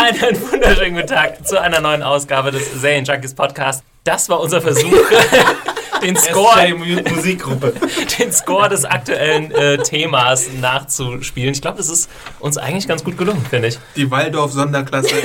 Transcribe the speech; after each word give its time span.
Einen 0.00 0.50
wunderschönen 0.50 0.94
guten 0.94 1.08
Tag 1.08 1.46
zu 1.46 1.60
einer 1.60 1.82
neuen 1.82 2.02
Ausgabe 2.02 2.50
des 2.50 2.72
Serien 2.72 3.04
Junkies 3.04 3.34
Podcast. 3.34 3.84
Das 4.04 4.30
war 4.30 4.40
unser 4.40 4.62
Versuch, 4.62 4.90
den 6.02 6.16
Score, 6.16 6.74
Musikgruppe. 6.74 7.74
den 8.18 8.32
Score 8.32 8.68
des 8.68 8.84
aktuellen 8.84 9.50
äh, 9.52 9.78
Themas 9.78 10.48
nachzuspielen. 10.60 11.52
Ich 11.52 11.60
glaube, 11.60 11.78
das 11.78 11.88
ist 11.88 12.10
uns 12.38 12.56
eigentlich 12.56 12.88
ganz 12.88 13.04
gut 13.04 13.18
gelungen, 13.18 13.44
finde 13.48 13.68
ich. 13.68 13.78
Die 13.96 14.10
Waldorf-Sonderklasse. 14.10 15.10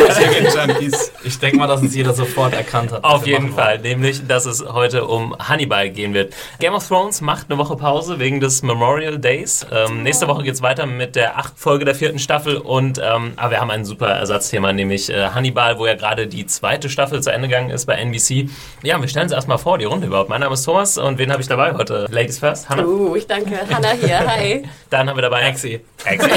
Ich 1.23 1.39
denke 1.39 1.57
mal, 1.57 1.67
dass 1.67 1.81
es 1.81 1.95
jeder 1.95 2.13
sofort 2.13 2.53
erkannt 2.53 2.91
hat. 2.91 3.03
Auf 3.03 3.25
jeden 3.25 3.53
Fall, 3.53 3.79
nämlich, 3.79 4.27
dass 4.27 4.45
es 4.45 4.63
heute 4.63 5.05
um 5.05 5.35
Hannibal 5.37 5.89
gehen 5.89 6.13
wird. 6.13 6.33
Game 6.59 6.73
of 6.73 6.87
Thrones 6.87 7.21
macht 7.21 7.49
eine 7.49 7.57
Woche 7.57 7.75
Pause 7.75 8.19
wegen 8.19 8.39
des 8.39 8.61
Memorial 8.61 9.17
Days. 9.17 9.65
Ähm, 9.71 10.03
nächste 10.03 10.27
Woche 10.27 10.43
geht 10.43 10.53
es 10.53 10.61
weiter 10.61 10.85
mit 10.85 11.15
der 11.15 11.37
achten 11.37 11.57
Folge 11.57 11.85
der 11.85 11.95
vierten 11.95 12.19
Staffel 12.19 12.57
und 12.57 12.99
ähm, 12.99 13.33
aber 13.37 13.51
wir 13.51 13.61
haben 13.61 13.71
ein 13.71 13.85
super 13.85 14.07
Ersatzthema, 14.07 14.71
nämlich 14.71 15.09
äh, 15.09 15.29
Hannibal, 15.29 15.79
wo 15.79 15.87
ja 15.87 15.95
gerade 15.95 16.27
die 16.27 16.45
zweite 16.45 16.89
Staffel 16.89 17.21
zu 17.21 17.31
Ende 17.31 17.47
gegangen 17.47 17.71
ist 17.71 17.85
bei 17.85 17.95
NBC. 17.95 18.49
Ja, 18.85 19.01
wir 19.01 19.07
stellen 19.07 19.23
uns 19.23 19.31
erstmal 19.31 19.57
vor, 19.57 19.79
die 19.79 19.85
Runde 19.85 20.05
überhaupt. 20.05 20.29
Mein 20.29 20.41
Name 20.41 20.53
ist 20.53 20.63
Thomas 20.63 20.99
und 20.99 21.17
wen 21.17 21.31
habe 21.31 21.41
ich 21.41 21.47
dabei 21.47 21.73
heute? 21.73 22.05
Ladies 22.11 22.37
first, 22.37 22.69
Hannah. 22.69 22.85
Uh, 22.85 23.15
ich 23.15 23.25
danke. 23.25 23.57
Hanna 23.73 23.89
hier, 23.89 24.19
hi. 24.19 24.63
Dann 24.91 25.09
haben 25.09 25.17
wir 25.17 25.23
dabei 25.23 25.41
Exi. 25.41 25.81
Exi. 26.05 26.29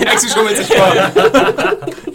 Exi 0.00 0.28
schummelt 0.34 0.56
sich 0.56 0.66
vor. 0.66 0.92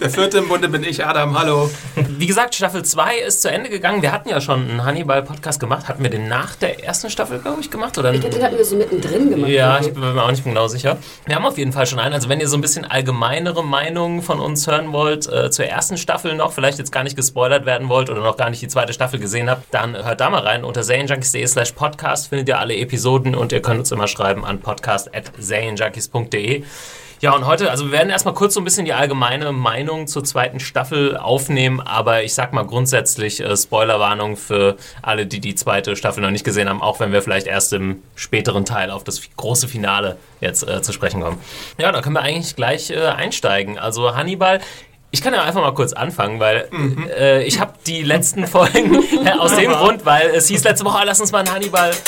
Der 0.05 0.11
vierte 0.11 0.37
im 0.37 0.47
Bunde 0.47 0.69
bin 0.69 0.83
ich, 0.83 1.03
Adam. 1.03 1.39
Hallo. 1.39 1.67
Wie 1.95 2.27
gesagt, 2.27 2.53
Staffel 2.53 2.85
2 2.85 3.17
ist 3.21 3.41
zu 3.41 3.49
Ende 3.49 3.71
gegangen. 3.71 4.03
Wir 4.03 4.11
hatten 4.11 4.29
ja 4.29 4.39
schon 4.39 4.69
einen 4.69 4.85
Hannibal-Podcast 4.85 5.59
gemacht. 5.59 5.87
Hatten 5.87 6.03
wir 6.03 6.11
den 6.11 6.27
nach 6.27 6.53
der 6.53 6.85
ersten 6.85 7.09
Staffel, 7.09 7.39
glaube 7.39 7.61
ich, 7.61 7.71
gemacht? 7.71 7.97
Oder 7.97 8.13
Ich 8.13 8.21
glaub, 8.21 8.31
den 8.31 8.43
hatten 8.43 8.55
wir 8.55 8.65
so 8.65 8.75
mittendrin 8.75 9.31
gemacht. 9.31 9.49
Ja, 9.49 9.79
ich 9.79 9.91
bin 9.91 10.13
mir 10.13 10.23
auch 10.23 10.29
nicht 10.29 10.43
genau 10.43 10.67
sicher. 10.67 10.97
Wir 11.25 11.35
haben 11.35 11.47
auf 11.47 11.57
jeden 11.57 11.73
Fall 11.73 11.87
schon 11.87 11.97
einen. 11.97 12.13
Also 12.13 12.29
wenn 12.29 12.39
ihr 12.39 12.47
so 12.47 12.55
ein 12.55 12.61
bisschen 12.61 12.85
allgemeinere 12.85 13.63
Meinungen 13.63 14.21
von 14.21 14.39
uns 14.39 14.67
hören 14.67 14.93
wollt, 14.93 15.27
äh, 15.27 15.49
zur 15.49 15.65
ersten 15.65 15.97
Staffel 15.97 16.35
noch, 16.35 16.53
vielleicht 16.53 16.77
jetzt 16.77 16.91
gar 16.91 17.03
nicht 17.03 17.15
gespoilert 17.15 17.65
werden 17.65 17.89
wollt 17.89 18.11
oder 18.11 18.21
noch 18.21 18.37
gar 18.37 18.51
nicht 18.51 18.61
die 18.61 18.67
zweite 18.67 18.93
Staffel 18.93 19.19
gesehen 19.19 19.49
habt, 19.49 19.63
dann 19.73 19.95
hört 19.95 20.21
da 20.21 20.29
mal 20.29 20.43
rein. 20.43 20.63
Unter 20.63 20.83
serienjunkies.de 20.83 21.47
slash 21.47 21.71
podcast 21.71 22.27
findet 22.27 22.47
ihr 22.47 22.59
alle 22.59 22.75
Episoden 22.77 23.33
und 23.33 23.51
ihr 23.51 23.63
könnt 23.63 23.79
uns 23.79 23.91
immer 23.91 24.07
schreiben 24.07 24.45
an 24.45 24.59
podcast.serienjunkies.de. 24.59 26.63
Ja, 27.25 27.33
und 27.33 27.47
heute, 27.47 27.71
also 27.71 27.85
wir 27.85 27.91
werden 27.91 28.11
erstmal 28.11 28.35
kurz 28.35 28.53
so 28.53 28.61
ein 28.61 28.65
bisschen 28.65 28.85
die 28.85 28.93
allgemeine 28.93 29.51
Meinung 29.51 30.05
zur 30.05 30.23
zweiten 30.23 30.59
Staffel 30.59 31.17
aufnehmen, 31.17 31.81
aber 31.81 32.21
ich 32.21 32.35
sag 32.35 32.53
mal 32.53 32.67
grundsätzlich 32.67 33.41
äh, 33.41 33.57
Spoilerwarnung 33.57 34.37
für 34.37 34.77
alle, 35.01 35.25
die 35.25 35.39
die 35.39 35.55
zweite 35.55 35.95
Staffel 35.95 36.21
noch 36.21 36.29
nicht 36.29 36.45
gesehen 36.45 36.69
haben, 36.69 36.83
auch 36.83 36.99
wenn 36.99 37.11
wir 37.11 37.23
vielleicht 37.23 37.47
erst 37.47 37.73
im 37.73 38.03
späteren 38.13 38.63
Teil 38.63 38.91
auf 38.91 39.03
das 39.03 39.23
große 39.37 39.67
Finale 39.67 40.17
jetzt 40.39 40.69
äh, 40.69 40.83
zu 40.83 40.93
sprechen 40.93 41.21
kommen. 41.21 41.39
Ja, 41.79 41.91
da 41.91 42.03
können 42.03 42.13
wir 42.13 42.21
eigentlich 42.21 42.55
gleich 42.55 42.91
äh, 42.91 42.99
einsteigen. 42.99 43.79
Also 43.79 44.15
Hannibal. 44.15 44.61
Ich 45.15 45.21
kann 45.21 45.33
ja 45.33 45.43
einfach 45.43 45.61
mal 45.61 45.73
kurz 45.73 45.93
anfangen, 45.93 46.41
weil 46.41 46.67
äh, 47.17 47.41
ich 47.45 47.61
habe 47.61 47.71
die 47.87 48.01
letzten 48.01 48.45
Folgen 48.47 49.01
äh, 49.25 49.31
aus 49.39 49.55
dem 49.55 49.71
Grund, 49.71 50.05
weil 50.05 50.27
es 50.35 50.49
hieß 50.49 50.65
letzte 50.65 50.83
Woche, 50.83 51.03
lass 51.05 51.21
uns 51.21 51.31
mal 51.31 51.39
einen 51.39 51.53
Hannibal 51.53 51.91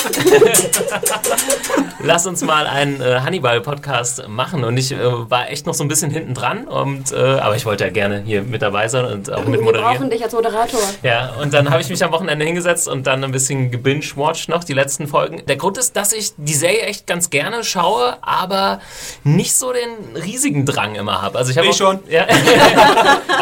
lass 2.00 2.26
uns 2.26 2.42
mal 2.42 2.66
einen 2.66 3.00
äh, 3.00 3.20
Hannibal-Podcast 3.20 4.28
machen. 4.28 4.62
Und 4.62 4.76
ich 4.76 4.92
äh, 4.92 4.98
war 5.30 5.48
echt 5.48 5.66
noch 5.66 5.72
so 5.72 5.84
ein 5.84 5.88
bisschen 5.88 6.10
hinten 6.10 6.34
dran. 6.34 6.68
Und, 6.68 7.12
äh, 7.12 7.16
aber 7.16 7.56
ich 7.56 7.64
wollte 7.64 7.84
ja 7.84 7.90
gerne 7.90 8.22
hier 8.26 8.42
mit 8.42 8.60
dabei 8.60 8.88
sein 8.88 9.06
und 9.06 9.32
auch 9.32 9.46
mit 9.46 9.60
Wir 9.60 9.72
brauchen 9.72 9.74
moderieren. 9.82 10.10
dich 10.10 10.22
als 10.22 10.34
Moderator. 10.34 10.80
Ja, 11.02 11.32
und 11.40 11.54
dann 11.54 11.70
habe 11.70 11.80
ich 11.80 11.88
mich 11.88 12.04
am 12.04 12.12
Wochenende 12.12 12.44
hingesetzt 12.44 12.88
und 12.88 13.06
dann 13.06 13.24
ein 13.24 13.32
bisschen 13.32 13.70
gebinge-watched 13.70 14.50
noch, 14.50 14.64
die 14.64 14.74
letzten 14.74 15.06
Folgen. 15.06 15.46
Der 15.46 15.56
Grund 15.56 15.78
ist, 15.78 15.96
dass 15.96 16.12
ich 16.12 16.32
die 16.36 16.54
Serie 16.54 16.82
echt 16.82 17.06
ganz 17.06 17.30
gerne 17.30 17.64
schaue, 17.64 18.18
aber 18.20 18.80
nicht 19.24 19.56
so 19.56 19.72
den 19.72 20.22
riesigen 20.22 20.66
Drang 20.66 20.94
immer 20.94 21.22
habe. 21.22 21.38
Also 21.38 21.52
ich 21.52 21.56
habe 21.56 21.72
schon. 21.72 22.00
Ja. 22.10 22.26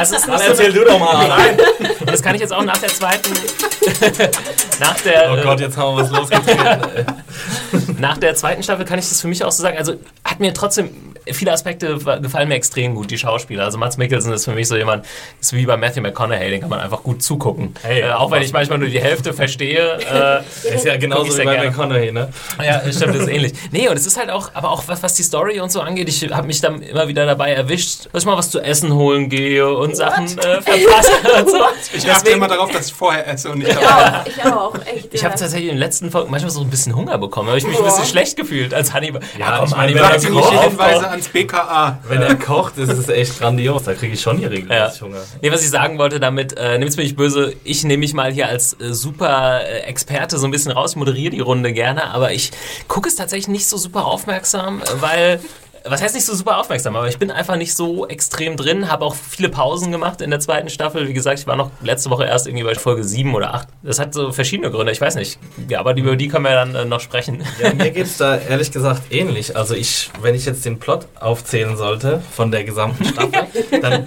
es 0.01 0.13
ist 0.13 0.29
Dann 0.29 0.41
erzähl 0.41 0.73
du 0.73 0.85
doch 0.85 0.99
mal. 0.99 1.29
Nein. 1.29 1.59
und 2.01 2.11
das 2.11 2.23
kann 2.23 2.35
ich 2.35 2.41
jetzt 2.41 2.53
auch 2.53 2.65
nach 2.65 2.79
der 2.79 2.89
zweiten, 2.89 3.31
nach 4.81 5.01
der, 5.01 5.33
Oh 5.33 5.43
Gott, 5.43 5.61
jetzt 5.61 5.77
haben 5.77 5.97
wir 5.97 6.03
was 6.03 6.11
losgetreten. 6.11 7.07
nach 7.99 8.19
der 8.19 8.35
zweiten 8.35 8.63
Staffel 8.63 8.85
kann 8.85 8.99
ich 8.99 9.09
das 9.09 9.21
für 9.21 9.29
mich 9.29 9.45
auch 9.45 9.53
so 9.53 9.63
sagen. 9.63 9.79
Also 9.79 9.95
hat 10.25 10.41
mir 10.41 10.53
trotzdem 10.55 10.91
viele 11.33 11.53
Aspekte 11.53 11.99
gefallen 12.21 12.49
mir 12.49 12.55
extrem 12.55 12.95
gut, 12.95 13.11
die 13.11 13.19
Schauspieler. 13.19 13.65
Also 13.65 13.79
Mats 13.79 13.97
Mikkelsen 13.97 14.33
ist 14.33 14.45
für 14.45 14.53
mich 14.53 14.69
so 14.69 14.77
jemand, 14.77 15.05
ist 15.41 15.53
wie 15.53 15.67
bei 15.67 15.77
Matthew 15.77 16.03
McConaughey, 16.03 16.51
den 16.51 16.61
kann 16.61 16.71
man 16.71 16.81
einfach 16.81 17.03
gut 17.03 17.23
zugucken. 17.23 17.75
Hey, 17.83 18.03
äh, 18.03 18.13
auch 18.13 18.31
wenn 18.31 18.43
ich 18.43 18.53
manchmal 18.53 18.79
nur 18.79 18.89
die 18.89 19.01
Hälfte 19.01 19.33
verstehe. 19.33 19.99
Äh, 20.17 20.75
ist 20.75 20.85
ja 20.85 20.97
genauso 20.97 21.25
ich 21.25 21.31
wie 21.31 21.35
sehr 21.37 21.45
bei 21.45 21.55
gerne. 21.55 21.71
McConaughey, 21.71 22.13
ne? 22.13 22.33
ja, 22.63 22.81
stimmt, 22.81 23.15
das 23.15 23.23
ist 23.23 23.29
ähnlich. 23.29 23.53
Nee, 23.71 23.89
und 23.89 23.97
es 23.97 24.07
ist 24.07 24.17
halt 24.17 24.31
auch, 24.31 24.51
aber 24.55 24.71
auch 24.71 24.85
was, 24.87 25.03
was 25.03 25.15
die 25.15 25.23
Story 25.23 25.61
und 25.61 25.71
so 25.71 25.81
angeht, 25.81 26.09
ich 26.09 26.31
habe 26.31 26.47
mich 26.47 26.61
dann 26.61 26.81
immer 26.81 27.09
wieder 27.09 27.27
dabei 27.27 27.53
erwischt, 27.53 28.09
dass 28.13 28.23
ich 28.23 28.27
mal 28.27 28.37
was 28.37 28.51
zu 28.51 28.61
essen 28.61 28.95
holen 28.95 29.29
gehe 29.29 29.69
und 29.69 29.97
Sachen 29.97 30.27
äh, 30.39 30.63
verpasse 30.63 31.13
und 31.39 31.51
so. 31.51 31.59
Ich 31.93 32.11
achte 32.11 32.31
immer 32.31 32.49
darauf, 32.49 32.71
dass 32.71 32.87
ich 32.87 32.95
vorher 32.95 33.27
esse 33.29 33.51
und 33.51 33.59
nicht 33.59 33.75
dabei. 33.75 34.25
Ich 34.27 34.45
auch, 34.45 34.75
echt. 34.87 35.13
Ich 35.13 35.21
ja. 35.21 35.29
habe 35.29 35.39
tatsächlich 35.39 35.71
in 35.71 35.77
den 35.77 35.79
letzten 35.79 36.11
Folgen 36.11 36.31
manchmal 36.31 36.51
so 36.51 36.61
ein 36.61 36.71
bisschen 36.71 36.95
Hunger 36.95 37.19
bekommen. 37.19 37.49
habe 37.49 37.59
ich 37.59 37.67
mich 37.67 37.77
ein 37.77 37.85
bisschen 37.85 38.07
schlecht 38.07 38.37
gefühlt 38.37 38.73
als 38.73 38.93
Hannibal. 38.93 39.21
Ja, 39.39 39.65
ich 39.65 39.71
meine, 39.71 39.83
Hannibal, 39.83 40.03
wenn 40.03 40.03
Sagt 40.03 40.15
er 40.15 40.21
ziemliche 40.21 40.49
kocht, 40.49 40.65
Hinweise 40.65 41.16
ans 41.17 41.29
BKA. 41.29 41.99
Wenn 42.09 42.23
er 42.23 42.37
kocht, 42.37 42.79
ist 42.79 42.91
es 42.91 43.09
echt 43.09 43.39
grandios. 43.41 43.85
Da 43.85 43.95
kriege 43.95 44.15
ich 44.15 44.21
schon 44.21 44.39
hier 44.39 44.49
Ja. 44.49 44.55
regelmäßig 44.55 45.03
Hunger. 45.03 45.19
Nee, 45.43 45.51
was 45.53 45.63
ich 45.63 45.71
sagen 45.71 45.99
wollte 45.99 46.21
damit, 46.21 46.57
äh, 46.57 46.79
nimm's 46.79 46.97
mir 46.97 47.03
nicht 47.03 47.17
böse, 47.17 47.55
ich 47.65 47.85
nehme 47.85 48.01
mich 48.01 48.15
mal 48.15 48.33
hier 48.33 48.49
als 48.49 48.75
äh, 48.81 48.93
super 48.95 49.61
äh, 49.63 49.81
Experte 49.81 50.39
so 50.39 50.47
ein 50.47 50.51
bisschen 50.51 50.73
raus, 50.73 50.97
moderiere 50.97 51.31
die 51.31 51.41
Runde 51.41 51.73
gerne, 51.73 52.11
aber 52.11 52.33
ich 52.33 52.51
gucke 52.89 53.09
es 53.09 53.17
tatsächlich 53.17 53.49
nicht 53.49 53.67
so 53.67 53.77
super 53.77 54.05
aufmerksam, 54.07 54.81
äh, 54.83 54.85
weil 55.01 55.41
was 55.89 56.03
heißt 56.03 56.15
nicht 56.15 56.25
so 56.25 56.35
super 56.35 56.59
aufmerksam, 56.59 56.97
aber 56.97 57.09
ich 57.09 57.19
bin 57.19 57.31
einfach 57.31 57.57
nicht 57.57 57.75
so 57.75 58.07
extrem 58.07 58.57
drin, 58.57 58.91
habe 58.91 59.05
auch 59.05 59.15
viele 59.15 59.49
Pausen 59.49 59.93
gemacht 59.93 60.21
in 60.21 60.31
der 60.31 60.41
zweiten 60.41 60.69
Staffel. 60.69 61.09
Wie 61.09 61.13
gesagt, 61.13 61.39
ich 61.39 61.47
war 61.47 61.57
noch 61.57 61.71
letzte 61.83 62.11
Woche 62.11 62.25
erst 62.25 62.47
irgendwie 62.47 62.65
bei 62.65 62.75
Folge 62.75 63.05
7 63.05 63.35
oder 63.35 63.55
8. 63.55 63.69
Das 63.83 63.99
hat 63.99 64.15
so 64.15 64.33
verschiedene 64.33 64.71
Gründe, 64.71 64.93
ich 64.93 65.01
weiß 65.01 65.15
nicht. 65.17 65.39
Ja, 65.69 65.81
aber 65.81 65.97
über 65.97 66.17
die 66.17 66.29
können 66.29 66.45
wir 66.45 66.53
dann 66.53 66.75
äh, 66.75 66.85
noch 66.85 67.01
sprechen. 67.01 67.43
Ja, 67.63 67.73
mir 67.75 67.91
geht 67.91 68.07
es 68.07 68.17
da 68.17 68.37
ehrlich 68.37 68.71
gesagt 68.71 69.03
ähnlich. 69.11 69.57
Also 69.57 69.75
ich, 69.75 70.11
wenn 70.21 70.35
ich 70.35 70.47
jetzt 70.47 70.65
den 70.65 70.79
Plot 70.79 71.07
aufzählen 71.21 71.77
sollte 71.77 72.23
von 72.33 72.51
der 72.51 72.65
gesamten 72.65 73.05
Staffel, 73.05 73.47
dann 73.81 74.07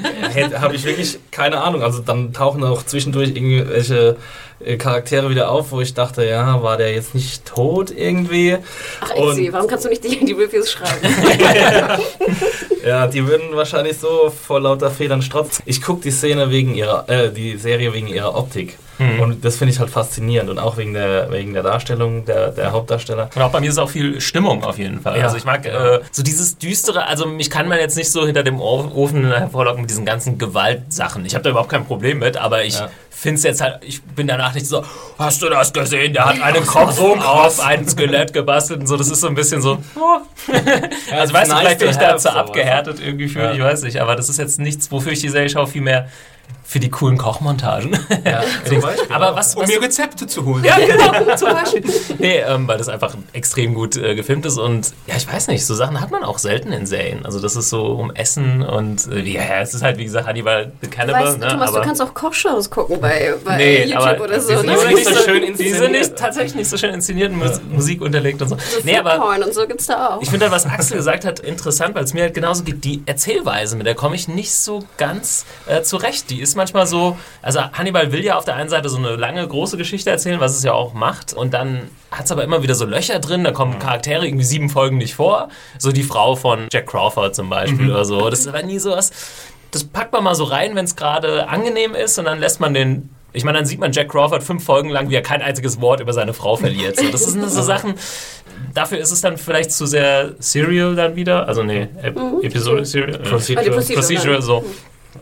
habe 0.61 0.75
ich 0.75 0.83
wirklich 0.83 1.19
keine 1.31 1.61
Ahnung. 1.61 1.83
Also 1.83 1.99
dann 1.99 2.33
tauchen 2.33 2.63
auch 2.63 2.83
zwischendurch 2.83 3.29
irgendwelche 3.29 4.17
Charaktere 4.77 5.29
wieder 5.29 5.49
auf, 5.51 5.71
wo 5.71 5.79
ich 5.81 5.93
dachte, 5.93 6.25
ja, 6.25 6.61
war 6.61 6.75
der 6.77 6.93
jetzt 6.93 7.15
nicht 7.15 7.45
tot 7.45 7.91
irgendwie? 7.91 8.57
Ach, 8.99 9.11
Exi, 9.11 9.47
Und- 9.47 9.53
warum 9.53 9.67
kannst 9.67 9.85
du 9.85 9.89
nicht 9.89 10.03
die, 10.03 10.23
die 10.25 10.33
Reviews 10.33 10.71
schreiben? 10.71 10.99
Ja, 12.85 13.07
die 13.07 13.27
würden 13.27 13.55
wahrscheinlich 13.55 13.97
so 13.97 14.31
vor 14.31 14.61
lauter 14.61 14.89
Federn 14.89 15.21
strotzen. 15.21 15.63
Ich 15.65 15.81
gucke 15.81 16.01
die 16.01 16.11
Szene 16.11 16.49
wegen 16.49 16.75
ihrer, 16.75 17.07
äh, 17.09 17.29
die 17.31 17.57
Serie 17.57 17.93
wegen 17.93 18.07
ihrer 18.07 18.33
Optik. 18.35 18.77
Und 18.99 19.45
das 19.45 19.55
finde 19.55 19.73
ich 19.73 19.79
halt 19.79 19.89
faszinierend 19.89 20.49
und 20.49 20.59
auch 20.59 20.75
wegen 20.75 20.93
der, 20.93 21.31
wegen 21.31 21.53
der 21.53 21.63
Darstellung 21.63 22.25
der, 22.25 22.49
der 22.49 22.73
Hauptdarsteller. 22.73 23.29
Und 23.33 23.41
auch 23.41 23.51
bei 23.51 23.61
mir 23.61 23.69
ist 23.69 23.77
auch 23.77 23.89
viel 23.89 24.19
Stimmung 24.19 24.61
auf 24.63 24.77
jeden 24.77 24.99
Fall. 24.99 25.17
Ja, 25.17 25.23
also 25.25 25.37
ich 25.37 25.45
mag 25.45 25.65
äh, 25.65 25.99
so 26.11 26.21
dieses 26.21 26.57
düstere, 26.57 27.07
also 27.07 27.25
mich 27.25 27.49
kann 27.49 27.69
man 27.69 27.79
jetzt 27.79 27.95
nicht 27.95 28.11
so 28.11 28.25
hinter 28.25 28.43
dem 28.43 28.59
Ofen 28.59 29.25
hervorlocken 29.31 29.81
mit 29.81 29.89
diesen 29.89 30.05
ganzen 30.05 30.37
Gewaltsachen. 30.37 31.25
Ich 31.25 31.33
habe 31.33 31.43
da 31.43 31.49
überhaupt 31.51 31.69
kein 31.69 31.85
Problem 31.85 32.19
mit, 32.19 32.35
aber 32.35 32.63
ich 32.65 32.77
Ja. 32.79 32.89
finde 33.09 33.35
es 33.37 33.43
jetzt 33.43 33.61
halt, 33.61 33.79
ich 33.85 34.01
bin 34.03 34.27
danach 34.27 34.53
nicht 34.53 34.65
so, 34.67 34.83
hast 35.17 35.41
du 35.41 35.49
das 35.49 35.71
gesehen? 35.71 36.11
Der 36.11 36.25
hat 36.25 36.41
einen 36.41 36.65
Kopf 36.65 36.99
auf 36.99 37.59
ein 37.65 37.87
Skelett 37.87 38.33
gebastelt 38.33 38.81
und 38.81 38.87
so. 38.87 38.97
Das 38.97 39.09
ist 39.09 39.21
so 39.21 39.27
ein 39.27 39.35
bisschen 39.35 39.61
so, 39.61 39.77
oh. 39.95 40.17
also 41.13 41.33
weißt 41.33 41.51
du, 41.51 41.55
nice 41.55 41.61
vielleicht 41.63 41.79
bin 41.79 41.89
ich 41.89 41.95
da 41.97 42.07
have 42.07 42.17
zu 42.17 42.23
sowas. 42.23 42.35
abgehärtet 42.35 42.99
irgendwie 43.01 43.27
für, 43.29 43.53
ich 43.53 43.61
weiß 43.61 43.83
nicht, 43.83 44.01
aber 44.01 44.15
das 44.17 44.27
ist 44.29 44.39
jetzt 44.39 44.59
nichts, 44.59 44.91
wofür 44.91 45.11
ich 45.13 45.21
die 45.21 45.29
Serie 45.29 45.49
schaue, 45.49 45.67
vielmehr 45.67 46.09
Für 46.63 46.79
die 46.79 46.91
coolen 46.91 47.17
Kochmontagen. 47.17 47.97
Ja, 48.23 48.43
zum 48.65 48.79
Beispiel. 48.79 49.07
Aber 49.11 49.35
was, 49.35 49.55
Um 49.55 49.63
was 49.63 49.69
mir 49.69 49.81
Rezepte 49.81 50.27
zu 50.27 50.45
holen. 50.45 50.63
ja, 50.63 50.77
genau, 50.77 51.35
zum 51.35 51.49
Beispiel. 51.49 51.83
Nee, 52.19 52.37
ähm, 52.41 52.67
weil 52.67 52.77
das 52.77 52.89
einfach 52.89 53.15
extrem 53.33 53.73
gut 53.73 53.97
äh, 53.97 54.13
gefilmt 54.13 54.45
ist 54.45 54.59
und 54.59 54.93
ja, 55.07 55.15
ich 55.17 55.27
weiß 55.31 55.47
nicht, 55.47 55.65
so 55.65 55.73
Sachen 55.73 55.99
hat 55.99 56.11
man 56.11 56.23
auch 56.23 56.37
selten 56.37 56.71
in 56.71 56.85
Serien. 56.85 57.25
Also 57.25 57.39
das 57.39 57.55
ist 57.55 57.71
so 57.71 57.85
um 57.87 58.11
Essen 58.13 58.61
und 58.61 59.07
äh, 59.11 59.19
ja, 59.21 59.61
es 59.61 59.73
ist 59.73 59.81
halt 59.81 59.97
wie 59.97 60.03
gesagt 60.05 60.27
Hannibal 60.27 60.71
the 60.81 60.87
Du 60.87 60.95
Cannibal. 60.95 61.23
weißt, 61.25 61.39
ne, 61.39 61.47
Thomas, 61.47 61.71
du 61.71 61.77
aber, 61.77 61.85
kannst 61.87 62.01
auch 62.03 62.13
Kochshows 62.13 62.69
gucken 62.69 63.01
bei, 63.01 63.33
bei 63.43 63.57
Nee, 63.57 63.83
YouTube 63.85 64.01
aber 64.05 64.23
oder 64.25 64.39
so. 64.39 64.49
die 64.51 64.57
sind 64.57 64.65
ne? 64.67 64.73
aber 64.73 64.85
nicht 64.89 65.05
so 65.07 65.15
schön 65.23 65.41
Die 65.41 65.47
sind 65.47 65.59
inszeniert. 65.65 65.91
nicht, 65.91 66.15
tatsächlich 66.17 66.53
nicht 66.55 66.69
so 66.69 66.77
schön 66.77 66.93
inszeniert, 66.93 67.31
Mus 67.33 67.59
Musik 67.67 67.99
unterlegt 68.03 68.43
und 68.43 68.49
so. 68.49 68.57
So 68.57 68.63
Nee, 68.83 68.95
aber 68.99 69.43
und 69.43 69.53
so 69.55 69.65
gibt's 69.65 69.87
da 69.87 70.09
auch. 70.17 70.21
ich 70.21 70.29
finde 70.29 70.45
halt, 70.45 70.53
was 70.53 70.67
Axel 70.67 70.97
gesagt 70.97 71.25
hat, 71.25 71.39
interessant, 71.39 71.95
weil 71.95 72.03
es 72.03 72.13
mir 72.13 72.21
halt 72.21 72.35
genauso 72.35 72.63
geht. 72.63 72.83
Die 72.83 73.01
Erzählweise, 73.07 73.75
mit 73.75 73.87
der 73.87 73.95
komme 73.95 74.15
ich 74.15 74.27
nicht 74.27 74.53
so 74.53 74.83
ganz 74.97 75.45
äh, 75.65 75.81
zurecht. 75.81 76.29
Die 76.29 76.38
ist 76.39 76.55
manchmal 76.55 76.87
so, 76.87 77.17
also 77.41 77.61
Hannibal 77.73 78.11
will 78.11 78.23
ja 78.23 78.37
auf 78.37 78.45
der 78.45 78.55
einen 78.55 78.69
Seite 78.69 78.89
so 78.89 78.97
eine 78.97 79.15
lange, 79.15 79.47
große 79.47 79.77
Geschichte 79.77 80.09
erzählen, 80.09 80.39
was 80.39 80.55
es 80.57 80.63
ja 80.63 80.73
auch 80.73 80.93
macht. 80.93 81.33
Und 81.33 81.53
dann 81.53 81.89
hat 82.11 82.25
es 82.25 82.31
aber 82.31 82.43
immer 82.43 82.63
wieder 82.63 82.75
so 82.75 82.85
Löcher 82.85 83.19
drin, 83.19 83.43
da 83.43 83.51
kommen 83.51 83.79
Charaktere 83.79 84.25
irgendwie 84.25 84.45
sieben 84.45 84.69
Folgen 84.69 84.97
nicht 84.97 85.15
vor. 85.15 85.49
So 85.77 85.91
die 85.91 86.03
Frau 86.03 86.35
von 86.35 86.67
Jack 86.71 86.87
Crawford 86.87 87.35
zum 87.35 87.49
Beispiel 87.49 87.91
oder 87.91 88.05
so. 88.05 88.29
Das 88.29 88.39
ist 88.39 88.47
aber 88.47 88.63
nie 88.63 88.79
so 88.79 88.91
was. 88.91 89.11
Das 89.71 89.83
packt 89.83 90.13
man 90.13 90.23
mal 90.23 90.35
so 90.35 90.45
rein, 90.45 90.75
wenn 90.75 90.85
es 90.85 90.95
gerade 90.95 91.47
angenehm 91.47 91.93
ist 91.93 92.17
und 92.17 92.25
dann 92.25 92.39
lässt 92.39 92.59
man 92.59 92.73
den. 92.73 93.09
Ich 93.31 93.43
meine, 93.43 93.59
dann 93.59 93.65
sieht 93.67 93.79
man 93.79 93.91
Jack 93.91 94.09
Crawford 94.09 94.41
fünf 94.41 94.63
Folgen 94.63 94.89
lang, 94.89 95.11
wie 95.11 95.15
er 95.15 95.21
kein 95.21 95.43
einziges 95.43 95.79
Wort 95.79 95.99
über 95.99 96.13
seine 96.13 96.33
Frau 96.33 96.55
verliert. 96.55 96.99
So, 96.99 97.11
das 97.11 97.25
sind 97.25 97.47
so 97.47 97.61
Sachen, 97.61 97.93
dafür 98.73 98.97
ist 98.97 99.11
es 99.11 99.21
dann 99.21 99.37
vielleicht 99.37 99.71
zu 99.71 99.85
sehr 99.85 100.33
Serial 100.39 100.95
dann 100.95 101.15
wieder. 101.15 101.47
Also 101.47 101.61
nee, 101.61 101.87
Ep 102.01 102.17
Episode 102.41 102.85
Serial. 102.85 103.21
äh, 103.21 103.29
Procedural. 103.29 103.65
Die 103.65 103.69
Procedural. 103.69 104.35
Procedural, 104.37 104.41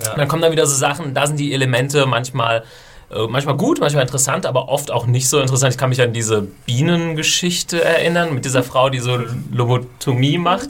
so. 0.04 0.12
Dann 0.16 0.28
kommen 0.28 0.42
da 0.42 0.51
wieder 0.51 0.66
so 0.68 0.75
Sachen, 0.75 1.13
da 1.13 1.25
sind 1.28 1.39
die 1.39 1.54
Elemente 1.54 2.06
manchmal, 2.06 2.63
äh, 3.10 3.28
manchmal 3.28 3.56
gut, 3.57 3.80
manchmal 3.80 4.04
interessant, 4.04 4.45
aber 4.45 4.69
oft 4.69 4.92
auch 4.92 5.06
nicht 5.07 5.30
so 5.30 5.39
interessant. 5.39 5.74
Ich 5.74 5.78
kann 5.78 5.89
mich 5.89 6.01
an 6.01 6.13
diese 6.13 6.48
Bienengeschichte 6.66 7.84
erinnern, 7.84 8.34
mit 8.34 8.45
dieser 8.45 8.63
Frau, 8.63 8.89
die 8.89 9.00
so 9.00 9.18
Lobotomie 9.51 10.38
macht. 10.38 10.69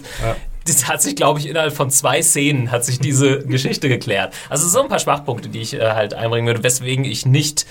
Das 0.65 0.87
hat 0.87 1.01
sich, 1.01 1.15
glaube 1.15 1.39
ich, 1.39 1.47
innerhalb 1.47 1.73
von 1.73 1.89
zwei 1.89 2.21
Szenen 2.21 2.71
hat 2.71 2.83
sich 2.83 2.99
diese 2.99 3.39
Geschichte 3.47 3.87
geklärt. 3.87 4.33
Also 4.49 4.67
so 4.67 4.81
ein 4.81 4.89
paar 4.89 4.99
Schwachpunkte, 4.99 5.47
die 5.49 5.61
ich 5.61 5.73
äh, 5.75 5.91
halt 5.93 6.13
einbringen 6.13 6.45
würde, 6.47 6.61
weswegen 6.63 7.05
ich 7.05 7.25
nicht 7.25 7.65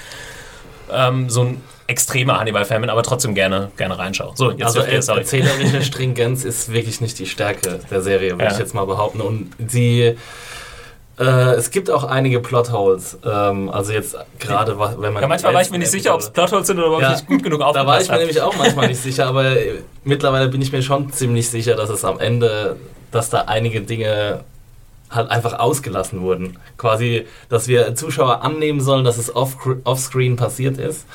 ähm, 0.90 1.28
so 1.28 1.42
ein 1.42 1.60
extremer 1.88 2.40
Hannibal-Fan 2.40 2.81
bin, 2.81 2.90
aber 2.90 3.02
trotzdem 3.02 3.34
gerne, 3.34 3.70
gerne 3.76 3.99
reinschaue. 3.99 4.32
So, 4.34 4.50
jetzt 4.50 4.62
Also 4.64 4.81
ihr, 4.81 4.87
er- 4.87 5.02
sorry. 5.02 5.20
erzählerische 5.20 5.82
Stringenz 5.84 6.44
ist 6.44 6.72
wirklich 6.72 7.00
nicht 7.00 7.19
die 7.19 7.26
Stärke 7.26 7.81
der 7.90 8.00
Serie, 8.02 8.32
würde 8.32 8.44
Ja. 8.44 8.52
ich 8.52 8.58
jetzt 8.58 8.75
mal 8.75 8.87
behaupten. 8.87 9.20
Und 9.20 9.50
sie, 9.69 10.16
äh, 11.18 11.54
es 11.54 11.70
gibt 11.70 11.90
auch 11.90 12.04
einige 12.04 12.40
Plotholes. 12.40 13.18
Ähm, 13.24 13.70
also 13.70 13.92
jetzt 13.92 14.16
gerade, 14.38 14.78
wenn 14.78 15.12
man... 15.12 15.22
Ja, 15.22 15.28
manchmal 15.28 15.54
war 15.54 15.62
ich 15.62 15.70
mir 15.70 15.78
nicht 15.78 15.90
sicher, 15.90 16.14
ob 16.14 16.20
es 16.20 16.30
Plotholes 16.30 16.66
sind 16.66 16.78
oder 16.78 16.92
ob 16.92 17.00
Ja. 17.00 17.12
ich 17.12 17.16
nicht 17.18 17.26
gut 17.28 17.42
genug 17.42 17.60
Da 17.60 17.66
war 17.66 17.74
ich 17.74 17.84
aufgepasst 17.86 18.10
mir 18.10 18.18
nämlich 18.18 18.40
auch 18.42 18.56
manchmal 18.58 18.88
nicht 18.88 19.00
sicher, 19.02 19.26
aber 19.26 19.44
äh, 19.56 19.80
mittlerweile 20.04 20.48
bin 20.48 20.60
ich 20.62 20.72
mir 20.72 20.82
schon 20.82 21.12
ziemlich 21.12 21.48
sicher, 21.48 21.74
dass 21.74 21.88
es 21.90 22.04
am 22.04 22.18
Ende, 22.18 22.76
dass 23.12 23.30
da 23.30 23.42
einige 23.42 23.80
Dinge 23.80 24.40
halt 25.10 25.30
einfach 25.30 25.58
ausgelassen 25.58 26.20
wurden. 26.20 26.58
Quasi, 26.78 27.26
dass 27.48 27.68
wir 27.68 27.94
Zuschauer 27.94 28.42
annehmen 28.42 28.80
sollen, 28.80 29.04
dass 29.04 29.18
es 29.18 29.34
off- 29.34 29.56
offscreen 29.84 30.36
passiert 30.36 30.78
ist 30.78 31.06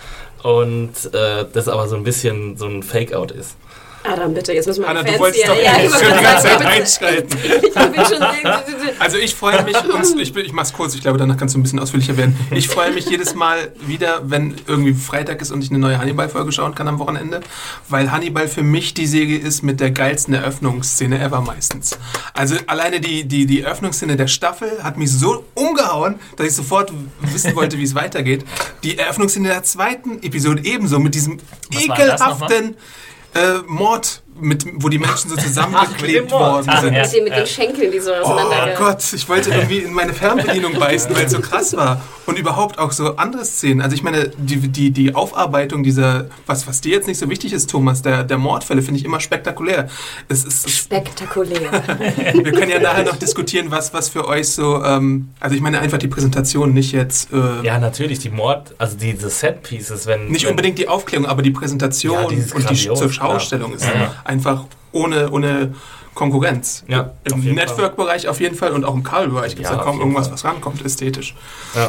und 0.44 0.92
äh, 1.14 1.46
das 1.52 1.68
aber 1.68 1.88
so 1.88 1.96
ein 1.96 2.04
bisschen 2.04 2.58
so 2.58 2.66
ein 2.68 2.84
Fake-out 2.84 3.32
ist. 3.32 3.56
Adam, 4.04 4.34
bitte, 4.34 4.54
jetzt 4.54 4.66
müssen 4.66 4.82
wir 4.82 4.90
Anna, 4.90 5.04
die 5.04 5.14
du 5.14 5.20
wolltest 5.20 5.48
doch 5.48 5.56
ja, 5.56 5.78
ich 5.78 5.92
schon 5.92 6.18
die 6.18 6.24
ganze 6.24 6.48
Zeit 6.48 6.66
einschreiten. 6.66 7.38
Ich 7.44 7.74
bin 7.74 8.06
schon 8.06 8.52
Also 9.00 9.18
ich 9.18 9.36
freue 9.36 9.64
mich, 9.64 9.76
und 9.84 10.20
ich, 10.20 10.36
ich 10.36 10.54
mach's 10.54 10.74
kurz, 10.74 10.96
ich 10.96 11.02
glaube, 11.02 11.20
danach 11.20 11.38
kannst 11.38 11.54
du 11.54 11.60
ein 11.60 11.64
bisschen 11.64 11.80
ausführlicher 11.80 12.18
werden. 12.18 12.36
Ich 12.52 12.68
freue 12.68 12.92
mich 12.92 13.06
jedes 13.06 13.36
Mal 13.36 13.72
wieder, 13.86 14.22
wenn 14.24 14.56
irgendwie 14.68 14.94
Freitag 14.94 15.42
ist 15.42 15.52
und 15.52 15.64
ich 15.64 15.70
eine 15.70 15.80
neue 15.80 16.00
Hannibal-Folge 16.00 16.52
schauen 16.52 16.74
kann 16.74 16.88
am 16.88 17.00
Wochenende, 17.00 17.42
weil 17.90 18.12
Hannibal 18.12 18.48
für 18.48 18.64
mich 18.64 18.94
die 18.94 19.06
Serie 19.06 19.38
ist 19.38 19.62
mit 19.62 19.80
der 19.80 19.92
geilsten 19.92 20.34
Eröffnungsszene 20.34 21.20
ever 21.20 21.42
meistens. 21.42 21.98
Also 22.34 22.56
alleine 22.68 23.02
die, 23.02 23.26
die, 23.26 23.46
die 23.46 23.62
Eröffnungsszene 23.62 24.16
der 24.16 24.28
Staffel 24.28 24.84
hat 24.84 24.98
mich 24.98 25.12
so 25.12 25.46
umgehauen, 25.54 26.20
dass 26.38 26.48
ich 26.48 26.56
sofort 26.56 26.92
wissen 27.22 27.56
wollte, 27.56 27.78
wie 27.78 27.84
es 27.84 27.94
weitergeht. 27.94 28.46
Die 28.84 28.98
Eröffnungsszene 28.98 29.50
der 29.50 29.64
zweiten 29.64 30.24
Episode 30.24 30.64
ebenso 30.66 30.98
mit 31.00 31.14
diesem 31.14 31.38
Was 31.72 31.88
war 31.88 31.98
das 31.98 32.06
ekelhaften 32.06 32.76
äh, 33.34 33.60
Mord, 33.68 34.21
mit, 34.40 34.66
wo 34.76 34.90
die 34.90 34.98
Menschen 34.98 35.30
so 35.30 35.36
zusammengeklebt 35.36 36.32
worden 36.32 36.66
Ach, 36.68 36.82
sind. 36.82 36.94
ja. 36.94 37.04
mit 37.04 37.14
den, 37.14 37.24
mit 37.24 37.36
den 37.36 37.48
Schenkeln, 37.48 37.92
die 37.92 38.00
so 38.00 38.12
Oh 38.12 38.26
auseinander... 38.26 38.76
Gott, 38.78 39.04
ich 39.14 39.28
wollte 39.30 39.50
irgendwie 39.52 39.80
in 39.80 39.94
meine 39.94 40.14
Fernbedienung 40.14 40.74
beißen, 40.80 41.16
weil 41.16 41.26
es 41.26 41.32
so 41.32 41.40
krass 41.40 41.76
war. 41.76 42.02
Und 42.26 42.40
überhaupt 42.40 42.80
auch 42.80 42.92
so 42.92 43.16
andere 43.18 43.46
Szenen. 43.46 43.82
Also 43.82 43.96
ich 43.96 44.04
meine, 44.04 44.30
die, 44.38 44.58
die, 44.68 44.92
die 44.92 45.16
Aufarbeitung 45.16 45.84
dieser, 45.84 46.30
was, 46.46 46.68
was 46.68 46.82
dir 46.82 46.94
jetzt 46.94 47.08
nicht 47.08 47.18
so 47.18 47.30
wichtig 47.30 47.54
ist, 47.54 47.70
Thomas, 47.70 48.02
der, 48.02 48.24
der 48.24 48.38
Mordfälle, 48.38 48.82
finde 48.82 49.00
ich 49.00 49.06
immer 49.06 49.20
spektakulär. 49.20 49.90
Es 50.28 50.44
ist, 50.46 50.70
Spektakulär. 50.70 51.60
wir 52.34 52.52
können 52.52 52.72
ja 52.72 52.80
nachher 52.80 53.04
noch 53.04 53.18
diskutieren, 53.18 53.70
was, 53.70 53.94
was 53.94 54.10
für 54.10 54.28
euch 54.28 54.50
so, 54.50 54.84
ähm, 54.84 55.30
also 55.40 55.56
ich 55.56 55.62
meine 55.62 55.80
einfach 55.80 55.98
die 55.98 56.08
Präsentation, 56.08 56.74
nicht 56.74 56.92
jetzt, 56.92 57.32
äh, 57.34 57.66
Ja, 57.66 57.80
natürlich, 57.80 58.20
die 58.20 58.30
Mord, 58.30 58.74
also 58.78 58.98
diese 58.98 59.30
Set-Pieces, 59.30 60.08
wenn... 60.08 60.28
nicht 60.28 60.44
wenn, 60.44 60.52
unbedingt 60.52 60.78
die 60.78 60.88
Aufklärung, 60.88 61.26
aber 61.26 61.42
die 61.42 61.52
Präsentation 61.52 62.14
Ja, 62.14 62.28
und 62.28 62.70
die 62.70 62.76
zur. 62.76 63.12
Schaustellung 63.12 63.74
ist 63.74 63.86
Ja. 63.86 64.14
Einfach 64.24 64.66
ohne, 64.92 65.32
ohne 65.32 65.74
Konkurrenz. 66.14 66.84
Ja, 66.88 67.12
Im 67.24 67.42
Network-Bereich 67.56 68.28
auf 68.28 68.40
jeden 68.42 68.56
Fall 68.56 68.72
und 68.74 68.84
auch 68.86 68.94
im 68.94 69.04
Kabelbereich 69.04 69.56
gibt 69.56 69.66
es 69.66 69.72
Ja, 69.72 69.78
da 69.78 69.84
kaum 69.84 70.00
irgendwas, 70.00 70.28
Fall. 70.28 70.34
was 70.34 70.46
rankommt, 70.46 70.84
ästhetisch. 70.86 71.36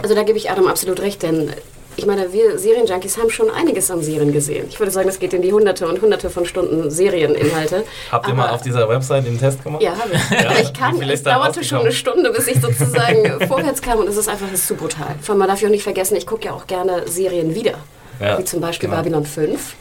Also 0.02 0.14
da 0.14 0.22
gebe 0.22 0.38
ich 0.38 0.50
Adam 0.50 0.66
absolut 0.68 1.00
recht, 1.00 1.22
denn 1.22 1.50
ich 1.96 2.06
meine, 2.06 2.32
wir 2.32 2.56
Serienjunkies 2.58 3.18
haben 3.18 3.28
schon 3.28 3.50
einiges 3.50 3.90
an 3.90 4.00
Serien 4.02 4.32
gesehen. 4.32 4.64
Ich 4.70 4.78
würde 4.78 4.90
sagen, 4.92 5.08
das 5.08 5.18
geht 5.18 5.34
in 5.34 5.42
die 5.42 5.52
hunderte 5.52 5.86
und 5.86 6.00
hunderte 6.00 6.30
von 6.30 6.46
Stunden 6.46 6.90
Serieninhalte. 6.90 7.84
Habt 8.10 8.26
ihr 8.28 8.32
Aber- 8.32 8.42
mal 8.44 8.50
auf 8.50 8.62
dieser 8.62 8.88
Website 8.88 9.26
den 9.26 9.38
Test 9.38 9.62
gemacht? 9.62 9.82
Ja, 9.82 9.90
habe 9.98 10.10
ich. 10.14 10.46
Aber 10.48 10.58
ich 10.60 10.72
kann, 10.72 11.02
es 11.02 11.22
dauerte 11.22 11.62
schon 11.64 11.80
eine? 11.80 11.92
Stunde, 11.92 12.30
bis 12.30 12.46
ich 12.46 12.60
sozusagen 12.62 13.40
vorwärts 13.48 13.82
kam 13.82 13.98
und 13.98 14.08
es 14.08 14.16
ist 14.16 14.28
einfach 14.28 14.46
das 14.50 14.60
ist 14.60 14.68
zu 14.68 14.74
brutal. 14.76 15.16
Vor 15.20 15.32
allem, 15.34 15.40
man 15.40 15.48
darf 15.48 15.60
ja 15.60 15.68
auch 15.68 15.72
nicht 15.72 15.82
vergessen, 15.82 16.16
ich 16.16 16.26
gucke 16.26 16.46
ja 16.46 16.52
auch 16.54 16.66
gerne 16.66 17.06
Serien 17.08 17.54
wieder. 17.54 17.74
Ja, 18.20 18.38
wie 18.38 18.44
zum 18.44 18.60
Beispiel 18.60 18.88
genau. 18.88 19.02
Babylon 19.02 19.26
5. 19.26 19.74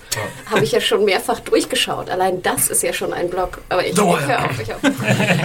Habe 0.50 0.64
ich 0.64 0.72
ja 0.72 0.82
schon 0.82 1.06
mehrfach 1.06 1.40
durchgeschaut. 1.40 2.10
Allein 2.10 2.42
das 2.42 2.68
ist 2.70 2.84
ja 2.84 2.94
schon 2.94 3.14
ein 3.14 3.30
Blog. 3.30 3.60
Aber 3.70 3.86
ich, 3.86 3.98
Oh, 4.02 4.18
höre 4.20 4.46
auf, 4.46 4.60
ich 4.62 4.74
auf. 4.74 4.80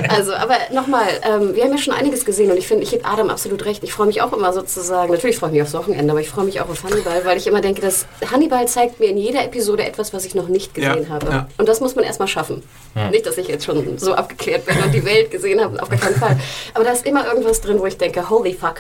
Also, 0.09 0.35
aber 0.35 0.57
nochmal, 0.73 1.07
ähm, 1.23 1.55
wir 1.55 1.65
haben 1.65 1.71
ja 1.73 1.79
schon 1.79 1.95
einiges 1.95 2.25
gesehen 2.25 2.51
und 2.51 2.57
ich 2.57 2.67
finde, 2.67 2.83
ich 2.85 2.91
gebe 2.91 3.05
Adam 3.05 3.31
absolut 3.31 3.65
recht. 3.65 3.83
Ich 3.85 3.93
freue 3.93 4.07
mich 4.07 4.23
auch 4.23 4.33
immer 4.33 4.53
sozusagen, 4.53 5.13
natürlich 5.13 5.37
freue 5.39 5.51
ich 5.51 5.55
mich 5.55 5.63
aufs 5.63 5.75
Wochenende, 5.75 6.11
aber 6.11 6.21
ich 6.21 6.29
freue 6.29 6.45
mich 6.45 6.61
auch 6.61 6.69
auf 6.69 6.83
Hannibal, 6.85 7.25
weil 7.25 7.37
ich 7.39 7.47
immer 7.47 7.61
denke, 7.61 7.81
dass 7.83 8.07
Hannibal 8.31 8.67
zeigt 8.69 8.99
mir 9.01 9.07
in 9.09 9.19
jeder 9.19 9.45
Episode 9.45 9.85
etwas, 9.85 10.13
was 10.13 10.25
ich 10.25 10.35
noch 10.35 10.49
nicht 10.49 10.75
gesehen 10.75 11.05
Ja, 11.05 11.09
habe. 11.11 11.27
ja. 11.31 11.49
Und 11.59 11.69
das 11.69 11.81
muss 11.81 11.95
man 11.95 12.05
erstmal 12.05 12.29
schaffen. 12.29 12.63
Nicht, 13.11 13.27
dass 13.27 13.37
ich 13.37 13.47
jetzt 13.49 13.65
schon 13.67 13.99
so 13.99 14.15
abgeklärt 14.15 14.65
bin 14.65 14.77
und 14.83 14.93
die 14.95 15.05
Welt 15.05 15.31
gesehen 15.31 15.61
habe, 15.63 15.81
auf 15.83 15.91
gar 15.91 15.99
keinen 15.99 16.17
Fall. 16.17 16.39
Aber 16.73 16.83
da 16.85 16.93
ist 16.93 17.05
immer 17.07 17.27
irgendwas 17.27 17.61
drin, 17.61 17.79
wo 17.79 17.85
ich 17.87 17.99
denke, 17.99 18.31
holy 18.31 18.55
fuck. 18.55 18.77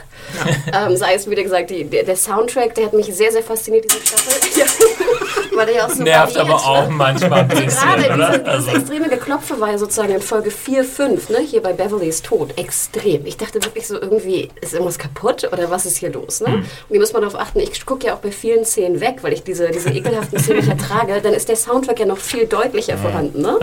Ähm, 0.73 0.97
sei 0.97 1.15
es, 1.15 1.29
wie 1.29 1.35
gesagt, 1.35 1.69
die, 1.71 1.85
der, 1.85 2.03
der 2.05 2.17
Soundtrack, 2.17 2.75
der 2.75 2.87
hat 2.87 2.93
mich 2.95 3.15
sehr, 3.15 3.31
sehr 3.31 3.43
fasziniert, 3.43 3.85
diese 3.85 4.01
Staffel. 4.07 4.33
Ja. 4.59 4.65
Weil 5.57 5.67
der 5.67 5.76
ja 5.77 5.87
auch 5.87 5.91
so 5.91 6.03
Nervt 6.03 6.35
variiert, 6.35 6.55
aber 6.55 6.67
auch 6.67 6.89
manchmal 6.89 7.41
ein 7.41 7.49
bisschen, 7.49 7.69
Gerade 7.69 8.15
oder? 8.15 8.39
dieses 8.39 8.47
Also, 8.47 8.71
extreme 8.71 9.09
Geklopfe 9.09 9.61
war 9.61 9.71
ja 9.71 9.79
sozusagen 9.79 10.15
in 10.15 10.21
Folge 10.21 10.51
4, 10.51 10.85
5, 10.85 11.29
ne? 11.31 11.39
hier 11.39 11.63
bei 11.63 11.73
Beverly's 11.73 12.23
Tod, 12.23 12.59
extrem. 12.59 13.27
Ich 13.27 13.37
dachte 13.37 13.63
wirklich 13.63 13.87
so 13.87 14.01
irgendwie, 14.01 14.51
ist 14.61 14.73
irgendwas 14.73 14.99
kaputt 14.99 15.49
oder 15.53 15.71
was 15.71 15.87
ist 15.87 15.99
hier 15.99 16.11
los? 16.11 16.41
Ne? 16.41 16.55
Und 16.55 16.67
hier 16.89 17.01
muss 17.01 17.13
man 17.13 17.23
darauf 17.23 17.39
achten, 17.39 17.61
ich 17.61 17.85
gucke 17.87 18.07
ja 18.07 18.15
auch 18.15 18.19
bei 18.19 18.33
vielen 18.33 18.65
Szenen 18.65 19.01
weg, 19.01 19.19
weil 19.23 19.33
ich 19.33 19.43
diese, 19.43 19.71
diese 19.71 19.91
ekelhaften 19.91 20.39
Szenen 20.39 20.59
nicht 20.59 20.71
ertrage, 20.71 21.21
dann 21.21 21.35
ist 21.35 21.49
der 21.49 21.57
Soundtrack 21.57 22.01
ja 22.01 22.07
noch 22.07 22.19
viel 22.19 22.47
deutlicher 22.47 22.99
vorhanden. 22.99 23.43
Ne? 23.43 23.59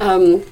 Ähm, 0.00 0.42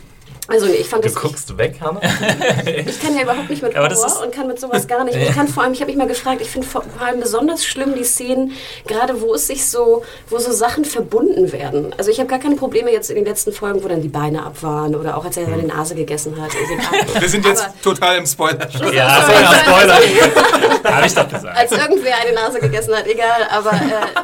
also 0.49 0.67
nee, 0.67 0.73
ich 0.75 0.89
fand 0.89 1.05
Du 1.05 1.09
das... 1.09 1.17
guckst 1.21 1.57
weg, 1.59 1.77
Hanna? 1.81 2.01
Ich 2.87 3.01
kann 3.03 3.17
ja 3.17 3.23
überhaupt 3.23 3.49
nicht 3.51 3.63
mit 3.63 3.75
Horror 3.77 4.23
und 4.23 4.33
kann 4.33 4.47
mit 4.47 4.61
sowas 4.61 4.87
gar 4.87 5.05
nicht. 5.05 5.17
Ich 5.17 5.35
kann 5.35 5.49
vor 5.49 5.63
allem, 5.63 5.73
ich 5.73 5.81
habe 5.81 5.91
mich 5.91 5.97
mal 5.99 6.07
gefragt, 6.07 6.41
ich 6.41 6.51
finde 6.51 6.67
vor 6.67 6.83
vor 6.97 7.07
allem 7.07 7.21
besonders 7.21 7.65
schlimm 7.65 7.95
die 7.95 8.05
Szenen, 8.05 8.53
gerade 8.87 9.21
wo 9.21 9.35
es 9.35 9.47
sich 9.47 9.67
so, 9.67 10.03
wo 10.29 10.39
so 10.39 10.53
Sachen 10.53 10.85
verbunden 10.85 11.51
werden. 11.53 11.95
Also 11.97 12.11
ich 12.11 12.19
habe 12.19 12.29
gar 12.29 12.39
keine 12.39 12.57
Probleme 12.57 12.91
jetzt 12.93 13.11
in 13.11 13.17
den 13.17 13.25
letzten 13.25 13.53
Folgen, 13.53 13.83
wo 13.83 13.89
dann 13.89 14.03
die 14.03 14.09
Beine 14.09 14.45
ab 14.45 14.63
waren 14.63 14.95
oder 14.95 15.17
auch 15.17 15.25
als 15.25 15.37
er 15.37 15.47
seine 15.47 15.63
Nase 15.65 15.95
gegessen 15.95 16.41
hat. 16.41 16.51
Egal. 16.55 17.07
Wir 17.23 17.29
sind 17.29 17.45
jetzt 17.47 17.65
Aber- 17.65 17.75
total 17.83 18.19
im 18.19 18.27
Spoiler. 18.27 18.69
ja, 18.93 19.23
Spoiler. 19.65 19.99
Habe 20.85 21.07
ich 21.07 21.15
doch 21.15 21.29
gesagt. 21.29 21.57
als 21.57 21.73
irgendwer 21.73 22.17
eine 22.23 22.33
Nase 22.35 22.61
gegessen 22.61 22.95
hat, 22.95 23.07
egal. 23.07 23.47
Aber 23.51 23.71
äh, 23.73 23.75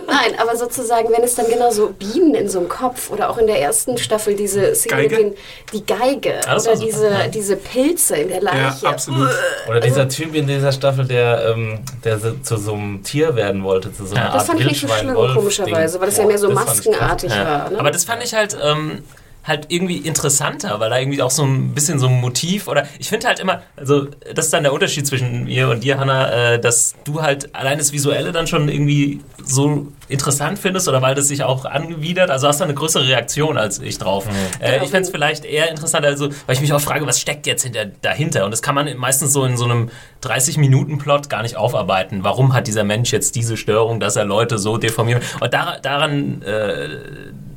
nein, 0.07 0.39
aber 0.39 0.57
sozusagen, 0.57 1.11
wenn 1.13 1.23
es 1.25 1.35
dann 1.35 1.49
genau 1.49 1.71
so 1.71 1.89
Bienen 1.89 2.35
in 2.35 2.49
so 2.49 2.59
einem 2.59 2.69
Kopf 2.69 3.11
oder 3.11 3.31
auch 3.31 3.39
in 3.39 3.47
der 3.47 3.61
ersten 3.61 3.97
Staffel 3.99 4.35
diese 4.35 4.75
Szene 4.75 5.09
Geige? 5.09 5.17
den, 5.17 5.35
die 5.73 5.85
Geige 5.87 6.10
Ah, 6.47 6.55
das 6.55 6.67
war 6.67 6.73
oder 6.75 6.83
diese, 6.85 7.09
ja. 7.11 7.27
diese 7.29 7.57
Pilze 7.57 8.17
in 8.17 8.29
der 8.29 8.43
Ja, 8.43 8.53
Leiche. 8.69 8.89
absolut. 8.89 9.29
Oder 9.69 9.81
dieser 9.81 10.09
Typ 10.09 10.35
in 10.35 10.47
dieser 10.47 10.73
Staffel, 10.73 11.05
der, 11.07 11.47
ähm, 11.55 11.81
der 12.05 12.19
zu 12.43 12.57
so 12.57 12.75
einem 12.75 13.03
Tier 13.03 13.35
werden 13.37 13.63
wollte, 13.63 13.93
zu 13.93 14.07
so 14.07 14.15
einer 14.15 14.25
Ja. 14.25 14.31
Art 14.31 14.41
Das 14.41 14.47
fand 14.47 14.61
ich 14.61 14.67
nicht 14.67 14.81
so 14.81 14.89
schlimm, 14.89 15.15
komischerweise, 15.15 16.01
weil 16.01 16.07
das 16.07 16.17
ja 16.19 16.27
mehr 16.27 16.39
so 16.39 16.51
maskenartig 16.51 17.31
Ja. 17.31 17.45
war. 17.45 17.71
Ne? 17.71 17.79
Aber 17.81 17.91
das 17.91 18.05
fand 18.05 18.23
ich 18.25 18.35
halt, 18.35 18.57
ähm, 18.63 19.03
halt 19.45 19.67
irgendwie 19.69 19.97
interessanter, 19.97 20.81
weil 20.81 20.91
da 20.91 20.99
irgendwie 20.99 21.23
auch 21.23 21.31
so 21.31 21.45
ein 21.45 21.75
bisschen 21.75 21.99
so 21.99 22.07
ein 22.07 22.21
Motiv 22.21 22.69
oder 22.69 22.87
ich 22.99 23.09
finde 23.09 23.27
halt 23.27 23.41
immer, 23.41 23.63
also 23.77 24.07
das 24.35 24.47
ist 24.47 24.53
dann 24.53 24.65
der 24.65 24.73
Unterschied 24.73 25.07
zwischen 25.07 25.45
mir 25.45 25.69
und 25.69 25.83
dir, 25.83 25.99
Hanna, 25.99 26.55
äh, 26.55 26.61
dass 26.61 26.95
du 27.05 27.23
halt 27.23 27.55
allein 27.55 27.79
das 27.79 27.93
Visuelle 27.93 28.33
dann 28.33 28.47
schon 28.47 28.69
irgendwie 28.69 29.21
so 29.43 29.89
interessant 30.09 30.59
findest 30.59 30.89
oder 30.89 31.01
weil 31.01 31.15
das 31.15 31.29
sich 31.29 31.43
auch 31.43 31.65
angewidert, 31.65 32.31
also 32.31 32.49
hast 32.49 32.61
du 32.61 32.65
eine 32.65 32.75
größere 32.75 33.07
Reaktion 33.07 33.57
als 33.57 33.79
ich 33.79 33.99
drauf. 33.99 34.27
Mhm. 34.27 34.63
Äh, 34.63 34.85
ich 34.85 34.91
fände 34.91 35.03
es 35.03 35.11
vielleicht 35.11 35.45
eher 35.45 35.71
interessant, 35.71 36.05
also 36.05 36.29
weil 36.47 36.55
ich 36.55 36.61
mich 36.61 36.73
auch 36.73 36.81
frage, 36.81 37.07
was 37.07 37.21
steckt 37.21 37.47
jetzt 37.47 37.63
hinter, 37.63 37.87
dahinter 37.87 38.45
und 38.45 38.51
das 38.51 38.61
kann 38.61 38.75
man 38.75 38.95
meistens 38.99 39.33
so 39.33 39.45
in 39.45 39.57
so 39.57 39.65
einem 39.65 39.91
30-Minuten-Plot 40.23 41.31
gar 41.31 41.43
nicht 41.43 41.57
aufarbeiten. 41.57 42.25
Warum 42.25 42.53
hat 42.53 42.67
dieser 42.67 42.85
Mensch 42.85 43.13
jetzt 43.13 43.37
diese 43.37 43.57
Störung, 43.57 44.01
dass 44.01 44.17
er 44.17 44.25
Leute 44.25 44.59
so 44.59 44.77
deformiert? 44.77 45.23
Und 45.41 45.55
da, 45.55 45.79
daran 45.81 46.43
äh, 46.43 46.89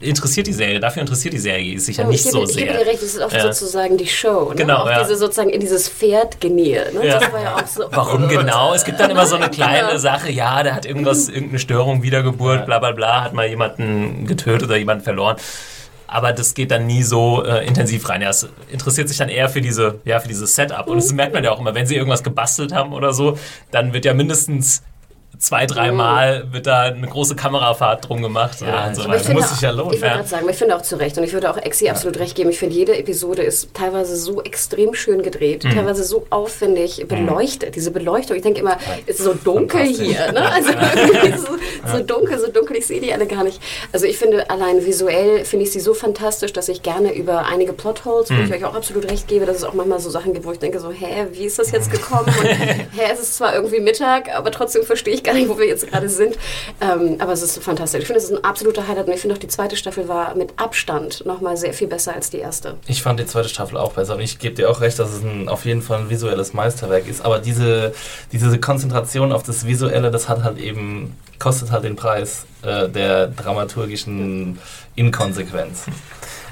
interessiert 0.04 0.48
die 0.48 0.54
Serie, 0.54 0.80
dafür 0.80 1.02
interessiert 1.02 1.34
die 1.34 1.40
Serie 1.40 1.80
sich 1.80 1.98
ja 1.98 2.04
nicht 2.04 2.26
ich 2.26 2.32
so 2.32 2.40
gebe, 2.40 2.50
ich 2.52 2.56
sehr. 2.58 2.66
gebe 2.68 2.78
dir 2.80 2.86
recht, 2.86 3.02
das 3.02 3.10
ist 3.16 3.20
oft 3.22 3.36
Ja. 3.36 3.42
sozusagen 3.54 3.98
die 3.98 4.08
Show. 4.08 4.50
Ne? 4.50 4.56
Genau, 4.56 4.78
auch 4.78 4.90
ja. 4.90 5.02
diese 5.04 5.16
sozusagen 5.16 5.50
in 5.50 5.60
dieses 5.62 5.90
Pferd 5.90 6.40
geniert. 6.42 6.94
Ne? 6.94 7.08
Ja. 7.08 7.20
Ja 7.22 7.64
so. 7.66 7.86
Warum 7.92 8.28
genau? 8.28 8.74
Es 8.74 8.84
gibt 8.84 9.00
dann 9.00 9.10
immer 9.10 9.26
so 9.26 9.36
eine 9.36 9.50
kleine 9.50 9.88
Genau. 9.88 9.98
Sache, 9.98 10.32
ja, 10.32 10.62
der 10.64 10.76
hat 10.76 10.86
irgendwas, 10.86 11.30
irgendeine 11.30 11.60
Störung, 11.60 12.04
Wiedergeburt, 12.04 12.66
bla 12.66 12.80
bla 12.80 12.92
bla, 12.92 13.24
hat 13.24 13.34
mal 13.34 13.48
jemanden 13.48 14.26
getötet 14.28 14.64
oder 14.68 14.78
jemanden 14.78 15.04
verloren. 15.04 15.38
Aber 16.08 16.32
das 16.32 16.54
geht 16.54 16.70
dann 16.70 16.86
nie 16.86 17.02
so 17.02 17.44
äh, 17.44 17.66
intensiv 17.66 18.08
rein. 18.08 18.22
Ja, 18.22 18.30
es 18.30 18.48
interessiert 18.72 19.08
sich 19.10 19.18
dann 19.18 19.30
eher 19.30 19.50
für 19.50 19.62
diese, 19.62 20.00
ja, 20.06 20.20
für 20.20 20.28
dieses 20.28 20.54
Setup. 20.56 20.86
Und 20.88 20.98
das 20.98 21.12
merkt 21.12 21.34
man 21.34 21.44
ja 21.44 21.52
auch 21.52 21.60
immer, 21.60 21.74
wenn 21.74 21.88
sie 21.88 21.96
irgendwas 21.96 22.22
gebastelt 22.24 22.72
haben 22.72 22.94
oder 22.94 23.14
so, 23.14 23.38
dann 23.72 23.94
wird 23.94 24.06
ja 24.06 24.14
mindestens 24.14 24.84
zwei, 25.44 25.66
dreimal 25.66 26.46
wird 26.52 26.68
da 26.68 26.84
eine 26.84 27.06
große 27.08 27.36
Kamerafahrt 27.36 28.08
drum 28.08 28.22
gemacht. 28.22 28.62
Ja, 28.62 28.88
und 28.88 28.96
so 28.96 29.02
aber 29.04 29.16
ich 29.16 29.20
weiter. 29.20 29.26
finde- 29.26 29.42
muss 29.42 29.50
sich 29.52 29.62
ja 29.62 29.72
lohnen. 29.72 29.94
Ich 29.94 30.00
würde 30.00 30.08
Ja. 30.08 30.14
gerade 30.16 30.30
sagen, 30.30 30.48
ich 30.50 30.56
finde 30.56 30.76
auch 30.78 30.82
zu 30.82 30.96
Recht 30.96 31.18
und 31.18 31.24
ich 31.26 31.34
würde 31.34 31.50
auch 31.52 31.58
Exi 31.58 31.90
absolut 31.90 32.18
recht 32.20 32.36
geben. 32.36 32.50
Ich 32.50 32.60
finde, 32.60 32.76
jede 32.76 32.98
Episode 32.98 33.44
ist 33.44 33.74
teilweise 33.74 34.16
so 34.16 34.42
extrem 34.42 34.94
schön 34.94 35.22
gedreht, 35.22 35.64
Mhm. 35.66 35.72
teilweise 35.76 36.04
so 36.06 36.26
aufwendig 36.30 37.06
beleuchtet. 37.08 37.76
Diese 37.76 37.92
Beleuchtung, 37.92 38.38
ich 38.38 38.42
denke 38.44 38.62
immer, 38.62 38.78
es 39.06 39.18
ist 39.18 39.26
so 39.26 39.34
dunkel 39.34 39.84
hier. 39.86 40.32
Ne? 40.32 40.50
Also 40.50 40.70
so, 41.38 41.98
so 41.98 42.04
dunkel, 42.04 42.40
so 42.40 42.48
dunkel, 42.52 42.78
ich 42.78 42.88
sehe 42.88 43.02
die 43.02 43.14
alle 43.14 43.28
gar 43.28 43.44
nicht. 43.44 43.60
Also 43.92 44.06
ich 44.06 44.18
finde, 44.18 44.50
allein 44.50 44.86
visuell 44.86 45.44
finde 45.46 45.66
ich 45.66 45.72
sie 45.74 45.80
so 45.82 45.94
fantastisch, 45.94 46.54
dass 46.54 46.70
ich 46.70 46.82
gerne 46.84 47.14
über 47.14 47.46
einige 47.48 47.74
Plotholes, 47.74 48.30
Mhm. 48.30 48.38
wo 48.40 48.42
ich 48.44 48.54
euch 48.54 48.66
auch 48.66 48.76
absolut 48.76 49.10
recht 49.12 49.28
gebe, 49.28 49.46
dass 49.46 49.58
es 49.58 49.64
auch 49.66 49.74
manchmal 49.74 50.00
so 50.00 50.10
Sachen 50.10 50.34
gibt, 50.34 50.46
wo 50.46 50.52
ich 50.54 50.60
denke 50.60 50.80
so, 50.80 50.92
hä, 50.92 51.28
wie 51.34 51.44
ist 51.46 51.60
das 51.60 51.72
jetzt 51.72 51.92
gekommen? 51.92 52.34
Und, 52.40 52.46
hä, 52.48 53.12
es 53.12 53.20
ist 53.20 53.36
zwar 53.36 53.54
irgendwie 53.56 53.80
Mittag, 53.82 54.34
aber 54.34 54.52
trotzdem 54.52 54.84
verstehe 54.84 55.14
ich 55.14 55.24
gar 55.24 55.33
nicht, 55.34 55.50
wo 55.50 55.58
wir 55.58 55.68
jetzt 55.68 55.88
gerade 55.90 56.10
sind. 56.10 56.38
Ähm, 56.82 57.18
aber 57.20 57.34
es 57.34 57.42
ist 57.42 57.62
fantastisch. 57.64 58.02
Ich 58.02 58.08
finde, 58.08 58.20
es 58.20 58.26
ist 58.26 58.38
ein 58.38 58.44
absoluter 58.44 58.88
Highlight 58.88 59.08
und 59.08 59.14
ich 59.14 59.22
finde 59.22 59.36
auch, 59.36 59.40
die 59.40 59.48
zweite 59.48 59.76
Staffel 59.76 60.08
war 60.08 60.36
mit 60.36 60.54
Abstand 60.58 61.26
nochmal 61.26 61.58
sehr 61.58 61.74
viel 61.74 61.88
besser 61.88 62.14
als 62.14 62.30
die 62.30 62.38
erste. 62.38 62.78
Ich 62.88 63.02
fand 63.02 63.20
die 63.20 63.26
zweite 63.26 63.50
Staffel 63.50 63.78
auch 63.78 63.94
besser 63.94 64.16
und 64.16 64.22
ich 64.22 64.40
gebe 64.40 64.56
dir 64.56 64.70
auch 64.70 64.82
recht, 64.82 65.00
dass 65.00 65.12
es 65.12 65.24
ein, 65.24 65.50
auf 65.50 65.66
jeden 65.66 65.82
Fall 65.82 66.00
ein 66.00 66.10
visuelles 66.10 66.54
Meisterwerk 66.54 67.08
ist. 67.08 67.24
Aber 67.24 67.40
diese, 67.40 67.94
diese 68.32 68.60
Konzentration 68.60 69.32
auf 69.32 69.44
das 69.44 69.66
Visuelle, 69.66 70.12
das 70.12 70.30
hat 70.30 70.44
halt 70.44 70.58
eben, 70.58 71.18
kostet 71.40 71.72
halt 71.72 71.84
den 71.84 71.96
Preis 71.96 72.46
äh, 72.64 72.90
der 72.90 73.28
dramaturgischen 73.28 74.60
Inkonsequenz. 74.96 75.86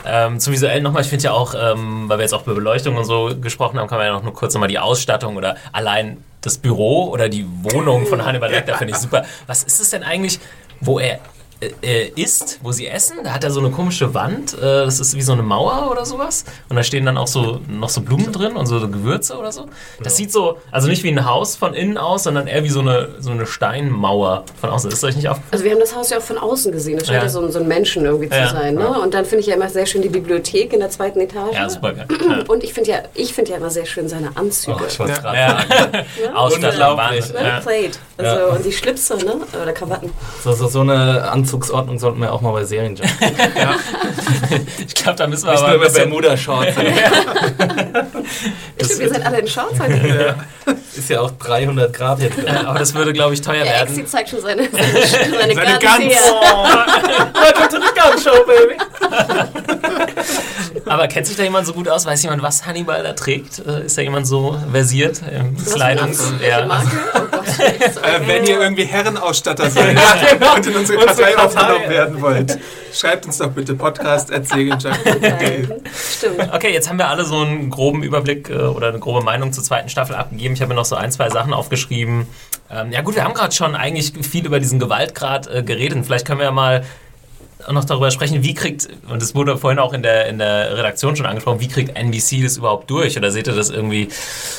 Ähm, 0.05 0.39
zum 0.39 0.53
Visuellen 0.53 0.83
nochmal, 0.83 1.03
ich 1.03 1.09
finde 1.09 1.25
ja 1.25 1.31
auch, 1.31 1.53
ähm, 1.53 2.09
weil 2.09 2.17
wir 2.17 2.23
jetzt 2.23 2.33
auch 2.33 2.43
über 2.43 2.55
Beleuchtung 2.55 2.97
und 2.97 3.05
so 3.05 3.35
gesprochen 3.39 3.79
haben, 3.79 3.87
kann 3.87 3.97
man 3.97 4.07
ja 4.07 4.13
noch 4.13 4.23
nur 4.23 4.33
kurz 4.33 4.53
nochmal 4.53 4.69
die 4.69 4.79
Ausstattung 4.79 5.35
oder 5.37 5.55
allein 5.71 6.23
das 6.41 6.57
Büro 6.57 7.09
oder 7.09 7.29
die 7.29 7.45
Wohnung 7.61 8.07
von 8.07 8.25
Hannibal 8.25 8.49
Lecter 8.51 8.75
finde 8.77 8.93
ich 8.93 8.99
super. 8.99 9.23
Was 9.47 9.63
ist 9.63 9.79
es 9.79 9.91
denn 9.91 10.03
eigentlich, 10.03 10.39
wo 10.79 10.99
er 10.99 11.19
äh, 11.61 11.71
äh, 11.81 12.11
isst, 12.21 12.59
wo 12.61 12.71
sie 12.71 12.87
essen? 12.87 13.17
Da 13.23 13.31
hat 13.33 13.43
er 13.43 13.51
so 13.51 13.59
eine 13.59 13.69
komische 13.71 14.13
Wand, 14.13 14.53
äh, 14.57 14.59
das 14.85 14.99
ist 14.99 15.15
wie 15.15 15.21
so 15.21 15.33
eine 15.33 15.43
Mauer 15.43 15.89
oder 15.91 16.05
sowas. 16.05 16.43
Und 16.69 16.75
da 16.75 16.83
stehen 16.83 17.05
dann 17.05 17.17
auch 17.17 17.27
so 17.27 17.61
noch 17.67 17.89
so 17.89 18.01
Blumen 18.01 18.31
drin 18.31 18.55
und 18.55 18.65
so 18.65 18.79
Gewürze 18.89 19.37
oder 19.37 19.51
so. 19.51 19.67
Das 20.03 20.17
sieht 20.17 20.31
so, 20.31 20.57
also 20.71 20.87
nicht 20.87 21.03
wie 21.03 21.09
ein 21.09 21.25
Haus 21.25 21.55
von 21.55 21.73
innen 21.73 21.97
aus, 21.97 22.23
sondern 22.23 22.47
eher 22.47 22.63
wie 22.63 22.69
so 22.69 22.79
eine, 22.81 23.09
so 23.19 23.31
eine 23.31 23.45
Steinmauer 23.45 24.43
von 24.59 24.69
außen. 24.69 24.91
Ist 24.91 25.03
euch 25.03 25.15
nicht 25.15 25.27
aufgefallen? 25.29 25.51
Also 25.51 25.63
wir 25.63 25.71
haben 25.71 25.79
das 25.79 25.95
Haus 25.95 26.09
ja 26.09 26.17
auch 26.17 26.21
von 26.23 26.37
außen 26.37 26.71
gesehen. 26.71 26.97
Es 26.97 27.07
scheint 27.07 27.17
Ja. 27.19 27.23
ja, 27.23 27.29
so, 27.29 27.41
ein- 27.41 27.51
so 27.51 27.59
ein 27.59 27.67
Menschen 27.67 28.05
irgendwie 28.05 28.29
zu 28.29 28.35
Ja. 28.35 28.49
sein. 28.49 28.75
Ne? 28.75 28.87
Und 28.99 29.13
dann 29.13 29.25
finde 29.25 29.41
ich 29.41 29.47
ja 29.47 29.55
immer 29.55 29.69
sehr 29.69 29.85
schön 29.85 30.01
die 30.01 30.09
Bibliothek 30.09 30.73
in 30.73 30.79
der 30.79 30.89
zweiten 30.89 31.19
Etage. 31.19 31.53
Ja, 31.53 31.69
super 31.69 31.93
geil. 31.93 32.07
Ja. 32.09 32.43
Und 32.47 32.63
ich 32.63 32.73
finde 32.73 32.89
ja, 32.91 32.97
ich 33.13 33.33
finde 33.33 33.51
ja 33.51 33.57
immer 33.57 33.69
sehr 33.69 33.85
schön 33.85 34.07
seine 34.09 34.35
Anzüge. 34.35 34.77
Oh, 34.81 34.85
ich 34.87 34.99
wollte 34.99 35.13
Ja. 35.13 35.19
gerade 35.19 35.37
Ja. 35.37 35.47
sagen. 35.77 36.35
Ausstattung. 36.35 36.97
Ne? 36.97 37.47
Ja. 37.47 37.59
Plate. 37.59 37.91
Also, 38.17 38.31
Ja. 38.39 38.45
Und 38.47 38.65
die 38.65 38.71
Schlipse, 38.71 39.15
ne? 39.17 39.35
Oder 39.61 39.73
Krawatten. 39.73 40.11
So, 40.43 40.53
so, 40.53 40.67
so 40.67 40.81
eine 40.81 41.29
Anzugsordnung 41.51 41.99
sollten 41.99 42.21
wir 42.21 42.31
auch 42.31 42.39
mal 42.41 42.51
bei 42.51 42.63
Serien 42.63 42.97
haben. 42.97 43.09
Ich 44.87 44.95
glaube, 44.95 45.17
da 45.17 45.27
müssen 45.27 45.45
wir 45.45 45.51
Nicht 45.51 45.63
aber 45.63 45.73
nur 45.73 45.85
über 45.85 45.93
Bermuda-Shorts. 45.93 46.73
Stimmt, 48.81 48.99
wir 48.99 49.09
sind 49.09 49.25
alle 49.25 49.39
in 49.39 49.47
Shorts 49.47 49.79
heute. 49.79 50.35
Ist 50.95 51.09
ja 51.09 51.21
auch 51.21 51.31
300 51.31 51.91
Grad 51.93 52.19
hier 52.19 52.29
drin. 52.29 52.47
aber 52.47 52.79
das 52.79 52.93
würde, 52.93 53.11
glaube 53.13 53.33
ich, 53.33 53.41
teuer 53.41 53.63
Exi 53.63 53.97
werden. 53.97 54.07
zeigt 54.07 54.29
schon 54.29 54.41
seine, 54.41 54.69
seine, 54.71 54.83
seine, 55.07 55.37
Seine 55.37 55.55
Gans 55.55 55.79
Gans. 55.79 56.03
her. 56.03 56.21
Welcome 57.33 57.69
to 57.69 57.77
the 57.77 57.91
Gun 57.99 58.21
Show, 58.21 58.45
baby! 58.45 58.77
Aber 60.85 61.07
kennt 61.07 61.27
sich 61.27 61.37
da 61.37 61.43
jemand 61.43 61.65
so 61.67 61.73
gut 61.73 61.87
aus? 61.87 62.05
Weiß 62.05 62.23
jemand, 62.23 62.41
was 62.41 62.65
Hannibal 62.65 63.03
da 63.03 63.13
trägt? 63.13 63.59
Äh, 63.65 63.85
Ist 63.85 63.97
da 63.97 64.01
jemand 64.01 64.27
so 64.27 64.57
versiert 64.71 65.21
im 65.31 65.57
für 65.57 65.71
ein 65.71 65.75
Kleidungs... 65.75 66.33
Ja. 66.47 66.67
Oh 67.15 67.19
Äh, 67.61 68.27
wenn 68.27 68.45
ihr 68.45 68.59
irgendwie 68.59 68.85
Herrenausstatter 68.85 69.69
seid 69.69 69.97
genau. 70.31 70.55
und 70.55 70.65
in 70.65 70.75
unsere 70.75 71.05
Kartei. 71.05 71.37
aufgenommen 71.37 71.89
werden 71.89 72.21
wollt, 72.21 72.57
schreibt 72.93 73.25
uns 73.25 73.37
doch 73.37 73.49
bitte 73.49 73.75
podcast 73.75 74.29
segeljunkie.de. 74.29 75.67
Stimmt. 76.17 76.53
Okay, 76.53 76.73
jetzt 76.73 76.89
haben 76.89 76.97
wir 76.97 77.07
alle 77.07 77.25
so 77.25 77.39
einen 77.39 77.69
groben 77.69 78.03
Überblick 78.03 78.49
äh, 78.49 78.53
oder 78.53 78.89
eine 78.89 78.99
grobe 78.99 79.21
Meinung 79.21 79.53
zur 79.53 79.63
zweiten 79.63 79.89
Staffel 79.89 80.15
abgegeben. 80.15 80.53
Ich 80.53 80.61
habe 80.61 80.69
mir 80.69 80.75
noch 80.75 80.85
so 80.85 80.95
ein, 80.95 81.11
zwei 81.11 81.29
Sachen 81.29 81.53
aufgeschrieben. 81.53 82.27
Ähm, 82.69 82.91
ja 82.91 83.01
gut, 83.01 83.15
wir 83.15 83.23
haben 83.23 83.33
gerade 83.33 83.53
schon 83.53 83.75
eigentlich 83.75 84.13
viel 84.25 84.45
über 84.45 84.59
diesen 84.59 84.79
Gewaltgrad 84.79 85.47
äh, 85.47 85.63
geredet. 85.63 86.05
Vielleicht 86.05 86.25
können 86.25 86.39
wir 86.39 86.45
ja 86.45 86.51
mal 86.51 86.83
noch 87.71 87.85
darüber 87.85 88.11
sprechen, 88.11 88.43
wie 88.43 88.53
kriegt, 88.53 88.87
und 89.09 89.21
das 89.21 89.35
wurde 89.35 89.57
vorhin 89.57 89.79
auch 89.79 89.93
in 89.93 90.01
der, 90.03 90.27
in 90.27 90.37
der 90.39 90.77
Redaktion 90.77 91.15
schon 91.15 91.25
angesprochen, 91.25 91.59
wie 91.59 91.67
kriegt 91.67 91.95
NBC 91.97 92.43
das 92.43 92.57
überhaupt 92.57 92.89
durch? 92.89 93.17
Oder 93.17 93.31
seht 93.31 93.47
ihr 93.47 93.53
das 93.53 93.69
irgendwie... 93.69 94.07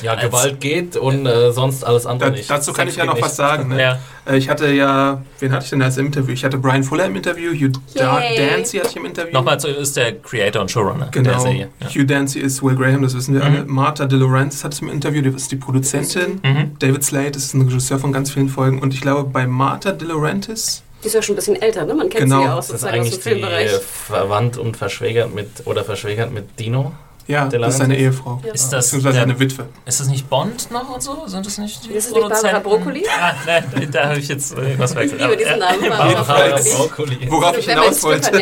Ja, 0.03 0.13
als- 0.13 0.23
Gewalt 0.23 0.61
geht 0.61 0.97
und 0.97 1.27
äh, 1.27 1.53
sonst 1.53 1.85
alles 1.85 2.07
andere 2.07 2.31
Da, 2.31 2.37
nicht. 2.37 2.51
dazu 2.51 2.73
kann 2.73 2.87
Sex 2.87 2.93
ich 2.95 2.99
ja 2.99 3.05
noch 3.07 3.15
nicht. 3.15 3.25
was 3.25 3.37
sagen. 3.37 3.69
Ne? 3.69 3.81
Ja. 3.81 3.99
Äh, 4.27 4.37
Ich 4.37 4.49
hatte 4.49 4.69
ja, 4.73 5.23
wen 5.41 5.53
hatte 5.53 5.65
ich 5.65 5.71
denn 5.71 5.83
als 5.83 5.97
Interview? 5.99 6.33
Ich 6.33 6.45
hatte 6.45 6.59
Brian 6.59 6.83
Fuller 6.85 7.07
im 7.07 7.17
Interview, 7.17 7.51
Hugh 7.53 7.73
Yay. 7.95 8.37
Dancy 8.51 8.79
hatte 8.79 8.91
ich 8.91 8.97
im 8.97 9.05
Interview. 9.07 9.33
Nochmal 9.33 9.59
zu, 9.61 9.69
ist 9.69 9.97
der 9.97 10.17
Creator 10.21 10.63
und 10.63 10.71
Showrunner 10.71 11.07
der 11.07 11.23
Genau. 11.23 11.39
Serie. 11.41 11.69
Ja. 11.81 11.89
Hugh 11.89 12.05
Dancy 12.07 12.39
ist 12.41 12.63
Will 12.63 12.77
Graham, 12.77 13.03
das 13.03 13.15
wissen 13.17 13.35
wir 13.35 13.43
alle. 13.45 13.65
Martha 13.67 14.07
De 14.07 14.19
Laurentiis 14.19 14.65
hat 14.65 14.73
es 14.75 14.81
im 14.81 14.89
Interview, 14.89 15.23
die 15.23 15.31
ist 15.31 15.51
die 15.51 15.57
Produzentin. 15.57 16.41
Mhm. 16.43 16.77
David 16.79 17.05
Slade 17.05 17.37
ist 17.37 17.55
ein 17.55 17.63
Regisseur 17.63 17.99
von 17.99 18.13
ganz 18.13 18.31
vielen 18.31 18.49
Folgen. 18.49 18.81
Und 18.81 18.95
ich 18.95 19.01
glaube, 19.01 19.29
bei 19.29 19.47
Martha 19.47 19.93
De 19.93 20.07
Laurentiis, 20.09 20.83
Die 21.03 21.07
ist 21.09 21.15
ja 21.15 21.23
schon 21.23 21.35
ein 21.35 21.37
bisschen 21.37 21.61
älter, 21.61 21.85
ne? 21.85 21.95
Man 21.95 22.09
kennt 22.09 22.25
Genau. 22.25 22.39
sie 22.39 22.45
ja 22.45 22.53
auch 22.53 22.57
Das 22.57 22.67
ist 22.71 22.81
sozusagen 22.81 23.01
aus 23.01 23.19
dem 23.21 23.33
eigentlich 23.45 23.69
die 23.69 23.75
äh, 23.75 23.81
verwandt 23.81 24.57
und 24.57 24.77
verschwägert 24.77 25.35
mit, 25.35 25.49
oder 25.67 25.85
verschwägert 25.85 26.31
mit 26.33 26.59
Dino. 26.61 26.93
ja, 27.27 27.47
das 27.47 27.75
ist 27.75 27.79
seine? 27.79 27.97
Ehefrau. 27.97 28.41
Ist 28.53 28.73
das, 28.73 28.87
Beziehungsweise 28.87 29.15
der, 29.15 29.23
seine 29.23 29.39
Witwe. 29.41 29.67
ist 29.85 30.01
das 30.01 30.09
nicht 30.09 30.29
Bond 30.31 30.71
noch 30.71 30.95
und 30.95 31.03
so? 31.03 31.25
Sind 31.27 31.45
das 31.47 31.59
nicht 31.59 31.85
die 31.85 31.91
Ist 31.93 32.07
es 32.09 32.15
nicht 32.15 32.29
Barbara? 32.29 32.59
Broccoli? 32.61 33.05
Ah, 33.21 33.33
nein, 33.47 33.89
da 33.93 34.09
habe 34.11 34.19
ich 34.19 34.29
jetzt 34.29 34.53
äh, 34.57 34.79
was 34.79 34.91
Ich 34.91 34.95
verwechselt. 34.97 35.21
liebe 35.21 35.37
diesen 35.37 35.59
Namen. 35.59 35.81
Barbara 35.89 36.23
Barbara 36.23 36.61
Broccoli. 36.77 37.19
Worauf 37.31 37.59
ich 37.59 37.69
hinaus 37.69 38.03
wollte. 38.03 38.31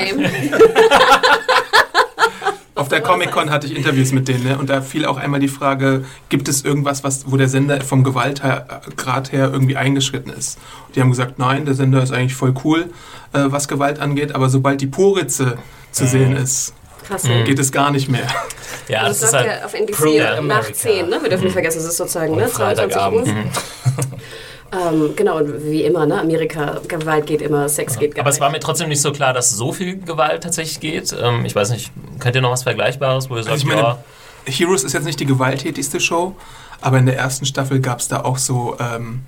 Auf 2.81 2.89
der 2.89 3.03
Comic-Con 3.03 3.51
hatte 3.51 3.67
ich 3.67 3.77
Interviews 3.77 4.13
mit 4.13 4.27
denen 4.27 4.43
ne? 4.45 4.59
und 4.59 4.71
da 4.71 4.81
fiel 4.81 5.05
auch 5.05 5.19
einmal 5.19 5.39
die 5.39 5.49
Frage, 5.49 6.05
gibt 6.31 6.49
es 6.49 6.65
irgendwas, 6.65 7.05
was, 7.05 7.31
wo 7.31 7.37
der 7.37 7.49
Sender 7.49 7.79
vom 7.83 8.05
Gewaltgrad 8.05 9.33
her 9.33 9.51
irgendwie 9.53 9.77
eingeschritten 9.77 10.33
ist? 10.33 10.59
Und 10.87 10.97
die 10.97 11.03
haben 11.03 11.11
gesagt, 11.11 11.39
nein, 11.39 11.67
der 11.67 11.75
Sender 11.75 12.03
ist 12.03 12.11
eigentlich 12.11 12.35
voll 12.35 12.55
cool, 12.65 12.85
äh, 13.35 13.41
was 13.45 13.69
Gewalt 13.69 13.99
angeht, 14.01 14.35
aber 14.35 14.49
sobald 14.49 14.81
die 14.81 14.87
Poritze 14.87 15.59
zu 15.93 16.07
sehen 16.07 16.35
ist, 16.35 16.73
Krass. 17.07 17.25
Mhm. 17.25 17.45
geht 17.45 17.59
es 17.59 17.71
gar 17.71 17.91
nicht 17.91 18.09
mehr. 18.09 18.27
Ja, 18.89 19.01
Also 19.03 19.09
das 19.09 19.19
es 19.19 19.29
ist 19.29 19.35
halt. 19.35 19.47
ja 19.61 19.67
auf 19.67 19.75
NBC 19.75 20.19
nach 20.19 20.39
America. 20.39 20.73
10, 20.73 21.09
ne? 21.11 21.19
Wir 21.21 21.29
dürfen 21.29 21.45
nicht 21.45 21.53
vergessen, 21.53 21.79
es 21.81 21.85
ist 21.85 21.97
sozusagen 21.99 22.33
Und 22.33 22.39
ne? 22.39 22.49
22 22.49 22.95
Freitagabend. 22.97 23.29
Uhr. 23.29 23.35
Ähm, 24.73 25.15
genau, 25.17 25.39
und 25.39 25.65
wie 25.65 25.83
immer, 25.83 26.07
ne? 26.07 26.21
Amerika, 26.21 26.81
Gewalt 26.87 27.27
geht 27.27 27.43
immer, 27.43 27.69
Sex 27.69 27.99
geht 27.99 28.15
gar 28.15 28.23
Aber 28.23 28.31
es 28.31 28.41
war 28.41 28.51
mir 28.51 28.61
trotzdem 28.61 28.89
nicht 28.89 29.01
so 29.01 29.11
klar, 29.11 29.33
dass 29.33 29.51
so 29.51 29.73
viel 29.73 30.01
Gewalt 30.01 30.43
tatsächlich 30.45 30.79
geht. 30.81 31.15
Ähm, 31.21 31.45
ich 31.45 31.55
weiß 31.55 31.71
nicht, 31.71 31.91
könnt 32.21 32.37
ihr 32.37 32.43
noch 32.43 32.53
was 32.53 32.63
Vergleichbares, 32.63 33.29
wo 33.31 33.37
ihr 33.37 33.43
sagt, 33.43 33.53
Also 33.53 33.67
ich 33.67 33.69
meine, 33.69 33.81
ja, 33.81 33.99
Heroes 34.47 34.85
ist 34.85 34.93
jetzt 34.93 35.05
nicht 35.05 35.19
die 35.19 35.27
gewalttätigste 35.27 35.99
Show, 35.99 36.37
aber 36.81 36.99
in 36.99 37.07
der 37.07 37.17
ersten 37.17 37.47
Staffel 37.47 37.81
gab 37.81 37.99
es 37.99 38.09
da 38.09 38.23
auch 38.23 38.39
so 38.39 38.77
ähm, 38.79 39.23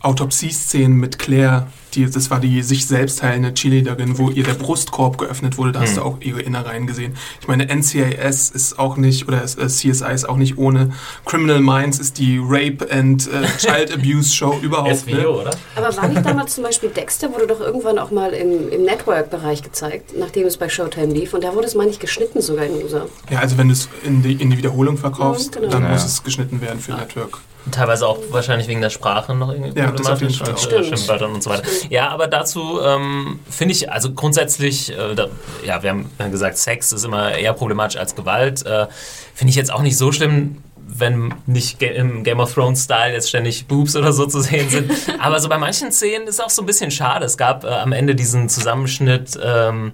Autopsie-Szenen 0.00 0.96
mit 0.96 1.18
Claire, 1.18 1.66
die, 1.94 2.08
das 2.08 2.30
war 2.30 2.38
die 2.40 2.62
sich 2.62 2.86
selbst 2.86 3.22
heilende 3.22 3.52
Cheerleaderin, 3.52 4.16
wo 4.16 4.30
ihr 4.30 4.44
der 4.44 4.54
Brustkorb 4.54 5.18
geöffnet 5.18 5.58
wurde, 5.58 5.72
da 5.72 5.80
hast 5.80 5.96
du 5.96 6.02
auch 6.02 6.18
ihre 6.20 6.40
Innereien 6.40 6.86
gesehen. 6.86 7.14
Ich 7.40 7.48
meine, 7.48 7.66
NCIS 7.66 8.50
ist 8.50 8.78
auch 8.78 8.96
nicht, 8.96 9.26
oder 9.28 9.42
äh, 9.42 9.46
CSI 9.46 9.90
ist 10.12 10.28
auch 10.28 10.36
nicht 10.36 10.56
ohne. 10.56 10.92
Criminal 11.26 11.60
Minds 11.60 11.98
ist 11.98 12.18
die 12.18 12.38
Rape 12.42 12.86
and 12.90 13.28
äh, 13.28 13.46
Child 13.58 13.92
Abuse 13.94 14.32
Show 14.34 14.58
überhaupt. 14.62 14.96
SVO, 14.98 15.10
Ne? 15.16 15.28
oder? 15.28 15.50
Aber 15.74 15.96
war 15.96 16.08
nicht 16.08 16.24
damals 16.24 16.54
zum 16.54 16.64
Beispiel 16.64 16.90
Dexter, 16.90 17.32
wurde 17.32 17.46
doch 17.48 17.60
irgendwann 17.60 17.98
auch 17.98 18.10
mal 18.12 18.32
im, 18.32 18.68
im 18.70 18.84
Network-Bereich 18.84 19.62
gezeigt, 19.62 20.12
nachdem 20.16 20.46
es 20.46 20.56
bei 20.56 20.68
Showtime 20.68 21.12
lief. 21.12 21.34
Und 21.34 21.42
da 21.44 21.54
wurde 21.54 21.66
es, 21.66 21.74
meine 21.74 21.90
ich, 21.90 21.98
geschnitten 21.98 22.40
sogar 22.40 22.66
in 22.66 22.74
den 22.74 22.84
USA. 22.84 23.06
Ja, 23.30 23.40
also 23.40 23.58
wenn 23.58 23.66
du 23.68 23.72
es 23.74 23.88
in 24.04 24.22
die, 24.22 24.34
in 24.34 24.50
die 24.50 24.56
Wiederholung 24.58 24.96
verkaufst, 24.96 25.50
Mhm, 25.56 25.60
genau. 25.62 25.72
dann 25.72 25.82
Ja. 25.84 25.88
muss 25.90 26.04
es 26.04 26.22
geschnitten 26.22 26.60
werden 26.60 26.78
für 26.80 26.92
Network. 26.92 27.38
Teilweise 27.70 28.06
auch 28.06 28.18
wahrscheinlich 28.30 28.68
wegen 28.68 28.80
der 28.80 28.90
Sprache 28.90 29.34
noch 29.34 29.50
irgendwie 29.50 29.78
Ja, 29.78 29.90
das 29.90 30.06
auf 30.06 30.20
jeden 30.20 30.32
problematisch, 30.32 30.64
Fall. 30.64 30.82
Stimmt. 30.82 30.86
Schimpfwörtern 30.86 31.32
und 31.32 31.42
so 31.42 31.50
weiter. 31.50 31.62
Ja, 31.90 32.08
aber 32.08 32.26
dazu 32.26 32.80
ähm, 32.82 33.40
finde 33.48 33.74
ich, 33.74 33.92
also 33.92 34.12
grundsätzlich, 34.12 34.90
äh, 34.90 35.14
da, 35.14 35.28
ja, 35.64 35.82
wir 35.82 35.90
haben 35.90 36.08
gesagt, 36.30 36.56
Sex 36.56 36.92
ist 36.92 37.04
immer 37.04 37.32
eher 37.32 37.52
problematisch 37.52 37.98
als 37.98 38.16
Gewalt. 38.16 38.64
Äh, 38.64 38.86
finde 39.34 39.50
ich 39.50 39.56
jetzt 39.56 39.72
auch 39.72 39.82
nicht 39.82 39.98
so 39.98 40.10
schlimm, 40.10 40.62
wenn 40.76 41.34
nicht 41.46 41.82
im 41.82 42.24
Game 42.24 42.40
of 42.40 42.52
Thrones-Style 42.54 43.12
jetzt 43.12 43.28
ständig 43.28 43.66
Boobs 43.66 43.94
oder 43.94 44.12
so 44.12 44.26
zu 44.26 44.40
sehen 44.40 44.68
sind. 44.70 44.90
aber 45.20 45.38
so 45.38 45.48
bei 45.48 45.58
manchen 45.58 45.92
Szenen 45.92 46.26
ist 46.26 46.42
auch 46.42 46.50
so 46.50 46.62
ein 46.62 46.66
bisschen 46.66 46.90
schade. 46.90 47.26
Es 47.26 47.36
gab 47.36 47.64
äh, 47.64 47.68
am 47.68 47.92
Ende 47.92 48.14
diesen 48.14 48.48
Zusammenschnitt, 48.48 49.38
ähm, 49.42 49.92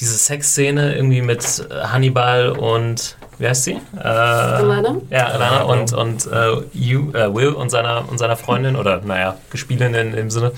diese 0.00 0.16
Sexszene 0.16 0.94
irgendwie 0.94 1.22
mit 1.22 1.66
Hannibal 1.70 2.50
und 2.50 3.17
wie 3.38 3.48
heißt 3.48 3.64
sie? 3.64 3.80
Äh, 3.96 4.00
Alana? 4.02 4.96
Ja, 5.10 5.26
Alana 5.28 5.62
und, 5.62 5.92
und 5.92 6.26
äh, 6.26 6.56
you, 6.72 7.12
äh, 7.12 7.32
Will 7.34 7.50
und 7.50 7.70
seiner, 7.70 8.04
und 8.08 8.18
seiner 8.18 8.36
Freundin 8.36 8.76
oder 8.76 9.00
naja, 9.04 9.36
Gespielin 9.50 9.94
in 9.94 10.12
dem 10.12 10.30
Sinne. 10.30 10.52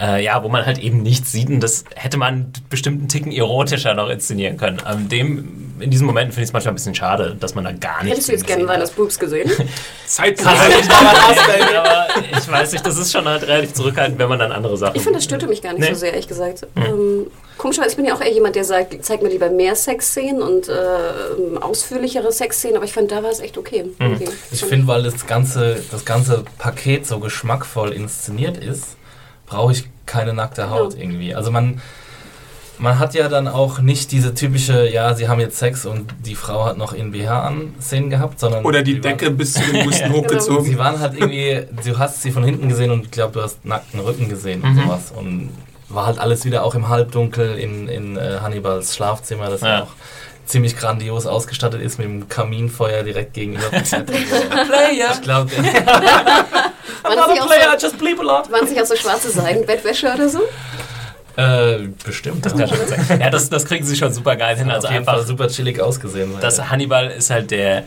Äh, 0.00 0.24
ja, 0.24 0.42
wo 0.42 0.48
man 0.48 0.66
halt 0.66 0.78
eben 0.78 1.02
nichts 1.02 1.30
sieht 1.30 1.48
und 1.48 1.60
das 1.60 1.84
hätte 1.94 2.16
man 2.16 2.52
bestimmten 2.68 3.06
Ticken 3.06 3.30
erotischer 3.30 3.94
noch 3.94 4.08
inszenieren 4.08 4.56
können. 4.56 4.80
An 4.80 5.08
dem, 5.08 5.76
in 5.78 5.88
diesen 5.88 6.04
Momenten 6.04 6.32
finde 6.32 6.42
ich 6.42 6.48
es 6.48 6.52
manchmal 6.52 6.72
ein 6.72 6.74
bisschen 6.74 6.96
schade, 6.96 7.36
dass 7.38 7.54
man 7.54 7.62
da 7.62 7.70
gar 7.70 8.02
nichts 8.02 8.10
Hättest 8.16 8.28
du 8.28 8.32
jetzt 8.32 8.46
gerne 8.48 8.62
gesehen. 8.62 8.74
Linus 8.74 8.90
Boobs 8.90 9.18
gesehen? 9.20 9.48
Zeit 10.06 10.40
aber 10.44 12.06
ich 12.36 12.50
weiß 12.50 12.72
nicht, 12.72 12.84
das 12.84 12.98
ist 12.98 13.12
schon 13.12 13.24
halt 13.28 13.44
relativ 13.46 13.72
zurückhaltend, 13.74 14.18
wenn 14.18 14.28
man 14.28 14.40
dann 14.40 14.50
andere 14.50 14.76
Sachen. 14.76 14.96
Ich 14.96 15.02
finde, 15.02 15.18
das 15.18 15.24
störte 15.24 15.46
mich 15.46 15.62
gar 15.62 15.72
nicht 15.74 15.82
Nee. 15.82 15.90
so 15.94 16.00
sehr, 16.00 16.10
ehrlich 16.10 16.26
gesagt. 16.28 16.66
Ähm, 16.74 17.28
komischerweise, 17.58 17.90
ich 17.92 17.96
bin 17.96 18.04
ja 18.04 18.14
auch 18.14 18.20
eher 18.20 18.32
jemand, 18.32 18.56
der 18.56 18.64
sagt, 18.64 18.96
zeig 19.04 19.22
mir 19.22 19.28
lieber 19.28 19.50
mehr 19.50 19.74
Sexszenen 19.76 20.42
und 20.42 20.68
äh, 20.68 21.58
ausführlichere 21.60 22.32
Sexszenen, 22.32 22.76
aber 22.76 22.84
ich 22.84 22.92
fand, 22.92 23.10
da 23.10 23.22
war 23.22 23.30
es 23.30 23.40
echt 23.40 23.56
okay. 23.58 23.84
irgendwie. 23.98 24.28
Ich 24.52 24.64
finde, 24.64 24.86
weil 24.86 25.02
das 25.02 25.26
ganze, 25.26 25.82
das 25.90 26.04
ganze 26.04 26.44
Paket 26.58 27.06
so 27.06 27.18
geschmackvoll 27.20 27.92
inszeniert 27.92 28.56
ist, 28.56 28.96
brauche 29.46 29.72
ich 29.72 29.88
keine 30.06 30.32
nackte 30.34 30.70
Haut 30.70 30.94
Ja. 30.94 31.00
irgendwie. 31.00 31.34
Also 31.34 31.50
man, 31.50 31.80
man 32.78 32.98
hat 32.98 33.14
ja 33.14 33.28
dann 33.28 33.46
auch 33.46 33.78
nicht 33.78 34.10
diese 34.10 34.34
typische, 34.34 34.88
ja, 34.88 35.14
sie 35.14 35.28
haben 35.28 35.38
jetzt 35.40 35.58
Sex 35.58 35.86
und 35.86 36.12
die 36.26 36.34
Frau 36.34 36.64
hat 36.64 36.76
noch 36.76 36.92
in 36.92 37.12
BH 37.12 37.46
an 37.46 37.74
Szenen 37.80 38.10
gehabt, 38.10 38.40
sondern 38.40 38.64
Oder 38.64 38.82
die 38.82 38.94
sie 38.94 39.04
waren- 39.04 39.16
Decke 39.16 39.30
bis 39.30 39.54
zu 39.54 39.60
den 39.62 39.84
Brüsten 39.86 40.12
Sie 40.12 40.18
hochgezogen. 40.18 40.78
waren 40.78 40.98
halt 40.98 41.14
irgendwie, 41.14 41.62
du 41.84 41.98
hast 41.98 42.20
sie 42.22 42.32
von 42.32 42.42
hinten 42.42 42.68
gesehen 42.68 42.90
und 42.90 43.04
ich 43.04 43.10
glaube, 43.12 43.32
du 43.34 43.42
hast 43.42 43.64
nackten 43.64 44.00
Rücken 44.00 44.28
gesehen 44.28 44.62
und 44.62 44.74
sowas. 44.76 45.12
Und 45.16 45.50
war 45.94 46.06
halt 46.06 46.18
alles 46.18 46.44
wieder 46.44 46.64
auch 46.64 46.74
im 46.74 46.88
Halbdunkel 46.88 47.56
in, 47.58 47.88
in 47.88 48.16
äh, 48.16 48.38
Hannibals 48.40 48.94
Schlafzimmer, 48.94 49.50
das 49.50 49.60
ja. 49.62 49.68
Ja. 49.68 49.82
auch 49.84 49.92
ziemlich 50.46 50.76
grandios 50.76 51.26
ausgestattet 51.26 51.80
ist 51.80 51.98
mit 51.98 52.06
dem 52.06 52.28
Kaminfeuer 52.28 53.02
direkt 53.02 53.34
gegenüber. 53.34 53.66
Player! 53.70 55.12
ich 55.12 55.22
glaube, 55.22 55.50
Waren 57.04 57.30
sich, 57.32 57.42
auch 57.42 57.48
so, 57.48 57.86
just 57.86 57.98
bleep 57.98 58.18
a 58.18 58.22
lot. 58.22 58.50
waren 58.50 58.66
sich 58.66 58.80
auch 58.80 58.86
so 58.86 58.96
schwarze 58.96 59.30
Seidenbettwäsche 59.30 60.12
oder 60.14 60.28
so? 60.28 60.40
Äh, 61.36 61.88
bestimmt. 62.04 62.46
Das 62.46 62.56
kann 62.56 62.68
schon 62.68 62.78
sein. 62.86 63.20
Ja, 63.20 63.30
das, 63.30 63.50
das 63.50 63.66
kriegen 63.66 63.84
sie 63.84 63.96
schon 63.96 64.12
super 64.12 64.36
geil 64.36 64.56
hin. 64.56 64.70
Also 64.70 64.86
auf 64.86 64.92
jeden 64.92 65.02
einfach 65.02 65.16
Fall 65.18 65.26
super 65.26 65.48
chillig 65.48 65.80
ausgesehen. 65.80 66.32
das 66.40 66.70
Hannibal 66.70 67.10
ist 67.10 67.28
halt 67.30 67.50
der, 67.50 67.84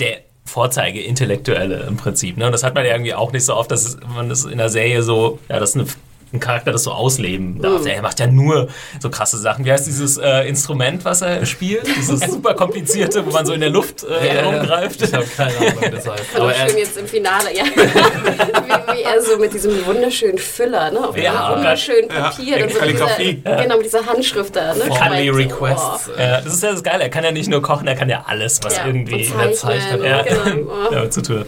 der 0.00 0.18
Vorzeige-Intellektuelle 0.46 1.84
im 1.86 1.96
Prinzip. 1.96 2.36
Ne? 2.36 2.46
Und 2.46 2.52
das 2.52 2.64
hat 2.64 2.74
man 2.74 2.84
ja 2.84 2.92
irgendwie 2.92 3.14
auch 3.14 3.32
nicht 3.32 3.44
so 3.44 3.54
oft, 3.54 3.70
dass 3.70 3.98
man 4.14 4.28
das 4.28 4.44
in 4.44 4.58
der 4.58 4.68
Serie 4.68 5.02
so, 5.02 5.38
ja, 5.48 5.60
das 5.60 5.70
ist 5.70 5.76
eine, 5.76 5.86
ein 6.32 6.40
Charakter 6.40 6.72
das 6.72 6.84
so 6.84 6.92
ausleben 6.92 7.60
darf. 7.60 7.84
Er 7.86 8.02
macht 8.02 8.20
ja 8.20 8.26
nur 8.26 8.68
so 9.00 9.10
krasse 9.10 9.36
Sachen. 9.38 9.64
Wie 9.64 9.72
heißt 9.72 9.86
dieses 9.86 10.16
äh, 10.16 10.48
Instrument, 10.48 11.04
was 11.04 11.22
er 11.22 11.44
spielt? 11.44 11.86
Dieses 11.96 12.20
super 12.30 12.54
komplizierte, 12.54 13.26
wo 13.26 13.30
man 13.30 13.44
so 13.44 13.52
in 13.52 13.60
der 13.60 13.70
Luft 13.70 14.04
äh, 14.04 14.26
ja, 14.26 14.34
ja. 14.34 14.44
rumgreift. 14.44 15.02
Ich 15.02 15.12
habe 15.12 15.26
keine 15.36 15.56
Ahnung, 15.56 15.74
wie 15.80 15.90
das 15.90 16.08
heißt. 16.08 16.24
Aber 16.36 16.54
schön 16.54 16.68
er, 16.68 16.78
jetzt 16.78 16.96
im 16.96 17.06
Finale, 17.06 17.56
ja. 17.56 17.64
wie, 17.74 18.94
wie 18.94 19.02
er 19.02 19.20
so 19.22 19.38
mit 19.38 19.52
diesem 19.52 19.84
wunderschönen 19.84 20.38
Füller, 20.38 20.90
ne? 20.90 21.08
Auf 21.08 21.16
Ja, 21.16 21.56
wunderschönen 21.56 22.08
Papier. 22.08 22.58
Ja, 22.58 22.64
und 22.64 22.72
so 22.72 22.78
Kalligrafie. 22.78 23.32
Mit 23.32 23.46
dieser, 23.46 23.56
Genau, 23.56 23.76
mit 23.76 23.86
dieser 23.86 24.06
Handschrift 24.06 24.54
da, 24.54 24.74
ne? 24.74 24.84
Friendly. 24.84 25.30
Requests. 25.30 26.10
Oh. 26.14 26.20
Ja, 26.20 26.40
das 26.40 26.54
ist 26.54 26.62
ja 26.62 26.72
das 26.72 26.82
Geile. 26.82 27.04
Er 27.04 27.10
kann 27.10 27.24
ja 27.24 27.32
nicht 27.32 27.48
nur 27.48 27.62
kochen, 27.62 27.86
er 27.86 27.94
kann 27.94 28.08
ja 28.08 28.24
alles, 28.26 28.60
was 28.62 28.76
Ja, 28.76 28.86
irgendwie 28.86 29.24
in 29.24 29.38
der 29.38 29.52
Zeichnung 29.52 30.04
ja, 30.04 30.22
genau. 30.22 31.06
Zu 31.06 31.22
tun 31.22 31.40
hat. 31.40 31.46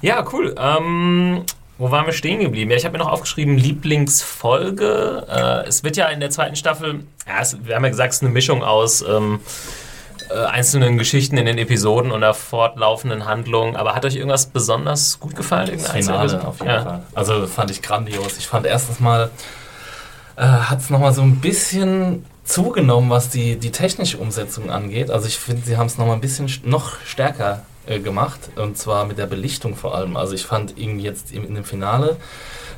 Ja, 0.00 0.24
cool. 0.32 0.54
Ähm, 0.58 1.44
wo 1.78 1.92
waren 1.92 2.06
wir 2.06 2.12
stehen 2.12 2.40
geblieben? 2.40 2.70
Ja, 2.70 2.76
ich 2.76 2.84
habe 2.84 2.98
mir 2.98 3.04
noch 3.04 3.10
aufgeschrieben, 3.10 3.56
Lieblingsfolge. 3.56 5.26
Äh, 5.28 5.68
es 5.68 5.84
wird 5.84 5.96
ja 5.96 6.06
in 6.08 6.18
der 6.20 6.30
zweiten 6.30 6.56
Staffel, 6.56 7.04
ja, 7.26 7.40
es, 7.40 7.56
wir 7.64 7.76
haben 7.76 7.84
ja 7.84 7.90
gesagt, 7.90 8.10
es 8.10 8.16
ist 8.16 8.22
eine 8.22 8.32
Mischung 8.32 8.64
aus 8.64 9.00
ähm, 9.02 9.40
äh, 10.28 10.34
einzelnen 10.34 10.98
Geschichten 10.98 11.36
in 11.36 11.46
den 11.46 11.56
Episoden 11.56 12.10
und 12.10 12.20
der 12.20 12.34
fortlaufenden 12.34 13.26
Handlung. 13.26 13.76
Aber 13.76 13.94
hat 13.94 14.04
euch 14.04 14.16
irgendwas 14.16 14.46
besonders 14.46 15.20
gut 15.20 15.36
gefallen? 15.36 15.70
Das 15.72 15.92
Finale 15.92 16.46
auf 16.46 16.58
jeden 16.58 16.70
ja. 16.70 16.82
Fall. 16.82 17.02
Also 17.14 17.46
fand 17.46 17.70
ich 17.70 17.80
grandios. 17.80 18.36
Ich 18.38 18.48
fand 18.48 18.66
erstens 18.66 18.98
mal, 18.98 19.30
äh, 20.36 20.42
hat 20.42 20.80
es 20.80 20.90
nochmal 20.90 21.14
so 21.14 21.22
ein 21.22 21.36
bisschen 21.36 22.26
zugenommen, 22.42 23.08
was 23.08 23.28
die, 23.28 23.56
die 23.56 23.70
technische 23.70 24.18
Umsetzung 24.18 24.70
angeht. 24.70 25.10
Also 25.10 25.28
ich 25.28 25.38
finde, 25.38 25.62
sie 25.64 25.76
haben 25.76 25.86
es 25.86 25.96
nochmal 25.96 26.16
ein 26.16 26.20
bisschen 26.20 26.50
noch 26.64 26.98
stärker 27.06 27.62
äh, 27.88 28.00
gemacht. 28.00 28.40
Und 28.56 28.76
zwar 28.78 29.06
mit 29.06 29.18
der 29.18 29.26
Belichtung 29.26 29.74
vor 29.74 29.94
allem. 29.94 30.16
Also 30.16 30.34
ich 30.34 30.44
fand 30.44 30.78
irgendwie 30.78 31.04
jetzt 31.04 31.32
im, 31.32 31.44
in 31.46 31.54
dem 31.54 31.64
Finale 31.64 32.16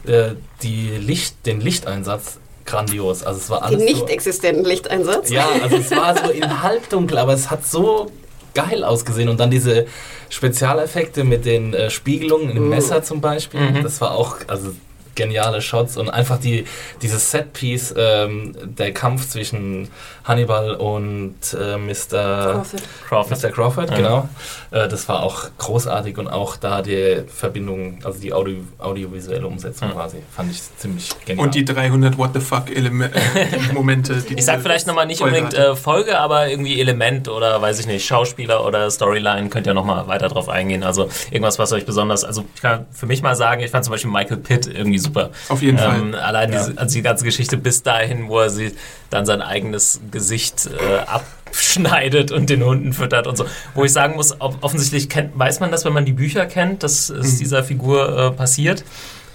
äh, 0.07 0.31
die 0.63 0.97
Licht, 0.97 1.47
den 1.47 1.61
Lichteinsatz 1.61 2.39
grandios. 2.65 3.23
Also 3.23 3.41
es 3.41 3.51
war 3.51 3.61
Den 3.61 3.67
alles 3.67 3.85
nicht 3.85 3.99
so, 3.99 4.07
existenten 4.07 4.65
Lichteinsatz. 4.65 5.31
ja, 5.31 5.49
also 5.63 5.77
es 5.77 5.91
war 5.91 6.17
so 6.17 6.31
im 6.31 6.63
Halbdunkel, 6.63 7.19
aber 7.19 7.33
es 7.33 7.51
hat 7.51 7.67
so 7.67 8.11
geil 8.55 8.85
ausgesehen. 8.85 9.29
Und 9.29 9.41
dann 9.41 9.51
diese 9.51 9.87
Spezialeffekte 10.29 11.25
mit 11.25 11.45
den 11.45 11.75
äh, 11.75 11.91
Spiegelungen 11.91 12.51
im 12.51 12.69
Messer 12.69 13.03
zum 13.03 13.21
Beispiel. 13.21 13.83
Das 13.83 14.01
war 14.01 14.13
auch, 14.13 14.37
also 14.47 14.73
geniale 15.15 15.61
Shots 15.61 15.97
und 15.97 16.09
einfach 16.09 16.39
die, 16.39 16.65
dieses 17.03 17.31
Setpiece, 17.31 17.95
ähm, 17.97 18.55
der 18.63 18.93
Kampf 18.93 19.29
zwischen 19.29 19.89
Hannibal 20.31 20.75
und 20.75 21.35
äh, 21.53 21.77
Mr. 21.77 22.63
Crawford. 22.63 22.83
Crawford. 23.09 23.43
Mr. 23.43 23.51
Crawford, 23.51 23.95
genau. 23.95 24.29
Äh, 24.71 24.87
das 24.87 25.09
war 25.09 25.25
auch 25.25 25.51
großartig 25.59 26.17
und 26.19 26.29
auch 26.29 26.57
da 26.57 26.83
die 26.83 27.25
Verbindung, 27.27 27.99
also 28.05 28.21
die 28.21 28.33
Audio, 28.33 28.59
audiovisuelle 28.79 29.45
Umsetzung 29.45 29.91
quasi, 29.91 30.19
fand 30.31 30.53
ich 30.53 30.63
ziemlich 30.77 31.11
genial. 31.27 31.45
Und 31.45 31.55
die 31.57 31.65
300 31.65 32.17
What 32.17 32.31
the 32.35 32.41
fuck 32.41 32.71
Eleme 32.71 33.11
äh, 33.13 33.73
Momente. 33.75 34.23
Die 34.23 34.35
Ich 34.35 34.45
sag 34.45 34.63
vielleicht 34.63 34.87
nochmal 34.87 35.07
nicht 35.07 35.21
unbedingt 35.21 35.53
äh, 35.53 35.75
Folge, 35.75 36.19
aber 36.19 36.49
irgendwie 36.49 36.81
Element 36.81 37.29
oder 37.29 37.61
weiß 37.61 37.81
ich 37.81 37.87
nicht, 37.89 38.07
Schauspieler 38.07 38.65
oder 38.65 38.89
Storyline, 38.89 39.49
könnt 39.49 39.67
ihr 39.67 39.75
nochmal 39.75 40.07
weiter 40.07 40.29
drauf 40.29 40.49
eingehen. 40.49 40.85
Also 40.85 41.09
irgendwas, 41.33 41.59
was 41.59 41.73
euch 41.73 41.85
besonders, 41.85 42.25
also 42.25 42.45
ich 42.55 42.63
kann 42.63 42.87
für 42.93 43.07
mich 43.07 43.23
mal 43.23 43.35
sagen, 43.35 43.63
ich 43.63 43.73
fand 43.73 43.85
zum 43.85 43.93
Beispiel 43.93 44.11
Michael 44.13 44.37
Pitt 44.37 44.69
irgendwie 44.69 44.99
super. 44.99 45.31
Auf 45.49 45.61
jeden 45.61 45.79
ähm, 45.79 46.13
Fall. 46.13 46.21
Allein 46.21 46.53
diese, 46.53 46.75
also 46.77 46.95
die 46.95 47.03
ganze 47.03 47.25
Geschichte 47.25 47.57
bis 47.57 47.83
dahin, 47.83 48.29
wo 48.29 48.39
er 48.39 48.51
sie 48.51 48.77
dann 49.11 49.27
sein 49.27 49.43
eigenes 49.43 50.01
Gesicht 50.13 50.20
äh, 50.67 50.99
abschneidet 51.07 52.31
und 52.31 52.51
den 52.51 52.65
Hunden 52.65 52.93
füttert 52.93 53.27
und 53.27 53.37
so. 53.37 53.47
Wo 53.75 53.85
ich 53.85 53.93
sagen 53.93 54.15
muss, 54.15 54.41
offensichtlich 54.41 55.09
kennt, 55.09 55.39
weiß 55.39 55.61
man 55.61 55.71
das, 55.71 55.85
wenn 55.85 55.93
man 55.93 56.05
die 56.05 56.13
Bücher 56.13 56.47
kennt, 56.47 56.83
dass 56.83 57.11
es 57.11 57.39
dieser 57.39 57.65
Figur 57.65 58.19
äh, 58.19 58.31
passiert. 58.31 58.85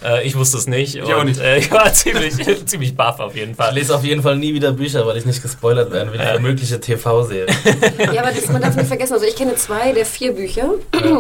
Äh, 0.06 0.28
ich 0.28 0.36
wusste 0.36 0.58
es 0.58 0.68
nicht. 0.68 1.02
auch 1.02 1.20
und, 1.20 1.28
nicht. 1.28 1.40
Äh, 1.40 1.58
ich 1.60 1.72
war 1.72 1.92
ziemlich, 1.94 2.36
ziemlich 2.66 2.96
baff 2.96 3.20
auf 3.20 3.36
jeden 3.36 3.52
ich 3.52 3.58
Fall. 3.58 3.74
lese 3.74 3.96
auf 3.96 4.04
jeden 4.04 4.22
Fall 4.22 4.38
nie 4.38 4.54
wieder 4.54 4.72
Bücher, 4.72 5.06
weil 5.06 5.18
ich 5.18 5.26
nicht 5.26 5.42
gespoilert 5.42 5.92
werden 5.92 6.14
will 6.14 6.20
für 6.20 6.40
mögliche 6.40 6.80
TV-Serien. 6.80 7.56
Ja, 8.14 8.22
aber 8.22 8.32
das, 8.32 8.50
man 8.50 8.62
darf 8.62 8.76
nicht 8.76 8.88
vergessen, 8.88 9.14
also 9.14 9.26
ich 9.26 9.36
kenne 9.36 9.56
zwei 9.56 9.92
der 9.92 10.06
vier 10.06 10.34
Bücher 10.34 10.70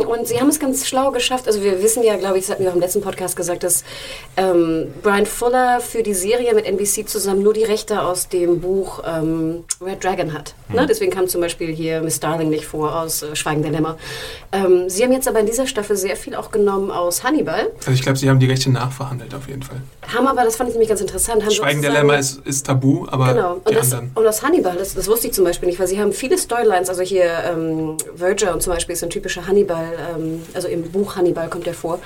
und 0.08 0.28
sie 0.28 0.40
haben 0.40 0.50
es 0.50 0.60
ganz 0.60 0.86
schlau 0.88 1.12
geschafft. 1.12 1.48
Also 1.48 1.62
wir 1.62 1.82
wissen 1.82 2.04
ja, 2.04 2.16
glaube 2.16 2.38
ich, 2.38 2.46
das 2.46 2.52
hatten 2.52 2.64
wir 2.64 2.70
auch 2.70 2.76
im 2.76 2.82
letzten 2.82 3.02
Podcast 3.02 3.36
gesagt, 3.36 3.64
dass 3.64 3.84
ähm, 4.38 4.88
Brian 5.02 5.26
Fuller 5.26 5.80
für 5.80 6.04
die 6.04 6.14
Serie 6.14 6.54
mit 6.54 6.66
NBC 6.66 7.08
zusammen 7.08 7.44
nur 7.44 7.54
die 7.54 7.64
Rechte 7.64 8.02
aus 8.02 8.30
dem 8.30 8.62
Buch 8.62 9.04
ähm, 9.06 9.64
Red 9.82 10.04
Dragon 10.04 10.34
hat. 10.34 10.54
Ne? 10.70 10.86
Deswegen 10.88 11.12
kam 11.12 11.28
zum 11.28 11.42
Beispiel 11.42 11.74
hier 11.74 12.02
Miss 12.02 12.20
Darling 12.20 12.50
nicht 12.50 12.66
vor 12.66 12.96
aus 12.96 13.24
äh, 13.24 13.36
Schweigen 13.36 13.62
der 13.62 13.72
Lämmer. 13.72 13.98
Ähm, 14.52 14.90
sie 14.90 15.04
haben 15.04 15.12
jetzt 15.12 15.28
aber 15.28 15.40
in 15.40 15.46
dieser 15.46 15.68
Staffel 15.68 15.96
sehr 15.96 16.16
viel 16.16 16.36
auch 16.36 16.52
genommen 16.52 16.92
aus 16.92 17.24
Hannibal. 17.24 17.68
Also 17.80 17.92
ich 17.92 18.02
glaube, 18.02 18.18
sie 18.18 18.30
haben 18.30 18.40
die 18.40 18.48
Rechte 18.48 18.70
nachverhandelt 18.76 19.34
auf 19.34 19.48
jeden 19.48 19.64
Fall. 19.64 19.82
Haben 20.14 20.28
aber, 20.28 20.44
das 20.44 20.56
fand 20.56 20.70
ich 20.70 20.76
nämlich 20.76 20.90
ganz 20.90 21.02
interessant. 21.02 21.44
Haben 21.44 21.52
Schweigen 21.52 21.82
der 21.82 21.92
Lämmer 21.92 22.18
ist, 22.20 22.46
ist 22.46 22.66
tabu, 22.68 23.08
aber 23.10 23.34
Genau. 23.34 23.54
Und 23.56 23.70
die 23.70 23.74
das, 23.74 23.92
anderen. 23.92 24.12
und 24.14 24.24
das 24.24 24.44
Hannibal, 24.44 24.76
das, 24.78 24.94
das 24.94 25.08
wusste 25.08 25.28
ich 25.28 25.34
zum 25.34 25.44
Beispiel 25.46 25.68
nicht, 25.68 25.80
weil 25.80 25.88
sie 25.88 26.00
haben 26.00 26.14
viele 26.14 26.38
Storylines, 26.38 26.90
also 26.90 27.02
hier 27.02 27.26
ähm, 27.50 27.98
Verger 28.16 28.54
und 28.54 28.62
zum 28.62 28.74
Beispiel 28.74 28.94
ist 28.94 29.04
ein 29.04 29.10
typischer 29.10 29.48
Hannibal, 29.48 29.86
ähm, 30.16 30.44
also 30.54 30.68
im 30.68 30.84
Buch 30.92 31.16
Hannibal 31.16 31.50
kommt 31.50 31.66
er 31.68 31.74
vor. 31.74 32.00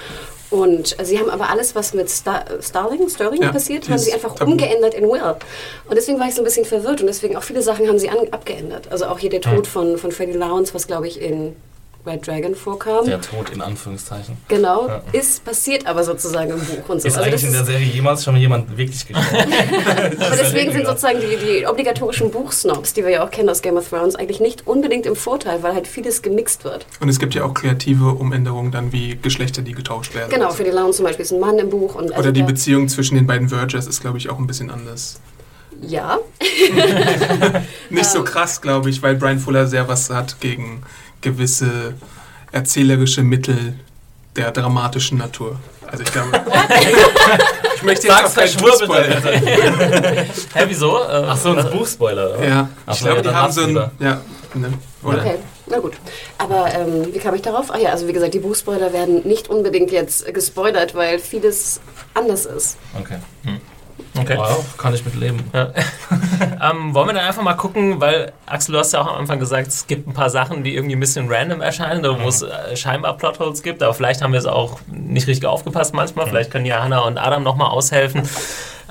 Und 0.52 0.96
sie 1.04 1.20
haben 1.20 1.30
aber 1.30 1.50
alles, 1.52 1.76
was 1.76 1.94
mit 1.94 2.10
Star 2.10 2.44
Starling, 2.60 3.08
Sterling 3.08 3.44
Ja, 3.44 3.52
passiert, 3.52 3.88
haben 3.88 4.00
sie 4.00 4.12
einfach 4.14 4.34
tabu. 4.34 4.50
umgeändert 4.52 4.96
in 4.96 5.04
Will. 5.04 5.22
Und 5.22 5.96
deswegen 5.96 6.20
war 6.20 6.28
ich 6.28 6.34
so 6.34 6.42
ein 6.42 6.46
bisschen 6.46 6.66
verwirrt 6.66 7.02
und 7.02 7.08
deswegen 7.08 7.36
auch 7.38 7.44
viele 7.44 7.62
Sachen 7.62 7.88
haben 7.88 8.00
sie 8.00 8.10
an, 8.10 8.18
abgeändert. 8.32 8.92
Also 8.92 9.06
auch 9.06 9.20
hier 9.20 9.30
der 9.30 9.42
Tod 9.42 9.68
von, 9.68 9.98
von 10.00 10.12
Freddie 10.12 10.34
Lowndes, 10.34 10.74
was 10.74 10.88
glaube 10.88 11.08
ich 11.08 11.22
in 11.22 11.56
Red 12.10 12.26
Dragon 12.28 12.56
vorkam. 12.56 13.06
Der 13.06 13.22
Tod 13.22 13.50
in 13.52 13.62
Anführungszeichen. 13.62 14.38
Genau, 14.48 14.88
Ja. 14.88 15.02
ist 15.12 15.46
passiert 15.46 15.86
aber 15.88 16.04
sozusagen 16.04 16.50
im 16.52 16.60
Buch 16.60 16.90
und 16.90 17.02
so. 17.02 17.08
Ist 17.08 17.16
Also 17.18 17.22
eigentlich 17.30 17.42
das 17.42 17.44
in 17.44 17.54
der 17.54 17.66
Serie 17.66 17.86
jemals 17.86 18.24
schon 18.24 18.36
jemand 18.38 18.78
wirklich 18.78 19.06
gestorben? 19.08 19.28
Aber 20.20 20.36
deswegen 20.36 20.72
sind 20.72 20.86
sozusagen 20.86 21.20
die, 21.22 21.38
die 21.60 21.66
obligatorischen 21.68 22.32
Buchsnobs, 22.32 22.94
die 22.94 23.04
wir 23.04 23.12
ja 23.12 23.24
auch 23.26 23.32
kennen 23.32 23.50
aus 23.50 23.62
Game 23.62 23.78
of 23.78 23.88
Thrones, 23.90 24.16
eigentlich 24.16 24.40
nicht 24.40 24.66
unbedingt 24.68 25.06
im 25.06 25.16
Vorteil, 25.16 25.62
weil 25.64 25.74
halt 25.76 25.88
vieles 25.88 26.22
gemixt 26.22 26.64
wird. 26.64 26.86
Und 27.00 27.10
es 27.10 27.20
gibt 27.20 27.36
ja 27.36 27.44
auch 27.46 27.54
kreative 27.54 28.10
Umänderungen 28.10 28.72
dann 28.72 28.92
wie 28.92 29.18
Geschlechter, 29.22 29.62
die 29.62 29.74
getauscht 29.74 30.16
werden. 30.16 30.30
Genau, 30.32 30.50
für 30.52 30.64
die 30.64 30.72
Laune 30.72 30.92
zum 30.94 31.06
Beispiel 31.06 31.24
ist 31.24 31.32
ein 31.32 31.40
Mann 31.40 31.60
im 31.60 31.70
Buch. 31.70 31.96
Und 31.96 32.10
also 32.12 32.20
Oder 32.20 32.32
die 32.32 32.42
da- 32.42 32.46
Beziehung 32.48 32.88
zwischen 32.90 33.16
den 33.16 33.28
beiden 33.28 33.50
Vergers 33.50 33.88
ist, 33.88 34.02
glaube 34.02 34.18
ich, 34.18 34.30
auch 34.30 34.40
ein 34.40 34.48
bisschen 34.48 34.70
anders. 34.72 35.20
Ja, 35.82 36.18
Nicht 37.90 38.06
Ähm. 38.06 38.12
so 38.12 38.24
krass, 38.24 38.62
glaube 38.62 38.90
ich, 38.90 39.02
weil 39.02 39.16
Brian 39.16 39.40
Fuller 39.40 39.68
sehr 39.68 39.88
was 39.88 40.10
hat 40.10 40.40
gegen 40.42 40.84
gewisse 41.22 41.94
erzählerische 42.52 43.24
Mittel 43.24 43.76
der 44.36 44.52
dramatischen 44.52 45.18
Natur. 45.18 45.60
Also 45.88 46.04
ich 46.04 46.12
glaube. 46.12 46.30
ich 47.76 47.84
möchte 47.84 48.08
jetzt 48.08 48.18
Sag's 48.18 48.32
auch 48.32 48.36
keinen 48.36 48.50
verschwurbelt, 48.50 49.18
Spoiler. 49.18 50.26
Hä, 50.54 50.66
wieso? 50.68 50.98
Äh, 50.98 51.26
Ach 51.28 51.38
so, 51.38 51.56
ein 51.56 51.70
Buchspoiler. 51.72 52.38
oder? 52.38 52.48
Ja, 52.48 52.70
Ach 52.86 52.94
ich 52.94 53.00
so, 53.00 53.06
glaube, 53.06 53.22
ja, 53.22 53.30
die 53.30 53.36
haben 53.36 53.52
so 53.52 53.62
ein. 53.62 53.76
Ja, 54.00 54.22
ne? 54.54 54.74
Oder? 55.04 55.18
okay, 55.20 55.36
na 55.66 55.80
gut. 55.80 55.94
Aber 56.38 56.72
ähm, 56.74 57.14
wie 57.14 57.20
kam 57.20 57.34
ich 57.36 57.42
darauf? 57.42 57.72
Ah 57.74 57.78
ja, 57.78 57.90
also 57.90 58.08
wie 58.08 58.14
gesagt, 58.14 58.34
die 58.34 58.40
Buchspoiler 58.40 58.94
werden 58.94 59.28
nicht 59.28 59.50
unbedingt 59.50 59.92
jetzt 59.92 60.32
gespoilert, 60.34 60.94
weil 60.94 61.20
vieles 61.20 61.82
anders 62.14 62.46
ist. 62.46 62.78
Okay. 63.00 63.18
Okay. 64.22 64.38
Wow, 64.38 64.78
kann 64.78 64.94
ich 64.94 65.04
mit 65.06 65.16
leben. 65.16 65.44
Ähm, 66.62 66.94
wollen 66.94 67.08
wir 67.08 67.14
dann 67.14 67.26
einfach 67.26 67.42
mal 67.42 67.54
gucken, 67.54 68.02
weil 68.02 68.34
Axel, 68.46 68.74
du 68.74 68.80
hast 68.80 68.92
ja 68.92 69.02
auch 69.02 69.08
am 69.08 69.16
Anfang 69.16 69.40
gesagt, 69.40 69.68
es 69.68 69.88
gibt 69.88 70.08
ein 70.08 70.14
paar 70.14 70.30
Sachen, 70.30 70.64
die 70.64 70.76
irgendwie 70.76 70.96
ein 70.96 71.00
bisschen 71.00 71.32
random 71.32 71.62
erscheinen, 71.62 72.06
oder 72.06 72.22
wo 72.22 72.28
es 72.28 72.42
äh, 72.42 72.76
scheinbar 72.76 73.16
Plotholes 73.18 73.62
gibt, 73.64 73.82
aber 73.82 73.94
vielleicht 73.94 74.22
haben 74.22 74.34
wir 74.34 74.40
es 74.40 74.46
auch 74.46 74.80
nicht 74.88 75.28
richtig 75.28 75.48
aufgepasst 75.48 75.94
manchmal. 75.94 76.28
Vielleicht 76.28 76.52
können 76.52 76.66
ja 76.66 76.84
Hannah 76.84 77.00
und 77.00 77.18
Adam 77.18 77.44
nochmal 77.44 77.70
aushelfen. 77.70 78.28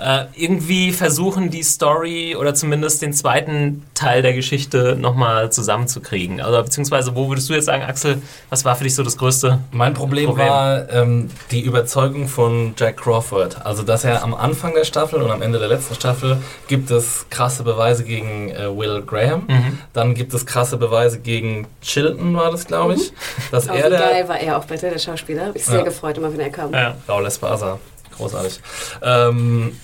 Äh, 0.00 0.26
irgendwie 0.34 0.92
versuchen, 0.92 1.50
die 1.50 1.62
Story 1.64 2.36
oder 2.36 2.54
zumindest 2.54 3.02
den 3.02 3.12
zweiten 3.12 3.84
Teil 3.94 4.22
der 4.22 4.32
Geschichte 4.32 4.96
nochmal 4.96 5.50
zusammenzukriegen. 5.50 6.40
Also 6.40 6.62
beziehungsweise, 6.62 7.16
wo 7.16 7.28
würdest 7.28 7.48
du 7.48 7.54
jetzt 7.54 7.64
sagen, 7.64 7.82
Axel, 7.82 8.22
was 8.48 8.64
war 8.64 8.76
für 8.76 8.84
dich 8.84 8.94
so 8.94 9.02
das 9.02 9.16
größte? 9.16 9.58
Mein 9.72 9.94
Problem, 9.94 10.26
Problem. 10.26 10.48
war 10.48 10.88
ähm, 10.90 11.30
die 11.50 11.62
Überzeugung 11.62 12.28
von 12.28 12.74
Jack 12.76 12.98
Crawford. 12.98 13.64
Also, 13.66 13.82
dass 13.82 14.04
er 14.04 14.22
am 14.22 14.34
Anfang 14.34 14.72
der 14.74 14.84
Staffel 14.84 15.20
und 15.20 15.30
am 15.32 15.42
Ende 15.42 15.58
der 15.58 15.68
letzten 15.68 15.96
Staffel 15.96 16.38
gibt 16.68 16.90
es 16.92 17.26
krasse 17.30 17.64
Beweise 17.64 18.04
gegen 18.04 18.50
äh, 18.50 18.68
Will 18.76 19.02
Graham. 19.04 19.44
Mhm. 19.48 19.78
Dann 19.94 20.14
gibt 20.14 20.32
es 20.32 20.46
krasse 20.46 20.76
Beweise 20.76 21.18
gegen 21.18 21.66
Chilton, 21.82 22.36
war 22.36 22.52
das, 22.52 22.66
glaube 22.66 22.94
ich. 22.94 23.12
Dass 23.50 23.68
Oh, 23.68 23.72
er 23.72 23.90
der, 23.90 23.98
geil 23.98 24.28
war 24.28 24.38
er 24.38 24.58
auch 24.58 24.64
bitte, 24.64 24.88
der 24.90 24.98
Schauspieler. 24.98 25.46
Hab 25.46 25.56
ich 25.56 25.64
sehr 25.64 25.78
Ja. 25.78 25.84
gefreut, 25.84 26.16
immer 26.18 26.32
wenn 26.32 26.40
er 26.40 26.50
kam. 26.50 26.72
Ja. 26.72 26.94
Raul 27.08 27.26
Esparza. 27.26 27.78
Großartig. 28.16 28.60
Ähm, 29.02 29.76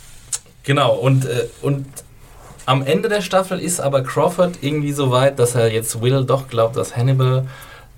genau, 0.64 0.94
und, 0.94 1.26
äh, 1.26 1.46
und 1.62 1.86
am 2.66 2.82
Ende 2.82 3.08
der 3.08 3.20
Staffel 3.20 3.60
ist 3.60 3.80
aber 3.80 4.02
Crawford 4.02 4.58
irgendwie 4.62 4.92
so 4.92 5.10
weit, 5.10 5.38
dass 5.38 5.54
er 5.54 5.72
jetzt 5.72 6.00
Will 6.00 6.24
doch 6.24 6.48
glaubt, 6.48 6.76
dass 6.76 6.96
Hannibal 6.96 7.46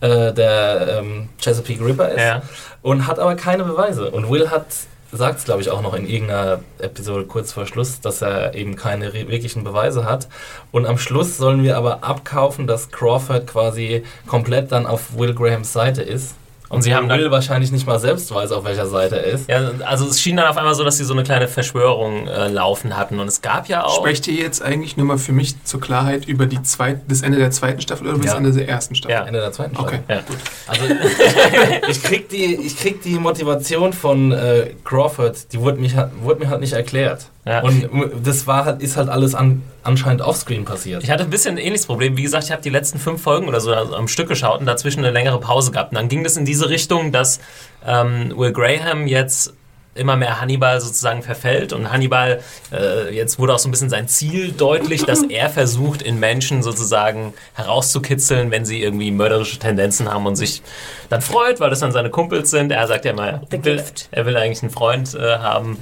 äh, 0.01 0.33
der 0.33 0.99
ähm, 0.99 1.29
Chesapeake 1.41 1.85
Ripper 1.85 2.11
ist. 2.11 2.21
Ja. 2.21 2.43
Und 2.83 3.07
hat 3.07 3.19
aber 3.19 3.37
keine 3.37 3.65
Beweise. 3.65 4.11
Und 4.11 4.29
Will 4.31 4.51
hat, 4.51 4.67
sagt 5.13 5.39
es 5.39 5.45
glaube 5.45 5.63
ich 5.63 5.71
auch 5.71 5.83
noch 5.83 5.95
in 5.95 6.09
irgendeiner 6.09 6.61
Episode 6.79 7.25
kurz 7.25 7.53
vor 7.53 7.67
Schluss, 7.67 8.01
dass 8.01 8.23
er 8.23 8.55
eben 8.55 8.77
keine 8.77 9.13
wirklichen 9.13 9.65
Beweise 9.65 10.05
hat. 10.05 10.29
Und 10.73 10.87
am 10.87 10.99
Schluss 10.99 11.37
sollen 11.37 11.63
wir 11.63 11.77
aber 11.77 12.03
abkaufen, 12.03 12.67
dass 12.67 12.91
Crawford 12.91 13.47
quasi 13.47 14.05
komplett 14.27 14.73
dann 14.73 14.87
auf 14.87 15.17
Will 15.17 15.35
Grahams 15.35 15.73
Seite 15.73 16.03
ist. 16.03 16.35
Und 16.69 16.83
sie 16.83 16.95
haben 16.95 17.09
dann- 17.09 17.19
Will 17.21 17.31
wahrscheinlich 17.31 17.71
nicht 17.73 17.87
mal 17.87 17.99
selbst 18.01 18.33
weiß, 18.35 18.51
auf 18.53 18.65
welcher 18.65 18.87
Seite 18.87 19.17
er 19.17 19.25
ist. 19.33 19.49
Ja, 19.49 19.71
also 19.85 20.07
es 20.09 20.21
schien 20.21 20.37
dann 20.37 20.47
auf 20.47 20.57
einmal 20.57 20.75
so, 20.75 20.83
dass 20.85 20.97
sie 20.99 21.05
so 21.05 21.13
eine 21.13 21.23
kleine 21.23 21.49
Verschwörung 21.49 22.27
äh, 22.27 22.49
laufen 22.49 22.97
hatten. 22.97 23.21
Und 23.21 23.29
es 23.29 23.41
gab 23.43 23.69
ja 23.69 23.85
auch. 23.85 23.97
Sprecht 23.97 24.27
ihr 24.27 24.35
jetzt 24.43 24.63
eigentlich 24.63 24.97
nur 24.97 25.07
mal 25.07 25.19
für 25.19 25.33
mich 25.33 25.63
zur 25.65 25.81
Klarheit 25.81 26.27
über 26.27 26.47
die 26.47 26.61
zweit, 26.63 27.01
das 27.09 27.23
Ende 27.23 27.39
der 27.39 27.51
zweiten 27.51 27.81
Staffel 27.81 28.07
oder 28.07 28.17
über 28.17 28.25
das 28.25 28.33
Ja. 28.33 28.39
Ende 28.39 28.53
der 28.53 28.69
ersten 28.69 28.95
Staffel? 28.95 29.13
Ja. 29.15 29.25
Ende 29.25 29.41
der 29.41 29.53
zweiten 29.53 29.75
Staffel. 29.77 30.01
Okay. 30.07 30.15
Ja. 30.15 30.21
Also 30.67 30.85
ich 31.89 32.03
krieg 32.03 32.29
die, 32.29 32.57
ich 32.57 32.77
krieg 32.79 33.03
die 33.03 33.19
Motivation 33.19 33.93
von 33.93 34.33
äh, 34.33 34.71
Crawford, 34.85 35.53
die 35.53 35.61
wurde, 35.61 35.79
mich, 35.79 35.95
wurde 36.23 36.41
mir 36.41 36.51
halt 36.51 36.61
nicht 36.61 36.73
erklärt. 36.73 37.27
Ja. 37.47 37.61
Und 37.63 37.89
das 38.25 38.47
war 38.49 38.65
halt, 38.65 38.83
ist 38.83 38.97
halt 38.97 39.09
alles 39.09 39.37
an, 39.37 39.63
anscheinend 39.85 40.21
offscreen 40.21 40.65
passiert. 40.65 41.05
Ich 41.05 41.11
hatte 41.11 41.23
ein 41.23 41.31
bisschen 41.31 41.55
ein 41.55 41.59
ähnliches 41.59 41.87
Problem. 41.87 42.17
Wie 42.17 42.23
gesagt, 42.23 42.45
ich 42.45 42.51
habe 42.51 42.61
die 42.61 42.71
letzten 42.71 42.99
fünf 42.99 43.23
Folgen 43.23 43.47
oder 43.47 43.61
so 43.61 43.73
am 43.73 44.09
Stück 44.09 44.29
geschaut 44.29 44.59
und 44.59 44.67
dazwischen 44.67 44.99
eine 44.99 45.13
längere 45.13 45.39
Pause 45.39 45.71
gehabt. 45.71 45.93
Und 45.93 45.97
dann 45.97 46.09
ging 46.09 46.25
das 46.25 46.37
in 46.37 46.45
diese 46.45 46.69
Richtung, 46.69 47.13
dass 47.13 47.39
ähm, 47.87 48.33
Will 48.37 48.53
Graham 48.53 49.07
jetzt 49.07 49.55
immer 49.97 50.17
mehr 50.17 50.41
Hannibal 50.41 50.81
sozusagen 50.81 51.23
verfällt 51.23 51.73
und 51.73 51.91
Hannibal, 51.91 52.41
äh, 52.73 53.15
jetzt 53.15 53.39
wurde 53.39 53.55
auch 53.55 53.59
so 53.59 53.69
ein 53.69 53.71
bisschen 53.71 53.91
sein 53.91 54.09
Ziel 54.09 54.53
deutlich, 54.53 55.05
dass 55.05 55.23
er 55.29 55.49
versucht, 55.49 56.03
in 56.03 56.21
Menschen 56.21 56.63
sozusagen 56.63 57.33
herauszukitzeln, 57.55 58.51
wenn 58.51 58.65
sie 58.65 58.83
irgendwie 58.83 59.11
mörderische 59.11 59.59
Tendenzen 59.59 60.13
haben 60.13 60.27
und 60.27 60.37
sich 60.37 60.63
dann 61.09 61.23
freut, 61.23 61.61
weil 61.61 61.71
das 61.71 61.81
dann 61.81 61.93
seine 61.93 62.11
Kumpels 62.11 62.51
sind. 62.51 62.71
Er 62.73 62.87
sagt 62.87 63.05
ja 63.05 63.13
immer, 63.13 63.41
er 63.51 63.65
will, 63.65 63.83
er 64.11 64.27
will 64.27 64.37
eigentlich 64.37 64.63
einen 64.63 64.73
Freund 64.73 65.15
äh, 65.15 65.39
haben. 65.39 65.79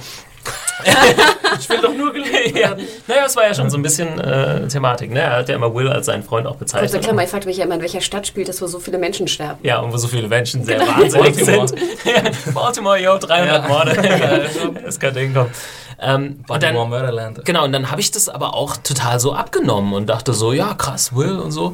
Ich 1.59 1.69
will 1.69 1.81
doch 1.81 1.93
nur 1.93 2.11
geliebt 2.13 2.35
ja. 2.57 2.75
Naja, 3.07 3.25
es 3.25 3.35
war 3.35 3.47
ja 3.47 3.53
schon 3.53 3.69
so 3.69 3.77
ein 3.77 3.81
bisschen 3.81 4.19
äh, 4.19 4.67
Thematik. 4.67 5.11
Ne? 5.11 5.21
Er 5.21 5.37
hat 5.37 5.49
ja 5.49 5.55
immer 5.55 5.73
Will 5.73 5.87
als 5.87 6.05
seinen 6.05 6.23
Freund 6.23 6.45
auch 6.47 6.57
bezeichnet. 6.57 7.01
Klammer, 7.03 7.23
ich 7.23 7.29
fragte 7.29 7.47
mich 7.47 7.57
ja 7.57 7.65
immer, 7.65 7.75
in 7.75 7.81
welcher 7.81 8.01
Stadt 8.01 8.27
spielt 8.27 8.49
das, 8.49 8.61
wo 8.61 8.67
so 8.67 8.79
viele 8.79 8.97
Menschen 8.97 9.27
sterben. 9.27 9.59
Ja, 9.63 9.79
und 9.79 9.91
wo 9.93 9.97
so 9.97 10.07
viele 10.07 10.27
Menschen 10.27 10.63
sehr 10.63 10.79
wahnsinnig 10.79 11.35
Baltimore. 11.35 11.67
sind. 11.67 11.81
Baltimore, 12.53 13.01
yo, 13.01 13.17
300 13.17 13.63
Ja. 13.63 13.67
Morde. 13.67 14.49
das 14.85 14.99
kann 14.99 15.13
hinkommen. 15.15 15.51
Ähm, 15.99 16.23
und 16.39 16.47
Baltimore 16.47 16.83
dann, 16.83 16.89
Murderland. 16.89 17.45
genau, 17.45 17.63
und 17.63 17.71
dann 17.71 17.89
habe 17.89 18.01
ich 18.01 18.11
das 18.11 18.27
aber 18.27 18.53
auch 18.53 18.75
total 18.77 19.19
so 19.19 19.33
abgenommen 19.33 19.93
und 19.93 20.07
dachte 20.07 20.33
so, 20.33 20.51
ja, 20.51 20.73
krass, 20.73 21.15
Will 21.15 21.37
und 21.39 21.51
so. 21.51 21.73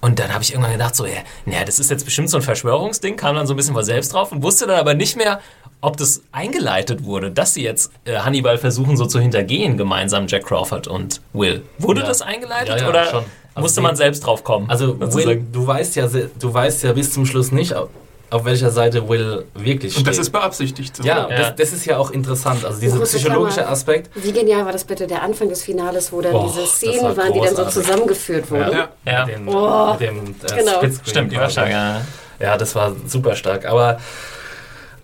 Und 0.00 0.20
dann 0.20 0.32
habe 0.32 0.44
ich 0.44 0.52
irgendwann 0.52 0.72
gedacht, 0.72 0.94
so, 0.94 1.04
ja, 1.04 1.14
naja, 1.46 1.64
das 1.64 1.80
ist 1.80 1.90
jetzt 1.90 2.04
bestimmt 2.04 2.30
so 2.30 2.36
ein 2.36 2.42
Verschwörungsding, 2.42 3.16
kam 3.16 3.34
dann 3.34 3.46
so 3.48 3.54
ein 3.54 3.56
bisschen 3.56 3.74
von 3.74 3.82
selbst 3.82 4.12
drauf 4.12 4.30
und 4.30 4.42
wusste 4.42 4.66
dann 4.68 4.78
aber 4.78 4.94
nicht 4.94 5.16
mehr, 5.16 5.40
ob 5.86 5.96
das 5.96 6.20
eingeleitet 6.32 7.04
wurde, 7.04 7.30
dass 7.30 7.54
sie 7.54 7.62
jetzt 7.62 7.92
äh, 8.04 8.16
Hannibal 8.18 8.58
versuchen, 8.58 8.96
so 8.96 9.06
zu 9.06 9.20
hintergehen, 9.20 9.76
gemeinsam 9.76 10.26
Jack 10.26 10.44
Crawford 10.46 10.88
und 10.88 11.20
Will. 11.32 11.62
Wurde 11.78 12.00
Ja. 12.00 12.06
das 12.08 12.22
eingeleitet 12.22 12.68
Ja, 12.68 12.76
ja, 12.78 12.88
oder 12.88 13.04
schon. 13.06 13.24
Also 13.54 13.60
musste 13.64 13.80
man 13.80 13.94
selbst 13.96 14.26
drauf 14.26 14.42
kommen? 14.44 14.68
Also 14.68 14.98
Will, 15.00 15.44
du 15.52 15.66
weißt 15.66 15.96
ja, 15.96 16.08
du 16.08 16.52
weißt 16.52 16.82
ja 16.82 16.92
bis 16.92 17.12
zum 17.12 17.24
Schluss 17.24 17.52
nicht, 17.52 17.72
auf, 17.72 17.88
auf 18.30 18.44
welcher 18.44 18.70
Seite 18.72 19.08
Will 19.08 19.44
wirklich 19.54 19.92
steht. 19.92 20.00
Und 20.04 20.08
das 20.08 20.18
ist 20.18 20.30
beabsichtigt 20.30 20.96
so. 20.96 21.04
ja, 21.04 21.30
Ja. 21.30 21.36
Das, 21.38 21.56
das 21.56 21.72
ist 21.72 21.86
ja 21.86 21.96
auch 21.98 22.10
interessant. 22.10 22.64
Also 22.64 22.80
dieser 22.80 22.98
Große 22.98 23.16
psychologische. 23.18 23.66
Aspekt. 23.68 24.10
Wie 24.16 24.32
genial 24.32 24.64
war 24.66 24.72
das 24.72 24.84
bitte, 24.84 25.06
der 25.06 25.22
Anfang 25.22 25.48
des 25.48 25.62
Finales, 25.62 26.12
wo 26.12 26.20
dann 26.20 26.32
Boah, 26.32 26.52
diese 26.52 26.66
Szenen 26.66 27.02
war 27.04 27.16
waren, 27.16 27.32
die 27.32 27.40
dann 27.40 27.54
so 27.56 27.64
zusammengeführt 27.66 28.50
wurden. 28.50 28.72
Ja. 28.72 28.88
ja. 29.06 29.24
Mit 29.26 29.36
dem, 29.36 29.48
Oh, 29.48 29.92
mit 29.92 30.00
dem 30.00 30.16
äh, 30.18 30.56
genau. 30.58 30.80
Stimmt, 31.06 31.30
die 31.32 31.36
war 31.36 31.48
stark, 31.48 31.70
ja. 31.70 32.00
Ja, 32.40 32.56
das 32.58 32.74
war 32.74 32.92
super 33.06 33.34
stark. 33.36 33.64
Aber 33.64 33.98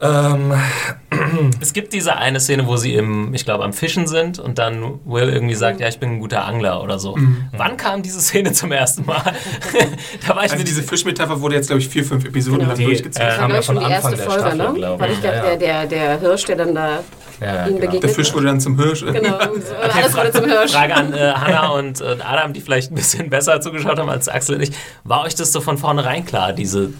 ähm, 0.02 0.52
Es 1.60 1.72
gibt 1.72 1.92
diese 1.92 2.16
eine 2.16 2.40
Szene, 2.40 2.66
wo 2.66 2.76
sie 2.76 2.94
im, 2.94 3.32
ich 3.34 3.44
glaube, 3.44 3.64
am 3.64 3.72
Fischen 3.72 4.06
sind 4.06 4.38
und 4.38 4.58
dann 4.58 4.98
Will 5.04 5.28
irgendwie 5.28 5.54
sagt, 5.54 5.80
ja, 5.80 5.88
ich 5.88 5.98
bin 6.00 6.10
ein 6.14 6.20
guter 6.20 6.44
Angler 6.44 6.82
oder 6.82 6.98
so. 6.98 7.16
Wann 7.52 7.76
kam 7.76 8.02
diese 8.02 8.20
Szene 8.20 8.52
zum 8.52 8.72
ersten 8.72 9.06
Mal? 9.06 9.22
da 10.26 10.34
war 10.34 10.38
ich 10.44 10.52
Also 10.52 10.56
mir 10.56 10.64
diese 10.64 10.82
Fischmetapher 10.82 11.40
wurde 11.40 11.54
jetzt, 11.54 11.68
glaube 11.68 11.80
ich, 11.80 11.88
vier, 11.88 12.04
fünf 12.04 12.24
Episoden 12.24 12.60
Genau. 12.60 12.70
lang 12.70 12.78
Die- 12.78 12.84
durchgezogen. 12.84 13.28
äh, 13.28 13.32
Kam 13.36 13.38
glaube 13.50 13.54
ja 13.54 13.62
von 13.62 13.76
die 13.78 13.82
erste 13.82 13.96
Anfang 14.08 14.16
der 14.16 14.26
Folge, 14.26 14.40
Staffel, 14.40 14.58
ne? 14.72 14.74
glaub 14.74 15.00
Weil 15.00 15.12
ich. 15.12 15.20
glaube, 15.20 15.36
Ja, 15.36 15.44
ja. 15.44 15.56
der, 15.56 15.86
der, 15.86 15.86
der 15.86 16.20
Hirsch, 16.20 16.44
der 16.46 16.56
dann 16.56 16.74
da 16.74 16.88
ja, 17.40 17.64
genau. 17.66 17.76
begegnet. 17.78 18.02
Der 18.02 18.10
Fisch 18.10 18.34
wurde 18.34 18.46
dann 18.46 18.60
zum 18.60 18.78
Hirsch. 18.80 19.04
Genau, 19.04 19.38
so, 19.40 19.74
alles 19.76 20.16
wurde 20.16 20.32
zum 20.32 20.44
Hirsch. 20.46 20.72
Frage 20.72 20.94
an 20.94 21.12
äh, 21.12 21.32
Hannah 21.32 21.68
und 21.78 22.00
äh, 22.00 22.16
Adam, 22.24 22.52
die 22.52 22.60
vielleicht 22.60 22.90
ein 22.90 22.94
bisschen 22.96 23.30
besser 23.30 23.60
zugeschaut 23.60 23.98
haben 23.98 24.08
als 24.10 24.28
Axel 24.28 24.56
und 24.56 24.62
ich. 24.62 24.72
War 25.04 25.22
euch 25.24 25.34
das 25.34 25.52
so 25.52 25.60
von 25.60 25.78
vornherein 25.78 26.24
klar, 26.24 26.52
diese, 26.52 26.90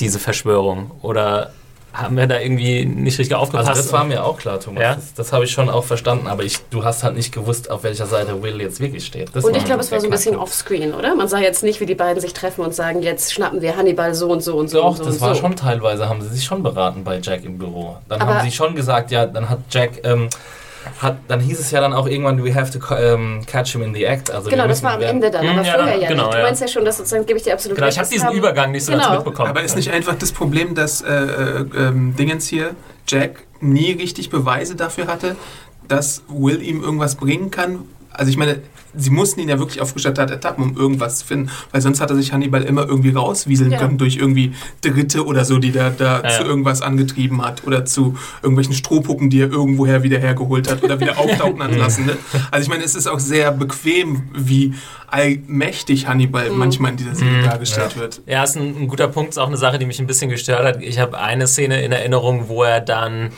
diese 0.00 0.18
Verschwörung? 0.18 0.90
Oder 1.02 1.52
haben 1.92 2.16
wir 2.16 2.26
da 2.26 2.38
irgendwie 2.40 2.84
nicht 2.86 3.18
richtig 3.18 3.34
aufgepasst. 3.36 3.68
Also 3.68 3.82
das 3.82 3.92
war 3.92 4.04
mir 4.04 4.24
auch 4.24 4.38
klar, 4.38 4.58
Thomas. 4.60 4.82
Ja? 4.82 4.94
Das, 4.94 5.14
das 5.14 5.32
habe 5.32 5.44
ich 5.44 5.50
schon 5.50 5.68
auch 5.68 5.84
verstanden, 5.84 6.26
aber 6.26 6.42
ich, 6.42 6.58
du 6.70 6.84
hast 6.84 7.02
halt 7.04 7.16
nicht 7.16 7.32
gewusst, 7.32 7.70
auf 7.70 7.82
welcher 7.84 8.06
Seite 8.06 8.42
Will 8.42 8.60
jetzt 8.60 8.80
wirklich 8.80 9.04
steht. 9.04 9.34
Das 9.34 9.44
Und 9.44 9.56
ich 9.56 9.64
glaube, 9.64 9.80
es 9.80 9.92
war 9.92 10.00
so 10.00 10.06
ein 10.06 10.10
bisschen 10.10 10.36
offscreen, 10.36 10.94
oder? 10.94 11.14
Man 11.14 11.28
sah 11.28 11.38
jetzt 11.38 11.62
nicht, 11.62 11.80
wie 11.80 11.86
die 11.86 11.94
beiden 11.94 12.20
sich 12.20 12.32
treffen 12.32 12.62
und 12.64 12.74
sagen, 12.74 13.02
jetzt 13.02 13.32
schnappen 13.32 13.60
wir 13.60 13.76
Hannibal 13.76 14.14
so 14.14 14.28
und 14.30 14.42
so 14.42 14.56
und 14.56 14.68
so 14.68 14.78
Doch, 14.78 14.90
und 14.90 14.96
so 14.98 15.04
das 15.04 15.14
und 15.16 15.20
war 15.20 15.34
so. 15.34 15.40
schon 15.42 15.56
teilweise, 15.56 16.08
haben 16.08 16.22
sie 16.22 16.28
sich 16.28 16.44
schon 16.44 16.62
beraten 16.62 17.04
bei 17.04 17.18
Jack 17.22 17.44
im 17.44 17.58
Büro. 17.58 17.96
Dann 18.08 18.22
Aber- 18.22 18.36
haben 18.38 18.44
sie 18.48 18.54
schon 18.56 18.74
gesagt, 18.74 19.10
ja, 19.10 19.26
dann 19.26 19.48
hat 19.50 19.58
Jack, 19.70 20.00
ähm, 20.04 20.28
hat, 21.00 21.16
dann 21.28 21.40
hieß 21.40 21.58
es 21.60 21.70
ja 21.70 21.80
dann 21.80 21.92
auch 21.92 22.06
irgendwann, 22.06 22.44
we 22.44 22.54
have 22.54 22.70
to 22.72 22.78
co- 22.78 22.96
ähm, 22.96 23.42
catch 23.46 23.72
him 23.72 23.82
in 23.82 23.94
the 23.94 24.04
act. 24.04 24.30
Also 24.30 24.50
Genau, 24.50 24.66
das 24.66 24.82
war 24.82 24.94
am 24.94 25.02
Ende 25.02 25.30
dann, 25.30 25.44
Mhm, 25.44 25.52
aber 25.58 25.62
ja, 25.66 25.74
vorher 25.74 25.96
ja 25.98 26.08
genau, 26.08 26.22
nicht. 26.24 26.34
Du 26.34 26.38
ja. 26.38 26.44
meinst 26.44 26.60
ja 26.62 26.68
schon, 26.68 26.84
dass 26.84 26.96
sozusagen, 26.98 27.26
gebe 27.26 27.38
ich 27.38 27.44
dir 27.44 27.52
absolut 27.54 27.76
Genau, 27.76 27.86
recht, 27.86 27.96
ich 27.96 28.00
habe 28.00 28.10
diesen 28.10 28.26
haben- 28.28 28.36
Übergang 28.36 28.72
nicht 28.72 28.84
so 28.84 28.92
Genau. 28.92 29.04
ganz 29.04 29.16
mitbekommen. 29.16 29.50
Aber 29.50 29.62
ist 29.62 29.76
nicht 29.76 29.90
einfach 29.90 30.14
das 30.16 30.32
Problem, 30.32 30.74
dass 30.74 31.02
äh, 31.02 31.12
äh, 31.12 31.64
ähm, 31.76 32.14
Dingens 32.16 32.46
hier, 32.48 32.70
Jack, 33.08 33.44
nie 33.60 33.92
richtig 33.92 34.30
Beweise 34.30 34.74
dafür 34.76 35.06
hatte, 35.06 35.36
dass 35.88 36.22
Will 36.28 36.62
ihm 36.62 36.82
irgendwas 36.82 37.14
bringen 37.16 37.50
kann? 37.50 37.80
Also 38.12 38.30
ich 38.30 38.36
meine, 38.36 38.60
sie 38.94 39.10
mussten 39.10 39.40
ihn 39.40 39.48
ja 39.48 39.58
wirklich 39.58 39.80
auf 39.80 39.94
Gestattete 39.94 40.32
ertappen, 40.34 40.64
um 40.64 40.76
irgendwas 40.76 41.18
zu 41.20 41.26
finden, 41.26 41.50
weil 41.70 41.80
sonst 41.80 42.00
hat 42.00 42.10
er 42.10 42.16
sich 42.16 42.32
Hannibal 42.32 42.62
immer 42.62 42.86
irgendwie 42.86 43.10
rauswieseln 43.10 43.70
Ja. 43.72 43.78
können 43.78 43.98
durch 43.98 44.16
irgendwie 44.16 44.52
Dritte 44.82 45.24
oder 45.26 45.44
so, 45.44 45.58
die 45.58 45.72
da, 45.72 45.90
da 45.90 46.22
Ja, 46.22 46.28
zu 46.28 46.42
ja. 46.42 46.48
irgendwas 46.48 46.82
angetrieben 46.82 47.42
hat 47.44 47.64
oder 47.66 47.84
zu 47.84 48.16
irgendwelchen 48.42 48.74
Strohpucken, 48.74 49.30
die 49.30 49.40
er 49.40 49.50
irgendwoher 49.50 50.02
wieder 50.02 50.18
hergeholt 50.18 50.70
hat 50.70 50.82
oder 50.82 51.00
wieder 51.00 51.18
auftauchen 51.18 51.62
hat 51.62 51.74
lassen. 51.76 52.06
Ne? 52.06 52.16
Also 52.50 52.64
ich 52.64 52.68
meine, 52.68 52.84
es 52.84 52.94
ist 52.94 53.06
auch 53.06 53.20
sehr 53.20 53.50
bequem, 53.52 54.22
wie 54.34 54.74
allmächtig 55.08 56.06
Hannibal 56.06 56.50
manchmal 56.50 56.92
in 56.92 56.96
dieser 56.96 57.14
Serie 57.14 57.42
dargestellt 57.42 57.98
wird. 57.98 58.20
Ja, 58.26 58.44
ist 58.44 58.56
ein, 58.56 58.74
ein 58.82 58.88
guter 58.88 59.08
Punkt, 59.08 59.30
ist 59.30 59.38
auch 59.38 59.46
eine 59.48 59.56
Sache, 59.56 59.78
die 59.78 59.86
mich 59.86 60.00
ein 60.00 60.06
bisschen 60.06 60.30
gestört 60.30 60.64
hat. 60.64 60.82
Ich 60.82 60.98
habe 60.98 61.18
eine 61.18 61.46
Szene 61.46 61.82
in 61.82 61.92
Erinnerung, 61.92 62.48
wo 62.48 62.62
er 62.62 62.80
dann, 62.80 63.30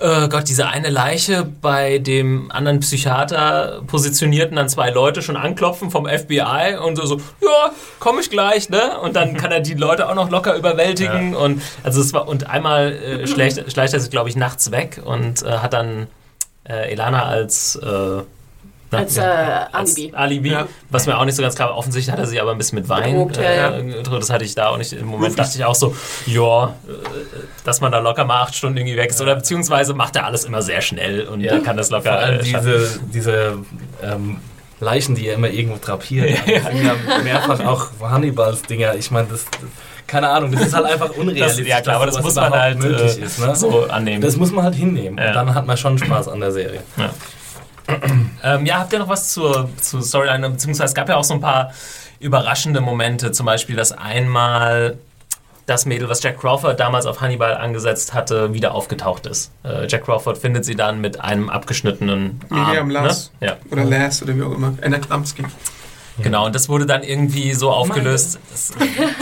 äh 0.00 0.28
Gott, 0.28 0.48
diese 0.48 0.68
eine 0.68 0.90
Leiche 0.90 1.44
bei 1.44 1.98
dem 1.98 2.50
anderen 2.50 2.80
Psychiater 2.80 3.82
positionierten 3.86 4.56
dann 4.56 4.68
zwei 4.68 4.90
Leute 4.90 5.22
schon 5.22 5.36
anklopfen 5.36 5.90
vom 5.90 6.06
FBI 6.06 6.76
und 6.82 6.96
so, 6.96 7.06
so 7.06 7.16
ja, 7.16 7.70
komme 7.98 8.20
ich 8.20 8.30
gleich, 8.30 8.68
ne? 8.68 8.98
Und 9.00 9.16
dann 9.16 9.36
kann 9.36 9.52
er 9.52 9.60
die 9.60 9.74
Leute 9.74 10.08
auch 10.08 10.14
noch 10.14 10.30
locker 10.30 10.56
überwältigen 10.56 11.34
und 11.34 11.62
also 11.82 12.00
es 12.00 12.12
war 12.12 12.28
und 12.28 12.48
einmal 12.48 12.92
äh, 12.92 13.26
schleicht, 13.26 13.70
schleicht 13.72 13.94
er 13.94 14.00
sich, 14.00 14.10
glaube 14.10 14.28
ich, 14.28 14.36
nachts 14.36 14.70
weg 14.70 15.00
und 15.04 15.42
äh, 15.42 15.58
hat 15.58 15.72
dann 15.72 16.08
äh, 16.68 16.92
Elana 16.92 17.24
als 17.24 17.76
äh, 17.76 18.22
Als, 18.96 19.16
äh, 19.16 19.20
Alibi. 19.22 20.04
Als 20.06 20.14
Alibi, 20.14 20.50
Ja. 20.50 20.66
was 20.90 21.06
mir 21.06 21.18
auch 21.18 21.24
nicht 21.24 21.34
so 21.36 21.42
ganz 21.42 21.54
klar 21.54 21.70
war. 21.70 21.76
Offensichtlich 21.76 22.12
hat 22.12 22.18
er 22.18 22.26
sich 22.26 22.40
aber 22.40 22.52
ein 22.52 22.58
bisschen 22.58 22.78
mit 22.78 22.88
Wein 22.88 23.30
ja, 23.34 23.76
äh. 23.78 24.02
Das 24.02 24.30
hatte 24.30 24.44
ich 24.44 24.54
da 24.54 24.68
auch 24.68 24.76
nicht. 24.78 24.92
Im 24.92 25.06
Moment 25.06 25.38
dachte 25.38 25.56
ich 25.56 25.64
auch 25.64 25.74
so, 25.74 25.94
ja, 26.26 26.66
äh, 26.66 26.70
dass 27.64 27.80
man 27.80 27.92
da 27.92 27.98
locker 27.98 28.24
mal 28.24 28.42
acht 28.42 28.54
Stunden 28.54 28.76
irgendwie 28.78 28.96
weg 28.96 29.10
ist. 29.10 29.20
Oder 29.20 29.34
beziehungsweise 29.36 29.94
macht 29.94 30.16
er 30.16 30.26
alles 30.26 30.44
immer 30.44 30.62
sehr 30.62 30.80
schnell 30.80 31.26
und 31.26 31.40
Ja. 31.40 31.58
kann 31.60 31.76
das 31.76 31.90
locker. 31.90 32.10
Vor 32.10 32.18
allem 32.18 32.40
äh, 32.40 32.42
diese, 32.42 33.00
diese 33.12 33.58
ähm, 34.02 34.38
Leichen, 34.80 35.14
die 35.14 35.28
er 35.28 35.34
immer 35.34 35.48
irgendwo 35.48 35.78
drapiert. 35.84 36.38
Das 36.46 36.62
ja 36.64 36.94
mehrfach 37.22 37.60
auch 37.64 37.86
Hannibals 38.00 38.62
Dinger. 38.62 38.94
Ich 38.96 39.10
meine, 39.10 39.28
das, 39.28 39.44
keine 40.06 40.28
Ahnung, 40.28 40.52
das 40.52 40.66
ist 40.66 40.74
halt 40.74 40.86
einfach 40.86 41.08
das, 41.08 41.16
unrealistisch. 41.16 41.66
ja 41.66 41.80
klar, 41.80 41.96
aber 41.96 42.06
das 42.06 42.20
muss 42.22 42.34
man 42.34 42.52
halt 42.52 42.76
überhaupt 42.78 42.98
möglich 43.00 43.18
äh, 43.20 43.24
ist. 43.24 43.38
Ne? 43.40 43.56
so 43.56 43.84
annehmen. 43.84 44.20
Das 44.20 44.36
muss 44.36 44.52
man 44.52 44.64
halt 44.64 44.74
hinnehmen. 44.74 45.16
Ja. 45.18 45.28
Und 45.28 45.34
dann 45.34 45.54
hat 45.54 45.66
man 45.66 45.76
schon 45.76 45.96
Spaß 45.98 46.28
an 46.28 46.40
der 46.40 46.52
Serie. 46.52 46.80
Ähm, 48.42 48.66
ja, 48.66 48.78
habt 48.78 48.92
ihr 48.92 48.98
noch 48.98 49.08
was 49.08 49.32
zur, 49.32 49.70
zur 49.80 50.02
Storyline? 50.02 50.50
Beziehungsweise 50.50 50.88
es 50.88 50.94
gab 50.94 51.08
ja 51.08 51.16
auch 51.16 51.24
so 51.24 51.34
ein 51.34 51.40
paar 51.40 51.72
überraschende 52.20 52.80
Momente. 52.80 53.32
Zum 53.32 53.46
Beispiel, 53.46 53.76
dass 53.76 53.92
einmal 53.92 54.98
das 55.66 55.86
Mädel, 55.86 56.08
was 56.08 56.22
Jack 56.22 56.40
Crawford 56.40 56.78
damals 56.78 57.06
auf 57.06 57.20
Hannibal 57.20 57.56
angesetzt 57.56 58.12
hatte, 58.12 58.52
wieder 58.52 58.74
aufgetaucht 58.74 59.26
ist. 59.26 59.50
Äh, 59.64 59.86
Jack 59.86 60.04
Crawford 60.04 60.36
findet 60.36 60.64
sie 60.64 60.74
dann 60.74 61.00
mit 61.00 61.20
einem 61.20 61.48
abgeschnittenen 61.48 62.40
Arm. 62.50 62.66
Miriam 62.66 62.90
Lass. 62.90 63.32
Ne? 63.40 63.48
Ja. 63.48 63.56
Oder 63.70 63.84
Lass 63.84 64.22
oder 64.22 64.36
wie 64.36 64.42
auch 64.42 64.52
immer. 64.52 64.74
Anna 64.82 64.98
Klamski. 64.98 65.44
Genau, 66.22 66.46
und 66.46 66.54
das 66.54 66.68
wurde 66.68 66.86
dann 66.86 67.02
irgendwie 67.02 67.54
so 67.54 67.70
aufgelöst. 67.70 68.38
Das, 68.50 68.72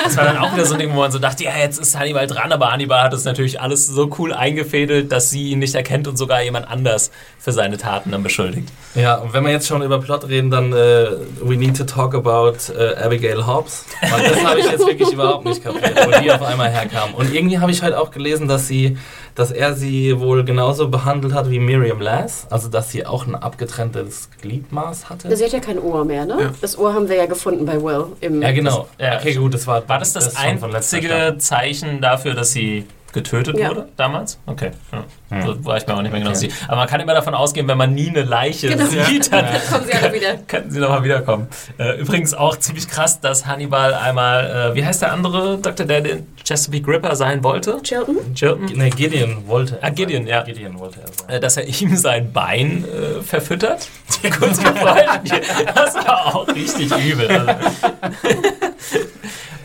das 0.04 0.16
war 0.16 0.24
dann 0.24 0.36
auch 0.36 0.52
wieder 0.52 0.66
so 0.66 0.74
ein 0.74 0.80
Ding, 0.80 0.90
wo 0.92 1.00
man 1.00 1.10
so 1.10 1.18
dachte, 1.18 1.44
ja, 1.44 1.56
jetzt 1.56 1.80
ist 1.80 1.98
Hannibal 1.98 2.26
dran, 2.26 2.52
aber 2.52 2.70
Hannibal 2.70 3.02
hat 3.02 3.14
es 3.14 3.24
natürlich 3.24 3.60
alles 3.60 3.86
so 3.86 4.10
cool 4.18 4.34
eingefädelt, 4.34 5.10
dass 5.10 5.30
sie 5.30 5.50
ihn 5.50 5.60
nicht 5.60 5.74
erkennt 5.74 6.06
und 6.06 6.18
sogar 6.18 6.42
jemand 6.42 6.68
anders 6.68 7.10
für 7.38 7.52
seine 7.52 7.78
Taten 7.78 8.10
dann 8.10 8.22
beschuldigt. 8.22 8.68
Ja, 8.94 9.16
und 9.16 9.32
wenn 9.32 9.42
wir 9.44 9.50
jetzt 9.50 9.66
schon 9.66 9.82
über 9.82 10.00
Plot 10.00 10.28
reden, 10.28 10.50
dann 10.50 10.72
äh, 10.72 11.06
we 11.40 11.56
need 11.56 11.76
to 11.76 11.84
talk 11.84 12.14
about 12.14 12.56
äh, 12.78 12.94
Abigail 13.02 13.46
Hobbs. 13.46 13.86
Weil 14.02 14.28
das 14.28 14.44
habe 14.44 14.60
ich 14.60 14.66
jetzt 14.66 14.86
wirklich 14.86 15.12
überhaupt 15.12 15.46
nicht 15.46 15.64
kapiert, 15.64 15.98
wo 16.06 16.20
die 16.20 16.30
auf 16.30 16.42
einmal 16.42 16.70
herkam. 16.70 17.14
Und 17.14 17.32
irgendwie 17.34 17.58
habe 17.58 17.72
ich 17.72 17.82
halt 17.82 17.94
auch 17.94 18.10
gelesen, 18.10 18.48
dass 18.48 18.68
sie, 18.68 18.98
dass 19.34 19.50
er 19.50 19.74
sie 19.74 20.18
wohl 20.18 20.44
genauso 20.44 20.88
behandelt 20.88 21.32
hat 21.34 21.50
wie 21.50 21.58
Miriam 21.58 22.00
Lass. 22.00 22.46
Also 22.50 22.68
dass 22.68 22.90
sie 22.90 23.06
auch 23.06 23.26
ein 23.26 23.34
abgetrenntes 23.34 24.28
Gliedmaß 24.40 25.08
hatte. 25.10 25.34
Sie 25.36 25.44
hat 25.44 25.52
ja 25.52 25.60
kein 25.60 25.78
Ohr 25.78 26.04
mehr, 26.04 26.26
ne? 26.26 26.36
Ja. 26.40 26.50
Das 26.60 26.78
Ohr 26.78 26.94
haben 26.94 27.08
wir 27.08 27.16
ja 27.16 27.26
gefunden 27.26 27.64
bei 27.64 27.80
Will. 27.82 28.06
Im 28.20 28.42
Ja, 28.42 28.52
genau. 28.52 28.88
Ja. 28.98 29.18
Okay, 29.18 29.34
gut, 29.34 29.54
das 29.54 29.66
war 29.66 29.88
War 29.88 29.98
das 29.98 30.12
das, 30.12 30.26
letzter 30.26 30.40
einzige. 30.74 31.36
Zeichen 31.38 32.00
dafür, 32.00 32.34
dass 32.34 32.52
sie 32.52 32.84
getötet 33.12 33.58
Ja. 33.58 33.68
wurde 33.70 33.88
damals? 33.96 34.38
Okay. 34.46 34.70
Ja. 35.30 35.42
So 35.46 35.64
war 35.64 35.76
ich 35.76 35.86
mir 35.86 35.94
auch 35.96 36.02
nicht 36.02 36.12
mehr 36.12 36.20
genau 36.20 36.34
sicher. 36.34 36.54
Aber 36.68 36.76
man 36.78 36.88
kann 36.88 37.00
immer 37.00 37.14
davon 37.14 37.34
ausgehen, 37.34 37.66
wenn 37.68 37.78
man 37.78 37.94
nie 37.94 38.08
eine 38.10 38.22
Leiche 38.22 38.68
Genau. 38.68 38.84
sieht, 38.86 39.32
dann 39.32 39.46
Kommen 39.70 39.84
sie 39.86 39.94
alle 39.94 40.12
wieder. 40.12 40.36
könnten 40.46 40.70
sie 40.70 40.78
nochmal 40.80 41.02
wiederkommen. 41.04 41.48
Äh, 41.78 41.98
übrigens 42.00 42.34
auch 42.34 42.56
ziemlich 42.58 42.88
krass, 42.88 43.20
dass 43.20 43.46
Hannibal 43.46 43.94
einmal, 43.94 44.70
äh, 44.72 44.74
wie 44.74 44.84
heißt 44.84 45.02
der 45.02 45.12
andere 45.12 45.58
Doktor, 45.58 45.86
der 45.86 46.00
den 46.02 46.26
Chesapeake 46.44 46.86
Ripper 46.88 47.16
sein 47.16 47.42
wollte? 47.44 47.80
Chilton? 47.82 48.34
Chilton? 48.34 48.66
Nee, 48.74 48.90
Gideon 48.90 49.46
wollte. 49.46 49.78
er 49.80 49.88
Ah, 49.88 49.90
Gideon, 49.90 50.22
sein. 50.24 50.30
ja. 50.30 50.42
Gideon 50.42 50.78
wollte 50.78 51.00
er 51.00 51.06
sein. 51.08 51.28
Äh, 51.36 51.40
dass 51.40 51.56
er 51.56 51.66
ihm 51.66 51.96
sein 51.96 52.32
Bein 52.32 52.84
äh, 52.84 53.22
verfüttert. 53.22 53.88
Kurz 54.38 54.58
gefreut. 54.62 55.06
Das 55.74 55.94
war 55.94 56.34
auch 56.34 56.48
richtig 56.48 56.90
übel. 56.96 57.28
Also. 57.30 57.52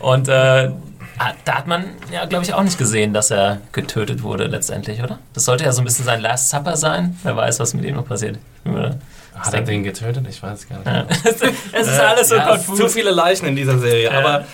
Und 0.00 0.28
äh, 0.28 0.70
ah, 1.18 1.32
da 1.44 1.54
hat 1.56 1.66
man 1.66 1.84
ja, 2.12 2.24
glaube 2.24 2.44
ich, 2.44 2.54
auch 2.54 2.62
nicht 2.62 2.78
gesehen, 2.78 3.12
dass 3.12 3.30
er 3.30 3.60
getötet 3.72 4.22
wurde 4.22 4.46
letztendlich, 4.46 5.02
oder? 5.02 5.18
Das 5.34 5.44
sollte 5.44 5.64
ja 5.64 5.72
so 5.72 5.82
ein 5.82 5.84
bisschen 5.84 6.04
sein 6.04 6.20
Last 6.20 6.50
Supper 6.50 6.76
sein. 6.76 7.18
Wer 7.22 7.36
weiß, 7.36 7.60
was 7.60 7.74
mit 7.74 7.84
ihm 7.84 7.96
noch 7.96 8.06
passiert. 8.06 8.38
Hat 9.34 9.54
er 9.54 9.62
den 9.62 9.84
getötet? 9.84 10.26
Ich 10.28 10.42
weiß 10.42 10.68
gar 10.68 10.78
nicht. 10.78 10.86
Ja. 10.86 11.06
Es 11.72 11.86
ist 11.86 12.00
alles 12.00 12.28
so 12.28 12.34
ja, 12.34 12.48
konfus. 12.48 12.78
zu 12.78 12.88
viele 12.88 13.10
Leichen 13.10 13.46
in 13.46 13.56
dieser 13.56 13.78
Serie. 13.78 14.10
Ja. 14.10 14.18
Aber 14.18 14.44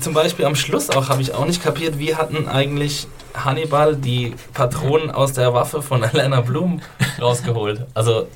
zum 0.00 0.14
Beispiel 0.14 0.44
am 0.46 0.54
Schluss 0.54 0.90
auch 0.90 1.08
habe 1.08 1.20
ich 1.20 1.34
auch 1.34 1.44
nicht 1.44 1.62
kapiert, 1.62 1.98
wie 1.98 2.14
hatten 2.14 2.48
eigentlich 2.48 3.06
Hannibal 3.34 3.96
die 3.96 4.34
Patronen 4.54 5.10
aus 5.10 5.34
der 5.34 5.52
Waffe 5.52 5.82
von 5.82 6.02
Elena 6.12 6.40
Blum 6.40 6.80
rausgeholt. 7.20 7.86
Also 7.94 8.28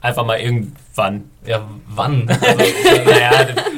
Einfach 0.00 0.24
mal 0.24 0.38
irgendwann. 0.38 1.24
ja, 1.44 1.60
wann? 1.88 2.28
Also, 2.40 2.64
Naja, 3.04 3.30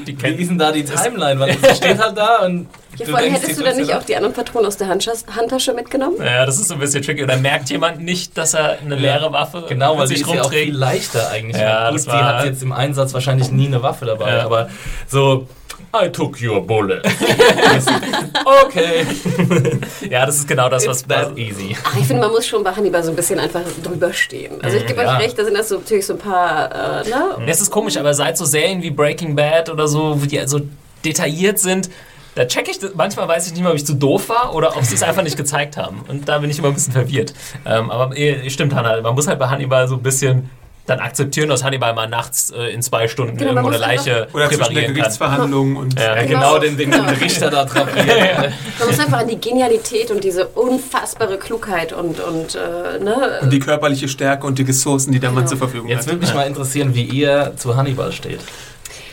die, 0.06 0.14
die 0.14 0.22
wie 0.22 0.42
ist 0.42 0.50
denn 0.50 0.58
da 0.58 0.70
die 0.70 0.84
Timeline? 0.84 1.40
Weil 1.40 1.56
es 1.62 1.76
steht 1.78 1.98
halt 1.98 2.16
da 2.16 2.44
und 2.44 2.68
Ja, 2.98 3.06
vor 3.06 3.16
allem 3.16 3.24
denkst, 3.32 3.40
hättest 3.42 3.58
die 3.58 3.62
du 3.64 3.68
dann 3.70 3.76
nicht 3.78 3.94
auch 3.94 4.02
die 4.04 4.16
anderen 4.16 4.34
Patronen 4.34 4.66
aus 4.66 4.76
der 4.76 4.88
Handtasche 4.88 5.72
mitgenommen? 5.72 6.16
Ja, 6.18 6.44
das 6.44 6.58
ist 6.58 6.68
so 6.68 6.74
ein 6.74 6.80
bisschen 6.80 7.02
tricky. 7.02 7.22
Oder 7.24 7.38
merkt 7.38 7.70
jemand 7.70 8.00
nicht, 8.02 8.36
dass 8.36 8.52
er 8.54 8.78
eine 8.84 8.96
leere 8.96 9.32
Waffe 9.32 9.64
Genau, 9.68 9.92
weil 9.96 10.08
mit 10.08 10.10
die 10.10 10.16
sich 10.18 10.26
ist 10.26 10.34
ja 10.34 10.42
auch 10.42 10.50
viel 10.50 10.58
rumträgt? 10.58 10.76
leichter 10.76 11.30
eigentlich. 11.30 11.56
Ja, 11.62 11.86
Gut, 11.88 11.94
das 11.96 12.04
die 12.04 12.10
war- 12.10 12.38
hat 12.38 12.44
jetzt 12.44 12.62
im 12.62 12.72
Einsatz 12.72 13.14
wahrscheinlich 13.14 13.50
nie 13.50 13.66
eine 13.68 13.82
Waffe 13.82 14.04
dabei, 14.04 14.36
Ja. 14.36 14.44
aber 14.44 14.68
so, 15.08 15.46
I 15.92 16.08
took 16.08 16.40
your 16.40 16.60
bullet. 16.60 17.04
okay. 18.64 19.04
Ja, 20.10 20.26
das 20.26 20.36
ist 20.36 20.48
genau 20.48 20.68
das, 20.68 20.86
was 20.86 21.02
that 21.06 21.36
easy. 21.38 21.76
Ach, 21.84 21.96
ich 21.96 22.06
finde, 22.06 22.22
man 22.22 22.30
muss 22.32 22.46
schon 22.46 22.64
bei 22.64 22.72
Hannibal 22.74 23.02
so 23.02 23.10
ein 23.10 23.16
bisschen 23.16 23.38
einfach 23.38 23.60
drüber 23.82 24.12
stehen. 24.12 24.60
Also 24.62 24.76
ich 24.76 24.86
gebe 24.86 25.02
Ja. 25.02 25.16
euch 25.16 25.24
recht, 25.24 25.38
da 25.38 25.44
sind 25.44 25.56
das 25.56 25.68
so, 25.68 25.76
natürlich 25.78 26.06
so 26.06 26.14
ein 26.14 26.18
paar, 26.18 27.04
äh, 27.04 27.08
ne? 27.08 27.36
Es 27.46 27.60
ist 27.60 27.70
komisch, 27.70 27.96
aber 27.96 28.12
seit 28.14 28.36
so 28.36 28.44
Serien 28.44 28.82
wie 28.82 28.90
Breaking 28.90 29.36
Bad 29.36 29.68
oder 29.70 29.86
so, 29.86 30.20
wo 30.20 30.26
die 30.26 30.40
so 30.46 30.60
detailliert 31.04 31.58
sind, 31.58 31.90
da 32.34 32.44
check 32.46 32.68
ich, 32.68 32.78
das- 32.78 32.94
manchmal 32.94 33.28
weiß 33.28 33.46
ich 33.46 33.52
nicht 33.52 33.62
mehr, 33.62 33.70
ob 33.70 33.76
ich 33.76 33.86
zu 33.86 33.94
doof 33.94 34.28
war 34.28 34.54
oder 34.54 34.76
ob 34.76 34.84
sie 34.84 34.94
es 34.94 35.02
einfach 35.02 35.22
nicht 35.22 35.36
gezeigt 35.36 35.76
haben. 35.76 36.02
Und 36.08 36.28
da 36.28 36.38
bin 36.38 36.50
ich 36.50 36.58
immer 36.58 36.68
ein 36.68 36.74
bisschen 36.74 36.92
verwirrt. 36.92 37.34
Ähm, 37.66 37.90
aber 37.90 38.16
eh, 38.16 38.48
stimmt, 38.50 38.74
Hannah, 38.74 39.00
man 39.00 39.14
muss 39.14 39.26
halt 39.28 39.38
bei 39.38 39.48
Hannibal 39.48 39.86
so 39.88 39.94
ein 39.96 40.02
bisschen 40.02 40.48
dann 40.90 41.00
akzeptieren, 41.00 41.48
dass 41.48 41.64
Hannibal 41.64 41.94
mal 41.94 42.08
nachts 42.08 42.50
äh, 42.50 42.72
in 42.72 42.82
zwei 42.82 43.08
Stunden 43.08 43.36
Genau, 43.36 43.50
irgendwo 43.52 43.68
eine 43.68 43.78
Leiche 43.78 44.28
Oder 44.32 44.48
präparieren 44.48 44.86
kann. 44.86 44.94
Gerichtsverhandlung 44.94 45.76
und 45.76 45.98
Ja. 45.98 46.16
Ja, 46.16 46.24
genau, 46.26 46.58
den, 46.58 46.76
den, 46.76 46.90
den 46.90 47.04
Richter 47.04 47.50
da 47.50 47.64
trapiert. 47.64 48.06
Man 48.78 48.88
muss 48.88 48.98
einfach 48.98 49.18
an 49.20 49.28
die 49.28 49.40
Genialität 49.40 50.10
und 50.10 50.22
diese 50.24 50.46
unfassbare 50.48 51.38
Klugheit 51.38 51.92
und, 51.92 52.20
und 52.20 52.54
äh, 52.56 53.02
ne? 53.02 53.38
und 53.42 53.50
die 53.52 53.58
körperliche 53.60 54.08
Stärke 54.08 54.46
und 54.46 54.58
die 54.58 54.62
Ressourcen, 54.62 55.12
die 55.12 55.20
der 55.20 55.30
Mann 55.30 55.40
Genau. 55.44 55.48
zur 55.50 55.58
Verfügung 55.58 55.88
Jetzt 55.88 56.00
hat. 56.00 56.08
würde 56.08 56.20
mich 56.26 56.34
mal 56.34 56.46
interessieren, 56.46 56.94
wie 56.94 57.04
ihr 57.04 57.52
zu 57.56 57.76
Hannibal 57.76 58.12
steht. 58.12 58.40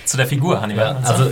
Zu 0.05 0.17
der 0.17 0.25
Figur 0.27 0.59
Hannibal. 0.61 0.97
Ja, 1.03 1.09
also 1.09 1.31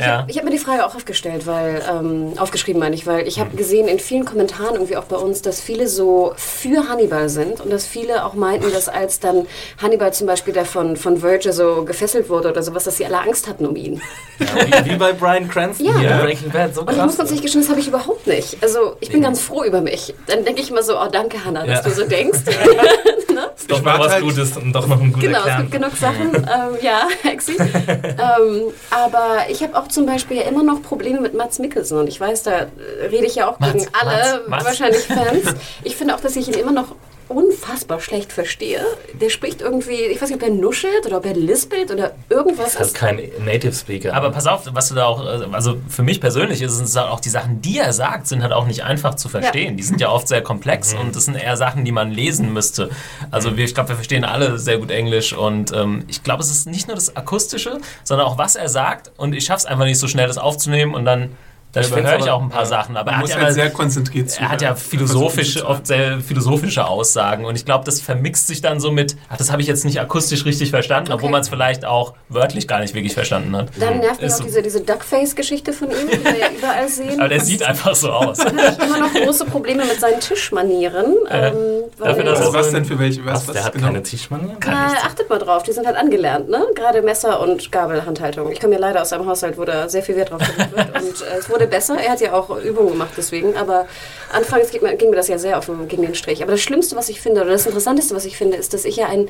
Ich 0.00 0.06
Ja. 0.06 0.18
habe 0.22 0.32
hab 0.32 0.44
mir 0.44 0.50
die 0.50 0.58
Frage 0.58 0.84
auch 0.86 0.94
aufgestellt, 0.94 1.46
weil, 1.46 1.82
ähm, 1.88 2.32
aufgeschrieben 2.38 2.80
meine 2.80 2.94
ich, 2.94 3.06
weil 3.06 3.28
ich 3.28 3.38
habe 3.38 3.54
gesehen 3.56 3.86
in 3.86 3.98
vielen 4.00 4.24
Kommentaren 4.24 4.74
irgendwie 4.74 4.96
auch 4.96 5.04
bei 5.04 5.16
uns, 5.16 5.42
dass 5.42 5.60
viele 5.60 5.86
so 5.88 6.32
für 6.36 6.88
Hannibal 6.88 7.28
sind 7.28 7.60
und 7.60 7.70
dass 7.70 7.86
viele 7.86 8.24
auch 8.24 8.34
meinten, 8.34 8.72
dass 8.72 8.88
als 8.88 9.20
dann 9.20 9.46
Hannibal 9.80 10.12
zum 10.12 10.26
Beispiel 10.26 10.52
der 10.54 10.64
von, 10.64 10.96
von 10.96 11.18
Verge 11.18 11.52
so 11.52 11.84
gefesselt 11.84 12.28
wurde 12.28 12.48
oder 12.50 12.62
sowas, 12.62 12.84
dass 12.84 12.96
sie 12.96 13.04
alle 13.04 13.20
Angst 13.20 13.46
hatten 13.46 13.66
um 13.66 13.76
ihn. 13.76 14.00
Ja, 14.38 14.84
wie, 14.84 14.90
wie 14.92 14.96
bei 14.96 15.12
Brian 15.12 15.48
Cranston 15.48 15.86
Ja. 15.86 15.98
hier 15.98 16.10
in 16.12 16.18
Breaking 16.20 16.50
Bad. 16.50 16.74
So 16.74 16.80
Und 16.80 16.90
ich 16.90 16.96
krass. 16.96 17.06
muss 17.06 17.16
ganz 17.18 17.30
ehrlich 17.30 17.42
gestehen, 17.42 17.60
das 17.62 17.70
habe 17.70 17.80
ich 17.80 17.88
überhaupt 17.88 18.26
nicht. 18.26 18.56
Also 18.62 18.96
ich 19.00 19.10
bin 19.10 19.20
ganz 19.22 19.40
froh 19.40 19.64
über 19.64 19.80
mich. 19.82 20.14
Dann 20.26 20.44
denke 20.44 20.62
ich 20.62 20.70
immer 20.70 20.82
so, 20.82 20.98
oh 20.98 21.08
danke 21.12 21.44
Hannah, 21.44 21.66
dass 21.66 21.82
du 21.82 21.90
so 21.90 22.04
denkst. 22.06 22.38
Doch 23.70 23.78
Ich 23.78 23.84
noch 23.84 23.98
was 23.98 24.12
halt- 24.12 24.22
Gutes 24.24 24.56
und 24.56 24.72
doch 24.72 24.86
noch 24.86 25.00
ein 25.00 25.12
guter 25.12 25.26
Genau, 25.26 25.38
es 25.38 25.44
Kern. 25.44 25.58
gibt 25.62 25.70
genug 25.72 25.96
Sachen. 25.96 26.34
ähm, 26.34 26.76
ja, 26.82 27.08
Hexi. 27.22 27.56
ähm, 27.58 28.72
aber 28.90 29.36
ich 29.48 29.62
habe 29.62 29.76
auch 29.78 29.88
zum 29.88 30.06
Beispiel 30.06 30.38
ja 30.38 30.42
immer 30.44 30.62
noch 30.62 30.82
Probleme 30.82 31.20
mit 31.20 31.34
Mats 31.34 31.58
Mikkelsen. 31.58 31.98
Und 31.98 32.08
ich 32.08 32.20
weiß, 32.20 32.42
da 32.42 32.66
rede 33.10 33.26
ich 33.26 33.36
ja 33.36 33.48
auch 33.48 33.58
Mats, 33.60 33.72
gegen 33.72 33.86
alle 34.00 34.40
Mats, 34.40 34.48
Mats. 34.48 34.64
wahrscheinlich 34.64 35.02
Fans. 35.06 35.54
Ich 35.84 35.96
finde 35.96 36.14
auch, 36.14 36.20
dass 36.20 36.36
ich 36.36 36.48
ihn 36.48 36.54
immer 36.54 36.72
noch 36.72 36.94
unfassbar 37.30 38.00
schlecht 38.00 38.32
verstehe. 38.32 38.84
Der 39.20 39.30
spricht 39.30 39.60
irgendwie, 39.60 39.94
ich 39.94 40.20
weiß 40.20 40.30
nicht, 40.30 40.42
ob 40.42 40.48
er 40.48 40.54
nuschelt 40.54 41.06
oder 41.06 41.18
ob 41.18 41.26
er 41.26 41.34
lispelt 41.34 41.90
oder 41.90 42.12
irgendwas. 42.28 42.74
Das 42.74 42.88
ist 42.88 42.94
kein 42.94 43.20
Native 43.44 43.72
Speaker. 43.72 44.14
Aber 44.14 44.30
pass 44.30 44.46
auf, 44.46 44.62
was 44.72 44.88
du 44.88 44.94
da 44.96 45.06
auch, 45.06 45.24
äh, 45.24 45.46
also 45.52 45.76
für 45.88 46.02
mich 46.02 46.20
persönlich 46.20 46.60
ist 46.60 46.78
es 46.78 46.96
auch 46.96 47.20
die 47.20 47.28
Sachen, 47.28 47.62
die 47.62 47.78
er 47.78 47.92
sagt, 47.92 48.26
sind 48.26 48.42
halt 48.42 48.52
auch 48.52 48.66
nicht 48.66 48.84
einfach 48.84 49.14
zu 49.14 49.28
verstehen. 49.28 49.76
Die 49.76 49.82
sind 49.82 50.00
ja 50.00 50.10
oft 50.10 50.28
sehr 50.28 50.42
komplex 50.42 50.94
und 50.94 51.14
das 51.14 51.26
sind 51.26 51.36
eher 51.36 51.56
Sachen, 51.56 51.84
die 51.84 51.92
man 51.92 52.10
lesen 52.10 52.52
müsste. 52.52 52.90
Also 53.30 53.56
wir, 53.56 53.64
ich 53.64 53.74
glaube, 53.74 53.90
wir 53.90 53.96
verstehen 53.96 54.24
alle 54.24 54.58
sehr 54.58 54.78
gut 54.78 54.90
Englisch 54.90 55.32
und 55.32 55.72
ähm, 55.72 56.04
ich 56.08 56.22
glaube, 56.22 56.42
es 56.42 56.50
ist 56.50 56.66
nicht 56.66 56.88
nur 56.88 56.96
das 56.96 57.16
Akustische, 57.16 57.78
sondern 58.04 58.26
auch 58.26 58.38
was 58.38 58.56
er 58.56 58.68
sagt 58.68 59.12
und 59.16 59.34
ich 59.34 59.44
schaffe 59.44 59.60
es 59.60 59.66
einfach 59.66 59.84
nicht 59.84 59.98
so 59.98 60.08
schnell, 60.08 60.26
das 60.26 60.38
aufzunehmen 60.38 60.94
und 60.94 61.04
dann, 61.04 61.36
dann 61.72 61.82
Ich 61.82 61.88
find's 61.88 62.00
überhöre 62.00 62.18
ich 62.24 62.30
auch 62.30 62.42
ein 62.42 62.48
paar 62.48 62.66
Sachen. 62.66 62.96
Aber 62.96 63.10
er 63.10 63.16
hat 63.18 63.22
muss 63.22 63.30
ja 63.30 63.40
halt 63.40 63.54
sehr 63.54 63.70
konzentriert 63.70 64.38
er 64.40 64.48
hat 64.48 64.62
ja 64.62 64.74
Versuchen 64.74 65.62
oft 65.66 65.86
sehr 65.86 66.20
philosophische 66.20 66.86
Aussagen 66.86 67.44
und 67.44 67.54
ich 67.56 67.64
glaube, 67.64 67.84
das 67.84 68.00
vermixt 68.00 68.46
sich 68.48 68.60
dann 68.60 68.80
so 68.80 68.90
mit, 68.90 69.16
ach, 69.28 69.36
das 69.36 69.50
habe 69.52 69.62
ich 69.62 69.68
jetzt 69.68 69.84
nicht 69.84 70.00
akustisch 70.00 70.44
richtig 70.44 70.70
verstanden, 70.70 71.12
obwohl 71.12 71.26
Okay. 71.26 71.32
man 71.32 71.40
es 71.42 71.48
vielleicht 71.48 71.84
auch 71.84 72.14
wörtlich 72.28 72.66
gar 72.66 72.80
nicht 72.80 72.94
wirklich 72.94 73.14
verstanden 73.14 73.54
hat. 73.56 73.68
Dann 73.78 73.98
nervt 74.00 74.20
mich 74.20 74.32
auch 74.32 74.36
so. 74.38 74.44
diese, 74.44 74.62
diese 74.62 74.80
Duckface-Geschichte 74.80 75.72
von 75.72 75.90
ihm, 75.90 76.08
die 76.10 76.24
wir 76.24 76.38
ja 76.38 76.46
überall 76.56 76.88
sehen. 76.88 77.18
Aber 77.20 77.28
der 77.28 77.40
sieht 77.40 77.62
einfach 77.62 77.94
so 77.94 78.10
aus. 78.12 78.38
Ich 78.38 78.44
habe 78.46 78.84
immer 78.84 78.98
noch 78.98 79.12
große 79.14 79.44
Probleme 79.46 79.84
mit 79.84 80.00
seinen 80.00 80.20
Tischmanieren. 80.20 81.14
ähm, 81.30 81.54
weil, 81.98 82.08
dafür, 82.08 82.24
dass 82.24 82.40
er 82.40 82.52
was 82.52 82.66
so 82.66 82.72
denn 82.72 82.84
für 82.84 82.98
welche? 82.98 83.24
Was, 83.24 83.34
was, 83.42 83.48
was 83.48 83.54
der 83.54 83.64
hat 83.64 83.72
genau? 83.74 83.86
keine 83.86 84.02
Tischmanieren? 84.02 84.56
Na, 84.66 84.86
achtet 85.04 85.28
mal 85.30 85.38
drauf, 85.38 85.62
die 85.62 85.72
sind 85.72 85.86
halt 85.86 85.96
angelernt, 85.96 86.48
ne? 86.48 86.64
Gerade 86.74 87.02
Messer- 87.02 87.40
und 87.40 87.70
Gabelhandhaltung. 87.70 88.50
Ich 88.50 88.60
komme 88.60 88.74
ja 88.74 88.80
leider 88.80 89.02
aus 89.02 89.12
einem 89.12 89.26
Haushalt, 89.26 89.56
wo 89.58 89.64
da 89.64 89.88
sehr 89.88 90.02
viel 90.02 90.16
Wert 90.16 90.30
drauf 90.30 90.40
gelegt 90.40 90.76
wird. 90.76 90.88
Und 91.02 91.22
äh, 91.22 91.38
es 91.38 91.48
wurde 91.50 91.59
besser. 91.66 91.98
Er 91.98 92.12
hat 92.12 92.20
ja 92.20 92.32
auch 92.32 92.56
Übungen 92.62 92.90
gemacht 92.90 93.12
deswegen. 93.16 93.56
Aber 93.56 93.86
anfangs 94.32 94.70
ging 94.70 94.82
mir, 94.82 94.96
ging 94.96 95.10
mir 95.10 95.16
das 95.16 95.28
ja 95.28 95.38
sehr 95.38 95.58
auf 95.58 95.66
den, 95.66 95.88
gegen 95.88 96.02
den 96.02 96.14
Strich. 96.14 96.42
Aber 96.42 96.52
das 96.52 96.60
Schlimmste, 96.60 96.96
was 96.96 97.08
ich 97.08 97.20
finde, 97.20 97.42
oder 97.42 97.50
das 97.50 97.66
Interessanteste, 97.66 98.14
was 98.14 98.24
ich 98.24 98.36
finde, 98.36 98.56
ist, 98.56 98.74
dass 98.74 98.84
ich 98.84 98.96
ja 98.96 99.06
ein. 99.06 99.28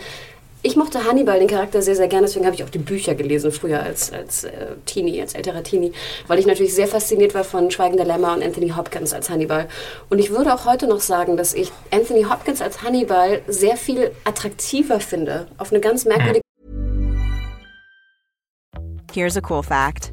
Ich 0.62 0.76
mochte 0.76 1.04
Hannibal, 1.04 1.38
den 1.38 1.48
Charakter, 1.48 1.80
sehr, 1.80 1.96
sehr 1.96 2.06
gerne. 2.06 2.26
Deswegen 2.26 2.44
habe 2.44 2.54
ich 2.54 2.62
auch 2.62 2.68
die 2.68 2.76
Bücher 2.76 3.14
gelesen, 3.14 3.50
früher 3.50 3.82
als, 3.82 4.12
als 4.12 4.44
äh, 4.44 4.50
Teenie, 4.84 5.18
als 5.22 5.32
älterer 5.32 5.62
Teenie. 5.62 5.92
Weil 6.26 6.38
ich 6.38 6.44
natürlich 6.44 6.74
sehr 6.74 6.86
fasziniert 6.86 7.32
war 7.32 7.44
von 7.44 7.70
Schweigender 7.70 8.04
Lämmer 8.04 8.34
und 8.34 8.44
Anthony 8.44 8.68
Hopkins 8.68 9.14
als 9.14 9.30
Hannibal. 9.30 9.68
Und 10.10 10.18
ich 10.18 10.30
würde 10.30 10.52
auch 10.52 10.66
heute 10.66 10.86
noch 10.86 11.00
sagen, 11.00 11.38
dass 11.38 11.54
ich 11.54 11.72
Anthony 11.90 12.24
Hopkins 12.24 12.60
als 12.60 12.82
Hannibal 12.82 13.40
sehr 13.46 13.78
viel 13.78 14.10
attraktiver 14.24 15.00
finde. 15.00 15.46
Auf 15.56 15.72
eine 15.72 15.80
ganz 15.80 16.04
merkwürdige 16.04 16.42
Here's 19.12 19.36
a 19.36 19.42
cool 19.42 19.62
fact 19.62 20.12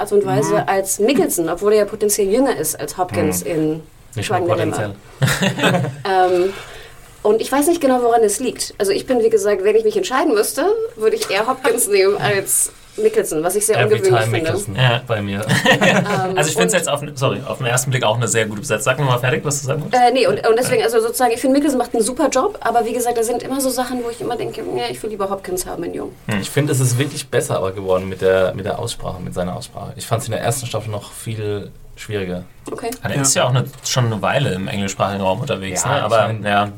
Art 0.00 0.12
und 0.12 0.24
Weise 0.24 0.66
als 0.68 0.98
Mickelson, 0.98 1.48
obwohl 1.48 1.72
er 1.72 1.80
ja 1.80 1.84
potenziell 1.84 2.28
jünger 2.28 2.56
ist 2.56 2.78
als 2.78 2.96
Hopkins 2.96 3.42
in 3.42 3.82
Nicht. 4.14 4.30
Ähm, 6.06 6.52
und 7.22 7.40
ich 7.40 7.50
weiß 7.50 7.68
nicht 7.68 7.80
genau, 7.80 8.02
woran 8.02 8.22
es 8.22 8.38
liegt. 8.38 8.74
Also 8.76 8.92
ich 8.92 9.06
bin, 9.06 9.20
wie 9.20 9.30
gesagt, 9.30 9.64
wenn 9.64 9.74
ich 9.74 9.84
mich 9.84 9.96
entscheiden 9.96 10.34
müsste, 10.34 10.66
würde 10.96 11.16
ich 11.16 11.30
eher 11.30 11.46
Hopkins 11.46 11.88
nehmen 11.88 12.18
als 12.18 12.70
Mickelson, 12.96 13.42
was 13.42 13.56
ich 13.56 13.66
sehr 13.66 13.76
Every 13.76 13.94
ungewöhnlich 13.96 14.22
time 14.24 14.36
finde. 14.36 14.50
Mickelson 14.52 14.76
Ja. 14.76 15.02
bei 15.06 15.20
mir. 15.22 15.44
Also 16.36 16.48
ich 16.50 16.54
finde 16.56 16.68
es 16.68 16.72
jetzt 16.74 16.88
auf, 16.88 17.00
sorry, 17.14 17.40
auf 17.46 17.58
den 17.58 17.66
ersten 17.66 17.90
Blick 17.90 18.04
auch 18.04 18.16
eine 18.16 18.28
sehr 18.28 18.46
gute 18.46 18.60
Besetzung. 18.60 18.82
Sag 18.84 18.98
nochmal 18.98 19.18
fertig, 19.18 19.44
was 19.44 19.60
du 19.60 19.66
sagen 19.66 19.82
wolltest. 19.82 20.02
Äh, 20.02 20.12
nee, 20.12 20.26
und, 20.26 20.46
und 20.46 20.56
deswegen, 20.58 20.82
also 20.82 21.00
sozusagen, 21.00 21.32
ich 21.32 21.40
finde, 21.40 21.56
Mickelson 21.58 21.78
macht 21.78 21.94
einen 21.94 22.02
super 22.02 22.28
Job, 22.28 22.58
aber 22.60 22.84
wie 22.84 22.92
gesagt, 22.92 23.16
da 23.18 23.22
sind 23.22 23.42
immer 23.42 23.60
so 23.60 23.70
Sachen, 23.70 24.02
wo 24.04 24.10
ich 24.10 24.20
immer 24.20 24.36
denke, 24.36 24.62
nee, 24.62 24.82
ich 24.90 25.02
will 25.02 25.10
lieber 25.10 25.28
Hopkins 25.30 25.66
haben 25.66 25.82
in 25.84 25.94
Jung. 25.94 26.12
Ich 26.40 26.50
finde, 26.50 26.72
es 26.72 26.80
ist 26.80 26.98
wirklich 26.98 27.28
besser 27.28 27.56
aber 27.58 27.72
geworden 27.72 28.08
mit 28.08 28.20
der, 28.22 28.54
mit 28.54 28.64
der 28.64 28.78
Aussprache, 28.78 29.20
mit 29.20 29.34
seiner 29.34 29.56
Aussprache. 29.56 29.92
Ich 29.96 30.06
fand 30.06 30.22
es 30.22 30.28
in 30.28 30.32
der 30.32 30.40
ersten 30.42 30.66
Staffel 30.66 30.90
noch 30.90 31.12
viel 31.12 31.70
schwieriger. 31.96 32.44
Okay. 32.70 32.90
Ah, 33.02 33.08
der 33.08 33.22
ist 33.22 33.34
ja 33.34 33.44
auch 33.44 33.50
eine, 33.50 33.64
schon 33.84 34.06
eine 34.06 34.20
Weile 34.22 34.52
im 34.54 34.66
englischsprachigen 34.68 35.20
Raum 35.22 35.40
unterwegs, 35.40 35.84
Ja, 35.84 35.90
ne? 35.90 35.96
ich 35.98 36.02
aber 36.04 36.26
mein- 36.26 36.42
ja, 36.44 36.68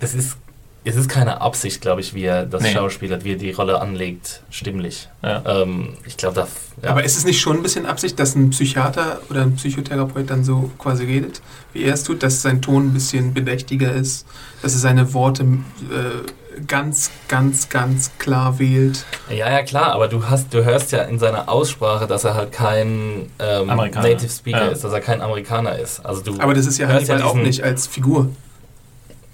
Das 0.00 0.14
ist, 0.14 0.36
es 0.84 0.96
ist 0.96 1.08
keine 1.08 1.40
Absicht, 1.40 1.80
glaube 1.80 2.00
ich, 2.02 2.14
wie 2.14 2.24
er 2.24 2.44
das 2.44 2.62
Nee. 2.62 2.72
schauspielert, 2.72 3.24
wie 3.24 3.32
er 3.32 3.38
die 3.38 3.52
Rolle 3.52 3.80
anlegt, 3.80 4.42
stimmlich. 4.50 5.08
Ja. 5.22 5.42
Ähm, 5.62 5.94
ich 6.06 6.16
glaube, 6.16 6.34
da. 6.34 6.48
Ja. 6.82 6.90
Aber 6.90 7.04
ist 7.04 7.16
es 7.16 7.24
nicht 7.24 7.40
schon 7.40 7.56
ein 7.56 7.62
bisschen 7.62 7.86
Absicht, 7.86 8.18
dass 8.18 8.34
ein 8.34 8.50
Psychiater 8.50 9.20
oder 9.30 9.42
ein 9.42 9.56
Psychotherapeut 9.56 10.28
dann 10.28 10.44
so 10.44 10.70
quasi 10.78 11.04
redet, 11.04 11.40
wie 11.72 11.84
er 11.84 11.94
es 11.94 12.04
tut, 12.04 12.22
dass 12.22 12.42
sein 12.42 12.60
Ton 12.60 12.88
ein 12.88 12.92
bisschen 12.92 13.32
bedächtiger 13.32 13.92
ist, 13.92 14.26
dass 14.62 14.74
er 14.74 14.80
seine 14.80 15.14
Worte 15.14 15.42
äh, 15.44 16.60
ganz, 16.66 17.10
ganz, 17.28 17.68
ganz 17.68 18.10
klar 18.18 18.58
wählt? 18.58 19.04
Ja, 19.30 19.50
ja, 19.50 19.62
klar, 19.62 19.92
aber 19.92 20.08
du 20.08 20.28
hast, 20.28 20.52
du 20.52 20.64
hörst 20.64 20.92
ja 20.92 21.02
in 21.02 21.18
seiner 21.18 21.48
Aussprache, 21.48 22.06
dass 22.06 22.24
er 22.24 22.34
halt 22.34 22.52
kein 22.52 23.30
ähm. 23.38 23.66
Native 23.68 24.28
Speaker 24.28 24.66
Ja. 24.66 24.68
ist, 24.68 24.84
dass 24.84 24.92
er 24.92 25.00
kein 25.00 25.20
Amerikaner 25.22 25.78
ist. 25.78 26.04
Also 26.04 26.20
du 26.22 26.38
Aber 26.40 26.54
das 26.54 26.66
ist 26.66 26.78
ja 26.78 26.88
Hannibal 26.88 27.22
auch 27.22 27.32
diesen- 27.32 27.42
nicht 27.46 27.62
als 27.64 27.86
Figur. 27.86 28.28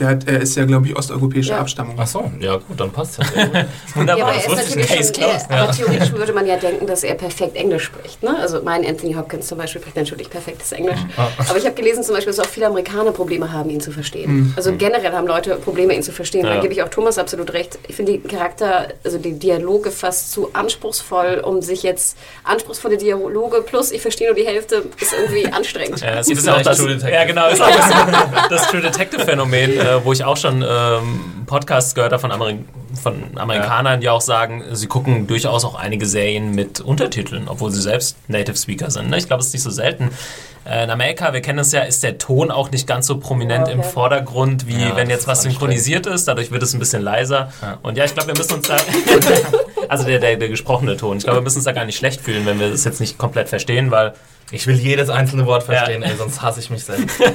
Der 0.00 0.08
hat, 0.08 0.26
er 0.26 0.40
ist 0.40 0.56
ja, 0.56 0.64
glaube 0.64 0.86
ich, 0.88 0.96
osteuropäischer 0.96 1.54
Ja. 1.54 1.60
Abstammung. 1.60 1.94
Ach 1.98 2.06
so, 2.06 2.30
ja 2.40 2.56
gut, 2.56 2.80
dann 2.80 2.90
passt 2.90 3.18
ja. 3.18 3.24
gut. 3.44 3.54
Ja, 3.54 3.66
wunderbar, 3.94 4.24
aber 4.28 4.32
das 4.34 4.44
er 4.46 4.52
ist 4.52 4.66
wusste 4.76 4.80
ich 4.80 5.14
schon, 5.14 5.24
er, 5.50 5.62
aber 5.62 5.72
theoretisch 5.72 6.12
würde 6.12 6.32
man 6.32 6.46
ja 6.46 6.56
denken, 6.56 6.86
dass 6.86 7.04
er 7.04 7.14
perfekt 7.14 7.54
Englisch 7.56 7.84
spricht. 7.84 8.22
Ne? 8.22 8.36
Also 8.40 8.60
mein 8.64 8.84
Anthony 8.86 9.12
Hopkins 9.14 9.46
zum 9.46 9.58
Beispiel 9.58 9.80
spricht 9.82 9.96
natürlich 9.96 10.30
perfektes 10.30 10.72
Englisch. 10.72 10.98
Aber 11.16 11.58
ich 11.58 11.64
habe 11.66 11.74
gelesen 11.74 12.02
zum 12.02 12.14
Beispiel, 12.14 12.32
dass 12.32 12.40
auch 12.44 12.50
viele 12.50 12.66
Amerikaner 12.66 13.12
Probleme 13.12 13.52
haben, 13.52 13.68
ihn 13.70 13.80
zu 13.80 13.92
verstehen. 13.92 14.52
Also 14.56 14.72
generell 14.76 15.12
haben 15.12 15.26
Leute 15.26 15.56
Probleme, 15.56 15.94
ihn 15.94 16.02
zu 16.02 16.12
verstehen. 16.12 16.44
Da 16.44 16.54
Ja. 16.54 16.60
gebe 16.60 16.72
ich 16.72 16.82
auch 16.82 16.88
Thomas 16.88 17.18
absolut 17.18 17.52
recht. 17.52 17.78
Ich 17.86 17.94
finde 17.96 18.12
die 18.12 18.20
Charakter, 18.20 18.88
also 19.04 19.18
die 19.18 19.32
Dialoge 19.38 19.90
fast 19.90 20.32
zu 20.32 20.48
anspruchsvoll, 20.54 21.42
um 21.44 21.60
sich 21.62 21.82
jetzt 21.82 22.16
anspruchsvolle 22.44 22.96
Dialoge 22.96 23.62
plus 23.62 23.92
ich 23.92 24.00
verstehe 24.00 24.28
nur 24.28 24.36
die 24.36 24.46
Hälfte, 24.46 24.82
ist 25.00 25.12
irgendwie 25.12 25.46
anstrengend. 25.52 26.00
Ja, 26.00 26.20
es 26.20 26.28
Ist 26.30 26.38
ist 26.38 26.48
auch 26.48 26.62
das, 26.62 26.78
True 26.78 26.88
Detective. 26.88 27.12
ja, 27.12 27.24
genau, 27.24 27.48
ist 27.48 27.60
auch 27.60 27.68
das, 27.70 28.48
das 28.48 28.66
True 28.70 28.80
Detective 28.80 29.24
Phänomen, 29.24 29.78
äh, 29.90 30.04
wo 30.04 30.12
ich 30.12 30.24
auch 30.24 30.36
schon 30.36 30.64
ähm, 30.66 31.44
Podcasts 31.46 31.94
gehört 31.94 32.12
habe 32.12 32.20
von, 32.20 32.32
Ameri 32.32 32.58
von 33.00 33.22
Amerikanern, 33.36 34.00
die 34.00 34.08
auch 34.08 34.20
sagen, 34.20 34.64
sie 34.72 34.86
gucken 34.86 35.26
durchaus 35.26 35.64
auch 35.64 35.74
einige 35.74 36.06
Serien 36.06 36.54
mit 36.54 36.80
Untertiteln, 36.80 37.48
obwohl 37.48 37.70
sie 37.70 37.80
selbst 37.80 38.16
Native 38.28 38.56
Speaker 38.56 38.90
sind. 38.90 39.10
Ne? 39.10 39.18
Ich 39.18 39.26
glaube, 39.26 39.40
es 39.40 39.48
ist 39.48 39.54
nicht 39.54 39.62
so 39.62 39.70
selten. 39.70 40.10
Äh, 40.64 40.84
in 40.84 40.90
Amerika, 40.90 41.32
wir 41.32 41.40
kennen 41.40 41.58
es 41.58 41.72
ja, 41.72 41.82
ist 41.82 42.02
der 42.02 42.18
Ton 42.18 42.50
auch 42.50 42.70
nicht 42.70 42.86
ganz 42.86 43.06
so 43.06 43.18
prominent 43.18 43.68
Ja, 43.68 43.74
im 43.74 43.80
okay. 43.80 43.88
Vordergrund, 43.88 44.66
wie 44.66 44.80
Ja, 44.80 44.96
wenn 44.96 45.08
jetzt 45.08 45.26
was 45.26 45.42
synchronisiert 45.42 46.06
ist. 46.06 46.28
Dadurch 46.28 46.50
wird 46.50 46.62
es 46.62 46.74
ein 46.74 46.78
bisschen 46.78 47.02
leiser. 47.02 47.52
Und 47.82 47.96
ja, 47.96 48.04
ich 48.04 48.14
glaube, 48.14 48.28
wir 48.28 48.36
müssen 48.36 48.54
uns 48.54 48.68
da, 48.68 48.76
also 49.88 50.04
der, 50.04 50.18
der, 50.18 50.36
der 50.36 50.48
gesprochene 50.48 50.96
Ton, 50.96 51.16
ich 51.16 51.24
glaube, 51.24 51.38
wir 51.38 51.42
müssen 51.42 51.58
uns 51.58 51.64
da 51.64 51.72
gar 51.72 51.84
nicht 51.84 51.96
schlecht 51.96 52.20
fühlen, 52.20 52.46
wenn 52.46 52.60
wir 52.60 52.70
das 52.70 52.84
jetzt 52.84 53.00
nicht 53.00 53.18
komplett 53.18 53.48
verstehen, 53.48 53.90
weil 53.90 54.14
Ich 54.52 54.66
will 54.66 54.76
jedes 54.76 55.08
einzelne 55.10 55.46
Wort 55.46 55.62
verstehen, 55.62 56.02
Ja. 56.02 56.08
ey, 56.08 56.16
sonst 56.16 56.42
hasse 56.42 56.60
ich 56.60 56.70
mich 56.70 56.84
selbst. 56.84 57.20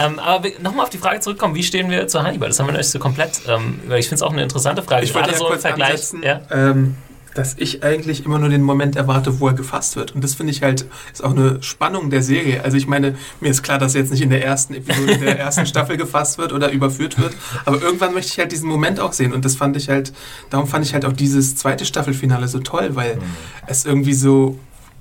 Ähm, 0.00 0.18
aber 0.18 0.48
nochmal 0.62 0.84
auf 0.84 0.90
die 0.90 0.98
Frage 0.98 1.20
zurückkommen, 1.20 1.54
wie 1.54 1.62
stehen 1.62 1.90
wir 1.90 2.08
zu 2.08 2.22
Hannibal? 2.22 2.48
Das 2.48 2.58
haben 2.58 2.66
wir 2.66 2.72
noch 2.72 2.78
nicht 2.78 2.90
so 2.90 2.98
komplett, 2.98 3.42
ähm, 3.46 3.80
ich 3.96 4.08
finde 4.08 4.14
es 4.16 4.22
auch 4.22 4.32
eine 4.32 4.42
interessante 4.42 4.82
Frage. 4.82 5.04
Ich 5.04 5.14
wollte 5.14 5.30
ja 5.30 5.36
so 5.36 5.44
im 5.44 5.50
kurz 5.50 5.62
Vergleich. 5.62 5.90
ansetzen, 5.92 6.22
Ja? 6.22 6.40
ähm, 6.50 6.96
dass 7.34 7.54
ich 7.58 7.84
eigentlich 7.84 8.24
immer 8.24 8.38
nur 8.38 8.48
den 8.48 8.62
Moment 8.62 8.96
erwarte, 8.96 9.38
wo 9.38 9.46
er 9.48 9.54
gefasst 9.54 9.94
wird. 9.96 10.12
Und 10.14 10.24
das 10.24 10.34
finde 10.34 10.52
ich 10.52 10.62
halt, 10.62 10.86
ist 11.12 11.22
auch 11.22 11.30
eine 11.30 11.62
Spannung 11.62 12.10
der 12.10 12.22
Serie. 12.22 12.64
Also 12.64 12.76
ich 12.76 12.86
meine, 12.88 13.14
mir 13.40 13.50
ist 13.50 13.62
klar, 13.62 13.78
dass 13.78 13.94
er 13.94 14.00
jetzt 14.00 14.10
nicht 14.10 14.22
in 14.22 14.30
der 14.30 14.44
ersten 14.44 14.74
Episode 14.74 15.18
der 15.18 15.38
ersten 15.38 15.66
Staffel 15.66 15.96
gefasst 15.96 16.38
wird 16.38 16.52
oder 16.52 16.72
überführt 16.72 17.20
wird. 17.20 17.34
Aber 17.66 17.80
irgendwann 17.80 18.14
möchte 18.14 18.32
ich 18.32 18.38
halt 18.38 18.50
diesen 18.50 18.68
Moment 18.68 18.98
auch 18.98 19.12
sehen. 19.12 19.32
Und 19.32 19.44
das 19.44 19.54
fand 19.54 19.76
ich 19.76 19.88
halt, 19.88 20.12
darum 20.50 20.66
fand 20.66 20.84
ich 20.84 20.92
halt 20.94 21.04
auch 21.04 21.12
dieses 21.12 21.54
zweite 21.54 21.84
Staffelfinale 21.84 22.48
so 22.48 22.58
toll, 22.58 22.90
weil 22.96 23.16
mhm. 23.16 23.22
es 23.68 23.84
irgendwie 23.84 24.14
so 24.14 24.58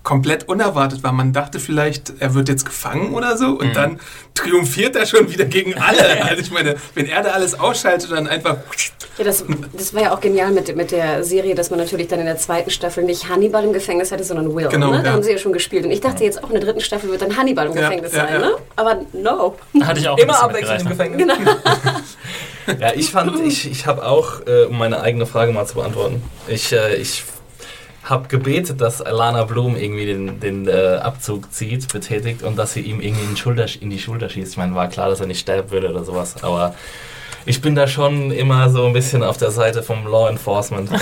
komplett 0.10 0.50
unerwartet 0.50 1.04
war. 1.04 1.12
Man 1.12 1.34
dachte 1.34 1.60
vielleicht, 1.60 2.13
er 2.17 2.34
wird 2.34 2.50
jetzt 2.50 2.65
gefangen 2.65 3.13
oder 3.13 3.38
so 3.38 3.50
und 3.50 3.67
mhm. 3.67 3.74
dann 3.74 4.00
triumphiert 4.34 4.95
er 4.95 5.06
schon 5.06 5.32
wieder 5.32 5.45
gegen 5.45 5.76
alle. 5.76 6.00
Also 6.30 6.41
ich 6.41 6.52
meine, 6.52 6.76
wenn 6.95 7.06
er 7.06 7.22
da 7.22 7.32
alles 7.32 7.60
ausschaltet, 7.60 8.12
dann 8.12 8.28
einfach... 8.28 8.58
Ja, 9.17 9.24
das, 9.24 9.45
das 9.74 9.93
war 9.93 10.02
ja 10.02 10.13
auch 10.13 10.19
genial 10.19 10.52
mit, 10.52 10.76
mit 10.76 10.89
der 10.91 11.24
Serie, 11.24 11.54
dass 11.54 11.69
man 11.69 11.80
natürlich 11.80 12.08
dann 12.08 12.19
in 12.19 12.26
der 12.26 12.38
zweiten 12.38 12.72
Staffel 12.72 13.04
nicht 13.04 13.30
Hannibal 13.30 13.63
im 13.63 13.74
Gefängnis 13.74 14.12
hatte, 14.12 14.24
sondern 14.24 14.56
Will. 14.56 14.67
Genau, 14.69 14.89
ne? 14.89 14.98
ja. 14.98 15.04
Da 15.04 15.12
haben 15.12 15.22
sie 15.22 15.32
ja 15.32 15.38
schon 15.38 15.54
gespielt. 15.54 15.86
Und 15.86 15.91
ich 15.91 16.02
dachte 16.02 16.24
jetzt 16.24 16.43
auch 16.43 16.50
in 16.50 16.56
der 16.56 16.63
dritten 16.63 16.82
Staffel 16.82 17.12
wird 17.12 17.22
dann 17.22 17.38
Hannibal 17.38 17.67
im 17.67 17.76
Gefängnis 17.76 18.13
ja, 18.13 18.28
sein, 18.28 18.41
ne? 18.41 18.56
Aber 18.76 19.02
no. 19.13 19.56
Hatte 19.82 20.00
ich 20.00 20.10
auch 20.10 20.17
Immer 20.17 20.41
abwechselnd 20.41 20.82
im 20.82 20.89
Gefängnis. 20.89 21.28
Genau. 21.28 21.52
ja, 22.80 22.93
ich 22.95 23.12
fand, 23.12 23.39
ich, 23.45 23.69
ich 23.69 23.86
habe 23.86 24.04
auch, 24.06 24.41
äh, 24.48 24.65
um 24.65 24.78
meine 24.78 25.02
eigene 25.02 25.28
Frage 25.28 25.52
mal 25.52 25.67
zu 25.67 25.76
beantworten, 25.76 26.24
ich, 26.48 26.72
äh, 26.74 26.95
ich 26.95 27.24
habe 28.10 28.28
gebetet, 28.28 28.82
dass 28.82 29.02
Alana 29.02 29.43
Blum 29.43 29.76
irgendwie 29.76 30.08
den, 30.08 30.39
den 30.39 30.67
äh, 30.67 30.98
Abzug 31.02 31.54
zieht, 31.54 31.91
betätigt 31.93 32.41
und 32.41 32.58
dass 32.58 32.74
sie 32.74 32.82
ihm 32.82 33.02
irgendwie 33.02 33.24
in, 33.26 33.38
Schulter, 33.38 33.67
in 33.80 33.89
die 33.89 34.00
Schulter 34.00 34.30
schießt. 34.30 34.54
Ich 34.54 34.58
meine, 34.58 34.74
war 34.74 34.88
klar, 34.88 35.10
dass 35.10 35.19
er 35.19 35.28
nicht 35.28 35.39
sterben 35.39 35.69
würde 35.69 35.89
oder 35.89 36.04
sowas, 36.04 36.43
aber 36.43 36.74
ich 37.45 37.62
bin 37.62 37.76
da 37.76 37.88
schon 37.88 38.32
immer 38.32 38.69
so 38.69 38.86
ein 38.86 38.93
bisschen 38.93 39.24
auf 39.24 39.38
der 39.38 39.52
Seite 39.52 39.84
vom 39.84 40.06
Law 40.06 40.30
Enforcement. 40.30 40.89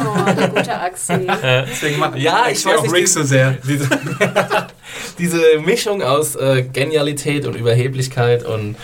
Oh, 0.00 0.32
der 0.32 0.48
gute 0.48 0.78
Axel. 0.78 1.26
Deswegen 1.42 2.00
ja, 2.16 2.46
ich 2.50 2.64
weiß 2.64 2.82
nicht, 2.82 2.92
Rick 2.92 3.08
so 3.08 3.22
sehr. 3.22 3.52
Diese, 3.64 3.88
diese 5.18 5.40
Mischung 5.64 6.02
aus 6.02 6.36
äh, 6.36 6.62
Genialität 6.62 7.46
und 7.46 7.54
Überheblichkeit 7.54 8.44
und 8.44 8.76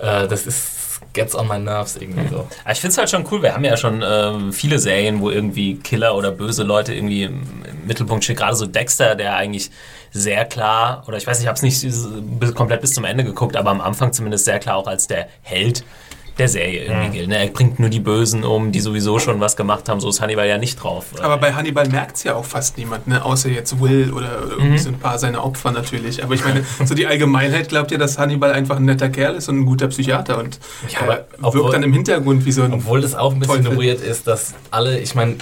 äh, 0.00 0.26
das 0.28 0.46
ist 0.46 0.75
gets 1.16 1.34
on 1.34 1.48
my 1.48 1.58
nerves 1.58 1.96
irgendwie 1.96 2.28
so. 2.28 2.46
Ich 2.70 2.80
finde 2.80 2.92
es 2.92 2.98
halt 2.98 3.10
schon 3.10 3.26
cool. 3.30 3.42
Wir 3.42 3.54
haben 3.54 3.64
ja 3.64 3.76
schon 3.76 4.04
ähm, 4.06 4.52
viele 4.52 4.78
Serien, 4.78 5.20
wo 5.20 5.30
irgendwie 5.30 5.76
Killer 5.76 6.14
oder 6.14 6.30
böse 6.30 6.62
Leute 6.62 6.94
irgendwie 6.94 7.24
im, 7.24 7.42
im 7.64 7.86
Mittelpunkt 7.86 8.22
stehen. 8.22 8.36
Gerade 8.36 8.54
so 8.54 8.66
Dexter, 8.66 9.16
der 9.16 9.34
eigentlich 9.34 9.70
sehr 10.12 10.44
klar, 10.44 11.02
oder 11.08 11.16
ich 11.16 11.26
weiß 11.26 11.38
nicht, 11.38 11.44
ich 11.44 11.48
habe 11.48 11.66
es 11.66 11.84
nicht 11.84 12.54
komplett 12.54 12.80
bis 12.80 12.92
zum 12.92 13.04
Ende 13.04 13.24
geguckt, 13.24 13.56
aber 13.56 13.70
am 13.70 13.80
Anfang 13.80 14.12
zumindest 14.12 14.44
sehr 14.44 14.60
klar 14.60 14.76
auch 14.76 14.86
als 14.86 15.08
der 15.08 15.28
Held 15.42 15.84
der 16.38 16.48
Serie 16.48 16.84
irgendwie 16.84 17.08
mhm. 17.08 17.12
gilt. 17.12 17.28
Ne? 17.28 17.38
Er 17.38 17.46
bringt 17.46 17.78
nur 17.78 17.88
die 17.88 18.00
Bösen 18.00 18.44
um, 18.44 18.70
die 18.70 18.80
sowieso 18.80 19.18
schon 19.18 19.40
was 19.40 19.56
gemacht 19.56 19.88
haben. 19.88 20.00
So 20.00 20.10
ist 20.10 20.20
Hannibal 20.20 20.46
ja 20.46 20.58
nicht 20.58 20.82
drauf. 20.82 21.06
Aber 21.20 21.38
bei 21.38 21.54
Hannibal 21.54 21.88
merkt 21.88 22.16
es 22.16 22.24
ja 22.24 22.34
auch 22.34 22.44
fast 22.44 22.76
niemand, 22.76 23.06
ne? 23.06 23.24
außer 23.24 23.48
jetzt 23.48 23.80
Will 23.80 24.12
oder 24.12 24.42
irgendwie 24.42 24.68
mhm. 24.68 24.78
so 24.78 24.88
ein 24.90 24.98
paar 24.98 25.18
seiner 25.18 25.44
Opfer 25.44 25.72
natürlich. 25.72 26.22
Aber 26.22 26.34
ich 26.34 26.44
meine, 26.44 26.64
so 26.84 26.94
die 26.94 27.06
Allgemeinheit 27.06 27.68
glaubt 27.68 27.90
ja, 27.90 27.98
dass 27.98 28.18
Hannibal 28.18 28.52
einfach 28.52 28.76
ein 28.76 28.84
netter 28.84 29.08
Kerl 29.08 29.34
ist 29.36 29.48
und 29.48 29.60
ein 29.60 29.66
guter 29.66 29.88
Psychiater 29.88 30.38
und 30.38 30.58
ja, 30.88 31.00
aber 31.02 31.26
obwohl, 31.40 31.62
wirkt 31.62 31.74
dann 31.74 31.82
im 31.82 31.92
Hintergrund 31.92 32.44
wie 32.44 32.52
so 32.52 32.62
ein. 32.62 32.72
Obwohl 32.72 33.00
das 33.00 33.14
auch 33.14 33.32
ein 33.32 33.40
bisschen 33.40 33.64
Teufel. 33.64 33.78
weird 33.78 34.00
ist, 34.00 34.26
dass 34.26 34.54
alle, 34.70 34.98
ich 34.98 35.14
meine, 35.14 35.36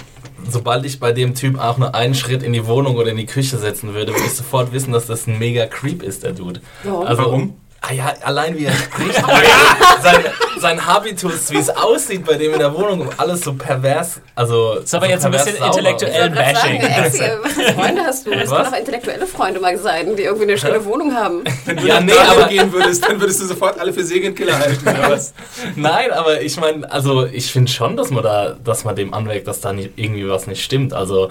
sobald 0.49 0.85
ich 0.85 0.99
bei 0.99 1.11
dem 1.11 1.35
Typ 1.35 1.59
auch 1.59 1.77
nur 1.77 1.95
einen 1.95 2.15
Schritt 2.15 2.43
in 2.43 2.53
die 2.53 2.65
Wohnung 2.65 2.95
oder 2.95 3.11
in 3.11 3.17
die 3.17 3.25
Küche 3.25 3.57
setzen 3.57 3.93
würde, 3.93 4.13
würde 4.13 4.25
ich 4.25 4.33
sofort 4.33 4.71
wissen, 4.71 4.91
dass 4.91 5.07
das 5.07 5.27
ein 5.27 5.37
mega 5.39 5.65
Creep 5.65 6.03
ist, 6.03 6.23
der 6.23 6.33
Dude. 6.33 6.61
Ja. 6.83 6.99
Also, 6.99 7.23
Warum? 7.23 7.55
Ah 7.87 7.93
ja, 7.93 8.13
allein 8.23 8.57
wie 8.57 8.65
er 8.65 8.73
spricht. 8.73 9.15
sein, 10.01 10.23
sein 10.59 10.85
Habitus, 10.85 11.51
wie 11.51 11.57
es 11.57 11.69
aussieht 11.69 12.25
bei 12.25 12.33
dem 12.33 12.53
in 12.53 12.59
der 12.59 12.73
Wohnung, 12.73 13.07
alles 13.17 13.41
so 13.41 13.53
pervers. 13.53 14.21
Also, 14.33 14.75
das 14.75 14.85
ist 14.85 14.95
aber 14.95 15.05
so 15.05 15.11
jetzt 15.11 15.25
ein 15.25 15.31
bisschen 15.31 15.55
intellektuell 15.57 16.29
Bashing. 16.31 16.81
was 16.81 17.17
für 17.17 17.73
Freunde 17.73 18.01
hast 18.03 18.25
du? 18.25 18.31
Es 18.31 18.49
können 18.49 18.65
auch 18.65 18.77
intellektuelle 18.77 19.27
Freunde 19.27 19.59
mal 19.59 19.77
sein, 19.77 20.15
die 20.15 20.23
irgendwie 20.23 20.45
eine 20.45 20.57
schöne 20.57 20.83
Wohnung 20.85 21.13
haben. 21.13 21.43
Wenn 21.65 21.77
du 21.77 21.87
ja, 21.87 22.01
nee, 22.01 22.13
aber 22.13 22.47
gehen 22.47 22.73
würdest, 22.73 23.07
dann 23.07 23.19
würdest 23.19 23.41
du 23.41 23.45
sofort 23.45 23.79
alle 23.79 23.93
für 23.93 24.03
Serienkiller 24.03 24.57
halten, 24.57 24.87
oder 24.87 25.11
was? 25.11 25.33
Nein, 25.75 26.11
aber 26.11 26.41
ich 26.41 26.57
meine, 26.57 26.91
also 26.91 27.25
ich 27.25 27.51
finde 27.51 27.71
schon, 27.71 27.95
dass 27.95 28.09
man 28.09 28.23
da, 28.23 28.55
dass 28.63 28.83
man 28.83 28.95
dem 28.95 29.13
anweckt, 29.13 29.47
dass 29.47 29.61
da 29.61 29.73
nicht, 29.73 29.91
irgendwie 29.95 30.27
was 30.27 30.47
nicht 30.47 30.63
stimmt. 30.63 30.93
Also 30.93 31.29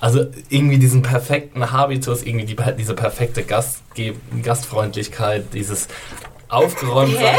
also 0.00 0.26
irgendwie 0.50 0.78
diesen 0.78 1.02
perfekten 1.02 1.70
Habitus, 1.72 2.22
irgendwie 2.22 2.46
die, 2.46 2.56
diese 2.78 2.94
perfekte 2.94 3.42
Gastge 3.42 4.14
Gastfreundlichkeit, 4.42 5.54
dieses 5.54 5.88
aufgeräumt 6.48 7.14
sein. 7.14 7.24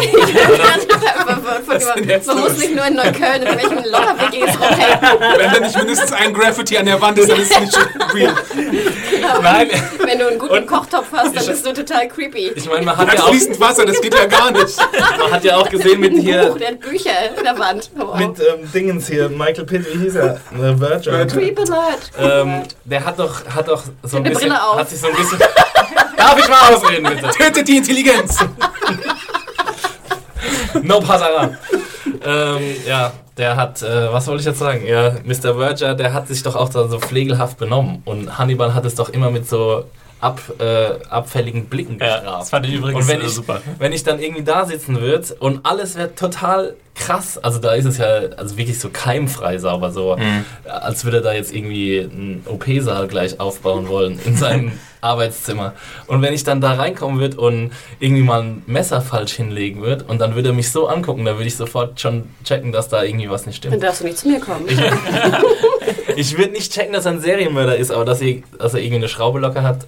Man 2.25 2.39
muss 2.39 2.57
nicht 2.57 2.75
nur 2.75 2.85
in 2.85 2.95
Neukölln 2.95 3.43
in 3.43 3.55
welchen 3.55 3.83
Locker-WGs 3.89 4.55
rumhängen. 4.59 4.99
Wenn 5.37 5.51
da 5.51 5.59
nicht 5.59 5.77
mindestens 5.77 6.13
ein 6.13 6.33
Graffiti 6.33 6.77
an 6.77 6.85
der 6.85 7.01
Wand 7.01 7.17
ist, 7.17 7.29
dann 7.29 7.39
ist 7.39 7.51
es 7.51 7.59
nicht 7.59 7.77
real. 8.13 8.35
Genau. 9.11 9.41
Nein. 9.41 9.69
Wenn 10.05 10.19
du 10.19 10.27
einen 10.27 10.39
guten 10.39 10.53
Und 10.53 10.67
Kochtopf 10.67 11.07
hast, 11.11 11.35
dann 11.35 11.45
bist 11.45 11.65
du 11.65 11.73
total 11.73 12.07
creepy. 12.07 12.51
Ich 12.55 12.69
meine, 12.69 12.85
man 12.85 12.97
hat 12.97 13.13
ja 13.13 13.23
auch... 13.23 13.29
fließend 13.29 13.59
Wasser, 13.59 13.85
das 13.85 14.01
geht 14.01 14.13
ja 14.13 14.25
gar 14.25 14.51
nicht. 14.51 14.77
Man 15.19 15.31
hat 15.31 15.43
ja 15.43 15.57
auch 15.57 15.69
gesehen 15.69 15.99
mit 15.99 16.13
hier... 16.13 16.47
Buch, 16.47 16.57
der 16.57 16.69
hat 16.69 16.79
Bücher 16.79 17.35
in 17.37 17.43
der 17.43 17.57
Wand. 17.57 17.89
Wow. 17.95 18.17
Mit 18.17 18.39
ähm, 18.39 18.71
Dingens 18.73 19.07
hier, 19.07 19.29
Michael 19.29 19.65
Pitt, 19.65 19.93
wie 19.93 19.99
hieß 19.99 20.15
er? 20.15 20.39
Äh, 20.53 20.79
Virgin. 20.79 21.27
Creep 21.27 21.59
Alert. 21.59 22.11
Ähm, 22.19 22.63
der 22.83 23.05
hat 23.05 23.19
doch, 23.19 23.45
hat 23.45 23.67
doch 23.67 23.83
so 24.03 24.17
ein 24.17 24.23
bisschen... 24.23 24.49
Brille 24.49 24.63
auf. 24.63 24.79
Hat 24.79 24.89
sich 24.89 24.99
so 24.99 25.07
ein 25.07 25.15
bisschen... 25.15 25.39
Darf 26.17 26.37
ich 26.39 26.47
mal 26.49 26.73
ausreden, 26.73 27.07
bitte? 27.07 27.29
Tötet 27.37 27.67
die 27.67 27.77
Intelligenz! 27.77 28.39
no 30.81 30.99
Passaran. 30.99 31.57
ähm, 32.25 32.75
ja, 32.85 33.13
der 33.37 33.55
hat, 33.55 33.81
äh, 33.83 34.11
was 34.11 34.25
soll 34.25 34.39
ich 34.39 34.45
jetzt 34.45 34.59
sagen? 34.59 34.85
Ja, 34.85 35.15
Mr. 35.23 35.55
Verger, 35.55 35.93
der 35.93 36.13
hat 36.13 36.27
sich 36.27 36.43
doch 36.43 36.55
auch 36.55 36.71
so 36.71 36.99
pflegelhaft 36.99 37.57
benommen. 37.57 38.01
Und 38.05 38.37
Hannibal 38.37 38.73
hat 38.73 38.85
es 38.85 38.95
doch 38.95 39.09
immer 39.09 39.29
mit 39.29 39.47
so 39.47 39.85
ab, 40.19 40.41
äh, 40.59 41.03
abfälligen 41.09 41.65
Blicken. 41.65 41.97
Ja, 41.99 42.19
das 42.21 42.49
fand 42.49 42.65
ich 42.65 42.73
übrigens 42.73 43.05
und 43.05 43.07
wenn 43.07 43.21
ich, 43.21 43.29
super. 43.29 43.61
Wenn 43.77 43.91
ich 43.91 44.03
dann 44.03 44.19
irgendwie 44.19 44.43
da 44.43 44.65
sitzen 44.65 44.99
würde 44.99 45.35
und 45.39 45.65
alles 45.65 45.95
wäre 45.95 46.15
total 46.15 46.75
krass, 46.95 47.37
also 47.37 47.59
da 47.59 47.73
ist 47.73 47.85
es 47.85 47.97
ja 47.99 48.07
also 48.37 48.57
wirklich 48.57 48.79
so 48.79 48.89
keimfrei 48.89 49.59
sauber, 49.59 49.91
so 49.91 50.17
mhm. 50.17 50.45
als 50.65 51.05
würde 51.05 51.17
er 51.17 51.23
da 51.23 51.33
jetzt 51.33 51.53
irgendwie 51.53 51.99
einen 51.99 52.43
OP-Saal 52.47 53.07
gleich 53.07 53.39
aufbauen 53.39 53.87
wollen 53.87 54.19
in 54.25 54.35
seinem 54.35 54.71
Arbeitszimmer. 55.01 55.73
Und 56.07 56.23
wenn 56.23 56.33
ich 56.33 56.43
dann 56.43 56.59
da 56.59 56.73
reinkommen 56.73 57.19
würde 57.19 57.37
und 57.37 57.71
irgendwie 57.99 58.23
mal 58.23 58.41
ein 58.41 58.63
Messer 58.65 59.01
falsch 59.01 59.33
hinlegen 59.33 59.83
würde 59.83 60.05
und 60.05 60.19
dann 60.19 60.33
würde 60.33 60.49
er 60.49 60.53
mich 60.53 60.71
so 60.71 60.87
angucken, 60.87 61.23
dann 61.23 61.35
würde 61.35 61.47
ich 61.47 61.55
sofort 61.55 62.01
schon 62.01 62.29
checken, 62.43 62.71
dass 62.71 62.89
da 62.89 63.03
irgendwie 63.03 63.29
was 63.29 63.45
nicht 63.45 63.57
stimmt. 63.57 63.75
Dann 63.75 63.81
darfst 63.81 64.01
du 64.01 64.05
nicht 64.05 64.17
zu 64.17 64.27
mir 64.27 64.39
kommen. 64.39 64.65
Ich, 64.67 64.79
ich 66.15 66.37
würde 66.37 66.51
nicht 66.51 66.73
checken, 66.73 66.93
dass 66.93 67.05
er 67.05 67.11
ein 67.11 67.21
Serienmörder 67.21 67.77
ist, 67.77 67.91
aber 67.91 68.05
dass 68.05 68.21
er, 68.21 68.41
dass 68.57 68.73
er 68.73 68.79
irgendwie 68.79 68.97
eine 68.97 69.07
Schraube 69.07 69.39
locker 69.39 69.61
hat, 69.61 69.85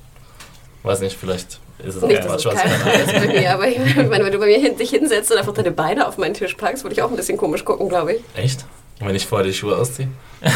weiß 0.83 1.01
nicht, 1.01 1.17
vielleicht 1.19 1.59
ist 1.83 1.95
es 1.95 2.03
auch 2.03 2.07
nicht, 2.07 2.21
Quatsch, 2.21 2.45
was 2.45 2.55
bei 2.55 3.27
mir, 3.27 3.53
aber 3.53 3.67
ich 3.67 3.77
meine, 3.95 4.25
wenn 4.25 4.31
du 4.31 4.39
bei 4.39 4.47
mir 4.47 4.59
hin, 4.59 4.77
dich 4.77 4.89
hinsetzt 4.89 5.31
und 5.31 5.37
einfach 5.37 5.53
deine 5.53 5.71
Beine 5.71 6.07
auf 6.07 6.17
meinen 6.17 6.33
Tisch 6.33 6.53
packst, 6.55 6.83
würde 6.83 6.93
ich 6.93 7.01
auch 7.01 7.09
ein 7.09 7.15
bisschen 7.15 7.37
komisch 7.37 7.63
gucken, 7.63 7.89
glaube 7.89 8.13
ich. 8.15 8.21
Echt? 8.35 8.65
Und 8.99 9.07
wenn 9.07 9.15
ich 9.15 9.25
vorher 9.25 9.47
die 9.47 9.53
Schuhe 9.53 9.77
ausziehe? 9.77 10.09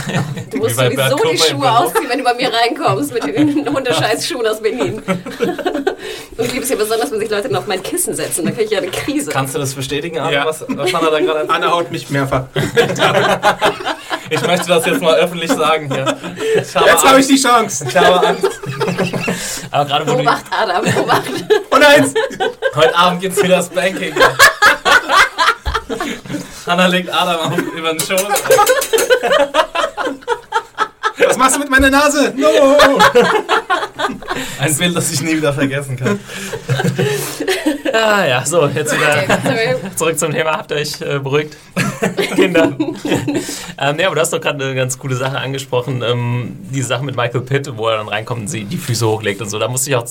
Du 0.49 0.57
musst 0.59 0.75
sowieso 0.75 1.17
die 1.29 1.37
Schuhe 1.37 1.69
ausziehen, 1.69 2.07
wenn 2.09 2.19
du 2.19 2.23
bei 2.23 2.33
mir 2.35 2.49
reinkommst 2.53 3.13
mit 3.13 3.23
den 3.25 3.67
Hundescheißschuhen 3.73 4.45
aus 4.47 4.61
Berlin. 4.61 5.01
Und 6.37 6.45
ich 6.45 6.51
liebe 6.51 6.63
es 6.63 6.69
ja 6.69 6.75
besonders, 6.75 7.11
wenn 7.11 7.19
sich 7.19 7.29
Leute 7.29 7.49
dann 7.49 7.57
auf 7.57 7.67
mein 7.67 7.83
Kissen 7.83 8.15
setzen. 8.15 8.45
Dann 8.45 8.53
kriege 8.53 8.65
ich 8.65 8.71
ja 8.71 8.79
eine 8.79 8.89
Krise. 8.89 9.31
Kannst 9.31 9.53
du 9.53 9.59
das 9.59 9.73
bestätigen, 9.73 10.19
Anna, 10.19 10.31
ja. 10.31 10.45
was, 10.45 10.65
was 10.67 10.93
Anna 10.93 11.09
da 11.09 11.19
gerade 11.19 11.49
Anna 11.49 11.71
haut 11.71 11.91
mich 11.91 12.09
mehrfach. 12.09 12.45
ich 14.29 14.41
möchte 14.47 14.67
das 14.67 14.85
jetzt 14.85 15.01
mal 15.01 15.15
öffentlich 15.15 15.51
sagen 15.51 15.93
hier. 15.93 16.17
jetzt 16.55 16.75
habe 16.75 17.19
ich 17.19 17.27
die 17.27 17.41
Chance. 17.41 17.85
Ich 17.87 17.95
habe 17.95 18.27
Angst. 18.27 18.49
Aber 19.71 19.85
gerade 19.85 20.07
wo 20.07 20.15
Beobacht, 20.15 20.45
Adam, 20.51 20.83
beobacht. 20.83 21.29
Und 21.69 21.83
eins. 21.83 22.13
Heute 22.75 22.95
Abend 22.95 23.21
gibt 23.21 23.37
es 23.37 23.43
wieder 23.43 23.57
das 23.57 23.69
Banking. 23.69 24.13
Hanna 26.65 26.87
legt 26.87 27.13
Adam 27.13 27.53
auf 27.53 27.59
über 27.59 27.89
den 27.89 27.99
Schoß. 27.99 28.23
Was 31.17 31.37
machst 31.37 31.55
du 31.55 31.59
mit 31.59 31.69
meiner 31.69 31.89
Nase? 31.89 32.33
No! 32.35 32.47
Ein 34.59 34.77
Bild, 34.77 34.95
das 34.95 35.11
ich 35.11 35.21
nie 35.21 35.37
wieder 35.37 35.53
vergessen 35.53 35.95
kann. 35.97 36.19
Ah 37.95 38.25
ja, 38.25 38.43
so, 38.43 38.65
jetzt 38.65 38.91
wieder 38.91 39.95
zurück 39.95 40.17
zum 40.17 40.31
Thema. 40.31 40.57
Habt 40.57 40.71
ihr 40.71 40.77
euch 40.77 40.99
äh, 40.99 41.19
beruhigt? 41.19 41.55
Kinder. 42.35 42.75
ähm, 42.79 43.99
ja, 43.99 44.07
aber 44.07 44.15
du 44.15 44.21
hast 44.21 44.33
doch 44.33 44.41
gerade 44.41 44.65
eine 44.65 44.73
ganz 44.73 44.97
coole 44.97 45.15
Sache 45.15 45.37
angesprochen. 45.37 46.01
Ähm, 46.01 46.57
diese 46.71 46.87
Sache 46.87 47.03
mit 47.03 47.15
Michael 47.15 47.41
Pitt, 47.41 47.71
wo 47.77 47.87
er 47.89 47.97
dann 47.97 48.07
reinkommt 48.07 48.41
und 48.41 48.47
sie 48.47 48.63
die 48.63 48.77
Füße 48.77 49.07
hochlegt 49.07 49.41
und 49.41 49.49
so. 49.51 49.59
Da 49.59 49.67
musste 49.67 49.91
ich 49.91 49.95
auch 49.95 50.07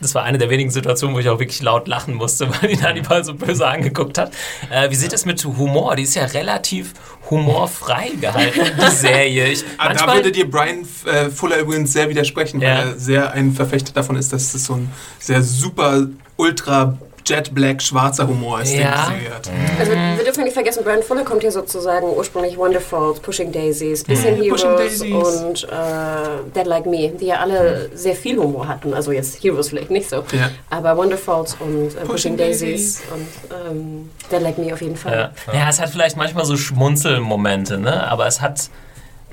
das 0.00 0.14
war 0.14 0.24
eine 0.24 0.38
der 0.38 0.50
wenigen 0.50 0.70
Situationen, 0.70 1.14
wo 1.14 1.20
ich 1.20 1.28
auch 1.28 1.38
wirklich 1.38 1.62
laut 1.62 1.86
lachen 1.86 2.14
musste, 2.14 2.48
weil 2.50 2.70
ihn 2.70 2.82
Hannibal 2.82 3.22
so 3.22 3.34
böse 3.34 3.66
angeguckt 3.66 4.18
hat. 4.18 4.32
Äh, 4.70 4.90
wie 4.90 4.94
sieht 4.94 5.12
es 5.12 5.26
mit 5.26 5.44
Humor? 5.44 5.94
Die 5.96 6.04
ist 6.04 6.14
ja 6.14 6.24
relativ 6.24 6.94
humorfrei 7.30 8.10
gehalten, 8.20 8.60
die 8.80 8.90
Serie. 8.94 9.48
Ich, 9.48 9.64
ah, 9.78 9.92
da 9.92 10.14
würde 10.14 10.32
dir 10.32 10.50
Brian 10.50 10.86
äh, 11.06 11.30
Fuller 11.30 11.58
übrigens 11.58 11.92
sehr 11.92 12.08
widersprechen, 12.08 12.60
ja. 12.60 12.68
weil 12.68 12.88
er 12.88 12.98
sehr 12.98 13.32
ein 13.32 13.52
Verfechter 13.52 13.92
davon 13.92 14.16
ist, 14.16 14.32
dass 14.32 14.52
es 14.54 14.64
so 14.64 14.74
ein 14.74 14.90
sehr 15.18 15.42
super 15.42 16.08
ultra 16.36 16.98
Jet 17.26 17.54
Black 17.54 17.80
schwarzer 17.82 18.26
Humor 18.26 18.60
ist, 18.62 18.72
Ja. 18.72 19.06
den 19.08 19.18
Serie 19.20 19.34
hat. 19.34 19.50
Also 19.78 19.92
wir 19.92 20.24
dürfen 20.24 20.44
nicht 20.44 20.54
vergessen, 20.54 20.82
Brian 20.84 21.02
Fuller 21.02 21.24
kommt 21.24 21.42
ja 21.42 21.50
sozusagen 21.50 22.06
ursprünglich 22.08 22.56
Wonderfalls, 22.56 23.20
Pushing 23.20 23.52
Daisies, 23.52 24.04
bisschen 24.04 24.36
Heroes 24.36 24.62
Pushing 24.62 24.76
Daisies. 24.76 25.12
und 25.14 25.64
äh, 25.64 26.52
Dead 26.54 26.66
Like 26.66 26.86
Me, 26.86 27.10
die 27.10 27.26
ja 27.26 27.36
alle 27.40 27.90
sehr 27.94 28.14
viel 28.14 28.38
Humor 28.38 28.66
hatten. 28.68 28.94
Also 28.94 29.12
jetzt 29.12 29.42
Heroes 29.42 29.68
vielleicht 29.68 29.90
nicht 29.90 30.08
so, 30.08 30.16
Ja. 30.32 30.50
aber 30.70 30.96
Wonderfalls 30.96 31.56
und 31.60 31.88
äh, 31.88 32.00
Pushing, 32.00 32.06
Pushing 32.06 32.36
Daisies 32.36 33.02
und 33.12 33.26
ähm, 33.70 34.10
Dead 34.30 34.40
Like 34.40 34.58
Me 34.58 34.72
auf 34.72 34.80
jeden 34.82 34.96
Fall. 34.96 35.32
Ja. 35.46 35.52
ja, 35.54 35.68
es 35.68 35.80
hat 35.80 35.90
vielleicht 35.90 36.16
manchmal 36.16 36.44
so 36.44 36.56
Schmunzelmomente, 36.56 37.78
ne? 37.78 38.06
aber 38.10 38.26
es 38.26 38.40
hat 38.40 38.70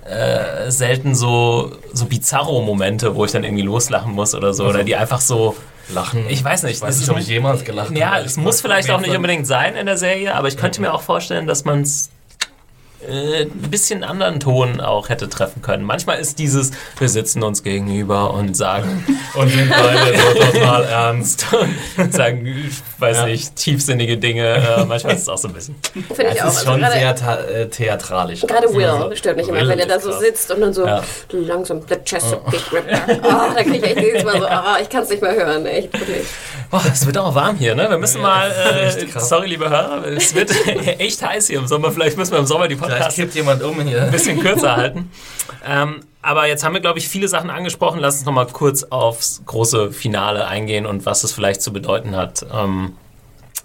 äh, 0.06 0.72
selten 0.72 1.16
so, 1.16 1.72
so 1.94 2.06
Bizarro-Momente, 2.06 3.16
wo 3.16 3.26
ich 3.26 3.32
dann 3.32 3.44
irgendwie 3.44 3.64
loslachen 3.64 4.14
muss 4.14 4.34
oder 4.36 4.54
so, 4.54 4.66
oder 4.66 4.84
die 4.84 4.96
einfach 4.96 5.20
so. 5.22 5.56
Lachen. 5.90 6.26
Ich 6.30 6.44
weiß 6.44 6.64
nicht, 6.64 6.76
Ich 6.78 6.82
weiß 6.82 6.90
das 6.98 7.00
nicht, 7.00 7.10
ob 7.10 7.18
ich 7.18 7.28
jemals 7.28 7.64
gelacht 7.64 7.96
Ja, 7.98 8.12
habe. 8.16 8.26
es 8.26 8.38
muss 8.38 8.62
vielleicht 8.62 8.90
auch 8.92 9.00
nicht 9.00 9.16
unbedingt 9.16 9.48
sein 9.48 9.76
in 9.76 9.86
der 9.86 9.98
Serie, 9.98 10.36
aber 10.36 10.48
ich 10.48 10.58
könnte 10.58 10.82
mir 10.82 10.94
auch 10.94 11.02
vorstellen, 11.02 11.48
dass 11.48 11.64
man 11.66 11.82
es 11.82 12.10
äh, 13.08 13.43
ein 13.43 13.52
bisschen 13.70 14.04
anderen 14.04 14.39
Ton 14.39 14.82
auch 14.82 15.10
hätte 15.10 15.30
treffen 15.30 15.62
können. 15.62 15.84
Manchmal 15.84 16.20
ist 16.20 16.39
dieses, 16.39 16.72
wir 16.98 17.10
sitzen 17.10 17.43
uns 17.43 17.62
gegenüber 17.64 18.34
und 18.34 18.56
sagen 18.58 19.06
Und 19.36 19.50
sind 19.50 19.70
beide 19.70 20.18
so 20.18 20.39
total 20.60 20.84
ernst. 20.86 21.45
und 21.98 22.14
sagen, 22.14 22.45
ich 22.48 22.78
weiß 23.00 23.18
Ja. 23.18 23.26
nicht, 23.28 23.56
tiefsinnige 23.56 24.18
Dinge. 24.18 24.48
Äh, 24.56 24.86
manchmal 24.86 25.14
ist 25.16 25.22
es 25.24 25.30
auch 25.30 25.38
so 25.38 25.48
ein 25.48 25.54
bisschen. 25.54 25.76
Finde 25.93 26.32
ich 26.32 26.38
Es 26.38 26.41
auch. 26.41 26.48
ist 26.48 26.58
Also 26.68 26.72
schon 26.72 26.80
sehr 26.91 27.50
äh, 27.62 27.68
theatralisch. 27.70 28.41
Gerade 28.41 28.68
Will 28.74 29.16
stört 29.16 29.38
mich 29.38 29.48
immer, 29.48 29.60
Will 29.60 29.68
wenn 29.70 29.80
er 29.80 29.86
da 29.88 30.00
so 30.00 30.10
krass. 30.10 30.20
sitzt 30.20 30.52
und 30.52 30.62
dann 30.62 30.74
so 30.74 30.86
Ja. 30.86 31.04
langsam 31.32 31.82
the 31.88 31.95
Chesapeake 32.04 32.72
Ripper. 32.72 33.00
Oh, 33.24 33.54
da 33.56 33.64
kriege 33.64 33.78
ich 33.78 33.84
echt 33.84 34.00
jedes 34.02 34.24
Mal 34.24 34.39
so, 34.39 34.48
ah, 34.48 34.78
ich 34.82 34.89
kann 34.89 35.04
es 35.04 35.10
nicht 35.10 35.22
mehr 35.22 35.34
hören, 35.36 35.66
echt 35.66 35.93
wirklich. 35.93 36.26
Oh, 36.72 36.80
es 36.91 37.06
wird 37.06 37.18
auch 37.18 37.34
warm 37.36 37.56
hier, 37.58 37.76
ne? 37.76 37.89
Wir 37.89 37.98
müssen 37.98 38.22
mal, 38.22 38.50
äh, 38.88 39.20
sorry 39.20 39.48
liebe 39.48 39.70
Hörer, 39.70 40.06
es 40.08 40.34
wird 40.36 40.52
echt 41.00 41.22
heiß 41.26 41.48
hier 41.48 41.60
im 41.60 41.68
Sommer. 41.68 41.91
Vielleicht 41.91 42.18
müssen 42.18 42.32
wir 42.32 42.39
im 42.39 42.45
Sommer 42.45 42.68
die 42.68 42.76
Vielleicht 42.88 43.16
kippt 43.16 43.36
jemand 43.36 43.64
um 43.64 43.80
hier. 43.82 44.04
ein 44.04 44.12
bisschen 44.12 44.40
kürzer 44.40 44.76
halten. 44.76 45.12
Ähm, 45.66 46.02
aber 46.22 46.48
jetzt 46.48 46.64
haben 46.64 46.74
wir, 46.74 46.82
glaube 46.82 47.00
ich, 47.00 47.08
viele 47.08 47.28
Sachen 47.28 47.50
angesprochen. 47.50 48.00
Lass 48.00 48.16
uns 48.16 48.26
noch 48.26 48.34
mal 48.34 48.48
kurz 48.48 48.84
aufs 48.84 49.42
große 49.46 49.92
Finale 49.92 50.48
eingehen 50.48 50.86
und 50.86 51.06
was 51.06 51.24
es 51.24 51.32
vielleicht 51.32 51.62
zu 51.62 51.72
bedeuten 51.72 52.16
hat. 52.16 52.46
Ähm, 52.54 52.94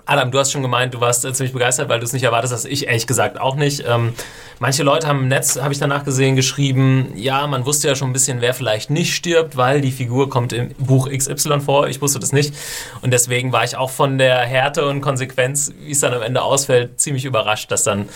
Adam, 0.04 0.32
du 0.32 0.38
hast 0.38 0.50
schon 0.50 0.62
gemeint, 0.62 0.94
du 0.94 1.00
warst 1.00 1.24
äh, 1.24 1.32
ziemlich 1.32 1.52
begeistert, 1.52 1.88
weil 1.88 2.00
du 2.00 2.04
es 2.04 2.12
nicht 2.12 2.24
erwartet 2.24 2.50
hast. 2.50 2.64
Ich 2.64 2.86
ehrlich 2.86 3.06
gesagt 3.06 3.40
auch 3.40 3.54
nicht. 3.54 3.84
Ähm, 3.86 4.14
manche 4.58 4.82
Leute 4.82 5.06
haben 5.06 5.20
im 5.20 5.28
Netz, 5.28 5.56
habe 5.60 5.72
ich 5.72 5.78
danach 5.78 6.04
gesehen, 6.04 6.34
geschrieben, 6.34 7.12
ja, 7.14 7.46
man 7.46 7.64
wusste 7.66 7.88
ja 7.88 7.94
schon 7.94 8.10
ein 8.10 8.12
bisschen, 8.12 8.40
wer 8.40 8.52
vielleicht 8.52 8.90
nicht 8.90 9.14
stirbt, 9.14 9.56
weil 9.56 9.80
die 9.80 9.92
Figur 9.92 10.28
kommt 10.28 10.52
im 10.52 10.74
Buch 10.78 11.08
XY 11.08 11.60
vor. 11.60 11.86
Ich 11.86 12.00
wusste 12.02 12.18
das 12.18 12.32
nicht. 12.32 12.52
Und 13.00 13.12
deswegen 13.12 13.52
war 13.52 13.62
ich 13.62 13.76
auch 13.76 13.90
von 13.90 14.18
der 14.18 14.40
Härte 14.40 14.86
und 14.86 15.02
Konsequenz, 15.02 15.72
wie 15.80 15.92
es 15.92 16.00
dann 16.00 16.14
am 16.14 16.22
Ende 16.22 16.42
ausfällt, 16.42 17.00
ziemlich 17.00 17.24
überrascht, 17.24 17.70
dass 17.70 17.84
dann 17.84 18.08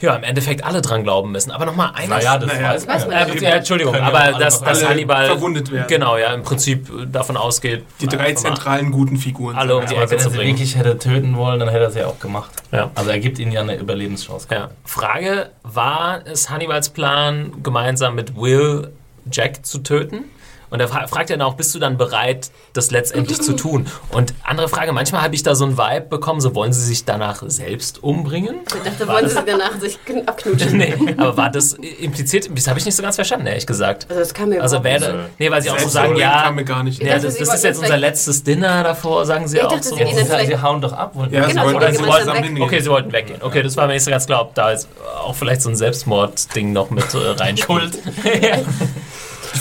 ja, 0.00 0.14
im 0.14 0.22
Endeffekt 0.24 0.64
alle 0.64 0.82
dran 0.82 1.02
glauben 1.04 1.32
müssen. 1.32 1.50
Aber 1.50 1.64
nochmal 1.66 1.90
eine 1.94 2.08
Naja, 2.08 2.38
das 2.38 2.52
Naja, 2.52 2.74
weiß 2.74 2.86
man 2.86 3.10
ja. 3.12 3.26
äh, 3.26 3.38
ja, 3.42 3.48
Entschuldigung, 3.56 3.94
ja 3.94 4.02
aber 4.02 4.20
alle 4.20 4.38
dass, 4.38 4.62
dass 4.62 4.86
Hannibal 4.86 5.26
verwundet 5.26 5.70
werden. 5.72 5.86
Genau, 5.88 6.16
ja, 6.18 6.34
im 6.34 6.42
Prinzip 6.42 6.88
davon 7.10 7.36
ausgeht, 7.36 7.84
Die 8.00 8.06
drei 8.06 8.32
zentralen 8.34 8.90
guten 8.92 9.16
Figuren. 9.16 9.56
alle 9.56 9.76
um 9.76 9.86
die 9.86 9.94
Aber 9.94 10.02
Ecke 10.02 10.10
wenn 10.12 10.18
er 10.18 10.22
zu 10.24 10.30
sie 10.30 10.36
bringen. 10.36 10.52
wirklich 10.56 10.76
hätte 10.76 10.98
töten 10.98 11.36
wollen, 11.36 11.60
dann 11.60 11.68
hätte 11.70 11.84
er 11.84 11.90
sie 11.90 12.04
auch 12.04 12.18
gemacht. 12.18 12.50
Ja. 12.72 12.90
Also 12.94 13.10
er 13.10 13.18
gibt 13.18 13.38
ihnen 13.38 13.52
ja 13.52 13.62
eine 13.62 13.76
Überlebenschance. 13.76 14.48
Ja. 14.50 14.68
Frage: 14.84 15.50
War 15.62 16.20
es 16.26 16.50
Hannibals 16.50 16.90
Plan, 16.90 17.62
gemeinsam 17.62 18.14
mit 18.14 18.36
Will 18.36 18.90
Jack 19.30 19.64
zu 19.64 19.78
töten? 19.78 20.24
Und 20.70 20.80
er 20.80 20.88
fra 20.88 21.06
fragt 21.06 21.30
ja 21.30 21.36
dann 21.36 21.46
auch, 21.46 21.54
bist 21.54 21.74
du 21.74 21.78
dann 21.78 21.96
bereit, 21.96 22.50
das 22.72 22.90
letztendlich 22.90 23.40
zu 23.40 23.54
tun? 23.54 23.86
Und 24.10 24.34
andere 24.42 24.68
Frage, 24.68 24.92
manchmal 24.92 25.22
habe 25.22 25.34
ich 25.34 25.42
da 25.42 25.54
so 25.54 25.64
ein 25.64 25.78
Vibe 25.78 26.06
bekommen, 26.08 26.40
so 26.40 26.54
wollen 26.54 26.72
sie 26.72 26.82
sich 26.84 27.04
danach 27.04 27.42
selbst 27.46 28.02
umbringen? 28.02 28.56
Ich 28.74 28.82
dachte, 28.82 29.06
wollen 29.08 29.28
sie 29.28 29.38
danach 29.46 29.78
sich 29.80 29.98
kn- 30.06 30.26
abknutschen. 30.26 30.76
nee, 30.78 30.94
aber 31.16 31.36
war 31.36 31.50
das 31.50 31.74
impliziert, 31.74 32.48
das 32.52 32.66
habe 32.68 32.78
ich 32.78 32.84
nicht 32.84 32.94
so 32.96 33.02
ganz 33.02 33.14
verstanden, 33.16 33.46
ehrlich 33.46 33.66
gesagt. 33.66 34.06
Also 34.08 34.20
das 34.20 34.34
kam 34.34 34.48
mir 34.48 34.62
Also 34.62 34.82
wäre, 34.82 35.12
nicht. 35.18 35.28
nee, 35.40 35.50
weil 35.50 35.62
sie 35.62 35.70
auch 35.70 35.78
so 35.78 35.88
sagen, 35.88 36.16
ja, 36.16 36.42
kam 36.42 36.54
mir 36.56 36.64
gar 36.64 36.82
nicht. 36.82 37.02
ja 37.02 37.18
das, 37.18 37.36
das 37.38 37.54
ist 37.54 37.64
jetzt 37.64 37.78
unser 37.80 37.96
letztes 37.96 38.42
Dinner 38.42 38.82
davor, 38.82 39.24
sagen 39.24 39.46
sie 39.48 39.58
Ich 39.58 39.62
auch 39.64 39.68
dachte, 39.70 39.88
so. 39.88 39.96
sie 39.96 40.02
ist 40.02 40.16
ja, 40.18 40.24
vielleicht- 40.24 40.48
sie 40.48 40.60
hauen 40.62 40.80
doch 40.80 40.92
ab. 40.92 41.14
wollen- 41.14 41.32
Ja, 41.32 41.46
Genau, 41.46 41.68
sie 41.68 41.96
sie 41.96 42.06
wollten. 42.06 42.60
Okay, 42.62 42.80
sie 42.80 42.90
wollten 42.90 43.12
weggehen. 43.12 43.40
Okay, 43.42 43.62
das 43.62 43.76
war 43.76 43.86
mir 43.86 43.94
nicht 43.94 44.04
so 44.04 44.10
ganz 44.10 44.26
klar, 44.26 44.42
ob 44.42 44.54
da 44.54 44.72
jetzt 44.72 44.88
auch 45.24 45.34
vielleicht 45.34 45.62
so 45.62 45.68
ein 45.70 45.76
Selbstmordding 45.76 46.72
noch 46.72 46.90
mit 46.90 47.12
äh, 47.14 47.18
reinschuld. 47.18 47.98
ja. 48.42 48.58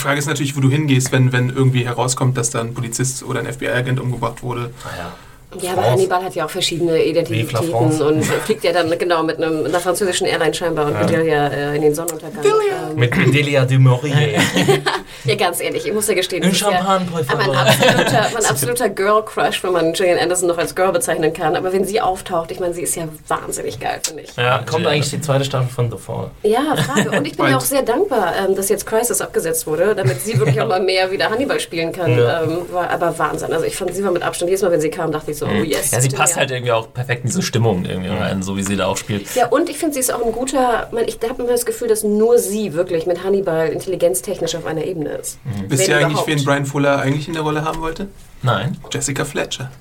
Die 0.05 0.07
Frage 0.07 0.19
ist 0.19 0.27
natürlich, 0.27 0.55
wo 0.55 0.59
du 0.59 0.69
hingehst, 0.69 1.11
wenn, 1.11 1.31
wenn 1.31 1.49
irgendwie 1.49 1.83
herauskommt, 1.83 2.37
dass 2.37 2.51
da 2.51 2.61
ein 2.61 2.75
Polizist 2.75 3.23
oder 3.23 3.39
ein 3.39 3.51
FBI-Agent 3.51 3.99
umgebracht 3.99 4.43
wurde. 4.43 4.71
Ja, 4.95 5.11
aber 5.51 5.61
France. 5.61 5.91
Hannibal 5.91 6.23
hat 6.23 6.35
ja 6.35 6.45
auch 6.45 6.49
verschiedene 6.49 7.03
Identitäten 7.03 8.01
und 8.01 8.23
fliegt 8.23 8.63
ja 8.63 8.73
dann 8.73 8.89
genau 8.97 9.23
mit, 9.23 9.37
einem, 9.37 9.63
mit 9.63 9.67
einer 9.67 9.79
französischen 9.79 10.27
Airline 10.27 10.53
scheinbar 10.53 10.87
und 10.87 11.09
ja 11.09 11.47
äh, 11.47 11.75
in 11.75 11.81
den 11.81 11.95
Sonnenuntergang. 11.95 12.43
Ähm, 12.43 12.99
Mit 12.99 13.15
Delia 13.33 13.65
du 13.65 13.79
Maurier. 13.79 14.15
ja, 15.25 15.35
ganz 15.35 15.61
ehrlich, 15.61 15.85
ich 15.85 15.93
muss 15.93 16.07
ja 16.07 16.13
gestehen, 16.13 16.43
ist 16.43 16.57
Champagne, 16.57 17.07
ja 17.13 17.33
aber 17.33 17.43
ein 17.43 17.67
absoluter, 17.67 18.29
mein 18.33 18.45
absoluter 18.45 18.89
Girl-Crush, 18.89 19.63
wenn 19.63 19.73
man 19.73 19.93
Gillian 19.93 20.19
Anderson 20.19 20.47
noch 20.47 20.57
als 20.57 20.75
Girl 20.75 20.91
bezeichnen 20.91 21.33
kann. 21.33 21.55
Aber 21.55 21.71
wenn 21.73 21.85
sie 21.85 22.01
auftaucht, 22.01 22.51
ich 22.51 22.59
meine, 22.59 22.73
sie 22.73 22.81
ist 22.81 22.95
ja 22.95 23.07
wahnsinnig 23.27 23.79
geil, 23.79 23.99
finde 24.03 24.23
ich. 24.23 24.35
Ja, 24.35 24.63
Kommt 24.65 24.87
eigentlich 24.87 25.09
die 25.09 25.21
zweite 25.21 25.45
Staffel 25.45 25.69
von 25.69 25.91
The 25.91 25.97
Fall? 25.97 26.31
Ja, 26.43 26.75
Frage. 26.75 27.11
Und 27.11 27.25
ich 27.25 27.37
bin 27.37 27.47
ja 27.47 27.57
auch 27.57 27.61
sehr 27.61 27.81
dankbar, 27.81 28.33
ähm, 28.37 28.55
dass 28.55 28.69
jetzt 28.69 28.85
Crisis 28.85 29.21
abgesetzt 29.21 29.67
wurde, 29.67 29.95
damit 29.95 30.21
sie 30.21 30.37
wirklich 30.37 30.59
auch 30.61 30.67
mal 30.67 30.81
mehr 30.81 31.11
wieder 31.11 31.29
Hannibal 31.29 31.59
spielen 31.59 31.91
kann. 31.91 32.17
Ja. 32.17 32.43
Ähm, 32.43 32.61
war 32.71 32.89
aber 32.89 33.17
Wahnsinn. 33.17 33.53
Also 33.53 33.65
ich 33.65 33.75
fand, 33.75 33.93
sie 33.93 34.03
war 34.03 34.11
mit 34.11 34.23
Abstand, 34.23 34.49
jedes 34.49 34.61
Mal, 34.61 34.71
wenn 34.71 34.81
sie 34.81 34.89
kam, 34.89 35.11
dachte 35.11 35.31
ich 35.31 35.34
so, 35.37 35.45
oh 35.45 35.63
yes. 35.63 35.91
Ja, 35.91 36.01
sie 36.01 36.09
passt 36.09 36.33
mehr. 36.35 36.41
halt 36.41 36.51
irgendwie 36.51 36.71
auch 36.71 36.93
perfekt 36.93 37.23
in 37.23 37.29
diese 37.29 37.41
Stimmung 37.41 37.85
irgendwie 37.85 38.09
rein, 38.09 38.41
so 38.43 38.55
wie 38.57 38.63
sie 38.63 38.75
da 38.75 38.87
auch 38.87 38.97
spielt. 38.97 39.33
Ja, 39.35 39.47
und 39.47 39.69
ich 39.69 39.77
finde, 39.77 39.93
sie 39.93 39.99
ist 39.99 40.13
auch 40.13 40.25
ein 40.25 40.31
guter, 40.31 40.89
man, 40.91 41.05
ich 41.07 41.17
habe 41.27 41.41
immer 41.43 41.51
das 41.51 41.65
Gefühl, 41.65 41.87
dass 41.87 42.03
nur 42.03 42.37
sie 42.39 42.73
wirklich 42.73 43.05
mit 43.05 43.23
Hannibal 43.23 43.69
intelligenztechnisch 43.69 44.55
auf 44.55 44.65
einer 44.65 44.83
Ebene 44.85 45.09
ist. 45.09 45.37
Wisst 45.67 45.83
Wenn 45.87 45.89
ihr 45.99 46.05
eigentlich, 46.05 46.27
wen 46.27 46.43
Brian 46.43 46.65
Fuller 46.65 46.99
eigentlich 46.99 47.27
in 47.27 47.33
der 47.33 47.43
Rolle 47.43 47.63
haben 47.63 47.81
wollte? 47.81 48.07
Nein. 48.41 48.77
Jessica 48.91 49.25
Fletcher. 49.25 49.71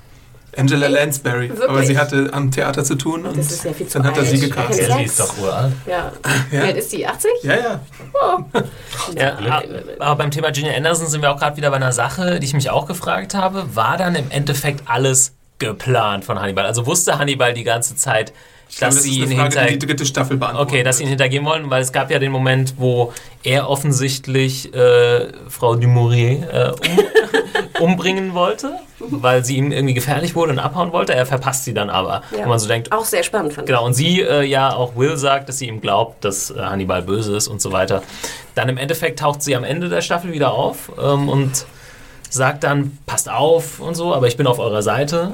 Angela 0.57 0.87
Lansbury. 0.87 1.49
Wirklich? 1.49 1.69
Aber 1.69 1.83
sie 1.83 1.97
hatte 1.97 2.29
am 2.31 2.49
Theater 2.49 2.85
zu 2.85 2.95
tun 2.95 3.25
und 3.25 3.37
Das 3.37 3.51
ist 3.51 3.65
ja 3.65 3.73
viel 3.73 3.87
zu 3.87 3.97
dann 3.97 4.07
hat 4.07 4.17
er 4.17 4.23
sie 4.23 4.37
alt. 4.41 4.51
gecastet. 4.53 4.87
Ja, 4.87 4.87
Ja, 4.87 4.97
sie 4.99 5.03
ist 5.03 5.19
doch 5.19 5.37
uralt. 5.37 5.73
Ja. 5.85 6.11
Ja. 6.23 6.31
Wie 6.49 6.57
alt 6.59 6.77
ist 6.77 6.91
sie? 6.91 7.05
80? 7.05 7.29
Ja, 7.43 7.55
ja. 7.55 7.79
Ja, 9.17 9.37
aber 9.99 10.15
beim 10.15 10.31
Thema 10.31 10.51
Gillian 10.51 10.75
Anderson 10.75 11.07
sind 11.07 11.21
wir 11.21 11.31
auch 11.31 11.39
gerade 11.39 11.57
wieder 11.57 11.69
bei 11.69 11.75
einer 11.75 11.91
Sache, 11.91 12.39
die 12.39 12.45
ich 12.45 12.53
mich 12.53 12.69
auch 12.69 12.85
gefragt 12.87 13.33
habe. 13.35 13.65
War 13.75 13.97
dann 13.97 14.15
im 14.15 14.31
Endeffekt 14.31 14.83
alles 14.85 15.33
geplant 15.65 16.25
von 16.25 16.39
Hannibal? 16.39 16.65
Also 16.65 16.85
wusste 16.85 17.17
Hannibal 17.17 17.53
die 17.53 17.63
ganze 17.63 17.95
Zeit, 17.95 18.33
Ich 18.69 18.77
glaube, 18.77 18.95
dass 18.95 19.03
das 19.03 19.03
sie 19.03 19.21
ist 19.21 19.31
ihn 19.31 19.37
Frage, 19.37 19.59
hinter... 19.59 19.71
die 19.71 19.79
die 19.79 19.87
dritte 19.87 20.05
Staffel 20.05 20.37
beantwortet. 20.37 20.73
Okay, 20.73 20.83
dass 20.83 20.97
sie 20.97 21.03
ihn 21.03 21.09
hintergehen 21.09 21.45
wollten, 21.45 21.69
weil 21.69 21.81
es 21.81 21.91
gab 21.91 22.09
ja 22.11 22.19
den 22.19 22.31
Moment, 22.31 22.75
wo 22.77 23.13
er 23.43 23.69
offensichtlich 23.69 24.73
äh, 24.73 25.27
Frau 25.49 25.75
Dumouriez 25.75 26.43
äh, 26.51 26.71
um, 27.79 27.89
umbringen 27.91 28.33
wollte, 28.33 28.79
weil 28.99 29.43
sie 29.43 29.57
ihm 29.57 29.71
irgendwie 29.71 29.93
gefährlich 29.93 30.35
wurde 30.35 30.53
und 30.53 30.59
abhauen 30.59 30.91
wollte. 30.93 31.13
Er 31.13 31.25
verpasst 31.25 31.65
sie 31.65 31.73
dann 31.73 31.89
aber. 31.89 32.23
Ja. 32.31 32.43
Und 32.43 32.49
man 32.49 32.59
so 32.59 32.67
denkt, 32.67 32.91
Auch 32.91 33.05
sehr 33.05 33.23
spannend 33.23 33.53
fand 33.53 33.67
Genau, 33.67 33.85
und 33.85 33.93
sie 33.93 34.21
äh, 34.21 34.43
ja 34.43 34.73
auch 34.73 34.95
Will 34.95 35.17
sagt, 35.17 35.49
dass 35.49 35.57
sie 35.57 35.67
ihm 35.67 35.81
glaubt, 35.81 36.23
dass 36.23 36.51
äh, 36.51 36.59
Hannibal 36.59 37.01
böse 37.01 37.35
ist 37.35 37.47
und 37.47 37.61
so 37.61 37.71
weiter. 37.71 38.01
Dann 38.55 38.69
im 38.69 38.77
Endeffekt 38.77 39.19
taucht 39.19 39.41
sie 39.41 39.55
am 39.55 39.63
Ende 39.63 39.89
der 39.89 40.01
Staffel 40.01 40.31
wieder 40.31 40.53
auf 40.53 40.91
ähm, 41.01 41.29
und 41.29 41.65
sagt 42.29 42.63
dann, 42.63 42.97
passt 43.05 43.29
auf 43.29 43.79
und 43.79 43.95
so, 43.95 44.13
aber 44.13 44.27
ich 44.27 44.37
bin 44.37 44.47
auf 44.47 44.59
eurer 44.59 44.81
Seite. 44.81 45.33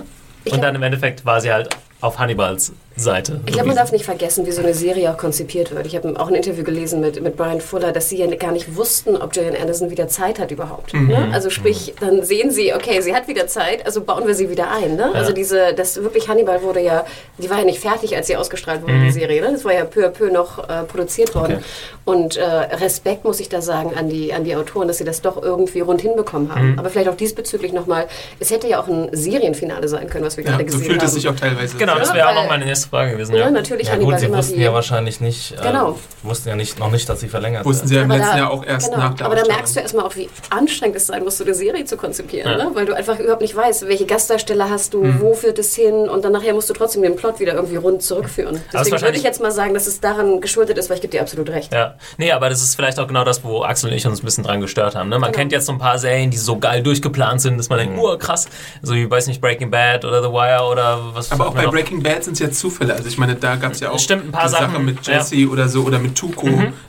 Und 0.49 0.61
dann 0.61 0.75
im 0.75 0.83
Endeffekt 0.83 1.25
war 1.25 1.41
sie 1.41 1.51
halt 1.51 1.69
auf 2.01 2.17
Hannibals 2.19 2.73
Seite. 3.01 3.39
Ich 3.45 3.53
glaube, 3.53 3.67
man 3.67 3.75
darf 3.75 3.91
nicht 3.91 4.05
vergessen, 4.05 4.45
wie 4.45 4.51
so 4.51 4.61
eine 4.61 4.73
Serie 4.73 5.11
auch 5.11 5.17
konzipiert 5.17 5.73
wird. 5.75 5.85
Ich 5.85 5.95
habe 5.95 6.13
auch 6.19 6.27
ein 6.27 6.35
Interview 6.35 6.63
gelesen 6.63 6.99
mit, 7.01 7.21
mit 7.21 7.35
Brian 7.35 7.59
Fuller, 7.61 7.91
dass 7.91 8.09
sie 8.09 8.17
ja 8.17 8.27
gar 8.35 8.51
nicht 8.51 8.75
wussten, 8.75 9.15
ob 9.17 9.33
Gillian 9.33 9.55
Anderson 9.55 9.89
wieder 9.89 10.07
Zeit 10.07 10.39
hat 10.39 10.51
überhaupt. 10.51 10.93
Ne? 10.93 11.29
Also 11.33 11.49
sprich, 11.49 11.93
dann 11.99 12.23
sehen 12.23 12.51
sie, 12.51 12.73
okay, 12.73 13.01
sie 13.01 13.13
hat 13.15 13.27
wieder 13.27 13.47
Zeit, 13.47 13.85
also 13.85 14.01
bauen 14.01 14.25
wir 14.27 14.35
sie 14.35 14.49
wieder 14.49 14.71
ein. 14.71 14.95
Ne? 14.95 15.11
Also 15.13 15.33
diese, 15.33 15.73
das 15.73 15.97
wirklich 16.01 16.29
Hannibal 16.29 16.61
wurde 16.63 16.79
ja, 16.81 17.05
die 17.37 17.49
war 17.49 17.59
ja 17.59 17.65
nicht 17.65 17.79
fertig, 17.79 18.15
als 18.15 18.27
sie 18.27 18.35
ausgestrahlt 18.37 18.81
wurde, 18.83 18.99
die 18.99 19.11
Serie. 19.11 19.41
Ne? 19.41 19.51
Das 19.51 19.65
war 19.65 19.73
ja 19.73 19.83
peu 19.85 20.05
à 20.05 20.09
peu 20.09 20.29
noch 20.31 20.59
äh, 20.69 20.83
produziert 20.83 21.33
worden. 21.35 21.63
Und 22.05 22.37
äh, 22.37 22.43
Respekt 22.43 23.25
muss 23.25 23.39
ich 23.39 23.49
da 23.49 23.61
sagen 23.61 23.91
an 23.95 24.09
die, 24.09 24.33
an 24.33 24.43
die 24.43 24.55
Autoren, 24.55 24.87
dass 24.87 24.97
sie 24.97 25.03
das 25.03 25.21
doch 25.21 25.41
irgendwie 25.41 25.79
rund 25.81 26.01
hinbekommen 26.01 26.53
haben. 26.53 26.77
Aber 26.79 26.89
vielleicht 26.89 27.09
auch 27.09 27.15
diesbezüglich 27.17 27.73
nochmal, 27.73 28.07
es 28.39 28.51
hätte 28.51 28.67
ja 28.67 28.81
auch 28.81 28.87
ein 28.87 29.09
Serienfinale 29.11 29.87
sein 29.87 30.09
können, 30.09 30.25
was 30.25 30.37
wir 30.37 30.43
Ja, 30.43 30.51
gerade 30.51 30.63
so 30.63 30.77
gesehen 30.77 30.89
fühlt 30.91 30.99
haben. 31.01 31.07
es 31.07 31.13
sich 31.13 31.27
auch 31.27 31.35
teilweise. 31.35 31.77
Genau, 31.77 31.97
das 31.97 32.09
Ja, 32.09 32.15
wäre 32.15 32.27
auch 32.29 32.35
weil- 32.35 32.43
noch 32.43 32.49
meine 32.49 32.65
nächste 32.65 32.90
Frage 32.91 33.11
gewesen, 33.13 33.33
Ja, 33.35 33.45
ja. 33.45 33.51
natürlich 33.51 33.87
Ja 33.87 33.93
Hannibal 33.93 34.11
gut, 34.13 34.19
sie 34.19 34.25
immer 34.27 34.37
wussten 34.37 34.55
die. 34.57 34.61
ja 34.61 34.73
wahrscheinlich 34.73 35.19
nicht, 35.21 35.53
äh, 35.53 35.61
Genau. 35.63 35.97
wussten 36.23 36.49
ja 36.49 36.55
nicht, 36.55 36.77
noch 36.77 36.91
nicht, 36.91 37.07
dass 37.09 37.21
sie 37.21 37.27
verlängert 37.29 37.65
Wussten 37.65 37.83
wird. 37.83 37.89
sie 37.89 37.95
ja 37.95 38.01
im 38.03 38.11
Aber 38.11 38.19
letzten 38.19 38.33
da- 38.33 38.43
Jahr 38.43 38.51
auch 38.51 38.65
erst 38.65 38.91
genau. 38.91 38.97
nach 39.03 39.13
der 39.15 39.25
Aber 39.25 39.35
da 39.35 39.45
merkst 39.47 39.75
du 39.75 39.79
erstmal 39.79 40.05
auch, 40.05 40.15
wie 40.15 40.29
anstrengend 40.49 40.97
es 40.97 41.07
sein 41.07 41.23
muss, 41.23 41.37
so 41.37 41.43
eine 41.45 41.53
Serie 41.55 41.85
zu 41.85 41.97
konzipieren, 41.97 42.51
Ja. 42.51 42.57
ne? 42.65 42.71
weil 42.73 42.85
du 42.85 42.93
einfach 42.95 43.17
überhaupt 43.19 43.41
nicht 43.41 43.55
weißt, 43.55 43.87
welche 43.87 44.05
Gastdarsteller 44.05 44.69
hast 44.69 44.93
du, 44.93 45.03
Mhm. 45.03 45.21
wo 45.21 45.33
führt 45.33 45.57
es 45.57 45.73
hin 45.73 46.09
und 46.09 46.23
dann 46.25 46.33
nachher 46.33 46.53
musst 46.53 46.69
du 46.69 46.73
trotzdem 46.73 47.01
den 47.01 47.15
Plot 47.15 47.39
wieder 47.39 47.53
irgendwie 47.55 47.77
rund 47.77 48.03
zurückführen. 48.03 48.61
Deswegen 48.73 49.01
würde 49.01 49.17
ich 49.17 49.23
jetzt 49.23 49.41
mal 49.41 49.51
sagen, 49.51 49.73
dass 49.73 49.87
es 49.87 49.99
daran 50.01 50.41
geschuldet 50.41 50.77
ist, 50.77 50.89
weil 50.89 50.95
ich 50.97 51.01
gebe 51.01 51.11
dir 51.11 51.21
absolut 51.21 51.49
recht. 51.49 51.71
Ja, 51.73 51.95
nee, 52.17 52.31
aber 52.31 52.49
das 52.49 52.61
ist 52.61 52.75
vielleicht 52.75 52.99
auch 52.99 53.07
genau 53.07 53.23
das, 53.23 53.43
wo 53.43 53.63
Axel 53.63 53.89
und 53.89 53.95
ich 53.95 54.05
uns 54.05 54.21
ein 54.21 54.25
bisschen 54.25 54.43
dran 54.43 54.59
gestört 54.59 54.95
haben. 54.95 55.09
Ne? 55.09 55.17
Man 55.17 55.31
Genau. 55.31 55.39
kennt 55.39 55.51
jetzt 55.53 55.65
so 55.67 55.71
ein 55.71 55.79
paar 55.79 55.97
Serien, 55.97 56.29
die 56.29 56.37
so 56.37 56.57
geil 56.59 56.83
durchgeplant 56.83 57.39
sind, 57.41 57.57
dass 57.57 57.69
man 57.69 57.79
denkt, 57.79 57.97
oh 57.97 58.17
krass, 58.17 58.47
so 58.81 58.93
wie, 58.93 59.09
weiß 59.09 59.27
nicht, 59.27 59.39
Breaking 59.39 59.71
Bad 59.71 60.03
oder 60.03 60.21
The 60.21 60.29
Wire 60.29 60.63
oder 60.69 60.99
was. 61.13 61.31
Aber 61.31 61.47
auch 61.47 61.53
bei 61.53 61.63
noch? 61.63 61.71
Breaking 61.71 62.03
Bad 62.03 62.23
sind 62.25 62.33
es 62.33 62.39
ja 62.39 62.51
Zufälle. 62.71 62.93
Also 62.93 63.07
ich 63.07 63.17
meine, 63.17 63.35
da 63.35 63.55
gab 63.55 63.73
es 63.73 63.79
ja 63.79 63.91
auch 63.91 63.99
Stimmt, 63.99 64.25
ein 64.25 64.31
paar 64.31 64.45
die 64.45 64.51
Sache 64.51 64.71
Sachen, 64.71 64.85
mit 64.85 65.05
ja. 65.05 65.13
Mhm. 65.13 65.19
Jesse 65.19 65.49
oder 65.49 65.67
so 65.69 65.83
oder 65.83 65.99
mit 65.99 66.15
Tuco, 66.15 66.47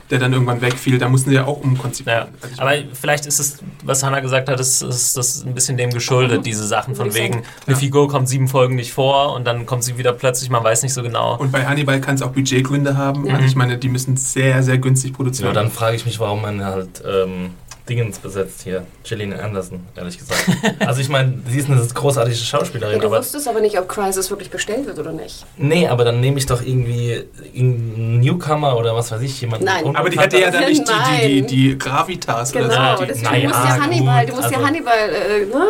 der 0.09 0.19
dann 0.19 0.33
irgendwann 0.33 0.61
wegfiel. 0.61 0.97
Da 0.97 1.09
mussten 1.09 1.29
sie 1.29 1.35
ja 1.35 1.45
auch 1.45 1.61
umkonzipieren. 1.61 2.27
Ja, 2.27 2.27
Also 2.41 2.61
aber 2.61 2.71
meine, 2.71 2.87
vielleicht 2.93 3.25
ist 3.25 3.39
es, 3.39 3.57
was 3.83 4.03
Hannah 4.03 4.19
gesagt 4.19 4.49
hat, 4.49 4.59
ist, 4.59 4.81
ist 4.81 5.17
das 5.17 5.43
ein 5.43 5.53
bisschen 5.53 5.77
dem 5.77 5.91
geschuldet, 5.91 6.45
diese 6.45 6.65
Sachen 6.65 6.95
von 6.95 7.13
wegen, 7.13 7.43
eine 7.67 7.75
Figur 7.75 8.07
kommt 8.07 8.27
sieben 8.29 8.47
Folgen 8.47 8.75
nicht 8.75 8.93
vor 8.93 9.33
und 9.35 9.45
dann 9.45 9.65
kommt 9.65 9.83
sie 9.83 9.97
wieder 9.97 10.13
plötzlich, 10.13 10.49
man 10.49 10.63
weiß 10.63 10.83
nicht 10.83 10.93
so 10.93 11.03
genau. 11.03 11.37
und 11.37 11.51
bei 11.51 11.65
Hannibal 11.65 11.99
kann 12.01 12.15
es 12.15 12.21
auch 12.21 12.31
Budgetgründe 12.31 12.97
haben. 12.97 13.29
Also 13.29 13.45
ich 13.45 13.55
meine, 13.55 13.77
die 13.77 13.89
müssen 13.89 14.17
sehr, 14.17 14.63
sehr 14.63 14.77
günstig 14.77 15.11
Ja, 15.11 15.15
produzieren. 15.17 15.53
dann 15.53 15.71
frage 15.71 15.95
ich 15.95 16.05
mich, 16.05 16.19
warum 16.19 16.41
man 16.41 16.63
halt 16.63 17.01
ähm, 17.05 17.51
Dingens 17.89 18.19
besetzt 18.19 18.61
hier. 18.63 18.85
Gillian 19.03 19.33
Anderson, 19.33 19.81
ehrlich 19.95 20.17
gesagt. 20.17 20.45
also 20.79 21.01
ich 21.01 21.09
meine, 21.09 21.41
sie 21.49 21.59
ist 21.59 21.69
eine 21.69 21.85
großartige 21.85 22.37
Ja, 22.37 22.43
Schauspielerin, 22.43 22.99
du 22.99 23.07
aber 23.07 23.19
wusstest 23.19 23.47
aber 23.47 23.59
nicht, 23.59 23.77
ob 23.77 23.89
Crisis 23.89 24.29
wirklich 24.29 24.49
bestellt 24.49 24.85
wird 24.85 24.97
oder 24.99 25.11
nicht. 25.11 25.45
nee, 25.57 25.87
aber 25.87 26.05
dann 26.05 26.21
nehme 26.21 26.37
ich 26.37 26.45
doch 26.45 26.61
irgendwie 26.61 27.23
einen 27.55 28.21
Newcomer 28.21 28.77
oder 28.77 28.95
was 28.95 29.11
weiß 29.11 29.21
ich, 29.21 29.41
jemanden. 29.41 29.65
Nein. 29.65 29.95
aber 29.95 30.09
die 30.09 30.17
hatte 30.19 30.39
ja 30.39 30.49
dann 30.49 30.65
nicht 30.65 30.87
die, 30.87 31.27
die, 31.27 31.41
die, 31.41 31.47
die 31.71 31.77
Gravitas 31.77 32.51
Genau, 32.53 32.65
oder 33.01 33.13
so. 33.13 33.21
Naja, 33.21 33.49
du 33.49 33.55
musst 33.55 33.65
ja 33.65 33.81
Hannibal, 33.81 34.25
du 34.25 34.35
musst 34.35 34.51
ja 34.51 34.57
also- 34.57 34.67
Hannibal 34.67 35.09
äh, 35.09 35.45
ne, 35.45 35.65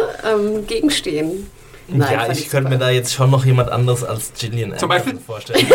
ähm, 0.58 0.68
gegenstehen. 0.68 1.50
Nein, 1.88 2.14
ja, 2.14 2.32
ich 2.32 2.50
könnte 2.50 2.70
mir 2.70 2.78
da 2.78 2.90
jetzt 2.90 3.14
schon 3.14 3.30
noch 3.30 3.44
jemand 3.46 3.70
anderes 3.70 4.04
als 4.04 4.32
Gillian 4.40 4.78
Zum 4.78 4.90
Anderson 4.90 5.14
Beispiel? 5.14 5.20
vorstellen. 5.26 5.68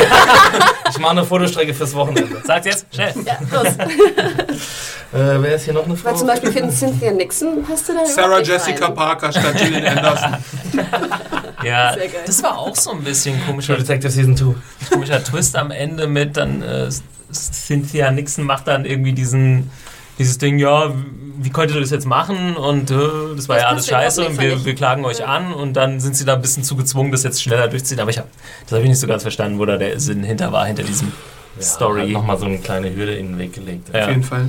ich 0.91 0.99
mache 0.99 1.11
eine 1.13 1.25
Fotostrecke 1.25 1.75
fürs 1.75 1.95
Wochenende. 1.95 2.41
Sagt 2.45 2.67
jetzt, 2.67 2.87
schnell. 2.95 3.13
Ja, 3.25 3.39
los. 3.53 3.69
Äh, 5.11 5.41
wer 5.41 5.55
ist 5.55 5.65
hier 5.65 5.73
noch 5.73 5.87
eine 5.87 5.97
Frau? 5.97 6.11
Weil 6.11 6.17
zum 6.19 6.27
Beispiel 6.27 6.53
für 6.53 6.61
den 6.61 6.71
Cynthia 6.71 7.11
Nixon 7.11 7.63
passt 7.65 7.89
du 7.89 7.95
da 7.95 8.05
Sarah 8.05 8.41
Jessica 8.43 8.87
rein. 8.89 8.95
Parker 8.95 9.33
statt 9.33 9.57
Gillian 9.57 9.87
Anderson. 9.97 10.37
Ja, 11.65 11.97
das 12.27 12.43
war 12.43 12.59
auch 12.59 12.77
so 12.77 12.91
ein 12.91 13.03
bisschen 13.03 13.43
komischer, 13.47 13.79
Detective 13.79 14.11
Season 14.11 14.37
2. 14.37 14.55
komischer 14.91 15.25
Twist 15.25 15.57
am 15.57 15.71
Ende 15.71 16.09
mit 16.09 16.37
dann 16.37 16.61
äh, 16.61 16.91
Cynthia 17.33 18.11
Nixon 18.11 18.45
macht 18.45 18.69
dann 18.69 18.85
irgendwie 18.85 19.15
diesen 19.15 19.71
dieses 20.19 20.39
Ding, 20.39 20.59
ja, 20.59 20.93
wie 21.41 21.51
könnt 21.51 21.73
ihr 21.73 21.81
das 21.81 21.91
jetzt 21.91 22.07
machen? 22.07 22.57
Und 22.57 22.91
äh, 22.91 22.97
das 23.37 23.49
war 23.49 23.57
Das 23.57 23.63
ja 23.63 23.69
alles 23.69 23.89
überhaupt 23.89 24.05
scheiße 24.05 24.27
und 24.27 24.41
wir, 24.41 24.65
wir 24.65 24.75
klagen 24.75 25.05
euch 25.05 25.25
an 25.25 25.55
und 25.55 25.75
dann 25.75 26.01
sind 26.01 26.17
sie 26.17 26.25
da 26.25 26.35
ein 26.35 26.43
bisschen 26.43 26.65
zu 26.65 26.77
gezwungen, 26.77 27.13
das 27.13 27.23
jetzt 27.23 27.43
schneller 27.43 27.69
durchzuziehen. 27.69 28.01
Aber 28.01 28.11
ich 28.11 28.19
hab, 28.19 28.27
das 28.65 28.73
habe 28.73 28.83
ich 28.83 28.89
nicht 28.89 28.99
so 28.99 29.07
ganz 29.07 29.23
verstanden, 29.23 29.59
wo 29.59 29.65
da 29.65 29.77
der 29.77 29.99
Sinn 30.01 30.25
hinter 30.25 30.53
war, 30.53 30.67
hinter 30.67 30.83
diesem 30.83 31.13
Story. 31.61 32.03
Hat 32.03 32.11
nochmal 32.11 32.39
so 32.39 32.47
eine 32.47 32.59
kleine 32.59 32.95
Hürde 32.95 33.15
in 33.15 33.29
den 33.29 33.39
Weg 33.39 33.53
gelegt. 33.53 33.95
Ja. 33.95 34.03
Auf 34.03 34.09
jeden 34.09 34.25
Fall. 34.25 34.49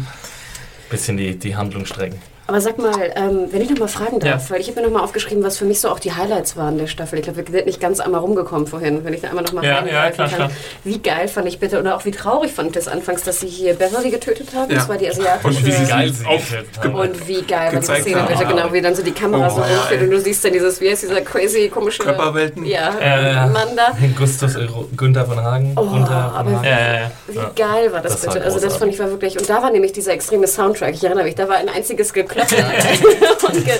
Bisschen 0.90 1.18
die, 1.18 1.38
die 1.38 1.56
Handlung 1.56 1.86
strecken. 1.86 2.20
Aber 2.50 2.62
sag 2.62 2.80
mal, 2.80 2.92
ähm, 3.16 3.46
wenn 3.52 3.62
ich 3.62 3.70
noch 3.70 3.78
mal 3.78 3.88
fragen 3.88 4.20
darf, 4.20 4.46
Ja. 4.50 4.56
weil 4.56 4.60
ich 4.62 4.68
habe 4.70 4.82
mir 4.82 4.88
noch 4.88 4.94
mal 4.94 5.04
aufgeschrieben, 5.04 5.44
was 5.44 5.60
für 5.60 5.66
mich 5.66 5.80
so 5.80 5.88
auch 5.90 6.00
die 6.00 6.14
Highlights 6.14 6.58
waren 6.58 6.80
der 6.80 6.88
Staffel. 6.88 7.20
Ich 7.20 7.26
glaube, 7.26 7.38
wir 7.46 7.46
sind 7.54 7.68
nicht 7.68 7.80
ganz 7.80 8.00
einmal 8.00 8.22
rumgekommen 8.22 8.66
vorhin, 8.66 9.06
wenn 9.06 9.14
ich 9.14 9.22
da 9.22 9.28
einmal 9.30 9.44
noch 9.44 9.54
mal 9.54 9.64
Ja, 9.64 9.86
ja, 9.86 10.10
klar, 10.10 10.28
kann. 10.28 10.36
klar. 10.36 10.52
Wie 10.84 10.98
geil 10.98 11.28
fand 11.28 11.48
ich 11.48 11.60
bitte, 11.60 11.80
oder 11.80 11.96
auch 11.96 12.06
wie 12.06 12.12
traurig 12.12 12.52
fand 12.52 12.70
ich 12.70 12.74
das 12.74 12.88
anfangs, 12.88 13.22
dass 13.22 13.42
sie 13.42 13.48
hier 13.48 13.76
Beverly 13.76 14.10
getötet 14.10 14.50
haben. 14.56 14.72
Ja. 14.72 14.78
Das 14.80 14.90
war 14.90 14.98
die 14.98 15.08
asiatische... 15.08 15.48
Und 15.48 15.64
wie 15.64 15.70
Geil, 15.90 16.12
sie 16.12 16.24
getötet 16.24 16.80
haben. 16.84 16.96
Und 16.96 17.28
wie 17.28 17.42
geil 17.44 17.60
war 17.66 17.80
gezeigt 17.82 18.02
Szene, 18.02 18.26
bitte, 18.28 18.46
genau, 18.46 18.74
wie 18.74 18.82
dann 18.82 18.96
so 18.96 19.04
die 19.04 19.12
Kamera 19.12 19.46
Oh, 19.48 19.56
so 19.58 19.62
ey. 19.94 20.04
und 20.04 20.10
du 20.10 20.20
siehst 20.20 20.44
dann 20.44 20.54
dieses, 20.54 20.82
wie 20.82 20.90
heißt 20.90 21.04
dieser 21.04 21.22
crazy, 21.22 21.70
komische... 21.70 22.02
Körperwelten. 22.02 22.66
Ja, 22.66 22.96
Äh, 23.00 23.46
Mann 23.48 23.68
da. 23.76 23.96
Gustus 24.18 24.56
äh, 24.56 24.68
Günther 24.98 25.26
von 25.28 25.40
Hagen. 25.40 25.74
Oh, 25.76 25.82
Gunther 25.86 26.08
von 26.08 26.16
aber 26.16 26.52
Hagen. 26.52 26.64
Ja, 26.64 26.70
ja, 26.80 26.94
ja. 27.02 27.12
Wie 27.28 27.56
geil 27.62 27.92
war 27.94 28.02
das, 28.02 28.14
Das 28.14 28.26
war 28.26 28.34
bitte? 28.34 28.46
also 28.48 28.60
das 28.60 28.76
fand 28.78 28.92
ich 28.92 28.98
war 29.00 29.12
wirklich. 29.12 29.38
Und 29.40 29.48
da 29.48 29.62
war 29.62 29.70
nämlich 29.70 29.92
dieser 29.92 30.14
extreme 30.14 30.48
Soundtrack. 30.48 30.96
Ich 30.96 31.04
erinnere 31.04 31.26
mich, 31.26 31.36
da 31.36 31.48
war 31.48 31.58
ein 31.58 31.70
einziges 31.70 32.12
Und 33.48 33.66
ge 33.66 33.74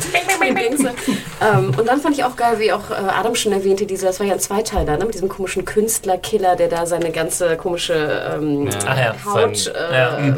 ähm, 1.42 1.72
Und 1.78 1.88
dann 1.88 2.02
fand 2.02 2.18
ich 2.18 2.24
auch 2.24 2.36
geil, 2.36 2.60
wie 2.60 2.72
auch 2.72 2.90
äh, 2.90 2.94
Adam 2.94 3.36
schon 3.36 3.52
erwähnte, 3.52 3.86
dieser, 3.86 4.08
das 4.08 4.20
war 4.20 4.28
ja 4.28 4.34
ein 4.34 4.40
Zweiteiler, 4.40 4.98
ne? 4.98 5.06
mit 5.06 5.14
diesem 5.14 5.30
komischen 5.30 5.66
Künstlerkiller, 5.66 6.56
der 6.56 6.68
da 6.68 6.86
seine 6.86 7.12
ganze 7.12 7.56
komische 7.58 7.94
ähm, 8.36 8.68
ja, 8.68 9.16
Haut, 9.26 9.58
sein- 9.58 9.76
äh, 9.76 9.98
ja. 9.98 10.18
Äh, 10.18 10.32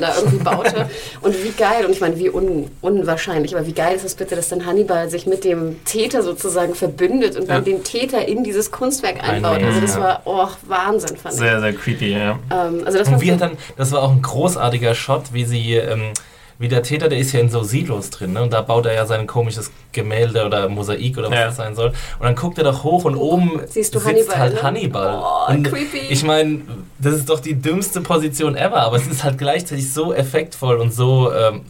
da 0.00 0.14
irgendwie 0.16 0.38
baute. 0.38 0.88
und 1.22 1.42
wie 1.42 1.50
geil, 1.50 1.84
und 1.86 1.92
ich 1.92 2.00
meine, 2.00 2.18
wie 2.18 2.30
un 2.30 2.70
unwahrscheinlich, 2.80 3.54
aber 3.56 3.66
wie 3.66 3.72
geil 3.72 3.96
ist 3.96 4.04
es 4.04 4.14
bitte, 4.14 4.36
dass 4.36 4.48
dann 4.48 4.66
Hannibal 4.66 5.08
sich 5.10 5.26
mit 5.26 5.44
dem 5.44 5.84
Täter 5.84 6.22
sozusagen 6.22 6.74
verbündet 6.74 7.36
und 7.36 7.48
dann 7.48 7.64
Ja. 7.64 7.72
den 7.72 7.84
Täter 7.84 8.26
in 8.26 8.44
dieses 8.44 8.70
Kunstwerk 8.70 9.22
einbaut. 9.26 9.62
Also 9.62 9.80
das 9.80 9.94
ja. 9.96 10.00
war, 10.00 10.22
oh, 10.24 10.48
Wahnsinn, 10.66 11.16
fand 11.16 11.34
ich. 11.34 11.40
Sehr, 11.40 11.60
sehr 11.60 11.72
creepy, 11.72 12.12
ja. 12.12 12.38
Ähm, 12.50 12.82
also 12.84 12.98
das 12.98 13.08
Und 13.08 13.14
fand 13.14 13.22
wie 13.22 13.36
dann, 13.36 13.56
das 13.76 13.92
war 13.92 14.02
auch 14.02 14.12
ein 14.12 14.22
großartiger 14.22 14.94
Shot, 14.94 15.32
wie 15.32 15.44
sie, 15.44 15.74
ähm, 15.74 16.12
wie 16.58 16.68
der 16.68 16.82
Täter, 16.82 17.08
der 17.08 17.18
ist 17.18 17.32
ja 17.32 17.40
in 17.40 17.48
so 17.50 17.62
Silos 17.62 18.10
drin, 18.10 18.32
ne? 18.32 18.42
Und 18.42 18.52
da 18.52 18.62
baut 18.62 18.86
er 18.86 18.94
ja 18.94 19.06
sein 19.06 19.26
komisches 19.26 19.70
Gemälde 19.92 20.44
oder 20.46 20.68
Mosaik 20.68 21.18
oder 21.18 21.30
was 21.30 21.38
Ja. 21.38 21.46
das 21.46 21.56
sein 21.56 21.74
soll. 21.74 21.88
Und 22.18 22.24
dann 22.24 22.34
guckt 22.36 22.58
er 22.58 22.64
doch 22.64 22.84
hoch 22.84 23.04
und 23.04 23.16
oben 23.16 23.60
Siehst 23.68 23.94
du 23.94 23.98
sitzt 23.98 24.08
Hannibal, 24.08 24.38
halt 24.38 24.54
ne? 24.54 24.62
Hannibal. 24.62 25.22
Oh, 25.22 25.52
und 25.52 25.64
creepy. 25.64 25.98
Ich 26.10 26.22
meine, 26.22 26.60
das 26.98 27.14
ist 27.14 27.28
doch 27.28 27.40
die 27.40 27.54
dümmste 27.54 28.00
Position 28.00 28.56
ever, 28.56 28.76
aber 28.82 28.96
es 28.96 29.06
ist 29.06 29.24
halt 29.24 29.38
gleichzeitig 29.38 29.92
so 29.92 30.14
effektvoll 30.14 30.76
und 30.76 30.92
so, 30.92 31.32
ähm, 31.32 31.62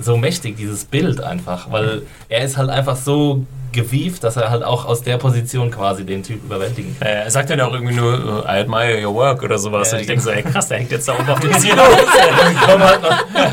so 0.00 0.16
mächtig, 0.16 0.56
dieses 0.56 0.84
Bild 0.84 1.20
einfach, 1.20 1.70
weil 1.72 2.02
er 2.28 2.44
ist 2.44 2.56
halt 2.56 2.70
einfach 2.70 2.96
so 2.96 3.44
gewieft, 3.72 4.24
dass 4.24 4.36
er 4.36 4.50
halt 4.50 4.62
auch 4.62 4.84
aus 4.84 5.02
der 5.02 5.16
Position 5.18 5.70
quasi 5.70 6.04
den 6.04 6.22
Typ 6.22 6.44
überwältigen 6.44 6.96
kann. 6.98 7.08
Er 7.08 7.30
sagt 7.30 7.50
dann 7.50 7.60
auch 7.60 7.72
irgendwie 7.72 7.94
nur, 7.94 8.44
I 8.44 8.60
admire 8.60 9.06
your 9.06 9.14
work 9.14 9.42
oder 9.42 9.58
sowas. 9.58 9.90
Ja, 9.90 9.96
und 9.96 10.00
ich 10.02 10.06
denke 10.06 10.22
so, 10.22 10.30
ey 10.30 10.42
krass, 10.42 10.68
der 10.68 10.78
hängt 10.78 10.90
jetzt 10.90 11.06
da 11.08 11.14
oben 11.14 11.28
auf 11.28 11.40
dem 11.40 11.52
Silo. 11.58 11.82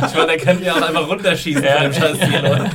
Ich 0.08 0.16
meine, 0.16 0.28
der 0.28 0.38
könnte 0.38 0.66
ja 0.66 0.74
auch 0.74 0.82
einfach 0.82 1.08
runterschießen 1.08 1.64
Ja. 1.64 1.74
von 1.74 1.84
dem 1.84 1.94
scheiß 1.94 2.18
Silo. 2.20 2.56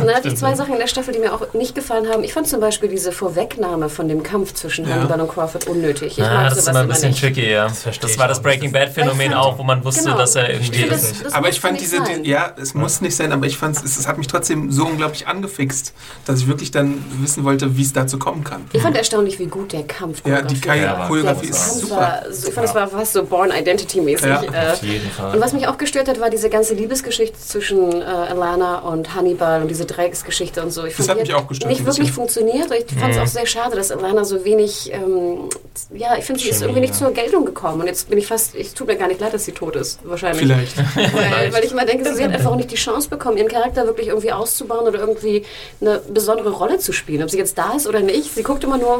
Und 0.00 0.06
dann 0.06 0.16
hatte 0.16 0.28
ich 0.28 0.36
zwei 0.36 0.54
Sachen 0.54 0.72
in 0.74 0.78
der 0.80 0.86
Staffel, 0.86 1.12
die 1.14 1.20
mir 1.20 1.32
auch 1.32 1.52
nicht 1.54 1.74
gefallen 1.74 2.08
haben. 2.08 2.24
Ich 2.24 2.32
fand 2.32 2.46
zum 2.48 2.60
Beispiel 2.60 2.88
diese 2.88 3.12
Vorwegnahme 3.12 3.88
von 3.88 4.08
dem 4.08 4.22
Kampf 4.22 4.54
zwischen 4.54 4.86
Ja. 4.88 4.94
Hannibal 4.96 5.20
und 5.20 5.28
Crawford 5.32 5.66
unnötig. 5.66 6.18
Ich 6.18 6.24
Ah, 6.24 6.34
mag 6.34 6.48
das 6.50 6.58
ist 6.58 6.64
sowas 6.64 6.74
immer 6.76 6.80
ein 6.80 6.88
bisschen 6.88 7.10
nicht. 7.10 7.20
tricky, 7.22 7.50
ja. 7.50 7.64
Das 7.68 7.86
ich 8.10 8.18
war 8.18 8.28
das. 8.28 8.40
Breaking 8.40 8.72
Bad 8.72 8.90
Phänomen 8.90 9.32
fand- 9.32 9.36
auch, 9.40 9.58
wo 9.58 9.62
man 9.62 9.84
wusste, 9.84 10.04
Genau. 10.04 10.16
dass 10.18 10.34
er 10.36 10.50
irgendwie... 10.50 10.84
das 10.88 11.00
das, 11.10 11.22
das 11.24 11.32
aber 11.34 11.48
ich 11.48 11.60
fand 11.60 11.80
diese, 11.80 11.98
die, 12.02 12.28
ja, 12.28 12.52
es 12.60 12.74
muss 12.74 13.00
nicht 13.00 13.14
sein, 13.16 13.32
aber 13.32 13.46
ich 13.46 13.56
fand 13.56 13.76
es, 13.76 13.96
es 13.98 14.06
hat 14.08 14.18
mich 14.18 14.26
trotzdem 14.26 14.70
so 14.72 14.86
unglaublich 14.86 15.26
angefixt, 15.26 15.92
dass 16.24 16.40
ich 16.40 16.46
wirklich 16.48 16.70
dann 16.70 17.04
wissen 17.20 17.44
wollte, 17.44 17.76
wie 17.76 17.82
es 17.82 17.92
dazu 17.92 18.18
kommen 18.18 18.44
kann. 18.44 18.64
Ich 18.72 18.80
fand 18.82 18.96
erstaunlich, 18.96 19.38
wie 19.38 19.46
gut 19.46 19.72
der 19.72 19.82
Kampf 19.84 20.22
Ja, 20.26 20.40
die 20.42 20.54
Ja. 20.66 21.06
Choreografie 21.06 21.46
Der 21.46 21.50
ist 21.56 21.80
super. 21.80 21.96
War, 21.96 22.22
ich 22.30 22.54
fand, 22.54 22.66
es 22.68 22.74
war 22.74 22.88
fast 22.88 23.12
so 23.12 23.24
Born 23.24 23.50
Identity-mäßig. 23.50 24.26
Ja, 24.26 24.42
äh, 24.42 24.72
Auf 24.72 24.82
jeden 24.82 25.10
Fall. 25.10 25.34
Und 25.34 25.40
was 25.42 25.52
mich 25.52 25.66
auch 25.66 25.76
gestört 25.78 26.08
hat, 26.08 26.20
war 26.20 26.30
diese 26.30 26.48
ganze 26.50 26.74
Liebesgeschichte 26.74 27.38
zwischen 27.38 28.00
äh, 28.00 28.04
Alana 28.04 28.78
und 28.80 29.14
Hannibal 29.14 29.62
und 29.62 29.68
diese 29.68 29.86
Dreiecksgeschichte 29.94 30.62
und 30.62 30.70
so. 30.70 30.84
Ich 30.84 30.96
Das 30.96 31.06
fand, 31.06 31.20
hat 31.20 31.26
mich 31.26 31.34
auch 31.34 31.46
gestört, 31.46 31.70
Nicht 31.70 31.84
wirklich 31.84 32.12
funktioniert. 32.12 32.68
Ich 32.72 32.98
fand 32.98 33.14
es 33.14 33.18
auch 33.20 33.26
sehr 33.26 33.46
schade, 33.46 33.76
dass 33.76 33.90
Alana 33.90 34.24
so 34.24 34.44
wenig, 34.44 34.90
ähm, 34.92 35.48
ja, 35.94 36.16
ich 36.18 36.24
finde, 36.24 36.40
sie 36.40 36.48
ist 36.50 36.62
irgendwie 36.62 36.80
nicht 36.80 36.94
ja. 36.94 36.98
zur 37.06 37.12
Geltung 37.12 37.44
gekommen. 37.44 37.80
Und 37.80 37.86
jetzt 37.86 38.08
bin 38.08 38.18
ich 38.18 38.26
fast, 38.26 38.54
ich 38.54 38.74
tut 38.74 38.86
mir 38.86 38.96
gar 38.96 39.08
nicht 39.08 39.20
leid, 39.20 39.34
dass 39.34 39.44
sie 39.44 39.52
tot 39.52 39.76
ist, 39.76 40.00
wahrscheinlich. 40.04 40.40
Vielleicht. 40.40 40.76
Weil, 41.14 41.52
weil 41.52 41.64
ich 41.64 41.72
immer 41.72 41.84
denke, 41.84 42.04
so, 42.08 42.14
sie 42.14 42.24
hat 42.24 42.32
einfach 42.32 42.50
auch 42.50 42.56
nicht 42.56 42.70
die 42.70 42.76
Chance 42.76 43.08
bekommen, 43.08 43.36
ihren 43.36 43.48
Charakter 43.48 43.86
wirklich 43.86 44.08
irgendwie 44.08 44.32
auszubauen 44.32 44.86
oder 44.86 44.98
irgendwie 45.00 45.44
eine 45.80 46.00
besondere 46.12 46.50
Rolle 46.50 46.78
zu 46.78 46.92
spielen. 46.92 47.22
Ob 47.22 47.30
sie 47.30 47.38
jetzt 47.38 47.56
da 47.58 47.72
ist 47.76 47.86
oder 47.86 48.00
nicht, 48.00 48.34
sie 48.34 48.42
guckt 48.42 48.64
immer 48.64 48.78
nur 48.78 48.98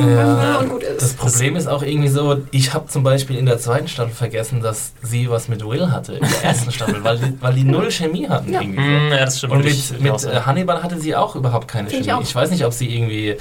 Ja. 0.00 0.58
und 0.58 0.68
gut 0.70 0.82
Das 0.84 1.02
ist. 1.02 1.18
Problem 1.18 1.56
ist 1.56 1.66
auch 1.66 1.82
irgendwie 1.82 2.08
so, 2.08 2.38
ich 2.50 2.74
habe 2.74 2.86
zum 2.88 3.02
Beispiel 3.02 3.36
in 3.36 3.46
der 3.46 3.58
zweiten 3.58 3.88
Staffel 3.88 4.12
vergessen, 4.14 4.60
dass 4.60 4.92
sie 5.02 5.28
was 5.30 5.48
mit 5.48 5.66
Will 5.66 5.90
hatte, 5.90 6.14
in 6.14 6.20
der 6.20 6.44
ersten 6.44 6.70
Staffel, 6.72 7.02
weil 7.04 7.18
die, 7.18 7.32
weil 7.40 7.54
die 7.54 7.64
null 7.64 7.90
Chemie 7.90 8.28
hatten 8.28 8.52
Ja. 8.52 8.60
irgendwie. 8.60 8.78
Hm, 8.80 9.10
ja, 9.10 9.24
das 9.24 9.38
stimmt. 9.38 9.52
Und 9.54 9.64
mit, 9.64 10.00
mit 10.00 10.17
sagen. 10.20 10.36
äh, 10.36 10.40
Hannibal 10.40 10.82
hatte 10.82 10.98
sie 10.98 11.14
auch 11.16 11.36
überhaupt 11.36 11.68
keine 11.68 11.88
ich 11.88 11.96
Chemie. 11.98 12.12
auch. 12.12 12.20
Ich, 12.22 12.34
weiß 12.34 12.50
nicht, 12.50 12.64
ob 12.64 12.72
sie 12.72 12.94
irgendwie. 12.94 13.36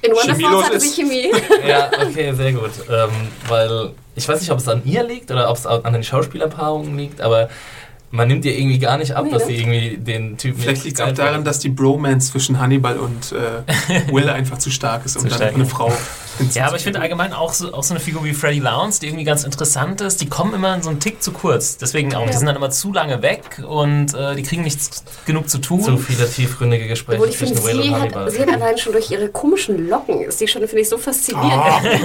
In 0.00 0.12
Wonder 0.12 0.32
chemielos 0.34 0.52
Falls 0.52 0.64
hatte 0.66 0.76
ist. 0.76 0.94
sie 0.94 1.02
Chemie. 1.02 1.32
Ja, 1.68 1.90
okay, 2.00 2.32
sehr 2.32 2.52
gut. 2.52 2.70
Ähm, 2.88 3.10
weil 3.48 3.90
ich 4.14 4.28
weiß 4.28 4.40
nicht, 4.40 4.50
ob 4.50 4.58
es 4.58 4.68
an 4.68 4.82
ihr 4.84 5.02
liegt 5.02 5.30
oder 5.30 5.50
ob 5.50 5.56
es 5.56 5.66
an 5.66 5.92
den 5.92 6.02
Schauspielerpaarungen 6.04 6.96
liegt, 6.96 7.20
aber 7.20 7.48
man 8.10 8.28
nimmt 8.28 8.44
ihr 8.44 8.56
irgendwie 8.58 8.78
gar 8.78 8.96
nicht 8.98 9.12
ab, 9.14 9.24
Nee, 9.26 9.32
dass 9.32 9.46
sie 9.46 9.56
irgendwie 9.56 9.96
den 9.98 10.36
Typen. 10.38 10.60
Vielleicht 10.60 10.84
liegt 10.84 10.98
es 10.98 11.04
auch 11.04 11.12
daran, 11.12 11.44
dass 11.44 11.58
die 11.58 11.68
Bromance 11.68 12.32
zwischen 12.32 12.58
Hannibal 12.58 12.98
und 12.98 13.32
äh, 13.32 14.10
Will 14.12 14.28
einfach 14.28 14.58
zu 14.58 14.70
stark 14.70 15.04
ist, 15.04 15.16
um 15.16 15.24
dann 15.24 15.32
stark, 15.34 15.54
eine 15.54 15.64
ja. 15.64 15.68
Frau 15.68 15.92
Ja, 16.54 16.66
aber 16.68 16.76
ich 16.76 16.84
finde 16.84 17.00
allgemein 17.00 17.32
auch 17.32 17.52
so, 17.52 17.72
auch 17.74 17.82
so 17.82 17.92
eine 17.94 18.00
Figur 18.00 18.24
wie 18.24 18.32
Freddy 18.32 18.60
Lounce, 18.60 19.00
die 19.00 19.06
irgendwie 19.06 19.24
ganz 19.24 19.42
interessant 19.42 20.00
ist, 20.00 20.20
die 20.20 20.28
kommen 20.28 20.54
immer 20.54 20.80
so 20.80 20.88
einen 20.88 21.00
Tick 21.00 21.20
zu 21.20 21.32
kurz. 21.32 21.78
Deswegen 21.78 22.14
auch, 22.14 22.26
die 22.26 22.32
sind 22.36 22.46
dann 22.46 22.54
immer 22.54 22.70
zu 22.70 22.92
lange 22.92 23.22
weg 23.22 23.60
und 23.66 24.14
äh, 24.14 24.36
die 24.36 24.44
kriegen 24.44 24.62
nicht 24.62 25.02
genug 25.26 25.50
zu 25.50 25.58
tun. 25.58 25.82
Zu 25.82 25.98
viele 25.98 26.30
tiefgründige 26.30 26.86
Gespräche 26.86 27.18
Obwohl 27.18 27.30
ich 27.30 27.36
finde, 27.36 27.54
zwischen 27.56 27.66
Will 27.76 27.82
sie 27.82 27.88
und 27.88 27.94
hat, 27.96 28.00
Hannibal. 28.02 28.30
sie 28.30 28.40
hat 28.40 28.48
allein 28.50 28.78
schon 28.78 28.92
durch 28.92 29.10
ihre 29.10 29.28
komischen 29.30 29.88
Locken, 29.88 30.20
ist 30.22 30.40
die 30.40 30.46
schon, 30.46 30.62
finde 30.62 30.82
ich, 30.82 30.88
so 30.88 30.96
faszinierend. 30.96 31.50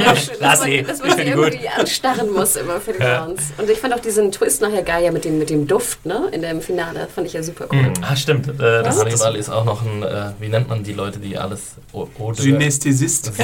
dass 0.03 0.31
Lass 0.39 0.59
man, 0.61 0.69
sie. 0.69 0.81
dass 0.83 0.97
Ich 0.97 1.05
man 1.05 1.09
sie 1.11 1.15
find 1.17 1.27
die 1.27 1.33
gut. 1.33 1.45
irgendwie 1.53 1.69
anstarren 1.69 2.31
muss 2.33 2.55
immer 2.55 2.81
für 2.81 2.93
die 2.93 2.99
Clowns. 2.99 3.41
Und 3.59 3.69
ich 3.69 3.77
fand 3.77 3.93
auch 3.93 3.99
diesen 3.99 4.31
Twist 4.31 4.61
nachher 4.61 4.81
geil, 4.81 5.03
ja, 5.03 5.11
mit 5.11 5.25
dem, 5.25 5.37
mit 5.37 5.51
dem 5.51 5.67
Duft, 5.67 5.92
ne, 6.03 6.29
in 6.31 6.41
dem 6.41 6.61
Finale, 6.61 7.07
fand 7.13 7.27
ich 7.27 7.33
ja 7.33 7.43
super 7.43 7.67
cool. 7.71 7.91
Ah, 8.01 8.15
stimmt. 8.15 8.47
Äh, 8.47 8.53
das, 8.83 8.95
das, 8.97 8.99
Hannibal 9.05 9.35
ist 9.35 9.49
auch 9.49 9.65
noch 9.65 9.81
ein, 9.83 10.03
äh, 10.03 10.31
wie 10.39 10.49
nennt 10.49 10.69
man 10.69 10.83
die 10.83 10.93
Leute, 10.93 11.19
die 11.19 11.37
alles 11.37 11.75
O- 11.91 12.07
Odeur- 12.19 12.41
Synästhesist. 12.41 13.31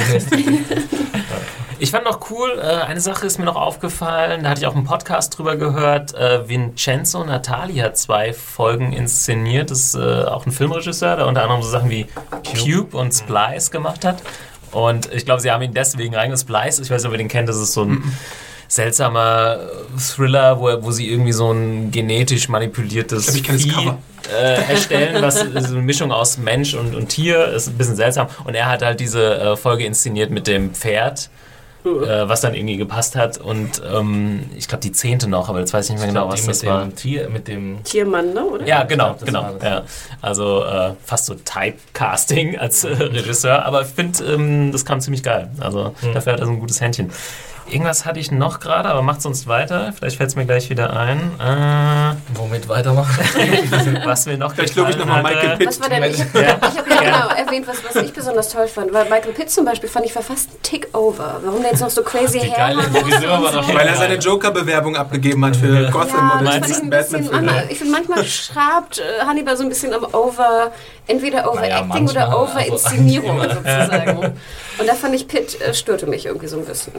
Ich 1.82 1.92
fand 1.92 2.04
noch 2.04 2.30
cool, 2.30 2.58
äh, 2.58 2.82
eine 2.82 3.00
Sache 3.00 3.24
ist 3.26 3.38
mir 3.38 3.46
noch 3.46 3.56
aufgefallen, 3.56 4.42
da 4.42 4.50
hatte 4.50 4.60
ich 4.60 4.66
auch 4.66 4.74
einen 4.76 4.84
Podcast 4.84 5.38
drüber 5.38 5.56
gehört. 5.56 6.12
Äh, 6.14 6.46
Vincenzo 6.46 7.24
Natali 7.24 7.76
hat 7.76 7.96
zwei 7.96 8.34
Folgen 8.34 8.92
inszeniert. 8.92 9.70
Das 9.70 9.78
ist 9.80 9.94
äh, 9.94 10.24
auch 10.24 10.44
ein 10.44 10.52
Filmregisseur, 10.52 11.16
der 11.16 11.26
unter 11.26 11.42
anderem 11.42 11.62
so 11.62 11.70
Sachen 11.70 11.88
wie 11.88 12.06
Cube 12.44 12.94
und 12.94 13.12
Splice 13.14 13.70
gemacht 13.70 14.04
hat. 14.04 14.22
Und 14.72 15.10
ich 15.14 15.24
glaube, 15.24 15.40
sie 15.40 15.50
haben 15.50 15.62
ihn 15.62 15.72
deswegen 15.72 16.14
reingesplice. 16.14 16.80
Ich 16.80 16.90
weiß 16.90 17.02
nicht, 17.02 17.06
ob 17.08 17.12
ihr 17.12 17.18
den 17.18 17.28
kennt, 17.28 17.48
das 17.48 17.56
ist 17.56 17.72
so 17.72 17.84
ein 17.84 18.04
seltsamer 18.70 19.58
Thriller, 19.98 20.60
wo, 20.60 20.68
wo 20.82 20.92
sie 20.92 21.10
irgendwie 21.10 21.32
so 21.32 21.50
ein 21.50 21.90
genetisch 21.90 22.48
manipuliertes 22.48 23.34
Ich 23.34 23.42
glaub, 23.42 23.56
ich 23.56 23.64
Vieh 23.64 23.92
äh, 24.32 24.62
erstellen, 24.70 25.22
was 25.22 25.40
so 25.68 25.74
eine 25.74 25.82
Mischung 25.82 26.12
aus 26.12 26.38
Mensch 26.38 26.74
und, 26.74 26.94
und 26.94 27.08
Tier 27.08 27.46
ist 27.48 27.68
ein 27.68 27.76
bisschen 27.76 27.96
seltsam. 27.96 28.28
Und 28.44 28.54
er 28.54 28.68
hat 28.68 28.82
halt 28.82 29.00
diese 29.00 29.40
äh, 29.40 29.56
Folge 29.56 29.84
inszeniert 29.84 30.30
mit 30.30 30.46
dem 30.46 30.72
Pferd, 30.72 31.30
äh, 31.84 31.88
was 31.88 32.42
dann 32.42 32.54
irgendwie 32.54 32.76
gepasst 32.76 33.16
hat. 33.16 33.38
Und 33.38 33.82
ähm, 33.92 34.48
ich 34.56 34.68
glaube 34.68 34.82
die 34.82 34.92
zehnte 34.92 35.28
noch, 35.28 35.48
aber 35.48 35.58
jetzt 35.58 35.74
weiß 35.74 35.86
ich 35.86 35.90
nicht 35.96 36.00
mehr 36.02 36.08
Ich 36.08 36.14
genau, 36.14 36.28
was 36.28 36.46
das 36.46 36.62
mit 36.62 36.70
war. 36.70 36.82
dem 36.82 36.94
Tier, 36.94 37.28
mit 37.28 37.48
dem 37.48 37.82
Tiermann, 37.82 38.34
ne, 38.34 38.44
oder? 38.44 38.64
Ja, 38.64 38.84
genau, 38.84 39.14
glaub, 39.14 39.24
genau. 39.24 39.54
Ja. 39.64 39.82
Also 40.22 40.62
äh, 40.62 40.92
fast 41.04 41.26
so 41.26 41.34
Typecasting 41.34 42.56
als 42.60 42.84
äh, 42.84 42.92
Regisseur, 42.92 43.64
aber 43.64 43.82
ich 43.82 43.88
finde, 43.88 44.22
ähm, 44.32 44.70
das 44.70 44.84
kam 44.84 45.00
ziemlich 45.00 45.24
geil. 45.24 45.50
Also 45.58 45.92
dafür 46.14 46.34
hat 46.34 46.38
er 46.40 46.46
so 46.46 46.52
ein 46.52 46.60
gutes 46.60 46.80
Händchen. 46.80 47.10
Irgendwas 47.70 48.04
hatte 48.04 48.18
ich 48.20 48.30
noch 48.30 48.58
gerade, 48.60 48.88
aber 48.88 49.02
macht 49.02 49.22
sonst 49.22 49.46
weiter. 49.46 49.92
Vielleicht 49.96 50.16
fällt 50.16 50.30
es 50.30 50.36
mir 50.36 50.44
gleich 50.44 50.68
wieder 50.70 50.96
ein. 50.96 51.18
Äh, 51.38 52.16
womit 52.34 52.68
weitermachen. 52.68 53.16
was 54.04 54.26
mir 54.26 54.36
noch 54.36 54.54
Vielleicht 54.54 54.74
lobe 54.76 54.90
ich 54.90 54.96
nochmal. 54.96 55.22
Michael 55.22 55.56
Pitt. 55.56 55.68
Was 55.68 55.80
war 55.80 55.88
denn? 55.88 56.02
Ich 56.04 56.20
habe 56.20 56.42
Ja. 56.42 56.48
hab 56.60 56.74
ja 56.88 56.96
genau 57.00 57.28
erwähnt, 57.28 57.66
was, 57.68 57.78
was 57.84 58.02
ich 58.02 58.12
besonders 58.12 58.48
toll 58.48 58.66
fand. 58.66 58.92
Weil 58.92 59.04
Michael 59.08 59.32
Pitt 59.32 59.50
zum 59.50 59.64
Beispiel 59.64 59.88
fand 59.88 60.06
ich 60.06 60.14
war 60.14 60.22
fast 60.22 60.50
ein 60.52 60.62
Tick 60.62 60.88
over. 60.96 61.40
Warum 61.44 61.62
der 61.62 61.70
jetzt 61.70 61.80
noch 61.80 61.90
so 61.90 62.02
crazy 62.02 62.38
doch 62.40 63.62
so. 63.64 63.74
Weil 63.74 63.86
er 63.86 63.96
seine 63.96 64.16
Joker-Bewerbung 64.16 64.96
abgegeben 64.96 65.44
hat 65.44 65.56
für 65.56 65.90
Gotham 65.90 66.28
Ja, 66.30 66.40
oder 66.40 66.44
das 66.44 66.54
den 66.54 66.62
fand 66.62 66.64
ich 66.64 66.68
nächsten 66.68 66.86
ein 66.86 66.90
bisschen 66.90 67.12
Batman-Film. 67.30 67.48
anders. 67.48 67.64
Ich 67.70 67.78
finde, 67.78 67.92
manchmal 67.92 68.24
schrabt 68.24 68.98
äh, 68.98 69.24
Hannibal 69.24 69.56
so 69.56 69.62
ein 69.62 69.68
bisschen 69.68 69.92
am 69.94 70.04
Over, 70.12 70.72
entweder 71.06 71.50
Overacting 71.50 71.88
manchmal, 71.88 72.10
oder 72.10 72.28
also 72.38 72.42
Overinszenierung 72.52 73.36
immer. 73.42 73.54
sozusagen. 73.54 74.18
Und 74.78 74.86
da 74.88 74.94
fand 74.94 75.14
ich 75.14 75.28
Pitt 75.28 75.60
äh, 75.60 75.74
störte 75.74 76.06
mich 76.06 76.26
irgendwie 76.26 76.46
so 76.48 76.58
ein 76.58 76.64
bisschen. 76.64 76.92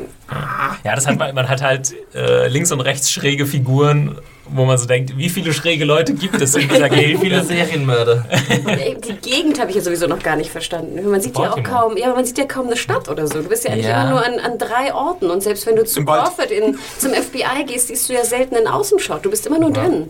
Ja, 0.83 0.95
das 0.95 1.07
hat 1.07 1.17
man, 1.17 1.33
man 1.35 1.47
hat 1.49 1.61
halt 1.61 1.93
äh, 2.13 2.47
links 2.47 2.71
und 2.71 2.81
rechts 2.81 3.11
schräge 3.11 3.45
Figuren, 3.45 4.17
wo 4.53 4.65
man 4.65 4.77
so 4.77 4.85
denkt, 4.85 5.17
wie 5.17 5.29
viele 5.29 5.53
schräge 5.53 5.85
Leute 5.85 6.13
gibt 6.13 6.41
es 6.41 6.53
in 6.55 6.67
dieser 6.67 6.91
Wie 6.91 6.95
Gegend? 6.95 7.21
viele 7.21 7.43
Serienmörder. 7.43 8.25
Äh, 8.29 8.95
die 8.95 9.13
Gegend 9.13 9.59
habe 9.59 9.69
ich 9.69 9.77
ja 9.77 9.81
sowieso 9.81 10.07
noch 10.07 10.21
gar 10.21 10.35
nicht 10.35 10.51
verstanden. 10.51 11.09
Man 11.09 11.21
sieht 11.21 11.37
ja 11.37 11.51
auch 11.53 11.63
kaum, 11.63 11.95
ja, 11.95 12.13
man 12.13 12.25
sieht 12.25 12.37
ja 12.37 12.45
kaum 12.45 12.67
eine 12.67 12.75
Stadt 12.75 13.07
oder 13.07 13.27
so. 13.27 13.41
Du 13.41 13.47
bist 13.49 13.63
ja 13.63 13.71
eigentlich 13.71 13.85
Ja. 13.85 14.01
immer 14.01 14.09
nur 14.11 14.25
an, 14.25 14.39
an 14.39 14.57
drei 14.57 14.93
Orten. 14.93 15.29
Und 15.31 15.41
selbst 15.41 15.65
wenn 15.67 15.77
du 15.77 15.85
zu. 15.85 16.03
Crawford 16.03 16.51
in, 16.51 16.77
zum 16.97 17.11
FBI 17.13 17.63
gehst, 17.65 17.87
siehst 17.87 18.09
du 18.09 18.13
ja 18.13 18.25
selten 18.25 18.55
einen 18.57 18.67
Außenshot. 18.67 19.23
Du 19.23 19.29
bist 19.29 19.47
immer 19.47 19.59
nur 19.59 19.71
drin. 19.71 20.09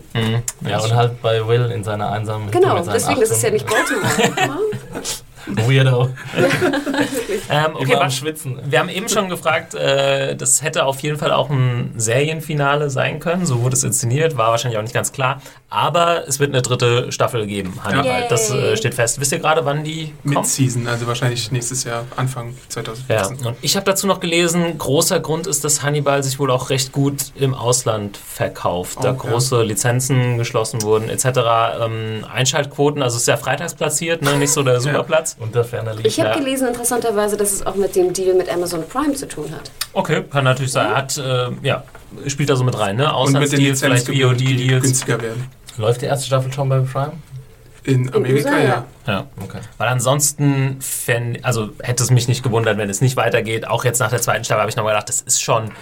Ja, 0.68 0.80
und 0.80 0.94
halt 0.94 1.22
bei 1.22 1.46
Will 1.46 1.70
in 1.72 1.84
seiner 1.84 2.10
einsamen 2.10 2.50
Genau, 2.50 2.78
deswegen, 2.92 3.20
das 3.20 3.30
ist 3.30 3.42
ja 3.42 3.50
nicht 3.50 3.66
Achtung. 3.66 4.00
Baltimore. 4.02 4.58
Weirdo. 5.46 6.10
Ähm, 7.50 7.74
okay, 7.74 7.84
Immer 7.84 7.94
am 7.94 8.00
wa- 8.06 8.10
Schwitzen. 8.10 8.58
wir 8.64 8.78
haben 8.78 8.88
eben 8.88 9.08
schon 9.08 9.28
gefragt, 9.28 9.74
äh, 9.74 10.36
das 10.36 10.62
hätte 10.62 10.84
auf 10.86 11.00
jeden 11.00 11.18
Fall 11.18 11.32
auch 11.32 11.50
ein 11.50 11.92
Serienfinale 11.96 12.90
sein 12.90 13.20
können. 13.20 13.46
So 13.46 13.60
wurde 13.62 13.74
es 13.74 13.84
inszeniert, 13.84 14.36
war 14.36 14.50
wahrscheinlich 14.50 14.78
auch 14.78 14.82
nicht 14.82 14.94
ganz 14.94 15.12
klar. 15.12 15.40
Aber 15.68 16.26
es 16.28 16.38
wird 16.40 16.50
eine 16.52 16.62
dritte 16.62 17.10
Staffel 17.12 17.46
geben, 17.46 17.74
Hannibal. 17.82 18.22
Ja. 18.22 18.28
Das 18.28 18.50
äh, 18.50 18.76
steht 18.76 18.94
fest. 18.94 19.18
Wisst 19.20 19.32
ihr 19.32 19.38
gerade, 19.38 19.64
wann 19.64 19.82
die 19.84 20.12
kommt? 20.22 20.36
Mid-Season, 20.36 20.86
also 20.86 21.06
wahrscheinlich 21.06 21.50
nächstes 21.50 21.84
Jahr, 21.84 22.04
Anfang 22.16 22.50
Ja, 22.50 22.54
2014. 22.68 23.46
und 23.46 23.56
ich 23.62 23.76
habe 23.76 23.86
dazu 23.86 24.06
noch 24.06 24.20
gelesen, 24.20 24.76
großer 24.78 25.20
Grund 25.20 25.46
ist, 25.46 25.64
dass 25.64 25.82
Hannibal 25.82 26.22
sich 26.22 26.38
wohl 26.38 26.50
auch 26.50 26.70
recht 26.70 26.92
gut 26.92 27.32
im 27.36 27.54
Ausland 27.54 28.16
verkauft, 28.18 28.98
da 29.02 29.10
Oh, 29.12 29.12
ja. 29.12 29.12
große 29.30 29.62
Lizenzen 29.62 30.38
geschlossen 30.38 30.82
wurden 30.82 31.08
etc. 31.08 31.26
Ähm, 31.80 32.24
Einschaltquoten, 32.32 33.02
also 33.02 33.16
es 33.16 33.22
ist 33.22 33.28
ja 33.28 33.36
freitags 33.36 33.74
platziert, 33.74 34.22
ne? 34.22 34.36
nicht 34.36 34.52
so 34.52 34.62
der 34.62 34.80
Superplatz. 34.80 35.31
Unter 35.38 35.64
ferner 35.64 35.94
Ich 36.02 36.18
habe 36.20 36.30
Ja. 36.30 36.36
gelesen, 36.36 36.68
interessanterweise, 36.68 37.36
dass 37.36 37.52
es 37.52 37.64
auch 37.66 37.74
mit 37.74 37.94
dem 37.96 38.12
Deal 38.12 38.34
mit 38.34 38.52
Amazon 38.52 38.86
Prime 38.88 39.14
zu 39.14 39.26
tun 39.26 39.50
hat. 39.52 39.70
Okay, 39.92 40.22
kann 40.30 40.44
natürlich 40.44 40.72
sein. 40.72 40.86
Er 40.90 40.96
hat, 40.96 41.18
äh, 41.18 41.48
ja, 41.62 41.84
spielt 42.26 42.50
da 42.50 42.56
so 42.56 42.64
mit 42.64 42.78
rein, 42.78 42.96
ne? 42.96 43.04
Und 43.14 43.32
mit 43.32 43.52
den 43.52 43.58
Auslandsdeals, 43.74 43.80
vielleicht 43.80 44.06
VOD-Deals. 44.08 44.82
günstiger 44.82 45.20
werden. 45.20 45.48
Läuft 45.78 46.02
die 46.02 46.06
erste 46.06 46.26
Staffel 46.26 46.52
schon 46.52 46.68
bei 46.68 46.80
Prime? 46.80 47.12
In 47.84 48.14
Amerika, 48.14 48.48
USA, 48.50 48.58
ja. 48.60 48.84
Ja. 49.08 49.26
Okay. 49.42 49.58
Weil 49.78 49.88
ansonsten, 49.88 50.76
fänd, 50.80 51.44
also 51.44 51.70
hätte 51.82 52.02
es 52.04 52.10
mich 52.12 52.28
nicht 52.28 52.42
gewundert, 52.44 52.78
wenn 52.78 52.88
es 52.88 53.00
nicht 53.00 53.16
weitergeht. 53.16 53.66
Auch 53.66 53.84
jetzt 53.84 53.98
nach 53.98 54.10
der 54.10 54.20
zweiten 54.20 54.44
Staffel 54.44 54.60
habe 54.60 54.70
ich 54.70 54.76
nochmal 54.76 54.92
gedacht, 54.94 55.08
das 55.08 55.20
ist 55.22 55.42
schon. 55.42 55.72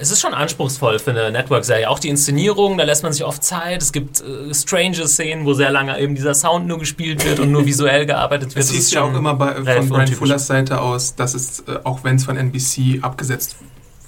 Es 0.00 0.12
ist 0.12 0.20
schon 0.20 0.32
anspruchsvoll 0.32 1.00
für 1.00 1.10
eine 1.10 1.32
Network-Serie. 1.32 1.90
Auch 1.90 1.98
die 1.98 2.08
Inszenierung, 2.08 2.78
da 2.78 2.84
lässt 2.84 3.02
man 3.02 3.12
sich 3.12 3.24
oft 3.24 3.42
Zeit. 3.42 3.82
Es 3.82 3.92
gibt 3.92 4.20
äh, 4.20 4.54
strange 4.54 5.08
Szenen, 5.08 5.44
wo 5.44 5.54
sehr 5.54 5.70
lange 5.70 5.98
eben 6.00 6.14
dieser 6.14 6.34
Sound 6.34 6.68
nur 6.68 6.78
gespielt 6.78 7.24
wird 7.24 7.40
und 7.40 7.50
nur 7.50 7.66
visuell 7.66 8.06
gearbeitet 8.06 8.54
wird. 8.54 8.64
Es 8.64 8.70
hieß 8.70 8.92
ja 8.92 9.02
auch 9.02 9.12
immer 9.12 9.34
bei, 9.34 9.54
von 9.54 9.88
Brian. 9.88 10.06
Fullers 10.06 10.46
Seite 10.46 10.80
aus, 10.80 11.16
dass 11.16 11.34
es, 11.34 11.60
äh, 11.60 11.80
auch 11.82 12.04
wenn 12.04 12.16
es 12.16 12.24
von 12.24 12.36
NBC 12.36 13.02
abgesetzt 13.02 13.56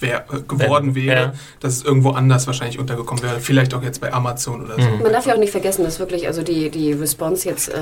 wär, 0.01 0.25
äh, 0.33 0.41
geworden 0.49 0.95
wäre, 0.95 1.21
ja. 1.21 1.33
dass 1.61 1.75
es 1.77 1.85
irgendwo 1.85 2.11
anders 2.11 2.47
wahrscheinlich 2.47 2.79
untergekommen 2.79 3.23
wäre. 3.23 3.41
Vielleicht 3.41 3.75
auch 3.75 3.83
jetzt 3.83 4.01
bei 4.01 4.13
Amazon 4.13 4.65
oder 4.65 4.75
so. 4.75 4.89
Mhm. 4.89 5.03
Man 5.03 5.13
darf 5.13 5.27
ja 5.27 5.35
auch 5.35 5.39
nicht 5.39 5.51
vergessen, 5.53 5.85
dass 5.85 5.99
wirklich 5.99 6.27
also 6.27 6.43
die, 6.43 6.71
die 6.71 6.93
Response 6.93 7.49
jetzt 7.49 7.69
äh, 7.69 7.75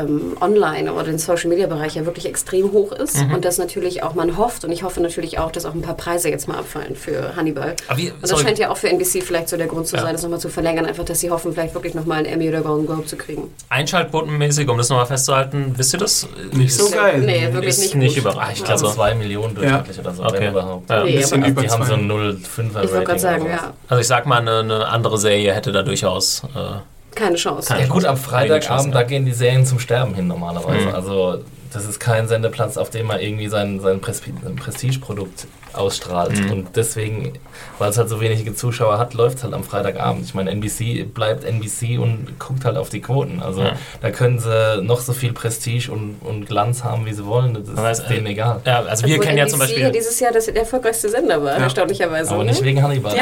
ähm, 0.00 0.36
online 0.40 0.92
oder 0.92 1.08
im 1.08 1.18
Social 1.18 1.48
Media 1.48 1.66
Bereich 1.66 1.94
ja 1.94 2.04
wirklich 2.06 2.26
extrem 2.26 2.72
hoch 2.72 2.92
ist 2.92 3.16
Mhm. 3.22 3.34
und 3.34 3.44
dass 3.44 3.58
natürlich 3.58 4.02
auch 4.02 4.14
man 4.14 4.36
hofft 4.36 4.64
und 4.64 4.72
ich 4.72 4.82
hoffe 4.82 5.00
natürlich 5.00 5.38
auch, 5.38 5.50
dass 5.52 5.64
auch 5.64 5.74
ein 5.74 5.82
paar 5.82 5.96
Preise 5.96 6.28
jetzt 6.28 6.48
mal 6.48 6.58
abfallen 6.58 6.96
für 6.96 7.34
Hannibal. 7.36 7.74
Aber 7.88 7.98
wie, 7.98 8.10
Und 8.10 8.22
das 8.22 8.30
sorry, 8.30 8.42
scheint 8.44 8.58
ja 8.58 8.70
auch 8.70 8.76
für 8.76 8.88
NBC 8.88 9.22
vielleicht 9.22 9.48
so 9.48 9.56
der 9.56 9.66
Grund 9.66 9.86
zu 9.86 9.96
Ja. 9.96 10.02
sein, 10.02 10.12
das 10.14 10.22
nochmal 10.22 10.40
zu 10.40 10.48
verlängern, 10.48 10.86
einfach, 10.86 11.04
dass 11.04 11.20
sie 11.20 11.30
hoffen, 11.30 11.52
vielleicht 11.52 11.74
wirklich 11.74 11.94
nochmal 11.94 12.18
einen 12.18 12.26
Emmy 12.26 12.48
oder 12.48 12.60
Golden 12.62 12.86
Globe 12.86 13.06
zu 13.06 13.16
kriegen. 13.16 13.50
Einschaltquotenmäßig, 13.68 14.68
um 14.68 14.78
das 14.78 14.88
nochmal 14.88 15.06
festzuhalten, 15.06 15.74
wisst 15.76 15.94
ihr 15.94 15.98
das? 15.98 16.26
Nicht 16.52 16.74
so 16.74 16.86
Ist- 16.86 16.92
geil. 16.94 17.20
Nee, 17.20 17.48
wirklich 17.52 17.68
ist 17.70 17.80
nicht. 17.80 17.94
nicht 17.96 18.16
überreicht. 18.16 18.62
Also 18.70 18.86
Also, 18.86 18.96
zwei 18.96 19.14
Millionen 19.14 19.54
durchschnittlich 19.54 19.98
oder 20.00 20.12
so, 20.14 20.22
Okay. 20.24 20.36
wenn 20.40 20.50
überhaupt. 20.50 20.90
Ja. 20.90 21.00
Ein 21.00 21.06
Nee, 21.06 21.16
bisschen 21.18 21.42
aber- 21.42 21.50
über 21.52 21.61
Die 21.62 21.70
haben 21.70 21.84
so 21.84 21.94
ein 21.94 22.10
0,5er 22.10 22.84
Ich 22.84 22.90
wollte 22.92 23.04
gerade 23.04 23.18
sagen, 23.18 23.42
Rating. 23.42 23.56
ja, 23.56 23.72
also 23.88 24.00
ich 24.00 24.06
sag 24.06 24.26
mal, 24.26 24.40
eine, 24.40 24.58
eine 24.60 24.86
andere 24.88 25.18
Serie 25.18 25.52
hätte 25.54 25.72
da 25.72 25.82
durchaus. 25.82 26.42
Äh, 26.54 26.80
keine 27.14 27.36
Chance. 27.36 27.68
Keine 27.68 27.82
Ja 27.82 27.88
gut, 27.88 28.04
am 28.04 28.16
Freitagabend, 28.16 28.94
da 28.94 29.02
gehen 29.02 29.24
die 29.24 29.32
Serien 29.32 29.66
zum 29.66 29.78
Sterben 29.78 30.14
hin 30.14 30.26
normalerweise. 30.28 30.88
Mhm. 30.88 30.94
Also 30.94 31.38
das 31.72 31.86
ist 31.86 32.00
kein 32.00 32.28
Sendeplatz, 32.28 32.76
auf 32.76 32.90
dem 32.90 33.06
man 33.06 33.20
irgendwie 33.20 33.48
sein, 33.48 33.80
sein 33.80 34.00
Prestigeprodukt 34.00 35.46
ausstrahlt. 35.74 36.38
Mhm. 36.38 36.50
Und 36.50 36.76
deswegen, 36.76 37.32
weil 37.78 37.90
es 37.90 37.98
halt 37.98 38.08
so 38.08 38.20
wenige 38.20 38.54
Zuschauer 38.54 38.98
hat, 38.98 39.14
läuft 39.14 39.38
es 39.38 39.44
halt 39.44 39.54
am 39.54 39.64
Freitagabend. 39.64 40.24
Ich 40.24 40.34
meine, 40.34 40.50
NBC 40.50 41.04
bleibt 41.12 41.44
NBC 41.44 41.98
und 41.98 42.38
guckt 42.38 42.64
halt 42.64 42.76
auf 42.76 42.88
die 42.88 43.00
Quoten. 43.00 43.40
Also 43.42 43.62
Ja. 43.62 43.72
da 44.00 44.10
können 44.10 44.38
sie 44.38 44.82
noch 44.82 45.00
so 45.00 45.12
viel 45.12 45.32
Prestige 45.32 45.90
und, 45.90 46.16
und 46.22 46.46
Glanz 46.46 46.84
haben, 46.84 47.06
wie 47.06 47.12
sie 47.12 47.26
wollen. 47.26 47.54
Das 47.54 47.68
ist 47.68 47.78
Aber 47.78 47.90
es- 47.90 48.04
denen 48.06 48.26
egal. 48.26 48.60
ja, 48.64 48.82
also 48.82 49.04
wir 49.06 49.14
Obwohl 49.14 49.26
kennen 49.26 49.38
ja 49.38 49.44
NBC 49.44 49.50
zum 49.50 49.58
Beispiel. 49.60 49.90
dieses 49.92 50.18
Jahr 50.20 50.32
das 50.32 50.46
der 50.46 50.56
erfolgreichste 50.56 51.08
Sender 51.08 51.42
war, 51.42 51.56
Ja. 51.56 51.62
erstaunlicherweise. 51.64 52.30
Aber 52.34 52.44
ne? 52.44 52.50
nicht 52.50 52.62
wegen 52.62 52.82
Hannibal. 52.82 53.16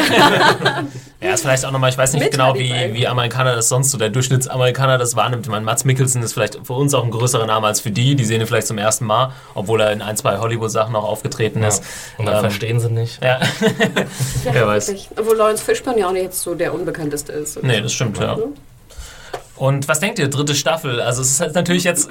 Ja, 1.21 1.31
ist 1.35 1.43
vielleicht 1.43 1.65
auch 1.65 1.71
nochmal, 1.71 1.91
ich 1.91 1.99
weiß 1.99 2.13
nicht 2.15 2.23
Mit 2.23 2.33
genau, 2.33 2.55
wie, 2.55 2.71
Hannibal. 2.73 2.95
wie 2.95 3.07
Amerikaner 3.07 3.55
das 3.57 3.69
sonst 3.69 3.91
so, 3.91 3.99
der 3.99 4.09
Durchschnittsamerikaner 4.11 4.99
das 4.99 5.17
wahrnimmt. 5.17 5.47
Ich 5.47 5.51
meine, 5.51 5.65
Mats 5.65 5.85
Mikkelsen 5.85 6.23
ist 6.23 6.33
vielleicht 6.33 6.59
für 6.67 6.73
uns 6.75 6.95
auch 6.95 7.05
ein 7.05 7.11
größerer 7.11 7.47
Name 7.47 7.67
als 7.67 7.81
für 7.81 7.91
die. 7.91 8.15
Die 8.15 8.25
sehen 8.25 8.41
ihn 8.41 8.47
vielleicht 8.47 8.67
zum 8.67 8.79
ersten 8.79 9.05
Mal, 9.07 9.33
obwohl 9.55 9.81
er 9.81 9.93
in 9.93 10.03
ein, 10.03 10.17
zwei 10.17 10.39
Hollywood-Sachen 10.39 10.95
auch 10.97 11.05
aufgetreten 11.05 11.63
Ja. 11.63 11.69
ist. 11.69 11.83
Und 12.19 12.27
dann 12.43 12.47
Ähm, 12.47 12.51
verstehen 12.51 12.81
sie 12.81 12.91
nicht. 12.91 13.23
Ja, 13.23 13.41
Ja, 14.45 14.53
Wer 14.53 14.67
weiß. 14.67 14.89
wirklich. 14.89 15.09
Obwohl 15.17 15.37
Lawrence 15.37 15.63
Fishburne 15.65 16.01
ja 16.01 16.09
auch 16.09 16.13
nicht 16.13 16.23
jetzt 16.25 16.41
so 16.43 16.55
der 16.55 16.75
unbekannteste 16.75 17.33
ist. 17.33 17.57
oder 17.57 17.67
nee, 17.67 17.81
das 17.81 17.93
stimmt, 17.93 18.19
ja. 18.19 18.37
Und 19.57 19.89
was 19.89 20.01
denkt 20.01 20.19
ihr, 20.19 20.29
dritte 20.29 20.55
Staffel? 20.55 21.01
Also 21.01 21.21
es 21.23 21.33
ist 21.33 21.41
halt 21.41 21.55
natürlich 21.55 21.85
jetzt, 21.85 22.09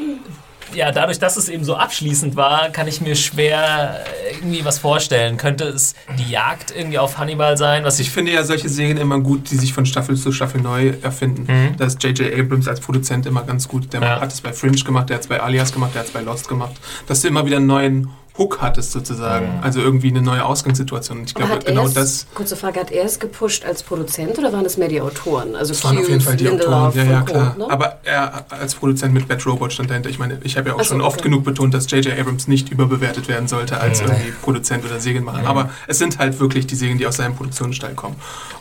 ja, 0.75 0.91
dadurch, 0.91 1.17
dass 1.17 1.35
es 1.35 1.49
eben 1.49 1.63
so 1.63 1.75
abschließend 1.75 2.35
war, 2.35 2.69
kann 2.69 2.87
ich 2.87 3.01
mir 3.01 3.15
schwer 3.15 4.01
irgendwie 4.31 4.63
was 4.63 4.77
vorstellen. 4.77 5.37
Könnte 5.37 5.63
es 5.63 5.95
die 6.19 6.29
Jagd 6.29 6.69
irgendwie 6.75 6.99
auf 6.99 7.17
Hannibal 7.17 7.57
sein, 7.57 7.83
was 7.83 7.99
Ich 7.99 8.07
ich 8.09 8.13
finde 8.13 8.33
ja 8.33 8.43
solche 8.43 8.69
Serien 8.69 8.97
immer 8.97 9.19
gut, 9.19 9.49
die 9.49 9.55
sich 9.55 9.73
von 9.73 9.87
Staffel 9.87 10.15
zu 10.15 10.31
Staffel 10.31 10.61
neu 10.61 10.93
erfinden. 11.01 11.47
Mhm. 11.51 11.77
Da 11.77 11.85
ist 11.85 12.03
J.J. 12.03 12.31
Abrams 12.39 12.67
als 12.67 12.81
Produzent 12.81 13.25
immer 13.25 13.41
ganz 13.41 13.67
gut. 13.67 13.91
Der 13.93 14.01
Ja. 14.01 14.21
hat 14.21 14.31
es 14.31 14.41
bei 14.41 14.53
Fringe 14.53 14.77
gemacht, 14.77 15.09
der 15.09 15.15
hat 15.15 15.23
es 15.23 15.27
bei 15.27 15.41
Alias 15.41 15.71
gemacht, 15.73 15.95
der 15.95 16.01
hat 16.01 16.07
es 16.09 16.13
bei 16.13 16.21
Lost 16.21 16.47
gemacht. 16.47 16.73
Dass 17.07 17.21
du 17.21 17.29
immer 17.29 17.47
wieder 17.47 17.57
einen 17.57 17.65
neuen 17.65 18.11
Hook 18.39 18.61
hattest 18.61 18.93
sozusagen. 18.93 19.59
Also 19.61 19.81
irgendwie 19.81 20.07
eine 20.07 20.21
neue 20.21 20.45
Ausgangssituation. 20.45 21.19
Und 21.19 21.25
ich 21.25 21.35
glaube, 21.35 21.59
genau 21.59 21.85
es, 21.85 21.93
das 21.93 22.27
kurze 22.33 22.55
Frage, 22.55 22.79
hat 22.79 22.89
er 22.89 23.03
es 23.03 23.19
gepusht 23.19 23.65
als 23.65 23.83
Produzent 23.83 24.39
oder 24.39 24.53
waren 24.53 24.65
es 24.65 24.77
mehr 24.77 24.87
die 24.87 25.01
Autoren? 25.01 25.55
Also 25.55 25.73
das 25.73 25.83
waren 25.83 25.97
auf 25.97 26.07
jeden 26.07 26.21
Fall 26.21 26.37
die 26.37 26.45
Lindelof 26.45 26.95
Autoren. 26.95 27.05
Ja, 27.05 27.11
ja, 27.11 27.21
klar. 27.21 27.55
ne? 27.57 27.69
Aber 27.69 27.99
er 28.05 28.45
als 28.49 28.75
Produzent 28.75 29.13
mit 29.13 29.27
Bad 29.27 29.45
Robot 29.45 29.73
stand 29.73 29.89
dahinter. 29.89 30.09
Ich 30.09 30.19
meine, 30.19 30.39
ich 30.43 30.57
habe 30.57 30.69
ja 30.69 30.75
auch 30.75 30.79
Ach 30.79 30.85
so, 30.85 30.95
schon 30.95 31.01
oft 31.01 31.19
okay. 31.19 31.29
genug 31.29 31.43
betont, 31.43 31.73
dass 31.73 31.91
J.J. 31.91 32.17
Abrams 32.17 32.47
nicht 32.47 32.69
überbewertet 32.69 33.27
werden 33.27 33.49
sollte 33.49 33.79
als 33.81 33.99
irgendwie 33.99 34.31
Produzent 34.41 34.85
oder 34.85 35.01
Serienmacher. 35.01 35.45
Aber 35.45 35.69
es 35.87 35.99
sind 35.99 36.17
halt 36.17 36.39
wirklich 36.39 36.65
die 36.65 36.75
Serien, 36.75 36.97
die 36.97 37.07
aus 37.07 37.17
seinem 37.17 37.35
Produktionsstall 37.35 37.93
kommen. 37.93 38.15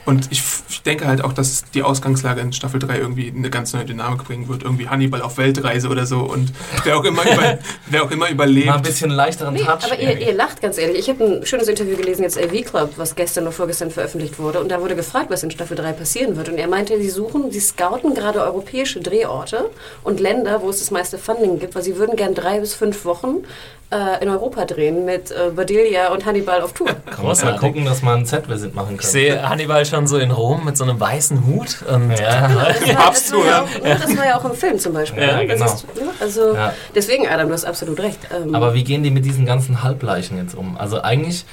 Und 0.04 0.26
ich, 0.30 0.42
ich 0.68 0.82
denke 0.82 1.06
halt 1.06 1.22
auch, 1.22 1.32
dass 1.32 1.64
die 1.72 1.84
Ausgangslage 1.84 2.40
in 2.40 2.52
Staffel 2.52 2.80
3 2.80 2.98
irgendwie 2.98 3.32
eine 3.34 3.50
ganz 3.50 3.72
neue 3.74 3.84
Dynamik 3.84 4.24
bringen 4.24 4.48
wird. 4.48 4.64
Irgendwie 4.64 4.88
Hannibal 4.88 5.22
auf 5.22 5.38
Weltreise 5.38 5.88
oder 5.88 6.06
so. 6.06 6.20
Und 6.20 6.52
wer 6.82 6.96
auch 6.96 7.04
immer, 7.04 7.22
über, 7.32 7.58
wer 7.86 8.02
auch 8.02 8.10
immer 8.10 8.28
überlebt. 8.28 8.66
Mal 8.66 8.76
ein 8.76 8.82
bisschen 8.82 9.10
leichteren 9.10 9.54
Nee, 9.54 9.67
Touch. 9.68 9.84
aber 9.84 10.00
ihr, 10.00 10.18
ihr 10.18 10.32
lacht 10.32 10.60
ganz 10.60 10.78
ehrlich. 10.78 10.98
Ich 10.98 11.08
habe 11.08 11.24
ein 11.24 11.46
schönes 11.46 11.68
Interview 11.68 11.96
gelesen, 11.96 12.22
jetzt 12.22 12.38
AV 12.38 12.62
Club, 12.64 12.92
was 12.96 13.14
gestern 13.14 13.44
oder 13.44 13.52
vorgestern 13.52 13.90
veröffentlicht 13.90 14.38
wurde. 14.38 14.60
Und 14.60 14.70
da 14.70 14.80
wurde 14.80 14.96
gefragt, 14.96 15.30
was 15.30 15.42
in 15.42 15.50
Staffel 15.50 15.76
3 15.76 15.92
passieren 15.92 16.36
wird. 16.36 16.48
Und 16.48 16.58
er 16.58 16.68
meinte, 16.68 16.98
sie 17.00 17.10
suchen, 17.10 17.50
sie 17.50 17.60
scouten 17.60 18.14
gerade 18.14 18.40
europäische 18.40 19.00
Drehorte 19.00 19.70
und 20.04 20.20
Länder, 20.20 20.62
wo 20.62 20.70
es 20.70 20.78
das 20.78 20.90
meiste 20.90 21.18
Funding 21.18 21.58
gibt, 21.58 21.74
weil 21.74 21.82
sie 21.82 21.96
würden 21.96 22.16
gern 22.16 22.34
drei 22.34 22.60
bis 22.60 22.74
fünf 22.74 23.04
Wochen 23.04 23.44
äh, 23.90 24.22
in 24.22 24.28
Europa 24.28 24.64
drehen 24.66 25.04
mit 25.06 25.30
äh, 25.30 25.50
Bedelia 25.54 26.08
und 26.12 26.26
Hannibal 26.26 26.60
auf 26.60 26.72
Tour. 26.74 26.88
Man 27.16 27.26
muss 27.26 27.42
mal 27.42 27.56
gucken, 27.56 27.84
dass 27.86 28.02
man 28.02 28.16
einen 28.18 28.26
Set-Visit 28.26 28.74
machen 28.74 28.96
Ich 28.96 29.00
kann. 29.02 29.10
sehe 29.10 29.48
Hannibal 29.48 29.84
schon 29.86 30.06
so 30.06 30.18
in 30.18 30.30
Rom 30.30 30.64
mit 30.66 30.76
so 30.76 30.84
einem 30.84 31.00
weißen 31.00 31.46
Hut. 31.46 31.82
Und 31.90 32.10
Ja. 32.18 32.48
Das 32.48 32.54
war, 32.54 32.66
das, 32.72 32.94
Papst 32.94 33.32
war 33.32 33.44
ja 33.46 33.60
ne, 33.82 33.98
das 34.02 34.16
war 34.16 34.26
ja 34.26 34.38
auch 34.38 34.44
im 34.44 34.52
Film 34.54 34.78
zum 34.78 34.92
Beispiel. 34.92 35.22
Ja, 35.22 35.42
genau. 35.42 35.64
ist? 35.64 35.86
Also 36.20 36.54
Ja. 36.54 36.74
deswegen, 36.94 37.26
Adam, 37.28 37.48
du 37.48 37.54
hast 37.54 37.64
absolut 37.64 37.98
recht. 38.00 38.18
Ähm, 38.34 38.54
Aber 38.54 38.74
wie 38.74 38.84
gehen 38.84 39.02
die 39.02 39.10
mit 39.10 39.24
diesen 39.24 39.46
ganzen 39.46 39.82
Halbleichen 39.82 40.36
jetzt 40.36 40.54
um? 40.54 40.76
Also 40.76 41.00
eigentlich, 41.02 41.46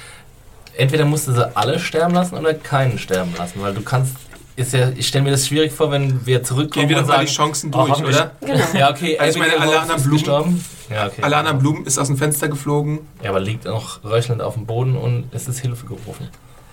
entweder 0.76 1.06
musst 1.06 1.28
du 1.28 1.32
sie 1.32 1.56
alle 1.56 1.78
sterben 1.78 2.12
lassen 2.14 2.36
oder 2.36 2.52
keinen 2.52 2.98
sterben 2.98 3.32
lassen, 3.38 3.62
weil 3.62 3.72
du 3.72 3.80
kannst, 3.80 4.14
ist 4.56 4.74
ja, 4.74 4.90
ich 4.94 5.08
stelle 5.08 5.24
mir 5.24 5.30
das 5.30 5.46
schwierig 5.46 5.72
vor, 5.72 5.90
wenn 5.90 6.26
wir 6.26 6.42
zurückkommen 6.42 6.86
Gehen 6.88 6.96
wir 6.96 7.02
doch 7.02 7.08
mal 7.08 7.24
die 7.24 7.32
Chancen 7.32 7.70
oh, 7.74 7.78
durch, 7.78 7.90
hoffentlich- 7.92 8.16
oder? 8.16 8.30
genau. 8.44 8.64
Ja, 8.74 8.90
okay, 8.90 9.18
Also 9.18 9.38
ich 9.40 9.46
meine, 9.48 9.58
alle 9.60 9.80
anderen 9.80 10.02
Blumen- 10.02 10.12
gestorben. 10.18 10.64
Ja, 10.90 11.06
okay. 11.06 11.22
Alana 11.22 11.52
Blum 11.52 11.84
ist 11.84 11.98
aus 11.98 12.06
dem 12.06 12.16
Fenster 12.16 12.48
geflogen. 12.48 13.00
Ja, 13.22 13.30
aber 13.30 13.40
liegt 13.40 13.64
noch 13.64 14.04
röchelnd 14.04 14.42
auf 14.42 14.54
dem 14.54 14.66
Boden 14.66 14.96
und 14.96 15.26
es 15.32 15.48
ist 15.48 15.60
Hilfe 15.60 15.86
gerufen. 15.86 16.28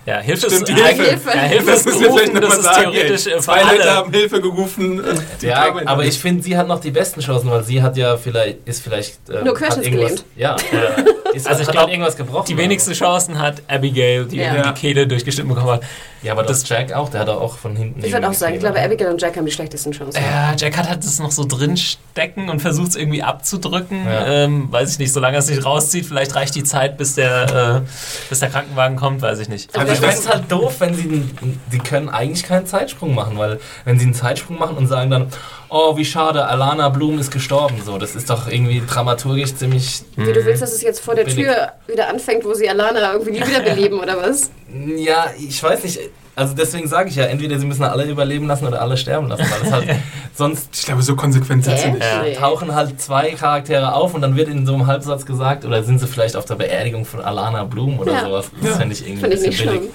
Ja, 0.06 0.18
Hilfe 0.20 0.46
Stimmt, 0.50 0.68
ist 0.68 0.68
die 0.68 0.82
eigentlich- 0.82 1.08
Hilfe. 1.08 1.30
Ja, 1.30 1.40
Hilfe 1.42 1.66
Das 1.66 1.78
ist 1.80 1.86
müssen 1.86 2.00
wir 2.00 2.06
vielleicht 2.12 2.32
gerufen, 2.34 2.40
das 2.40 2.42
nochmal 2.42 2.58
ist 2.58 2.64
sagen. 2.64 2.92
theoretisch 2.92 3.26
ey. 3.26 3.32
äh, 3.32 3.38
Zwei 3.40 3.62
Leute 3.62 3.90
haben 3.94 4.12
Hilfe 4.12 4.40
gerufen. 4.40 5.04
Ja, 5.40 5.74
aber 5.86 6.04
ich 6.04 6.18
finde, 6.18 6.42
sie 6.42 6.56
hat 6.56 6.68
noch 6.68 6.80
die 6.80 6.90
besten 6.90 7.20
Chancen, 7.20 7.50
weil 7.50 7.62
sie 7.64 7.82
hat 7.82 7.96
ja 7.96 8.16
vielleicht, 8.16 8.58
ist 8.66 8.82
vielleicht... 8.82 9.28
äh, 9.28 9.42
Nur 9.42 9.54
hat 9.54 9.54
querschnittsgelähmt. 9.56 10.02
irgendwas- 10.10 10.24
Ja, 10.36 10.56
ist, 11.34 11.46
Also 11.48 11.62
ich 11.62 11.66
hat 11.68 11.72
glaub, 11.74 11.84
auch 11.86 11.90
irgendwas 11.90 12.16
gebrochen. 12.16 12.46
Die 12.48 12.56
wenigsten 12.56 12.92
Chancen 12.92 13.38
hat 13.40 13.62
Abigail, 13.68 14.24
die 14.26 14.36
Ja. 14.36 14.52
irgendwie 14.54 14.68
die 14.74 14.80
Kehle 14.80 15.06
durchgeschnitten 15.06 15.48
bekommen 15.52 15.70
hat. 15.72 15.82
Ja, 16.22 16.32
aber 16.32 16.42
das 16.42 16.66
Jack 16.66 16.90
auch, 16.94 17.10
der 17.10 17.20
hat 17.20 17.28
auch 17.28 17.58
von 17.58 17.76
hinten... 17.76 18.02
Ich 18.02 18.10
würde 18.10 18.26
auch 18.26 18.32
sagen, 18.32 18.54
ich 18.54 18.60
glaube. 18.60 18.80
Abigail 18.80 19.08
und 19.12 19.20
Jack 19.20 19.36
haben 19.36 19.44
die 19.44 19.52
schlechtesten 19.52 19.92
Chancen. 19.92 20.22
Ja, 20.22 20.54
Jack 20.56 20.74
hat 20.78 20.88
halt 20.88 21.04
das 21.04 21.18
noch 21.18 21.30
so 21.30 21.44
drin 21.44 21.76
stecken 21.76 22.48
und 22.48 22.60
versucht 22.62 22.88
es 22.90 22.96
irgendwie 22.96 23.22
abzudrücken. 23.22 24.06
Ja. 24.06 24.26
Ähm, 24.26 24.68
weiß 24.72 24.92
ich 24.92 24.98
nicht, 24.98 25.12
solange 25.12 25.36
er 25.36 25.40
es 25.40 25.50
nicht 25.50 25.66
rauszieht, 25.66 26.06
vielleicht 26.06 26.34
reicht 26.34 26.54
die 26.54 26.64
Zeit, 26.64 26.96
bis 26.96 27.14
der, 27.14 27.82
äh, 27.84 27.88
bis 28.30 28.38
der 28.40 28.48
Krankenwagen 28.48 28.96
kommt, 28.96 29.20
weiß 29.20 29.38
ich 29.40 29.50
nicht. 29.50 29.76
Also 29.78 29.92
ich 29.94 30.00
finde 30.00 30.14
es 30.16 30.28
halt 30.28 30.50
doof, 30.52 30.74
wenn 30.80 30.94
sie, 30.94 31.02
einen- 31.04 31.60
die 31.72 31.78
können 31.78 32.08
eigentlich 32.08 32.42
keinen 32.44 32.66
Zeitsprung 32.66 33.14
machen, 33.14 33.38
weil 33.38 33.58
wenn 33.84 33.98
sie 33.98 34.04
einen 34.04 34.14
Zeitsprung 34.14 34.58
machen 34.58 34.76
und 34.76 34.86
sagen 34.86 35.10
dann, 35.10 35.28
oh 35.68 35.96
wie 35.96 36.04
schade, 36.04 36.46
Alana 36.46 36.88
Blum 36.90 37.18
ist 37.18 37.30
gestorben, 37.30 37.80
so, 37.84 37.98
das 37.98 38.14
ist 38.14 38.28
doch 38.30 38.48
irgendwie 38.48 38.82
dramaturgisch 38.86 39.54
ziemlich, 39.54 40.02
Wie 40.16 40.32
du 40.32 40.44
willst, 40.44 40.62
dass 40.62 40.72
es 40.72 40.82
jetzt 40.82 41.00
vor 41.00 41.14
der 41.14 41.24
Billig. 41.24 41.44
Tür 41.46 41.72
wieder 41.86 42.08
anfängt, 42.08 42.44
wo 42.44 42.54
sie 42.54 42.68
Alana 42.68 43.12
irgendwie 43.12 43.32
nie 43.32 43.46
wiederbeleben 43.46 43.98
oder 44.00 44.16
was? 44.16 44.50
ja, 44.96 45.26
ich 45.38 45.62
weiß 45.62 45.82
nicht, 45.84 46.00
also 46.36 46.54
deswegen 46.54 46.88
sage 46.88 47.08
ich 47.10 47.16
ja, 47.16 47.24
entweder 47.24 47.58
sie 47.58 47.66
müssen 47.66 47.84
alle 47.84 48.04
überleben 48.04 48.46
lassen 48.46 48.66
oder 48.66 48.80
alle 48.82 48.96
sterben 48.96 49.28
lassen, 49.28 49.44
weil 49.48 49.66
es 49.66 49.72
halt, 49.72 49.88
sonst 50.34 50.68
Ich 50.76 50.84
glaube, 50.86 51.02
so 51.02 51.14
konsequent 51.16 51.64
sind 51.64 51.78
sie 51.78 51.90
nicht. 51.92 52.02
Ja. 52.04 52.40
Tauchen 52.40 52.74
halt 52.74 53.00
zwei 53.00 53.30
Charaktere 53.32 53.94
auf 53.94 54.14
und 54.14 54.20
dann 54.22 54.36
wird 54.36 54.48
in 54.48 54.66
so 54.66 54.74
einem 54.74 54.86
Halbsatz 54.86 55.24
gesagt, 55.26 55.64
oder 55.64 55.82
sind 55.82 55.98
sie 56.00 56.06
vielleicht 56.06 56.36
auf 56.36 56.44
der 56.44 56.56
Beerdigung 56.56 57.04
von 57.04 57.20
Alana 57.20 57.64
Blum 57.64 57.98
oder 57.98 58.12
Ja. 58.12 58.20
sowas, 58.24 58.50
das 58.62 58.76
fände 58.76 58.94
ich 58.94 59.02
irgendwie 59.06 59.20
Finde 59.22 59.36
ein 59.36 59.50
ich 59.50 59.56
schlimm. 59.58 59.74
billig. 59.80 59.90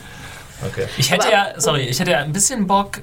Okay. 0.72 0.86
Ich 0.98 1.12
hätte 1.12 1.28
Aber- 1.28 1.32
ja, 1.34 1.48
sorry, 1.58 1.82
ich 1.84 2.00
hätte 2.00 2.12
ja 2.12 2.20
ein 2.20 2.32
bisschen 2.34 2.68
Bock, 2.68 3.00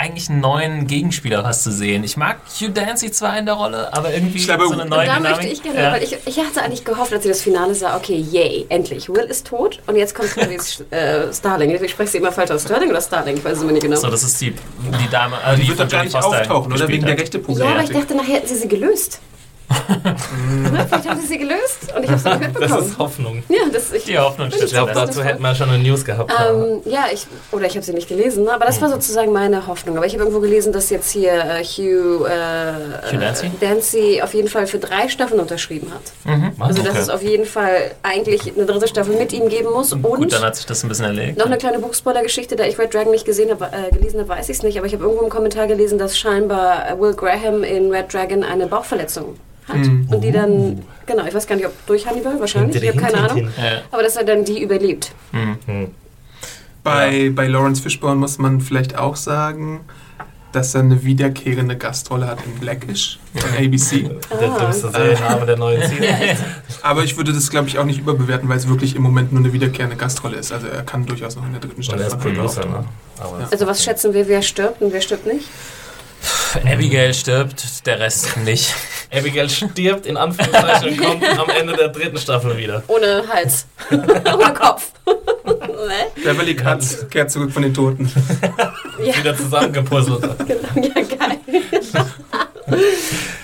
eigentlich 0.00 0.30
einen 0.30 0.40
neuen 0.40 0.86
Gegenspieler 0.86 1.44
was 1.44 1.62
zu 1.62 1.70
sehen. 1.70 2.04
Ich 2.04 2.16
mag 2.16 2.38
Hugh 2.58 2.72
Dancy 2.72 3.12
zwar 3.12 3.38
in 3.38 3.44
der 3.44 3.54
Rolle, 3.54 3.92
aber 3.92 4.12
irgendwie 4.14 4.38
Ich 4.38 4.46
glaube, 4.46 4.66
so 4.66 4.72
eine 4.72 4.84
Und 4.84 4.88
neue 4.88 5.06
da 5.06 5.16
Dynamik. 5.16 5.36
möchte 5.36 5.52
ich 5.52 5.62
gerne, 5.62 5.82
ja. 5.82 5.92
weil 5.92 6.02
ich, 6.02 6.16
ich 6.24 6.38
hatte 6.38 6.62
eigentlich 6.62 6.84
gehofft, 6.86 7.12
als 7.12 7.24
ich 7.24 7.30
das 7.30 7.42
Finale 7.42 7.74
sah, 7.74 7.96
okay, 7.98 8.16
yay, 8.16 8.64
endlich. 8.70 9.10
Will 9.10 9.24
ist 9.24 9.46
tot 9.46 9.80
und 9.86 9.96
jetzt 9.96 10.14
kommt 10.14 10.30
Clarice 10.34 10.84
äh, 10.90 11.32
Starling. 11.34 11.70
Ich 11.70 11.90
spreche 11.90 12.12
sie 12.12 12.18
immer 12.18 12.32
falsch 12.32 12.50
aus. 12.50 12.62
Starling 12.62 12.88
oder 12.88 13.02
Starling? 13.02 13.36
Ich 13.36 13.44
weiß 13.44 13.58
es 13.58 13.62
immer 13.62 13.72
nicht 13.72 13.82
genau. 13.82 13.96
So, 13.96 14.08
das 14.08 14.22
ist 14.22 14.40
die, 14.40 14.52
die 14.52 15.10
Dame, 15.10 15.36
äh, 15.46 15.56
Die 15.56 15.62
die 15.62 15.68
wird 15.68 15.78
von 15.78 15.88
doch 15.88 15.92
gar 15.92 16.04
nicht 16.04 16.16
auftauchen, 16.16 16.72
oder? 16.72 16.88
Wegen 16.88 17.04
der 17.04 17.12
hat. 17.12 17.20
rechte 17.20 17.40
ja, 17.46 17.66
aber 17.66 17.82
ich 17.82 17.90
dachte, 17.90 18.14
nachher 18.14 18.36
hätten 18.36 18.48
sie 18.48 18.56
sie 18.56 18.68
gelöst. 18.68 19.20
Ne, 19.70 20.86
Vielleicht 20.88 21.08
haben 21.08 21.20
sie 21.20 21.26
sie 21.26 21.38
gelöst 21.38 21.92
und 21.96 22.02
ich 22.02 22.10
habe 22.10 22.18
es 22.18 22.24
nicht 22.24 22.34
Das 22.34 22.40
mitbekommen. 22.40 22.86
ist 22.88 22.98
Hoffnung. 22.98 23.42
Ja, 23.48 23.58
das, 23.72 23.92
ich, 23.92 24.04
Die 24.04 24.18
Hoffnung 24.18 24.48
Ich 24.48 24.54
stirbt 24.56 24.72
glaube, 24.72 24.92
dazu 24.92 25.22
hätten 25.22 25.42
wir 25.42 25.54
schon 25.54 25.68
eine 25.68 25.82
News 25.82 26.04
gehabt. 26.04 26.32
Ähm, 26.40 26.80
ja, 26.84 27.04
ich, 27.12 27.26
oder 27.52 27.66
ich 27.66 27.74
habe 27.76 27.84
sie 27.84 27.92
nicht 27.92 28.08
gelesen, 28.08 28.48
aber 28.48 28.64
das 28.66 28.80
war 28.82 28.88
sozusagen 28.90 29.32
meine 29.32 29.66
Hoffnung. 29.66 29.96
Aber 29.96 30.06
ich 30.06 30.12
habe 30.14 30.24
irgendwo 30.24 30.40
gelesen, 30.40 30.72
dass 30.72 30.90
jetzt 30.90 31.10
hier 31.10 31.32
äh, 31.32 31.62
Hugh, 31.64 32.26
äh, 32.26 33.12
Hugh 33.12 33.18
Dancy? 33.20 33.50
Dancy 33.60 34.20
auf 34.22 34.34
jeden 34.34 34.48
Fall 34.48 34.66
für 34.66 34.78
drei 34.78 35.08
Staffeln 35.08 35.40
unterschrieben 35.40 35.92
hat. 35.92 36.50
Also, 36.58 36.82
dass 36.82 36.90
Okay. 36.90 36.98
es 37.02 37.08
auf 37.08 37.22
jeden 37.22 37.46
Fall 37.46 37.92
eigentlich 38.02 38.52
eine 38.54 38.66
dritte 38.66 38.88
Staffel 38.88 39.14
mit 39.16 39.32
ihm 39.32 39.48
geben 39.48 39.70
muss. 39.70 39.92
Und 39.92 40.02
Gut, 40.02 40.32
dann 40.32 40.42
hat 40.42 40.56
sich 40.56 40.66
das 40.66 40.82
ein 40.82 40.88
bisschen 40.88 41.04
erlegt. 41.06 41.38
noch 41.38 41.46
eine 41.46 41.58
kleine 41.58 41.78
Buchspoiler-Geschichte, 41.78 42.56
da 42.56 42.64
ich 42.64 42.78
Red 42.78 42.92
Dragon 42.92 43.12
nicht 43.12 43.24
gesehen 43.24 43.50
habe, 43.50 43.66
äh, 43.66 43.90
gelesen 43.94 44.18
habe, 44.20 44.28
weiß 44.28 44.48
ich 44.48 44.56
es 44.56 44.62
nicht, 44.62 44.76
aber 44.78 44.86
ich 44.86 44.92
habe 44.94 45.04
irgendwo 45.04 45.22
im 45.24 45.30
Kommentar 45.30 45.66
gelesen, 45.68 45.98
dass 45.98 46.18
scheinbar 46.18 46.90
äh, 46.90 46.98
Will 47.00 47.14
Graham 47.14 47.62
in 47.62 47.90
Red 47.92 48.12
Dragon 48.12 48.42
eine 48.42 48.66
Bauchverletzung 48.66 49.36
hat. 49.72 49.86
Und 50.08 50.20
die 50.22 50.32
dann, 50.32 50.82
genau, 51.06 51.24
ich 51.26 51.34
weiß 51.34 51.46
gar 51.46 51.56
nicht, 51.56 51.66
ob 51.66 51.86
durch 51.86 52.06
Hannibal, 52.06 52.38
wahrscheinlich, 52.38 52.82
ich 52.82 52.88
habe 52.88 52.98
keine 52.98 53.18
Ahnung. 53.18 53.48
Ja. 53.56 53.82
Aber 53.90 54.02
dass 54.02 54.16
er 54.16 54.24
dann 54.24 54.44
die 54.44 54.62
überlebt. 54.62 55.12
Bei, 56.82 57.30
bei 57.34 57.46
Lawrence 57.46 57.82
Fishburne 57.82 58.16
muss 58.16 58.38
man 58.38 58.60
vielleicht 58.60 58.96
auch 58.96 59.16
sagen, 59.16 59.80
dass 60.52 60.74
er 60.74 60.80
eine 60.80 61.04
wiederkehrende 61.04 61.76
Gastrolle 61.76 62.26
hat 62.26 62.38
in 62.44 62.58
Blackish 62.58 63.18
von 63.34 63.50
ABC. 63.50 64.10
Der 64.40 64.48
dümmste 64.58 64.90
Serienname 64.90 65.46
der 65.46 65.56
neuen 65.56 65.82
Season. 65.82 66.04
Aber 66.82 67.04
ich 67.04 67.16
würde 67.16 67.32
das, 67.32 67.50
glaube 67.50 67.68
ich, 67.68 67.78
auch 67.78 67.84
nicht 67.84 68.00
überbewerten, 68.00 68.48
weil 68.48 68.56
es 68.56 68.68
wirklich 68.68 68.96
im 68.96 69.02
Moment 69.02 69.32
nur 69.32 69.44
eine 69.44 69.52
wiederkehrende 69.52 69.96
Gastrolle 69.96 70.36
ist. 70.36 70.52
Also 70.52 70.66
er 70.66 70.82
kann 70.82 71.06
durchaus 71.06 71.36
noch 71.36 71.46
in 71.46 71.52
der 71.52 71.60
dritten 71.60 71.76
Und 71.76 71.84
Staffel 71.84 72.02
er 72.02 72.08
ist 72.08 72.18
Producer, 72.18 72.64
ne? 72.66 72.84
Ja. 73.18 73.48
Also 73.50 73.66
was 73.66 73.84
schätzen 73.84 74.12
wir, 74.12 74.26
wer 74.26 74.42
stirbt 74.42 74.82
und 74.82 74.92
wer 74.92 75.00
stirbt 75.00 75.26
nicht? 75.26 75.48
Abigail 76.66 77.14
stirbt, 77.14 77.86
der 77.86 78.00
Rest 78.00 78.36
nicht. 78.38 78.74
Abigail 79.12 79.48
stirbt 79.48 80.06
in 80.06 80.16
Anführungszeichen 80.16 80.90
und 80.90 81.00
kommt 81.00 81.38
am 81.38 81.50
Ende 81.50 81.74
der 81.74 81.88
dritten 81.88 82.18
Staffel 82.18 82.56
wieder. 82.56 82.82
Ohne 82.88 83.24
Hals. 83.28 83.66
Ohne 83.90 84.54
Kopf. 84.54 84.92
ne? 85.06 86.22
Beverly 86.22 86.54
Katz 86.56 87.08
kehrt 87.10 87.30
zurück 87.30 87.52
von 87.52 87.62
den 87.62 87.74
Toten. 87.74 88.10
Ja, 89.02 89.16
Wieder 89.16 89.36
zusammengepuzzelt. 89.36 90.22
ja, 90.76 91.02
geil. 91.16 91.38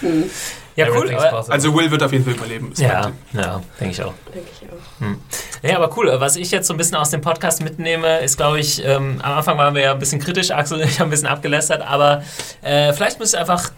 Ja, 0.77 0.89
cool. 0.91 1.11
Also 1.49 1.75
Will 1.75 1.91
wird 1.91 2.03
auf 2.03 2.13
jeden 2.13 2.25
Fall 2.25 2.35
überleben. 2.35 2.73
ist 2.73 2.81
ja, 2.81 3.11
ja, 3.33 3.63
denke 3.81 3.93
ich 3.93 4.03
auch. 4.03 4.13
Denke 4.33 4.49
ich 4.61 4.69
auch. 4.69 5.67
Ja, 5.69 5.77
aber 5.77 5.97
cool. 5.97 6.15
Was 6.19 6.37
ich 6.37 6.51
jetzt 6.51 6.69
so 6.69 6.75
ein 6.75 6.77
bisschen 6.77 6.97
aus 6.97 7.11
dem 7.11 7.23
Podcast 7.23 7.63
mitnehme, 7.63 8.19
ist, 8.21 8.37
glaube 8.37 8.61
ich, 8.61 8.85
ähm, 8.85 9.21
am 9.23 9.39
Anfang 9.39 9.57
waren 9.57 9.75
wir 9.75 9.83
ja 9.83 9.93
ein 9.93 9.99
bisschen 9.99 10.21
kritisch, 10.21 10.51
Axel 10.51 10.81
und 10.81 10.89
ich 10.89 11.01
haben 11.01 11.09
ein 11.09 11.11
bisschen 11.11 11.29
abgelästert, 11.29 11.83
aber 11.83 12.23
äh, 12.63 12.93
vielleicht 12.93 13.19
muss 13.19 13.33
ich 13.33 13.39
einfach 13.39 13.71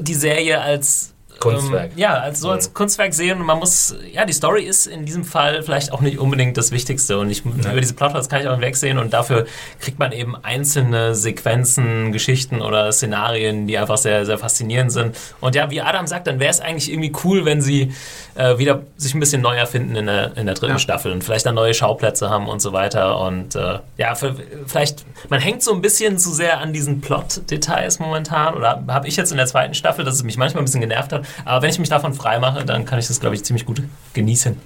die 0.00 0.14
Serie 0.14 0.60
als 0.60 1.12
Kunstwerk. 1.40 1.92
Ähm, 1.92 1.98
ja, 1.98 2.14
als 2.14 2.40
so 2.40 2.50
als 2.50 2.72
Kunstwerk 2.74 3.14
sehen 3.14 3.40
und 3.40 3.46
man 3.46 3.58
muss, 3.58 3.94
ja, 4.12 4.24
die 4.24 4.32
Story 4.32 4.64
ist 4.64 4.86
in 4.86 5.04
diesem 5.04 5.24
Fall 5.24 5.62
vielleicht 5.62 5.92
auch 5.92 6.00
nicht 6.00 6.18
unbedingt 6.18 6.56
das 6.56 6.72
Wichtigste 6.72 7.18
und 7.18 7.30
ich, 7.30 7.44
über 7.44 7.80
diese 7.80 7.94
Plotholes 7.94 8.28
kann 8.28 8.40
ich 8.40 8.48
auch 8.48 8.52
hinwegsehen 8.52 8.98
und 8.98 9.12
dafür 9.12 9.46
kriegt 9.80 9.98
man 9.98 10.12
eben 10.12 10.36
einzelne 10.36 11.14
Sequenzen, 11.14 12.12
Geschichten 12.12 12.60
oder 12.60 12.90
Szenarien, 12.92 13.66
die 13.66 13.78
einfach 13.78 13.98
sehr, 13.98 14.26
sehr 14.26 14.38
faszinierend 14.38 14.92
sind. 14.92 15.16
Und 15.40 15.54
ja, 15.54 15.70
wie 15.70 15.80
Adam 15.80 16.06
sagt, 16.06 16.26
dann 16.26 16.40
wäre 16.40 16.50
es 16.50 16.60
eigentlich 16.60 16.90
irgendwie 16.90 17.12
cool, 17.24 17.44
wenn 17.44 17.60
sie 17.60 17.92
äh, 18.34 18.58
wieder 18.58 18.82
sich 18.96 19.14
ein 19.14 19.20
bisschen 19.20 19.42
neu 19.42 19.56
erfinden 19.56 19.96
in 19.96 20.06
der, 20.06 20.36
in 20.36 20.46
der 20.46 20.54
dritten 20.54 20.72
Ja. 20.74 20.78
Staffel 20.78 21.12
und 21.12 21.24
vielleicht 21.24 21.46
dann 21.46 21.54
neue 21.54 21.74
Schauplätze 21.74 22.30
haben 22.30 22.48
und 22.48 22.60
so 22.60 22.72
weiter 22.72 23.20
und 23.20 23.54
äh, 23.54 23.78
ja, 23.96 24.14
für, 24.14 24.34
vielleicht, 24.66 25.04
man 25.28 25.40
hängt 25.40 25.62
so 25.62 25.72
ein 25.72 25.80
bisschen 25.80 26.18
zu 26.18 26.32
sehr 26.32 26.58
an 26.60 26.72
diesen 26.72 27.00
Plot-Details 27.00 27.98
momentan 27.98 28.54
oder 28.54 28.82
habe 28.88 29.08
ich 29.08 29.16
jetzt 29.16 29.30
in 29.30 29.36
der 29.36 29.46
zweiten 29.46 29.74
Staffel, 29.74 30.04
dass 30.04 30.14
es 30.14 30.22
mich 30.22 30.36
manchmal 30.36 30.62
ein 30.62 30.64
bisschen 30.64 30.80
genervt 30.80 31.12
hat, 31.12 31.26
aber 31.44 31.62
wenn 31.62 31.70
ich 31.70 31.78
mich 31.78 31.88
davon 31.88 32.14
frei 32.14 32.38
mache, 32.38 32.64
dann 32.64 32.84
kann 32.84 32.98
ich 32.98 33.06
das, 33.08 33.20
glaube 33.20 33.34
ich, 33.36 33.44
ziemlich 33.44 33.66
gut 33.66 33.82
genießen. 34.14 34.56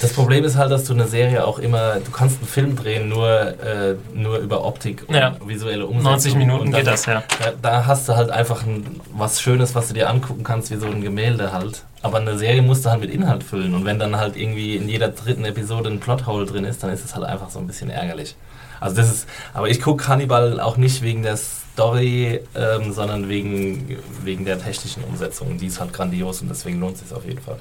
Das 0.00 0.12
Problem 0.14 0.42
ist 0.42 0.56
halt, 0.56 0.72
dass 0.72 0.82
du 0.84 0.94
eine 0.94 1.06
Serie 1.06 1.46
auch 1.46 1.60
immer, 1.60 1.96
du 2.00 2.10
kannst 2.10 2.38
einen 2.38 2.48
Film 2.48 2.74
drehen 2.74 3.08
nur, 3.08 3.28
äh, 3.30 3.94
nur 4.14 4.38
über 4.38 4.64
Optik 4.64 5.04
und 5.06 5.14
Ja. 5.14 5.36
visuelle 5.46 5.86
Umsetzung. 5.86 6.10
90 6.10 6.34
Minuten 6.34 6.72
dann- 6.72 6.80
geht 6.80 6.86
das, 6.88 7.06
ja. 7.06 7.22
Da, 7.40 7.52
da 7.62 7.86
hast 7.86 8.08
du 8.08 8.16
halt 8.16 8.30
einfach 8.30 8.64
ein, 8.66 9.00
was 9.14 9.40
Schönes, 9.40 9.76
was 9.76 9.88
du 9.88 9.94
dir 9.94 10.10
angucken 10.10 10.42
kannst, 10.42 10.72
wie 10.72 10.76
so 10.76 10.86
ein 10.86 11.02
Gemälde 11.02 11.52
halt. 11.52 11.84
Aber 12.02 12.18
eine 12.18 12.36
Serie 12.36 12.62
musst 12.62 12.84
du 12.84 12.90
halt 12.90 13.00
mit 13.00 13.10
Inhalt 13.12 13.44
füllen. 13.44 13.76
Und 13.76 13.84
wenn 13.84 14.00
dann 14.00 14.16
halt 14.16 14.36
irgendwie 14.36 14.74
in 14.74 14.88
jeder 14.88 15.06
dritten 15.08 15.44
Episode 15.44 15.88
ein 15.88 16.00
Plothole 16.00 16.46
drin 16.46 16.64
ist, 16.64 16.82
dann 16.82 16.90
ist 16.90 17.04
es 17.04 17.14
halt 17.14 17.24
einfach 17.24 17.50
so 17.50 17.60
ein 17.60 17.68
bisschen 17.68 17.88
ärgerlich. 17.88 18.34
Also 18.80 18.96
das 18.96 19.08
ist, 19.08 19.28
aber 19.54 19.68
ich 19.68 19.80
gucke 19.80 20.08
Hannibal 20.08 20.58
auch 20.58 20.76
nicht 20.76 21.02
wegen 21.02 21.22
der 21.22 21.38
Story, 21.72 22.40
ähm, 22.54 22.92
sondern 22.92 23.28
wegen, 23.28 23.98
wegen 24.22 24.44
der 24.44 24.58
technischen 24.60 25.04
Umsetzung. 25.04 25.56
Die 25.58 25.66
ist 25.66 25.80
halt 25.80 25.92
grandios 25.92 26.42
und 26.42 26.48
deswegen 26.48 26.80
lohnt 26.80 26.96
es 26.96 27.02
sich 27.02 27.12
auf 27.12 27.24
jeden 27.24 27.40
Fall. 27.40 27.58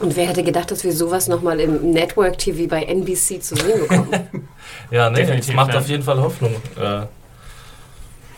Und 0.00 0.16
wer 0.16 0.26
hätte 0.28 0.42
gedacht, 0.42 0.70
dass 0.70 0.82
wir 0.82 0.92
sowas 0.92 1.28
nochmal 1.28 1.60
im 1.60 1.92
Network 1.92 2.38
TV 2.38 2.68
bei 2.68 2.84
NBC 2.84 3.42
zu 3.42 3.56
sehen 3.56 3.80
bekommen? 3.80 4.08
Ja, 4.90 5.10
nee, 5.10 5.16
Definitiv, 5.16 5.50
es 5.50 5.54
macht 5.54 5.72
ja. 5.72 5.80
auf 5.80 5.88
jeden 5.88 6.02
Fall 6.02 6.20
Hoffnung. 6.20 6.54
Äh, 6.80 7.02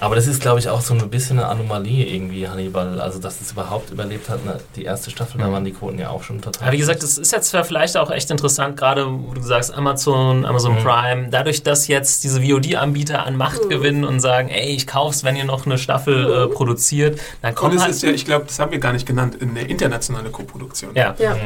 aber 0.03 0.17
das 0.17 0.27
ist, 0.27 0.43
glaube 0.43 0.59
ich, 0.59 0.69
auch 0.69 0.81
so 0.81 0.95
ein 0.95 1.11
bisschen 1.11 1.39
eine 1.39 1.47
Anomalie 1.47 2.05
irgendwie, 2.05 2.49
Hannibal. 2.49 3.01
Also, 3.01 3.21
dass 3.21 3.41
es 3.41 3.53
überhaupt 3.53 3.93
überlebt 3.93 4.29
hat. 4.29 4.45
Ne? 4.45 4.59
Die 4.75 4.83
erste 4.83 5.13
Staffel, 5.13 5.41
da 5.41 5.53
waren 5.53 5.65
die 5.65 5.71
Quoten 5.71 5.97
ja 5.97 6.11
auch 6.11 6.25
schon 6.25 6.41
total. 6.41 6.67
Ja, 6.67 6.73
wie 6.73 6.79
gesagt, 6.79 7.05
es 7.05 7.19
ist 7.19 7.31
jetzt 7.31 7.55
vielleicht 7.55 7.97
auch 7.97 8.11
echt 8.11 8.29
interessant, 8.33 8.77
gerade 8.77 9.07
wo 9.07 9.33
du 9.33 9.41
sagst 9.43 9.73
Amazon, 9.73 10.45
Amazon 10.45 10.77
Prime, 10.79 11.29
dadurch, 11.31 11.63
dass 11.63 11.87
jetzt 11.87 12.25
diese 12.25 12.43
VOD-Anbieter 12.43 13.25
an 13.25 13.37
Macht 13.37 13.69
gewinnen 13.69 14.05
und 14.05 14.19
sagen, 14.19 14.49
ey, 14.49 14.75
ich 14.75 14.89
kauf's, 14.89 15.23
wenn 15.23 15.37
ihr 15.37 15.45
noch 15.45 15.67
eine 15.67 15.79
Staffel 15.79 16.49
äh, 16.49 16.53
produziert, 16.53 17.21
dann 17.41 17.51
Und 17.51 17.55
kommen 17.55 17.77
es 17.77 17.83
halt... 17.83 17.93
ist 17.93 18.03
ja, 18.03 18.11
ich 18.11 18.25
glaube, 18.25 18.47
das 18.49 18.59
haben 18.59 18.73
wir 18.73 18.81
gar 18.81 18.93
nicht 18.93 19.07
genannt, 19.07 19.37
eine 19.41 19.63
internationale 19.63 20.31
Koproduktion. 20.31 20.91
ja, 20.97 21.15
ja. 21.17 21.37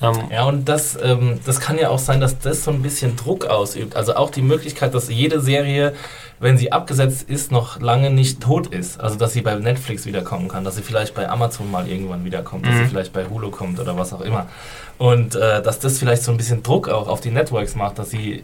ähm, 0.00 0.14
Ja, 0.30 0.44
und 0.44 0.68
das, 0.68 0.96
ähm, 1.02 1.40
das 1.44 1.58
kann 1.58 1.76
ja 1.76 1.88
auch 1.88 1.98
sein, 1.98 2.20
dass 2.20 2.38
das 2.38 2.62
so 2.62 2.70
ein 2.70 2.82
bisschen 2.82 3.16
Druck 3.16 3.46
ausübt. 3.46 3.96
Also 3.96 4.14
auch 4.14 4.30
die 4.30 4.42
Möglichkeit, 4.42 4.94
dass 4.94 5.08
jede 5.08 5.40
Serie, 5.40 5.94
wenn 6.40 6.56
sie 6.58 6.72
abgesetzt 6.72 7.28
ist, 7.28 7.52
noch 7.52 7.80
lange 7.80 8.10
nicht 8.10 8.40
tot 8.42 8.66
ist. 8.68 8.98
Also 8.98 9.16
dass 9.16 9.32
sie 9.34 9.42
bei 9.42 9.54
Netflix 9.54 10.06
wiederkommen 10.06 10.48
kann, 10.48 10.64
dass 10.64 10.76
sie 10.76 10.82
vielleicht 10.82 11.14
bei 11.14 11.28
Amazon 11.28 11.70
mal 11.70 11.86
irgendwann 11.86 12.24
wiederkommt, 12.24 12.66
dass 12.66 12.76
sie 12.76 12.86
vielleicht 12.86 13.12
bei 13.12 13.26
Hulu 13.28 13.50
kommt 13.50 13.78
oder 13.78 13.96
was 13.98 14.12
auch 14.12 14.22
immer. 14.22 14.46
Und 14.98 15.34
äh, 15.36 15.62
dass 15.62 15.78
das 15.78 15.98
vielleicht 15.98 16.22
so 16.22 16.30
ein 16.32 16.38
bisschen 16.38 16.62
Druck 16.62 16.88
auch 16.88 17.08
auf 17.08 17.20
die 17.20 17.30
Networks 17.30 17.74
macht, 17.76 17.98
dass 17.98 18.10
sie 18.10 18.42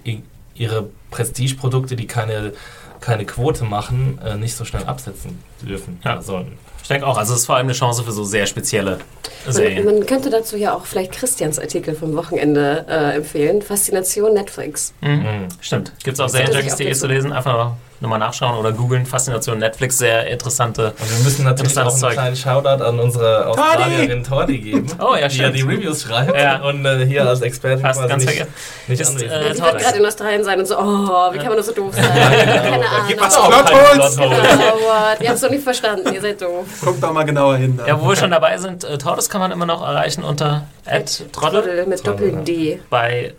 ihre 0.55 0.89
Prestigeprodukte, 1.11 1.97
die 1.97 2.07
keine, 2.07 2.53
keine 3.01 3.25
Quote 3.25 3.65
machen, 3.65 4.19
äh, 4.25 4.37
nicht 4.37 4.57
so 4.57 4.65
schnell 4.65 4.85
absetzen 4.85 5.39
dürfen 5.63 5.99
Ja. 6.05 6.21
sollen. 6.23 6.53
Ich 6.87 6.89
denke 6.89 7.05
auch, 7.09 7.19
also 7.19 7.35
es 7.35 7.41
ist 7.41 7.47
vor 7.47 7.57
allem 7.57 7.67
eine 7.67 7.73
Chance 7.73 8.05
für 8.05 8.13
so 8.13 8.23
sehr 8.23 8.47
spezielle 8.47 8.99
Man, 9.45 9.53
Serien. 9.53 9.85
man 9.85 10.07
könnte 10.07 10.31
dazu 10.31 10.57
ja 10.57 10.73
auch 10.73 10.87
vielleicht 10.87 11.11
Christians 11.11 11.59
Artikel 11.59 11.97
vom 11.97 12.15
Wochenende 12.15 12.87
äh, 12.89 13.17
empfehlen. 13.17 13.61
Faszination 13.61 14.35
Netflix. 14.35 14.95
Mhm. 15.01 15.49
Stimmt. 15.61 15.93
Gibt 16.05 16.15
es 16.15 16.21
auch 16.21 16.29
serienjunkies.de 16.29 16.93
auch 16.93 16.97
zu 16.97 17.09
lesen, 17.09 17.33
einfach 17.33 17.73
nochmal 18.01 18.19
nachschauen 18.19 18.57
oder 18.59 18.73
googeln. 18.73 19.07
Faszination 19.07 19.59
Netflix, 19.59 19.99
sehr 19.99 20.27
interessante. 20.27 20.93
Und 20.99 21.11
wir 21.19 21.25
müssen 21.25 21.45
natürlich 21.45 21.77
auch 21.79 21.93
einen 22.03 22.13
kleinen 22.13 22.37
Shoutout 22.37 22.83
an 22.85 22.99
unsere 23.01 23.47
Australierin 23.47 24.23
Tordi 24.25 24.59
geben, 24.59 24.87
Oh, 25.01 25.15
ja, 25.15 25.29
die 25.29 25.39
ja 25.39 25.51
die 25.51 25.63
Reviews 25.63 26.03
schreibt 26.03 26.37
Ja. 26.37 26.63
und 26.63 26.85
äh, 26.85 27.07
hier 27.07 27.27
als 27.27 27.41
Expertin 27.41 27.81
Fast 27.81 27.99
quasi 28.01 28.09
ganz 28.11 28.25
nicht, 28.25 28.37
vergessen. 28.37 28.55
nicht 28.89 29.01
Ist, 29.01 29.09
anwesend 29.11 29.31
äh, 29.33 29.55
toll. 29.55 29.73
wird 29.73 29.79
gerade 29.83 29.99
in 29.99 30.07
Australien 30.07 30.45
sein 30.45 30.59
und 30.59 30.67
so, 30.67 30.79
oh, 30.79 31.33
wie 31.33 31.39
kann 31.39 31.47
man 31.47 31.55
nur 31.57 31.63
so 31.63 31.73
doof 31.73 31.95
sein? 31.95 32.05
Keine 32.05 32.89
Ahnung. 32.89 33.09
Gibt 33.09 33.21
es 33.27 33.37
auch 33.37 33.45
auch 33.53 33.65
Plotholes? 33.65 34.19
Oh, 34.19 34.23
what? 34.23 35.21
Ihr 35.21 35.29
habt 35.29 35.37
es 35.37 35.41
doch 35.41 35.51
nicht 35.51 35.63
verstanden, 35.65 36.13
ihr 36.13 36.21
seid 36.21 36.41
doof. 36.43 36.67
Guckt 36.83 37.03
doch 37.03 37.13
mal 37.13 37.25
genauer 37.25 37.57
hin. 37.57 37.77
Da. 37.77 37.87
Ja, 37.87 38.01
wo 38.01 38.09
wir 38.09 38.17
schon 38.17 38.31
dabei 38.31 38.59
sind, 38.59 38.85
äh, 38.85 38.99
Tordes 38.99 39.29
kann 39.31 39.41
man 39.41 39.53
immer 39.53 39.67
noch 39.67 39.83
erreichen 39.83 40.23
unter 40.25 40.67
@trottel 40.85 41.29
Trottel 41.33 41.87
mit 41.87 42.07
Doppel-D. 42.07 42.81
bei 42.91 43.35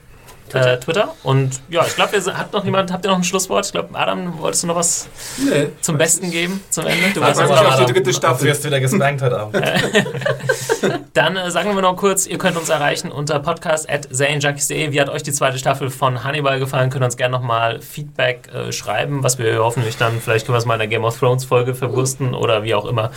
Twitter. 0.49 0.73
Äh, 0.73 0.79
Twitter. 0.79 1.13
Und 1.23 1.61
ja, 1.69 1.85
ich 1.85 1.95
glaube, 1.95 2.17
hat 2.17 2.53
noch 2.53 2.63
jemand, 2.65 2.91
habt 2.91 3.05
ihr 3.05 3.09
noch 3.09 3.17
ein 3.17 3.23
Schlusswort? 3.23 3.65
Ich 3.65 3.71
glaube, 3.71 3.97
Adam, 3.97 4.39
wolltest 4.39 4.63
du 4.63 4.67
noch 4.67 4.75
was 4.75 5.07
nee. 5.37 5.67
zum 5.81 5.97
Besten 5.97 6.31
geben 6.31 6.63
zum 6.69 6.85
Ende? 6.85 7.11
Du 7.13 7.19
noch. 7.19 7.27
auf 7.27 7.77
die 7.79 7.85
dritte 7.85 8.03
Du 8.03 8.13
Staffel. 8.13 8.47
wirst 8.47 8.63
wieder 8.63 8.79
gespankt 8.79 9.21
heute 9.21 9.39
Abend. 9.39 9.55
Dann 11.13 11.35
äh, 11.35 11.51
sagen 11.51 11.73
wir 11.75 11.81
noch 11.81 11.95
kurz, 11.95 12.27
ihr 12.27 12.37
könnt 12.37 12.57
uns 12.57 12.69
erreichen 12.69 13.11
unter 13.11 13.39
podcast.serienjunkies.de. 13.39 14.91
Wie 14.91 15.01
hat 15.01 15.09
euch 15.09 15.23
die 15.23 15.33
zweite 15.33 15.57
Staffel 15.57 15.89
von 15.89 16.23
Hannibal 16.23 16.59
gefallen? 16.59 16.89
Könnt 16.89 17.03
ihr 17.03 17.05
uns 17.05 17.17
gerne 17.17 17.35
nochmal 17.35 17.81
Feedback 17.81 18.49
äh, 18.53 18.71
schreiben, 18.71 19.23
was 19.23 19.39
wir 19.39 19.57
hoffentlich 19.59 19.97
dann, 19.97 20.21
vielleicht 20.21 20.45
können 20.45 20.55
wir 20.55 20.59
es 20.59 20.65
mal 20.65 20.75
in 20.75 20.79
der 20.79 20.87
Game 20.87 21.03
of 21.03 21.17
Thrones 21.17 21.45
Folge 21.45 21.73
verwursten 21.73 22.33
oder 22.33 22.63
wie 22.63 22.75
auch 22.75 22.85
immer 22.85 23.11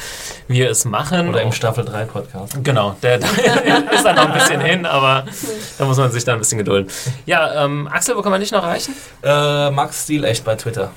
wir 0.49 0.70
es 0.70 0.85
machen. 0.85 1.28
Oder 1.28 1.43
im 1.43 1.53
Staffel 1.53 1.85
3 1.85 2.05
Podcast. 2.05 2.57
Genau, 2.62 2.97
der, 3.03 3.18
der 3.18 3.28
ist 3.93 4.05
dann 4.05 4.16
noch 4.16 4.28
ein 4.28 4.33
bisschen 4.35 4.61
hin, 4.61 4.87
aber 4.87 5.24
da 5.78 5.85
muss 5.85 5.99
man 5.99 6.11
sich 6.11 6.24
dann 6.24 6.37
ein 6.37 6.41
bisschen 6.41 6.59
gedulden. 6.59 6.91
Ja, 7.27 7.64
ähm, 7.64 7.89
Axel, 7.89 8.16
wo 8.16 8.23
kann 8.23 8.33
man 8.33 8.41
dich 8.41 8.51
noch 8.53 8.62
erreichen? 8.62 8.95
Äh, 9.23 9.71
Max 9.71 10.05
Stil 10.05 10.25
echt 10.25 10.45
bei 10.45 10.55
Twitter. 10.57 10.91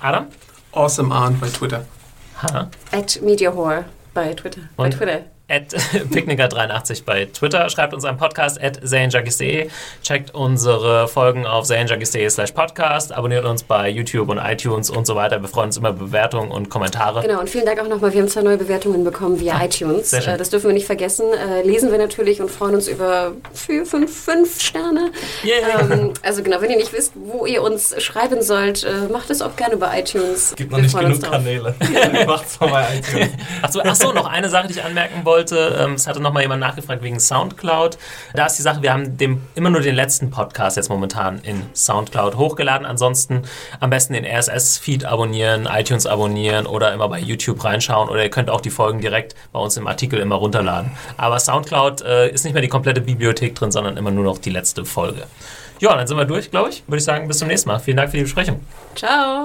Adam? 0.00 0.26
Awesome 0.72 1.14
Arndt 1.14 1.40
bei 1.40 1.48
Twitter. 1.48 1.84
Ha. 2.42 2.68
At 2.92 3.20
Mediahore 3.22 3.84
bei 4.14 4.32
Twitter. 4.34 4.62
Bei 4.76 4.84
Und? 4.84 4.92
Twitter. 4.92 5.20
At 5.48 5.74
Picknicker83 6.12 7.04
bei 7.04 7.24
Twitter. 7.26 7.68
Schreibt 7.70 7.94
uns 7.94 8.04
einen 8.04 8.18
Podcast 8.18 8.62
at 8.62 8.78
zanejunkies.de. 8.86 9.68
Checkt 10.02 10.34
unsere 10.34 11.08
Folgen 11.08 11.46
auf 11.46 11.64
zanejunkies.de 11.66 12.28
slash 12.28 12.52
podcast. 12.52 13.12
Abonniert 13.12 13.44
uns 13.44 13.62
bei 13.62 13.88
YouTube 13.88 14.28
und 14.28 14.38
iTunes 14.38 14.90
und 14.90 15.06
so 15.06 15.16
weiter. 15.16 15.40
Wir 15.40 15.48
freuen 15.48 15.66
uns 15.66 15.76
immer 15.78 15.90
über 15.90 16.04
Bewertungen 16.06 16.50
und 16.50 16.68
Kommentare. 16.68 17.22
Genau, 17.22 17.40
und 17.40 17.48
vielen 17.48 17.64
Dank 17.64 17.80
auch 17.80 17.88
nochmal. 17.88 18.12
Wir 18.12 18.20
haben 18.20 18.28
zwei 18.28 18.42
neue 18.42 18.58
Bewertungen 18.58 19.04
bekommen 19.04 19.40
via 19.40 19.64
iTunes. 19.64 20.10
sehr 20.10 20.20
schön. 20.22 20.34
Äh, 20.34 20.38
Das 20.38 20.50
dürfen 20.50 20.66
wir 20.68 20.74
nicht 20.74 20.86
vergessen. 20.86 21.26
Äh, 21.32 21.62
Lesen 21.62 21.90
wir 21.90 21.98
natürlich 21.98 22.40
und 22.42 22.50
freuen 22.50 22.74
uns 22.74 22.86
über 22.88 23.32
vier, 23.54 23.86
fünf, 23.86 24.14
fünf 24.24 24.60
Sterne. 24.60 25.12
Yay. 25.42 25.62
Ähm, 25.80 26.12
also 26.22 26.42
genau, 26.42 26.60
wenn 26.60 26.70
ihr 26.70 26.76
nicht 26.76 26.92
wisst, 26.92 27.12
wo 27.14 27.46
ihr 27.46 27.62
uns 27.62 27.94
schreiben 28.02 28.42
sollt, 28.42 28.84
äh, 28.84 29.10
macht 29.10 29.30
es 29.30 29.40
auch 29.40 29.56
gerne 29.56 29.76
bei 29.78 30.00
iTunes. 30.00 30.50
Es 30.50 30.56
gibt 30.56 30.70
noch 30.70 30.78
Wir 30.78 30.82
nicht 30.84 30.98
genug. 30.98 31.22
Kanäle. 31.22 31.74
Macht's 32.26 32.60
mal 32.60 32.68
bei 32.70 32.98
iTunes. 32.98 33.30
Achso, 33.62 33.80
ach 33.82 33.96
so, 33.96 34.12
noch 34.12 34.26
eine 34.26 34.48
Sache, 34.50 34.66
die 34.68 34.74
ich 34.74 34.84
anmerken 34.84 35.24
wollte. 35.24 35.37
Ähm, 35.78 35.94
Es 35.94 36.06
hatte 36.06 36.20
noch 36.20 36.32
mal 36.32 36.42
jemand 36.42 36.60
nachgefragt 36.60 37.02
wegen 37.02 37.20
Soundcloud. 37.20 37.98
Da 38.34 38.46
ist 38.46 38.56
die 38.58 38.62
Sache, 38.62 38.82
wir 38.82 38.92
haben 38.92 39.16
dem, 39.16 39.42
immer 39.54 39.70
nur 39.70 39.80
den 39.80 39.94
letzten 39.94 40.30
Podcast 40.30 40.76
jetzt 40.76 40.88
momentan 40.88 41.40
in 41.42 41.62
Soundcloud 41.74 42.36
hochgeladen. 42.36 42.86
Ansonsten 42.86 43.42
am 43.80 43.90
besten 43.90 44.12
den 44.14 44.24
RSS-Feed 44.24 45.04
abonnieren, 45.04 45.68
iTunes 45.70 46.06
abonnieren 46.06 46.66
oder 46.66 46.92
immer 46.92 47.08
bei 47.08 47.18
YouTube 47.20 47.62
reinschauen. 47.64 48.08
Oder 48.08 48.24
ihr 48.24 48.30
könnt 48.30 48.50
auch 48.50 48.60
die 48.60 48.70
Folgen 48.70 49.00
direkt 49.00 49.34
bei 49.52 49.60
uns 49.60 49.76
im 49.76 49.86
Artikel 49.86 50.18
immer 50.18 50.36
runterladen. 50.36 50.90
Aber 51.16 51.38
Soundcloud 51.38 52.02
äh, 52.02 52.28
ist 52.30 52.44
nicht 52.44 52.54
mehr 52.54 52.62
die 52.62 52.68
komplette 52.68 53.00
Bibliothek 53.00 53.54
drin, 53.54 53.70
sondern 53.72 53.96
immer 53.96 54.10
nur 54.10 54.24
noch 54.24 54.38
die 54.38 54.50
letzte 54.50 54.84
Folge. 54.84 55.22
Ja, 55.80 55.94
dann 55.96 56.06
sind 56.06 56.16
wir 56.16 56.24
durch, 56.24 56.50
glaube 56.50 56.70
ich. 56.70 56.82
Würde 56.86 56.98
ich 56.98 57.04
sagen, 57.04 57.28
bis 57.28 57.38
zum 57.38 57.48
nächsten 57.48 57.68
Mal. 57.68 57.78
Vielen 57.78 57.96
Dank 57.96 58.10
für 58.10 58.16
die 58.16 58.24
Besprechung. 58.24 58.60
Ciao. 58.96 59.44